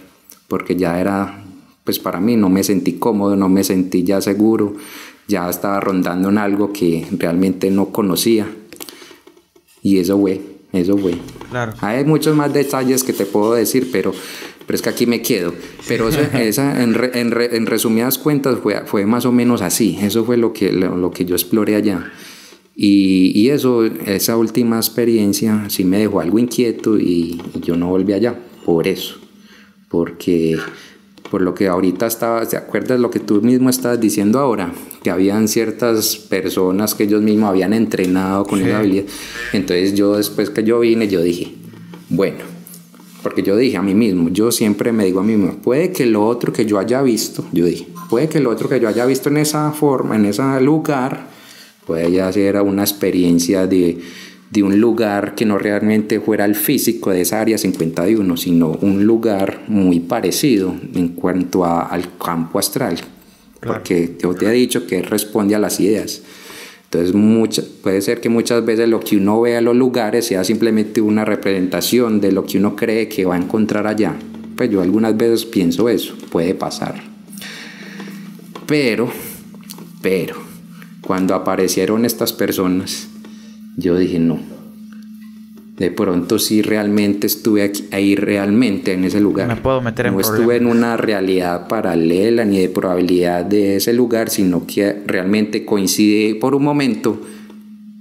porque 0.49 0.75
ya 0.75 0.99
era, 0.99 1.45
pues 1.85 1.99
para 1.99 2.21
mí 2.21 2.37
no 2.37 2.49
me 2.49 2.63
sentí 2.65 2.95
cómodo, 2.95 3.37
no 3.37 3.49
me 3.49 3.65
sentí 3.65 4.03
ya 4.05 4.21
seguro, 4.21 4.75
ya 5.29 5.49
estaba 5.49 5.81
rondando 5.81 6.29
en 6.29 6.39
algo 6.39 6.73
que 6.73 7.07
realmente 7.19 7.71
no 7.71 7.87
conocía. 7.87 8.47
Y 9.83 9.99
eso 9.99 10.19
fue, 10.19 10.41
eso 10.73 10.97
fue. 10.99 11.15
Claro. 11.51 11.73
Hay 11.81 12.05
muchos 12.05 12.37
más 12.37 12.53
detalles 12.53 13.03
que 13.03 13.13
te 13.13 13.25
puedo 13.27 13.55
decir, 13.55 13.89
pero, 13.91 14.13
pero 14.67 14.77
es 14.77 14.83
que 14.83 14.89
aquí 14.91 15.07
me 15.07 15.23
quedo. 15.23 15.55
Pero 15.89 16.09
eso, 16.09 16.21
esa, 16.35 16.83
en, 16.83 16.95
re- 16.95 17.19
en 17.19 17.31
re- 17.31 17.57
en 17.57 17.67
resumidas 17.67 18.19
cuentas 18.19 18.59
fue, 18.63 18.83
fue 18.87 19.07
más 19.07 19.25
o 19.25 19.33
menos 19.33 19.63
así. 19.63 19.99
Eso 20.03 20.25
fue 20.25 20.37
lo 20.37 20.53
que, 20.53 20.71
lo, 20.73 20.97
lo 20.97 21.11
que 21.11 21.25
yo 21.25 21.35
exploré 21.35 21.77
allá. 21.77 22.13
Y, 22.77 23.33
y 23.39 23.51
eso, 23.51 23.85
esa 23.85 24.37
última 24.37 24.77
experiencia 24.77 25.65
sí 25.69 25.85
me 25.85 25.99
dejó 25.99 26.21
algo 26.21 26.39
inquieto 26.39 26.99
y, 26.99 27.41
y 27.55 27.61
yo 27.61 27.77
no 27.77 27.89
volví 27.89 28.13
allá 28.13 28.39
por 28.65 28.87
eso. 28.87 29.17
Porque 29.89 30.57
por 31.31 31.43
lo 31.43 31.55
que 31.55 31.69
ahorita 31.69 32.07
estaba, 32.07 32.45
¿te 32.45 32.57
acuerdas 32.57 32.99
lo 32.99 33.11
que 33.11 33.21
tú 33.21 33.41
mismo 33.41 33.71
estabas 33.71 34.01
diciendo 34.01 34.41
ahora? 34.41 34.73
Que 35.03 35.11
habían 35.11 35.47
ciertas 35.47 36.17
personas 36.17 36.95
que 36.95 37.05
ellos 37.05 37.23
mismos 37.23 37.51
habían 37.51 37.73
entrenado 37.73 38.45
con 38.45 38.61
esa 38.61 38.81
habilidad. 38.81 39.05
Entonces 39.53 39.95
yo 39.95 40.17
después 40.17 40.51
que 40.51 40.65
yo 40.65 40.81
vine, 40.81 41.07
yo 41.07 41.23
dije, 41.23 41.55
bueno, 42.09 42.39
porque 43.23 43.43
yo 43.43 43.57
dije 43.57 43.77
a 43.77 43.83
mí 43.83 43.95
mismo, 43.95 44.29
yo 44.31 44.51
siempre 44.51 44.93
me 44.93 45.05
digo 45.05 45.21
a 45.21 45.23
mí 45.23 45.37
mismo, 45.37 45.57
puede 45.63 45.93
que 45.93 46.05
lo 46.05 46.27
otro 46.27 46.53
que 46.53 46.67
yo 46.67 46.79
haya 46.81 47.01
visto, 47.01 47.45
yo 47.53 47.65
dije, 47.65 47.87
puede 48.09 48.29
que 48.29 48.41
lo 48.41 48.51
otro 48.51 48.69
que 48.69 48.81
yo 48.81 48.89
haya 48.89 49.07
visto 49.07 49.29
en 49.29 49.37
esa 49.37 49.71
forma, 49.71 50.17
en 50.17 50.25
ese 50.25 50.43
lugar, 50.61 51.29
puede 51.87 52.11
ya 52.11 52.33
ser 52.33 52.61
una 52.61 52.83
experiencia 52.83 53.69
de, 53.69 54.01
de 54.51 54.63
un 54.65 54.81
lugar 54.81 55.35
que 55.37 55.45
no 55.47 55.59
realmente 55.59 56.19
fuera 56.21 56.45
el 56.45 56.57
físico 56.57 57.11
de 57.11 57.21
esa 57.21 57.41
área 57.41 57.57
51, 57.57 58.37
sino 58.37 58.71
un 58.81 59.05
lugar 59.05 59.63
muy 59.69 60.01
parecido 60.01 60.75
en 60.95 61.09
cuanto 61.11 61.65
a- 61.65 61.83
al 61.83 62.17
campo 62.19 62.59
astral. 62.59 62.97
Porque 63.61 64.17
yo 64.21 64.35
te 64.35 64.47
he 64.47 64.53
dicho 64.53 64.87
que 64.87 65.03
responde 65.03 65.55
a 65.55 65.59
las 65.59 65.79
ideas. 65.81 66.23
Entonces 66.85 67.15
mucha- 67.15 67.63
puede 67.83 68.01
ser 68.01 68.21
que 68.21 68.29
muchas 68.29 68.65
veces 68.65 68.89
lo 68.89 68.99
que 68.99 69.17
uno 69.19 69.41
ve 69.41 69.57
a 69.57 69.61
los 69.61 69.77
lugares 69.77 70.27
sea 70.27 70.43
simplemente 70.43 71.01
una 71.01 71.25
representación 71.25 72.21
de 72.21 72.33
lo 72.33 72.45
que 72.45 72.59
uno 72.59 72.75
cree 72.75 73.07
que 73.09 73.25
va 73.27 73.37
a 73.37 73.39
encontrar 73.39 73.87
allá. 73.87 74.17
Pues 74.57 74.69
yo 74.71 74.83
algunas 74.83 75.17
veces 75.17 75.45
pienso 75.45 75.89
eso, 75.89 76.15
puede 76.31 76.55
pasar. 76.57 77.01
Pero, 78.67 79.09
pero, 80.03 80.37
cuando 81.01 81.35
aparecieron 81.35 82.05
estas 82.05 82.33
personas, 82.33 83.09
yo 83.81 83.97
dije, 83.99 84.19
no. 84.19 84.39
De 85.79 85.91
pronto 85.91 86.39
sí 86.39 86.61
realmente 86.61 87.27
estuve 87.27 87.63
aquí- 87.63 87.87
ahí 87.91 88.15
realmente 88.15 88.93
en 88.93 89.05
ese 89.05 89.19
lugar. 89.19 89.49
Me 89.49 89.57
puedo 89.57 89.81
meter 89.81 90.07
en 90.07 90.15
No 90.15 90.21
estuve 90.21 90.57
en 90.57 90.67
una 90.67 90.99
realidad 90.99 91.69
paralela 91.69 92.45
ni 92.45 92.59
de 92.61 92.69
probabilidad 92.69 93.47
de 93.47 93.77
ese 93.77 93.95
lugar, 93.95 94.29
sino 94.29 94.67
que 94.67 95.03
realmente 95.07 95.65
coincide 95.65 96.35
por 96.35 96.55
un 96.55 96.65
momento 96.65 97.23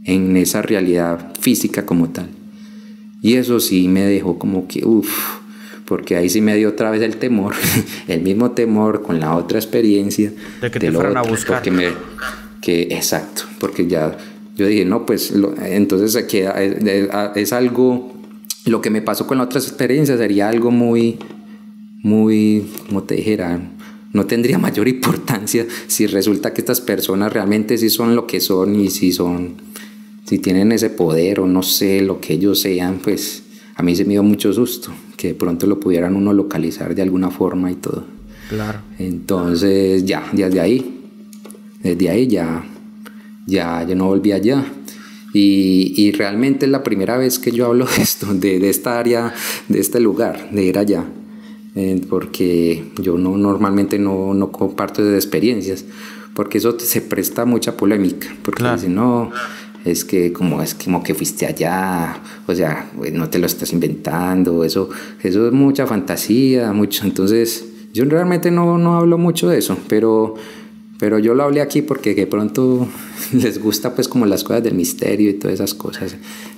en 0.04 0.36
esa 0.36 0.62
realidad 0.62 1.34
física 1.40 1.86
como 1.86 2.10
tal. 2.10 2.28
Y 3.22 3.36
eso 3.36 3.62
sí 3.62 3.88
me 3.88 4.02
dejó 4.04 4.38
como 4.38 4.68
que, 4.68 4.86
uff, 4.86 5.10
porque 5.86 6.18
ahí 6.18 6.30
sí 6.30 6.42
me 6.42 6.56
dio 6.58 6.70
otra 6.70 6.92
vez 6.92 7.02
el 7.02 7.16
temor, 7.16 7.54
el 8.10 8.22
mismo 8.22 8.52
temor 8.52 9.02
con 9.04 9.22
la 9.22 9.36
otra 9.38 9.58
experiencia. 9.58 10.34
De 10.62 10.70
que 10.70 10.80
te 10.82 10.92
lo 10.92 11.00
fueran 11.00 11.16
a 11.18 11.22
buscar. 11.22 11.58
Porque 11.58 11.72
me, 11.72 11.88
que, 12.62 12.82
exacto, 12.92 13.44
porque 13.60 13.88
ya 13.88 14.18
yo 14.60 14.68
dije, 14.68 14.86
no, 14.86 15.06
pues 15.06 15.32
lo- 15.32 15.54
entonces 15.62 16.16
es, 16.16 16.34
es- 16.34 17.10
es 17.36 17.54
algo, 17.54 18.14
lo 18.66 18.82
que 18.82 18.90
me 18.90 19.02
pasó 19.02 19.26
con 19.28 19.38
la 19.40 19.46
otra 19.46 19.60
experiencia 19.60 20.18
sería 20.18 20.50
algo 20.50 20.70
muy, 20.72 21.18
muy, 22.04 22.68
como 22.88 23.04
te 23.04 23.16
dijera, 23.16 23.60
no 24.14 24.26
tendría 24.26 24.58
mayor 24.68 24.88
importancia 24.88 25.66
si 25.88 26.08
resulta 26.08 26.54
que 26.54 26.62
estas 26.62 26.82
personas 26.82 27.32
realmente 27.34 27.78
sí 27.78 27.90
son 27.90 28.16
lo 28.16 28.28
que 28.28 28.40
son 28.40 28.76
y 28.80 28.90
si 28.90 29.12
son, 29.12 29.56
si 30.26 30.40
tienen 30.40 30.72
ese 30.72 30.90
poder 30.90 31.40
o 31.40 31.48
no 31.48 31.64
sé, 31.64 32.02
lo 32.02 32.20
que 32.20 32.34
ellos 32.34 32.60
sean, 32.62 33.00
pues 33.04 33.44
a 33.76 33.84
mí 33.84 33.96
se 33.96 34.04
me 34.06 34.12
dio 34.12 34.24
mucho 34.24 34.52
susto 34.54 34.92
que 35.18 35.30
de 35.30 35.34
pronto 35.36 35.68
lo 35.68 35.80
pudieran 35.80 36.16
uno 36.16 36.34
localizar 36.34 36.94
de 36.96 37.02
alguna 37.02 37.30
forma 37.30 37.72
y 37.72 37.76
todo. 37.76 38.06
Claro. 38.50 38.80
Entonces 38.98 40.06
ya, 40.06 40.26
desde 40.34 40.60
ahí, 40.60 41.02
desde 41.84 42.10
ahí 42.10 42.28
ya, 42.28 42.66
ya, 43.50 43.86
yo 43.88 43.96
no 43.96 44.06
volví 44.06 44.32
allá. 44.32 44.64
Y, 45.34 45.94
y 45.96 46.12
realmente 46.12 46.66
es 46.66 46.72
la 46.72 46.84
primera 46.84 47.18
vez 47.18 47.38
que 47.40 47.52
yo 47.52 47.68
hablo 47.68 47.86
de 47.98 48.02
esto, 48.02 48.34
de, 48.34 48.60
de 48.60 48.70
esta 48.70 49.00
área, 49.00 49.34
de 49.68 49.80
este 49.80 50.00
lugar, 50.00 50.50
de 50.52 50.64
ir 50.64 50.78
allá. 50.78 51.06
Eh, 51.76 52.02
porque 52.10 52.92
yo 53.02 53.18
no 53.18 53.38
normalmente 53.38 54.00
no, 54.00 54.34
no 54.34 54.52
comparto 54.52 55.02
esas 55.04 55.14
experiencias, 55.16 55.86
porque 56.34 56.58
eso 56.58 56.78
se 56.80 57.02
presta 57.02 57.46
mucha 57.46 57.78
polémica, 57.78 58.28
porque 58.44 58.64
Claro. 58.64 58.76
dicen, 58.76 58.96
no, 58.96 59.30
es 59.86 60.04
que 60.04 60.34
como 60.34 60.62
es 60.64 60.74
como 60.74 61.04
que 61.04 61.14
fuiste 61.14 61.46
allá, 61.46 62.18
o 62.48 62.56
sea, 62.56 62.90
no 63.14 63.30
te 63.30 63.38
lo 63.38 63.46
estás 63.46 63.72
inventando, 63.72 64.64
eso, 64.64 64.90
eso 65.22 65.48
es 65.48 65.54
mucha 65.54 65.86
fantasía, 65.86 66.74
mucho, 66.74 67.06
entonces 67.06 67.66
yo 67.94 68.04
realmente 68.06 68.50
no, 68.52 68.78
no 68.80 68.98
hablo 68.98 69.18
mucho 69.20 69.48
de 69.48 69.60
eso, 69.60 69.78
pero, 69.88 70.34
pero 71.00 71.18
yo 71.18 71.34
lo 71.34 71.44
hablé 71.44 71.62
aquí 71.62 71.82
porque 71.82 72.14
de 72.14 72.28
pronto 72.28 72.88
les 73.34 73.60
gusta 73.60 73.96
pues 73.96 74.08
como 74.08 74.26
las 74.26 74.44
cosas 74.44 74.64
del 74.64 74.76
misterio 74.76 75.30
y 75.30 75.34
todas 75.34 75.56
esas 75.56 75.74
cosas, 75.74 76.16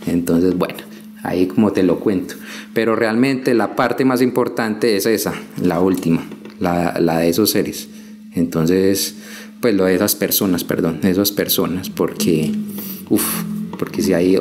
entonces 0.07 0.57
bueno, 0.57 0.79
ahí 1.23 1.47
como 1.47 1.71
te 1.71 1.83
lo 1.83 1.99
cuento, 1.99 2.35
pero 2.73 2.95
realmente 2.95 3.53
la 3.53 3.75
parte 3.75 4.03
más 4.03 4.21
importante 4.21 4.97
es 4.97 5.05
esa, 5.05 5.33
la 5.61 5.79
última, 5.79 6.27
la, 6.59 6.99
la 6.99 7.19
de 7.19 7.29
esos 7.29 7.51
seres, 7.51 7.87
entonces 8.33 9.15
pues 9.61 9.75
lo 9.75 9.85
de 9.85 9.95
esas 9.95 10.15
personas, 10.15 10.63
perdón, 10.63 11.01
de 11.01 11.11
esas 11.11 11.31
personas, 11.31 11.89
porque, 11.91 12.51
uff, 13.09 13.43
porque 13.77 14.01
si 14.01 14.13
hay, 14.13 14.37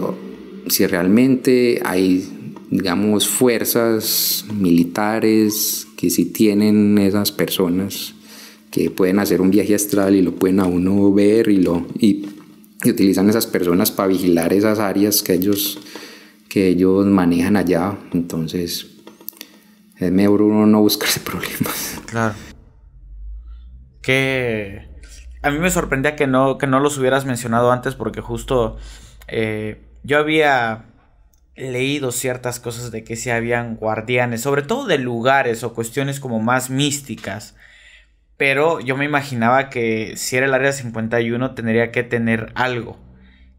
si 0.68 0.86
realmente 0.86 1.80
hay, 1.84 2.26
digamos, 2.70 3.28
fuerzas 3.28 4.46
militares 4.50 5.86
que 5.98 6.08
si 6.08 6.24
tienen 6.24 6.96
esas 6.96 7.32
personas 7.32 8.14
que 8.70 8.90
pueden 8.90 9.18
hacer 9.18 9.40
un 9.40 9.50
viaje 9.50 9.74
astral 9.74 10.14
y 10.14 10.22
lo 10.22 10.36
pueden 10.36 10.60
a 10.60 10.66
uno 10.66 11.12
ver 11.12 11.48
y 11.48 11.58
lo 11.58 11.86
y, 11.98 12.26
y 12.84 12.90
utilizan 12.90 13.28
esas 13.28 13.46
personas 13.46 13.90
para 13.90 14.08
vigilar 14.08 14.52
esas 14.52 14.78
áreas 14.78 15.22
que 15.22 15.34
ellos 15.34 15.78
que 16.48 16.66
ellos 16.66 17.06
manejan 17.06 17.56
allá, 17.56 17.96
entonces 18.12 18.88
es 19.96 20.12
mejor 20.12 20.42
uno 20.42 20.66
no 20.66 20.80
buscarse 20.80 21.20
problemas. 21.24 22.00
Claro. 22.06 22.34
Que 24.02 24.88
a 25.42 25.50
mí 25.50 25.58
me 25.58 25.70
sorprendía 25.70 26.16
que 26.16 26.26
no, 26.26 26.58
que 26.58 26.66
no 26.66 26.80
los 26.80 26.98
hubieras 26.98 27.24
mencionado 27.24 27.70
antes 27.70 27.94
porque 27.94 28.20
justo 28.20 28.76
eh, 29.28 29.80
yo 30.02 30.18
había 30.18 30.86
leído 31.54 32.10
ciertas 32.10 32.58
cosas 32.58 32.90
de 32.90 33.04
que 33.04 33.16
sí 33.16 33.30
habían 33.30 33.76
guardianes, 33.76 34.40
sobre 34.40 34.62
todo 34.62 34.86
de 34.86 34.98
lugares 34.98 35.62
o 35.62 35.74
cuestiones 35.74 36.18
como 36.18 36.40
más 36.40 36.70
místicas. 36.70 37.54
Pero 38.40 38.80
yo 38.80 38.96
me 38.96 39.04
imaginaba 39.04 39.68
que 39.68 40.14
si 40.16 40.38
era 40.38 40.46
el 40.46 40.54
área 40.54 40.72
51 40.72 41.54
tendría 41.54 41.92
que 41.92 42.02
tener 42.02 42.52
algo. 42.54 42.98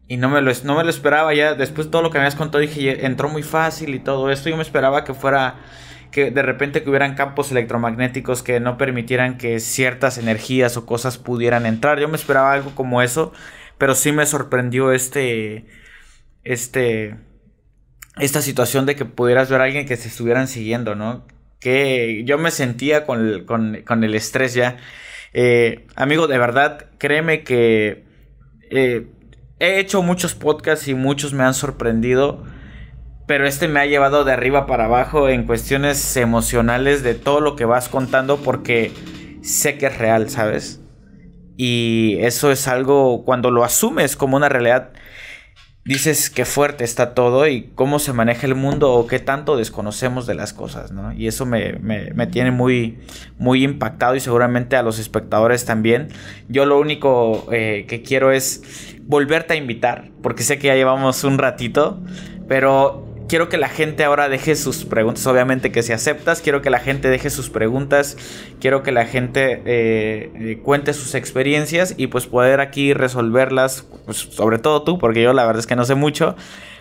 Y 0.08 0.16
no 0.16 0.28
me 0.28 0.40
lo, 0.42 0.50
no 0.64 0.74
me 0.74 0.82
lo 0.82 0.90
esperaba 0.90 1.32
ya. 1.34 1.54
Después 1.54 1.86
de 1.86 1.92
todo 1.92 2.02
lo 2.02 2.10
que 2.10 2.18
me 2.18 2.24
habías 2.24 2.34
contado 2.34 2.58
dije, 2.58 3.06
entró 3.06 3.28
muy 3.28 3.44
fácil 3.44 3.94
y 3.94 4.00
todo 4.00 4.28
esto. 4.28 4.48
Yo 4.48 4.56
me 4.56 4.64
esperaba 4.64 5.04
que 5.04 5.14
fuera 5.14 5.60
que 6.10 6.32
de 6.32 6.42
repente 6.42 6.82
que 6.82 6.90
hubieran 6.90 7.14
campos 7.14 7.52
electromagnéticos 7.52 8.42
que 8.42 8.58
no 8.58 8.76
permitieran 8.76 9.38
que 9.38 9.60
ciertas 9.60 10.18
energías 10.18 10.76
o 10.76 10.84
cosas 10.84 11.16
pudieran 11.16 11.64
entrar. 11.64 12.00
Yo 12.00 12.08
me 12.08 12.16
esperaba 12.16 12.52
algo 12.52 12.74
como 12.74 13.02
eso, 13.02 13.32
pero 13.78 13.94
sí 13.94 14.10
me 14.10 14.26
sorprendió 14.26 14.90
este 14.90 15.64
este 16.42 17.18
esta 18.18 18.42
situación 18.42 18.84
de 18.84 18.96
que 18.96 19.04
pudieras 19.04 19.48
ver 19.48 19.60
a 19.60 19.64
alguien 19.64 19.86
que 19.86 19.96
se 19.96 20.08
estuvieran 20.08 20.48
siguiendo, 20.48 20.96
¿no? 20.96 21.24
Que 21.62 22.24
yo 22.24 22.38
me 22.38 22.50
sentía 22.50 23.06
con 23.06 23.26
el, 23.26 23.44
con, 23.46 23.82
con 23.86 24.04
el 24.04 24.14
estrés 24.14 24.54
ya. 24.54 24.78
Eh, 25.32 25.86
amigo, 25.94 26.26
de 26.26 26.38
verdad, 26.38 26.86
créeme 26.98 27.44
que 27.44 28.04
eh, 28.70 29.06
he 29.60 29.78
hecho 29.78 30.02
muchos 30.02 30.34
podcasts 30.34 30.88
y 30.88 30.94
muchos 30.94 31.32
me 31.32 31.44
han 31.44 31.54
sorprendido 31.54 32.44
pero 33.26 33.46
este 33.46 33.68
me 33.68 33.80
ha 33.80 33.86
llevado 33.86 34.24
de 34.24 34.32
arriba 34.32 34.66
para 34.66 34.86
abajo 34.86 35.28
en 35.28 35.46
cuestiones 35.46 36.16
emocionales 36.16 37.02
de 37.02 37.14
todo 37.14 37.40
lo 37.40 37.56
que 37.56 37.64
vas 37.64 37.88
contando 37.88 38.38
porque 38.38 38.92
sé 39.42 39.78
que 39.78 39.86
es 39.86 39.96
real, 39.96 40.28
¿sabes? 40.28 40.80
Y 41.56 42.18
eso 42.20 42.50
es 42.50 42.66
algo, 42.66 43.24
cuando 43.24 43.50
lo 43.50 43.64
asumes 43.64 44.16
como 44.16 44.36
una 44.36 44.48
realidad, 44.48 44.90
dices 45.84 46.30
qué 46.30 46.44
fuerte 46.44 46.84
está 46.84 47.14
todo 47.14 47.46
y 47.48 47.70
cómo 47.74 47.98
se 47.98 48.12
maneja 48.12 48.46
el 48.46 48.54
mundo 48.54 48.92
o 48.92 49.06
qué 49.06 49.18
tanto 49.18 49.56
desconocemos 49.56 50.26
de 50.26 50.34
las 50.34 50.52
cosas, 50.52 50.92
¿no? 50.92 51.12
Y 51.12 51.26
eso 51.26 51.44
me, 51.44 51.72
me, 51.74 52.12
me 52.14 52.26
tiene 52.26 52.52
muy, 52.52 52.98
muy 53.38 53.64
impactado 53.64 54.14
y 54.14 54.20
seguramente 54.20 54.76
a 54.76 54.82
los 54.82 54.98
espectadores 54.98 55.64
también. 55.64 56.08
Yo 56.48 56.66
lo 56.66 56.78
único 56.78 57.48
eh, 57.50 57.86
que 57.88 58.02
quiero 58.02 58.30
es 58.30 58.62
volverte 59.02 59.54
a 59.54 59.56
invitar, 59.56 60.10
porque 60.22 60.44
sé 60.44 60.58
que 60.58 60.68
ya 60.68 60.74
llevamos 60.74 61.24
un 61.24 61.38
ratito, 61.38 62.00
pero 62.46 63.11
quiero 63.32 63.48
que 63.48 63.56
la 63.56 63.70
gente 63.70 64.04
ahora 64.04 64.28
deje 64.28 64.54
sus 64.56 64.84
preguntas. 64.84 65.26
Obviamente 65.26 65.72
que 65.72 65.82
si 65.82 65.94
aceptas, 65.94 66.42
quiero 66.42 66.60
que 66.60 66.68
la 66.68 66.80
gente 66.80 67.08
deje 67.08 67.30
sus 67.30 67.48
preguntas. 67.48 68.18
Quiero 68.60 68.82
que 68.82 68.92
la 68.92 69.06
gente 69.06 69.62
eh, 69.64 70.30
eh, 70.34 70.60
cuente 70.62 70.92
sus 70.92 71.14
experiencias 71.14 71.94
y 71.96 72.08
pues 72.08 72.26
poder 72.26 72.60
aquí 72.60 72.92
resolverlas. 72.92 73.86
Pues, 74.04 74.18
sobre 74.18 74.58
todo 74.58 74.82
tú, 74.82 74.98
porque 74.98 75.22
yo 75.22 75.32
la 75.32 75.46
verdad 75.46 75.60
es 75.60 75.66
que 75.66 75.76
no 75.76 75.86
sé 75.86 75.94
mucho 75.94 76.36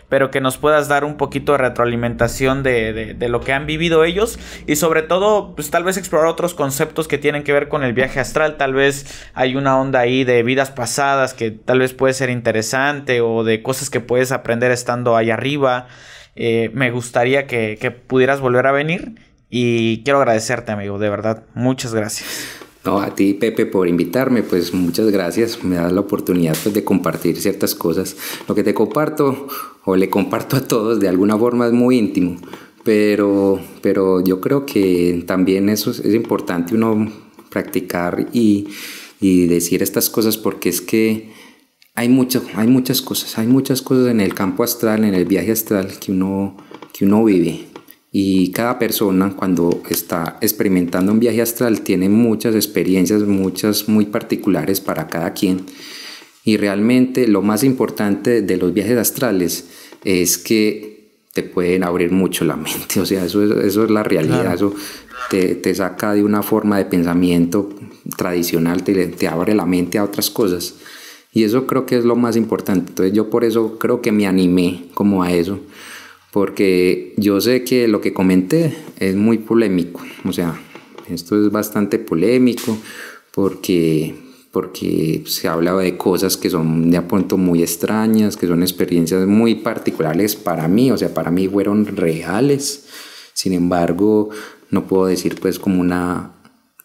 pero 0.09 0.29
que 0.29 0.41
nos 0.41 0.57
puedas 0.57 0.89
dar 0.89 1.05
un 1.05 1.15
poquito 1.15 1.53
de 1.53 1.59
retroalimentación 1.59 2.63
de, 2.63 3.13
de, 3.17 3.29
lo 3.29 3.39
que 3.39 3.53
han 3.53 3.65
vivido 3.65 4.03
ellos 4.03 4.39
y 4.67 4.75
sobre 4.75 5.03
todo, 5.03 5.55
pues 5.55 5.71
tal 5.71 5.85
vez 5.85 5.95
explorar 5.95 6.27
otros 6.27 6.53
conceptos 6.53 7.07
que 7.07 7.17
tienen 7.17 7.43
que 7.43 7.53
ver 7.53 7.69
con 7.69 7.85
el 7.85 7.93
viaje 7.93 8.19
astral, 8.19 8.57
tal 8.57 8.73
vez 8.73 9.05
hay 9.33 9.55
una 9.55 9.79
onda 9.79 10.01
ahí 10.01 10.25
de 10.25 10.43
vidas 10.43 10.69
pasadas 10.69 11.33
que 11.33 11.51
tal 11.51 11.79
vez 11.79 11.93
puede 11.93 12.13
ser 12.13 12.29
interesante 12.29 13.21
o 13.21 13.45
de 13.45 13.63
cosas 13.63 13.89
que 13.89 14.01
puedes 14.01 14.33
aprender 14.33 14.71
estando 14.71 15.15
ahí 15.15 15.29
arriba. 15.29 15.87
Eh, 16.35 16.71
me 16.73 16.91
gustaría 16.91 17.47
que, 17.47 17.77
que 17.79 17.91
pudieras 17.91 18.39
volver 18.39 18.67
a 18.67 18.71
venir 18.71 19.15
y 19.49 20.01
quiero 20.03 20.19
agradecerte 20.19 20.71
amigo, 20.71 20.97
de 20.97 21.09
verdad, 21.09 21.43
muchas 21.53 21.93
gracias. 21.93 22.61
No, 22.83 22.99
a 22.99 23.13
ti 23.13 23.35
Pepe 23.35 23.67
por 23.67 23.87
invitarme, 23.87 24.41
pues 24.41 24.73
muchas 24.73 25.11
gracias, 25.11 25.63
me 25.63 25.75
das 25.75 25.91
la 25.91 26.01
oportunidad 26.01 26.57
pues, 26.63 26.73
de 26.73 26.83
compartir 26.83 27.37
ciertas 27.37 27.75
cosas. 27.75 28.15
Lo 28.47 28.55
que 28.55 28.63
te 28.63 28.73
comparto 28.73 29.47
o 29.85 29.95
le 29.95 30.09
comparto 30.09 30.55
a 30.55 30.61
todos 30.61 30.99
de 30.99 31.07
alguna 31.07 31.37
forma 31.37 31.67
es 31.67 31.73
muy 31.73 31.97
íntimo, 31.97 32.37
pero, 32.83 33.59
pero 33.81 34.23
yo 34.23 34.41
creo 34.41 34.65
que 34.65 35.23
también 35.27 35.69
eso 35.69 35.91
es, 35.91 36.03
importante 36.05 36.73
uno 36.73 37.11
practicar 37.49 38.27
y, 38.33 38.69
y, 39.19 39.45
decir 39.45 39.83
estas 39.83 40.09
cosas 40.09 40.37
porque 40.37 40.69
es 40.69 40.81
que 40.81 41.29
hay, 41.93 42.09
mucho, 42.09 42.43
hay 42.55 42.67
muchas 42.67 43.01
cosas, 43.01 43.37
hay 43.37 43.47
muchas 43.47 43.81
cosas 43.81 44.07
en 44.07 44.21
el 44.21 44.33
campo 44.33 44.63
astral, 44.63 45.03
en 45.03 45.13
el 45.13 45.25
viaje 45.25 45.51
astral 45.51 45.99
que 45.99 46.11
uno, 46.11 46.57
que 46.93 47.05
uno 47.05 47.23
vive. 47.23 47.67
Y 48.13 48.51
cada 48.51 48.77
persona 48.77 49.35
cuando 49.35 49.81
está 49.89 50.37
experimentando 50.41 51.13
un 51.13 51.19
viaje 51.19 51.41
astral 51.41 51.81
tiene 51.81 52.09
muchas 52.09 52.55
experiencias, 52.55 53.21
muchas 53.21 53.87
muy 53.87 54.05
particulares 54.05 54.81
para 54.81 55.07
cada 55.07 55.33
quien. 55.33 55.65
Y 56.43 56.57
realmente 56.57 57.27
lo 57.27 57.41
más 57.41 57.63
importante 57.63 58.41
de 58.41 58.57
los 58.57 58.73
viajes 58.73 58.97
astrales 58.97 59.65
es 60.03 60.37
que 60.37 60.91
te 61.33 61.43
pueden 61.43 61.83
abrir 61.83 62.11
mucho 62.11 62.43
la 62.43 62.57
mente, 62.57 62.99
o 62.99 63.05
sea, 63.05 63.25
eso 63.25 63.43
es, 63.43 63.65
eso 63.65 63.85
es 63.85 63.91
la 63.91 64.03
realidad, 64.03 64.53
eso 64.53 64.73
te, 65.29 65.55
te, 65.55 65.73
saca 65.73 66.13
de 66.13 66.23
una 66.23 66.43
forma 66.43 66.77
de 66.77 66.85
pensamiento 66.85 67.69
tradicional, 68.17 68.83
te, 68.83 69.07
te 69.07 69.27
abre 69.27 69.55
la 69.55 69.65
mente 69.65 69.97
a 69.97 70.03
otras 70.03 70.29
cosas. 70.29 70.75
Y 71.31 71.43
eso 71.43 71.65
creo 71.65 71.85
que 71.85 71.97
es 71.97 72.05
lo 72.05 72.15
más 72.15 72.35
importante. 72.35 72.91
Entonces 72.91 73.13
yo 73.13 73.29
por 73.29 73.43
eso 73.43 73.77
creo 73.79 74.01
que 74.01 74.11
me 74.11 74.27
animé 74.27 74.85
como 74.93 75.23
a 75.23 75.31
eso, 75.31 75.59
porque 76.31 77.13
yo 77.17 77.39
sé 77.41 77.63
que 77.63 77.87
lo 77.87 78.01
que 78.01 78.13
comenté 78.13 78.75
es 78.99 79.15
muy 79.15 79.37
polémico, 79.37 80.01
o 80.25 80.33
sea, 80.33 80.59
esto 81.09 81.41
es 81.41 81.51
bastante 81.51 81.99
polémico 81.99 82.77
porque 83.33 84.15
porque 84.51 85.23
se 85.27 85.47
hablaba 85.47 85.81
de 85.81 85.95
cosas 85.95 86.35
que 86.35 86.49
son 86.49 86.91
de 86.91 87.01
pronto 87.01 87.37
muy 87.37 87.63
extrañas, 87.63 88.35
que 88.35 88.47
son 88.47 88.61
experiencias 88.63 89.25
muy 89.25 89.55
particulares 89.55 90.35
para 90.35 90.67
mí, 90.67 90.91
o 90.91 90.97
sea, 90.97 91.13
para 91.13 91.31
mí 91.31 91.47
fueron 91.47 91.85
reales. 91.85 92.87
Sin 93.33 93.53
embargo, 93.53 94.29
no 94.69 94.87
puedo 94.87 95.05
decir 95.05 95.35
pues 95.39 95.57
como 95.57 95.79
una 95.79 96.33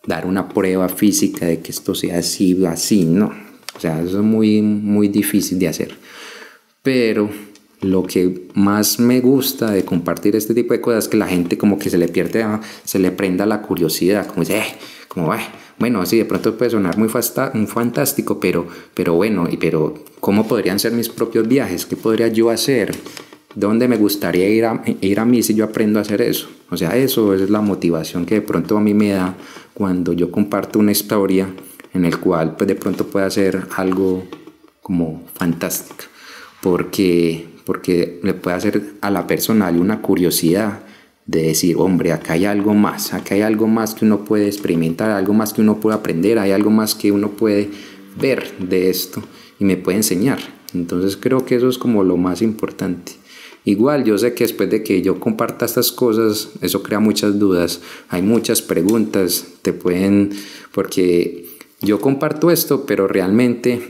dar 0.07 0.27
una 0.27 0.49
prueba 0.49 0.89
física 0.89 1.47
de 1.47 1.61
que 1.61 1.73
esto 1.73 1.97
sea 1.97 2.19
así, 2.19 2.65
así, 2.65 3.05
no. 3.05 3.33
O 3.77 3.81
sea, 3.81 4.03
eso 4.03 4.19
es 4.19 4.25
muy 4.25 4.63
muy 4.63 5.09
difícil 5.09 5.59
de 5.59 5.69
hacer. 5.69 5.95
Pero 6.83 7.31
lo 7.81 8.05
que 8.05 8.49
más 8.55 8.99
me 8.99 9.21
gusta 9.21 9.71
de 9.71 9.85
compartir 9.85 10.35
este 10.37 10.55
tipo 10.55 10.73
de 10.73 10.81
cosas 10.81 11.05
es 11.05 11.09
que 11.09 11.17
la 11.17 11.29
gente 11.29 11.59
como 11.59 11.79
que 11.79 11.91
se 11.91 11.99
le 11.99 12.09
pierde, 12.09 12.45
se 12.85 12.99
le 12.99 13.11
prenda 13.11 13.47
la 13.47 13.63
curiosidad, 13.63 14.27
como 14.27 14.41
dice, 14.41 14.59
eh, 14.59 14.65
como, 15.09 15.35
eh, 15.35 15.41
bueno, 15.79 16.01
así 16.01 16.17
de 16.17 16.25
pronto 16.25 16.57
puede 16.57 16.71
sonar 16.71 16.97
muy, 16.97 17.09
fantástico, 17.09 18.41
pero, 18.41 18.67
pero 18.95 19.15
bueno, 19.15 19.47
y 19.51 19.57
pero 19.59 19.95
¿cómo 20.21 20.49
podrían 20.49 20.79
ser 20.79 20.93
mis 20.93 21.09
propios 21.09 21.47
viajes? 21.47 21.85
¿Qué 21.85 21.97
podría 21.97 22.29
yo 22.29 22.51
hacer? 22.51 22.95
¿Dónde 23.55 23.89
me 23.89 23.97
gustaría 23.97 24.49
ir 24.49 24.65
a, 24.65 24.83
ir 25.01 25.21
a 25.21 25.25
mí 25.25 25.43
si 25.43 25.55
yo 25.55 25.65
aprendo 25.65 25.99
a 25.99 26.03
hacer 26.03 26.23
eso? 26.23 26.49
O 26.71 26.77
sea, 26.77 26.97
eso 26.97 27.35
es 27.35 27.51
la 27.51 27.61
motivación 27.61 28.27
que 28.27 28.37
de 28.37 28.43
pronto 28.43 28.77
a 28.77 28.81
mí 28.81 28.95
me 28.95 29.11
da 29.11 29.37
cuando 29.75 30.13
yo 30.13 30.31
comparto 30.31 30.79
una 30.79 30.93
historia 30.93 31.49
en 31.97 32.05
el 32.05 32.19
cual 32.19 32.57
pues 32.57 32.69
de 32.69 32.75
pronto 32.75 33.07
puede 33.07 33.27
hacer 33.27 33.67
algo 33.77 34.25
como 34.83 35.25
fantástico, 35.35 36.05
porque, 36.63 37.49
porque 37.65 38.21
le 38.23 38.35
puede 38.35 38.57
hacer 38.57 38.83
a 39.01 39.11
la 39.11 39.27
persona 39.27 39.69
una 39.71 40.01
curiosidad 40.01 40.81
de 41.27 41.43
decir, 41.43 41.77
hombre, 41.79 42.13
acá 42.13 42.35
hay 42.35 42.45
algo 42.45 42.73
más, 42.75 43.13
acá 43.13 43.35
hay 43.35 43.43
algo 43.43 43.67
más 43.67 43.95
que 43.95 44.05
uno 44.05 44.25
puede 44.25 44.47
experimentar, 44.47 45.11
algo 45.11 45.35
más 45.35 45.53
que 45.53 45.61
uno 45.61 45.81
puede 45.81 45.97
aprender, 45.97 46.39
hay 46.39 46.53
algo 46.53 46.71
más 46.71 46.95
que 46.95 47.11
uno 47.11 47.31
puede 47.33 47.71
ver 48.21 48.57
de 48.59 48.91
esto 48.91 49.23
y 49.59 49.65
me 49.65 49.77
puede 49.77 49.99
enseñar. 49.99 50.39
Entonces 50.73 51.17
creo 51.17 51.45
que 51.45 51.57
eso 51.57 51.69
es 51.69 51.79
como 51.79 52.05
lo 52.05 52.17
más 52.17 52.43
importante. 52.43 53.13
Igual 53.65 54.05
yo 54.05 54.17
sé 54.17 54.35
que 54.35 54.45
después 54.45 54.71
de 54.71 54.85
que 54.85 55.03
yo 55.03 55.19
comparta 55.19 55.65
estas 55.65 55.91
cosas, 55.91 56.51
eso 56.61 56.85
crea 56.85 57.01
muchas 57.01 57.41
dudas, 57.41 57.81
hay 58.09 58.23
muchas 58.23 58.63
preguntas, 58.63 59.45
te 59.63 59.73
pueden, 59.73 60.31
porque 60.73 61.56
yo 61.81 62.01
comparto 62.01 62.51
esto, 62.51 62.87
pero 62.87 63.07
realmente 63.07 63.89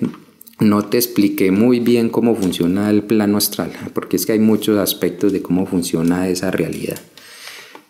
no 0.59 0.87
te 0.87 0.97
expliqué 0.97 1.51
muy 1.51 1.81
bien 1.81 2.09
cómo 2.09 2.35
funciona 2.35 2.91
el 2.91 3.03
plano 3.03 3.39
astral, 3.39 3.73
porque 3.95 4.17
es 4.17 4.27
que 4.27 4.33
hay 4.33 4.39
muchos 4.39 4.79
aspectos 4.79 5.33
de 5.33 5.43
cómo 5.43 5.67
funciona 5.67 6.29
esa 6.29 6.51
realidad. 6.51 6.99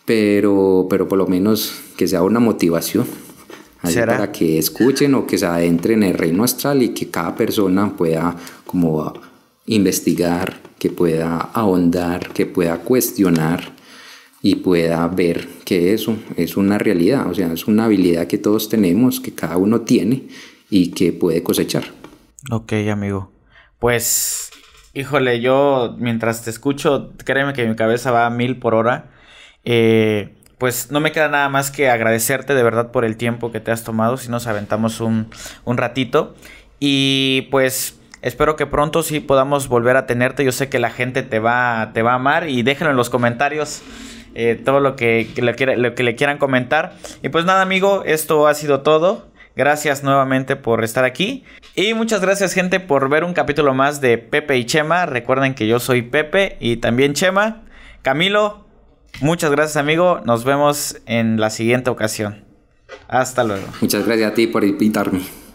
Pero, 0.05 0.87
pero 0.91 1.09
por 1.09 1.19
lo 1.19 1.27
menos 1.27 1.75
que 1.97 2.07
sea 2.09 2.23
una 2.23 2.41
motivación 2.41 3.07
para 3.83 4.33
que 4.33 4.59
escuchen 4.59 5.15
o 5.15 5.27
que 5.27 5.39
se 5.39 5.47
adentren 5.47 6.03
en 6.03 6.11
el 6.11 6.19
reino 6.19 6.45
astral 6.45 6.83
y 6.83 6.91
que 6.91 7.09
cada 7.09 7.35
persona 7.37 7.97
pueda 7.97 8.37
como 8.65 9.13
investigar, 9.67 10.61
que 10.79 10.91
pueda 10.91 11.37
ahondar, 11.53 12.33
que 12.33 12.47
pueda 12.47 12.79
cuestionar 12.79 13.76
y 14.47 14.55
pueda 14.57 15.07
ver 15.09 15.49
que 15.65 15.93
eso 15.93 16.17
es 16.37 16.57
una 16.57 16.79
realidad, 16.79 17.29
o 17.29 17.35
sea, 17.35 17.53
es 17.53 17.67
una 17.67 17.87
habilidad 17.87 18.29
que 18.29 18.39
todos 18.39 18.69
tenemos, 18.69 19.19
que 19.19 19.35
cada 19.35 19.57
uno 19.57 19.81
tiene 19.81 20.29
y 20.71 20.93
que 20.93 21.13
puede 21.13 21.43
cosechar. 21.43 21.83
Ok, 22.53 22.73
amigo. 22.91 23.33
Pues, 23.81 24.51
híjole, 24.95 25.41
yo 25.41 25.97
mientras 25.99 26.45
te 26.45 26.51
escucho, 26.51 27.13
créeme 27.25 27.55
que 27.55 27.67
mi 27.67 27.75
cabeza 27.75 28.13
va 28.13 28.27
a 28.27 28.31
mil 28.31 28.59
por 28.59 28.75
hora 28.75 29.11
eh, 29.65 30.33
pues 30.59 30.93
no 30.93 31.01
me 31.01 31.11
queda 31.11 31.29
nada 31.29 31.49
más 31.49 31.73
que 31.73 31.91
agradecerte 31.91 32.55
de 32.55 32.63
verdad 32.63 32.93
por 32.93 33.05
el 33.05 33.17
tiempo 33.17 33.51
que 33.51 33.59
te 33.59 33.73
has 33.73 33.83
tomado, 33.83 34.17
si 34.17 34.31
nos 34.31 34.47
aventamos 34.47 35.01
un, 35.01 35.29
ratito. 35.67 36.37
Y 36.79 37.49
pues 37.51 37.99
espero 38.23 38.55
que 38.55 38.67
pronto 38.67 39.03
sí 39.03 39.19
podamos 39.19 39.67
volver 39.67 39.97
a 39.97 40.07
tenerte. 40.07 40.45
Yo 40.45 40.53
sé 40.53 40.69
que 40.69 40.79
la 40.79 40.91
gente 40.91 41.25
te 41.25 41.41
va, 41.41 41.91
te 41.93 42.03
va 42.03 42.13
a 42.13 42.15
amar 42.15 42.49
y 42.49 42.63
déjenlo 42.63 42.93
en 42.93 42.97
los 42.97 43.11
comentarios. 43.11 43.83
Eh, 44.39 44.61
todo 44.63 44.81
lo 44.81 44.97
que, 44.97 45.27
le 45.37 45.77
lo 45.77 45.95
que 45.95 46.03
le 46.03 46.15
quieran 46.15 46.37
comentar. 46.39 46.93
Y 47.23 47.31
pues 47.31 47.45
nada, 47.45 47.63
amigo, 47.63 48.03
esto 48.05 48.47
ha 48.47 48.55
sido 48.55 48.83
todo. 48.83 49.29
Gracias 49.57 50.03
nuevamente 50.03 50.57
por 50.57 50.85
estar 50.85 51.05
aquí. 51.05 51.45
Y 51.75 51.95
muchas 51.95 52.21
gracias, 52.21 52.53
gente, 52.53 52.79
por 52.79 53.09
ver 53.09 53.25
un 53.25 53.33
capítulo 53.33 53.73
más 53.73 54.03
de 54.03 54.19
Pepe 54.19 54.59
y 54.59 54.67
Chema. 54.67 55.07
Recuerden 55.07 55.55
que 55.55 55.67
yo 55.67 55.81
soy 55.81 56.03
Pepe 56.03 56.59
y 56.61 56.77
también 56.77 57.15
Chema. 57.15 57.63
Camilo, 58.03 58.67
Muchas 59.21 59.51
gracias, 59.51 59.77
amigo. 59.77 60.21
Nos 60.25 60.45
vemos 60.45 60.99
en 61.07 61.41
la 61.41 61.51
siguiente 61.51 61.91
ocasión. 61.91 62.45
Hasta 63.09 63.45
luego. 63.45 63.67
Muchas 63.81 64.05
gracias 64.05 64.33
a 64.33 64.35
ti 64.35 64.47
por 64.47 64.65
invitarme. 64.65 65.46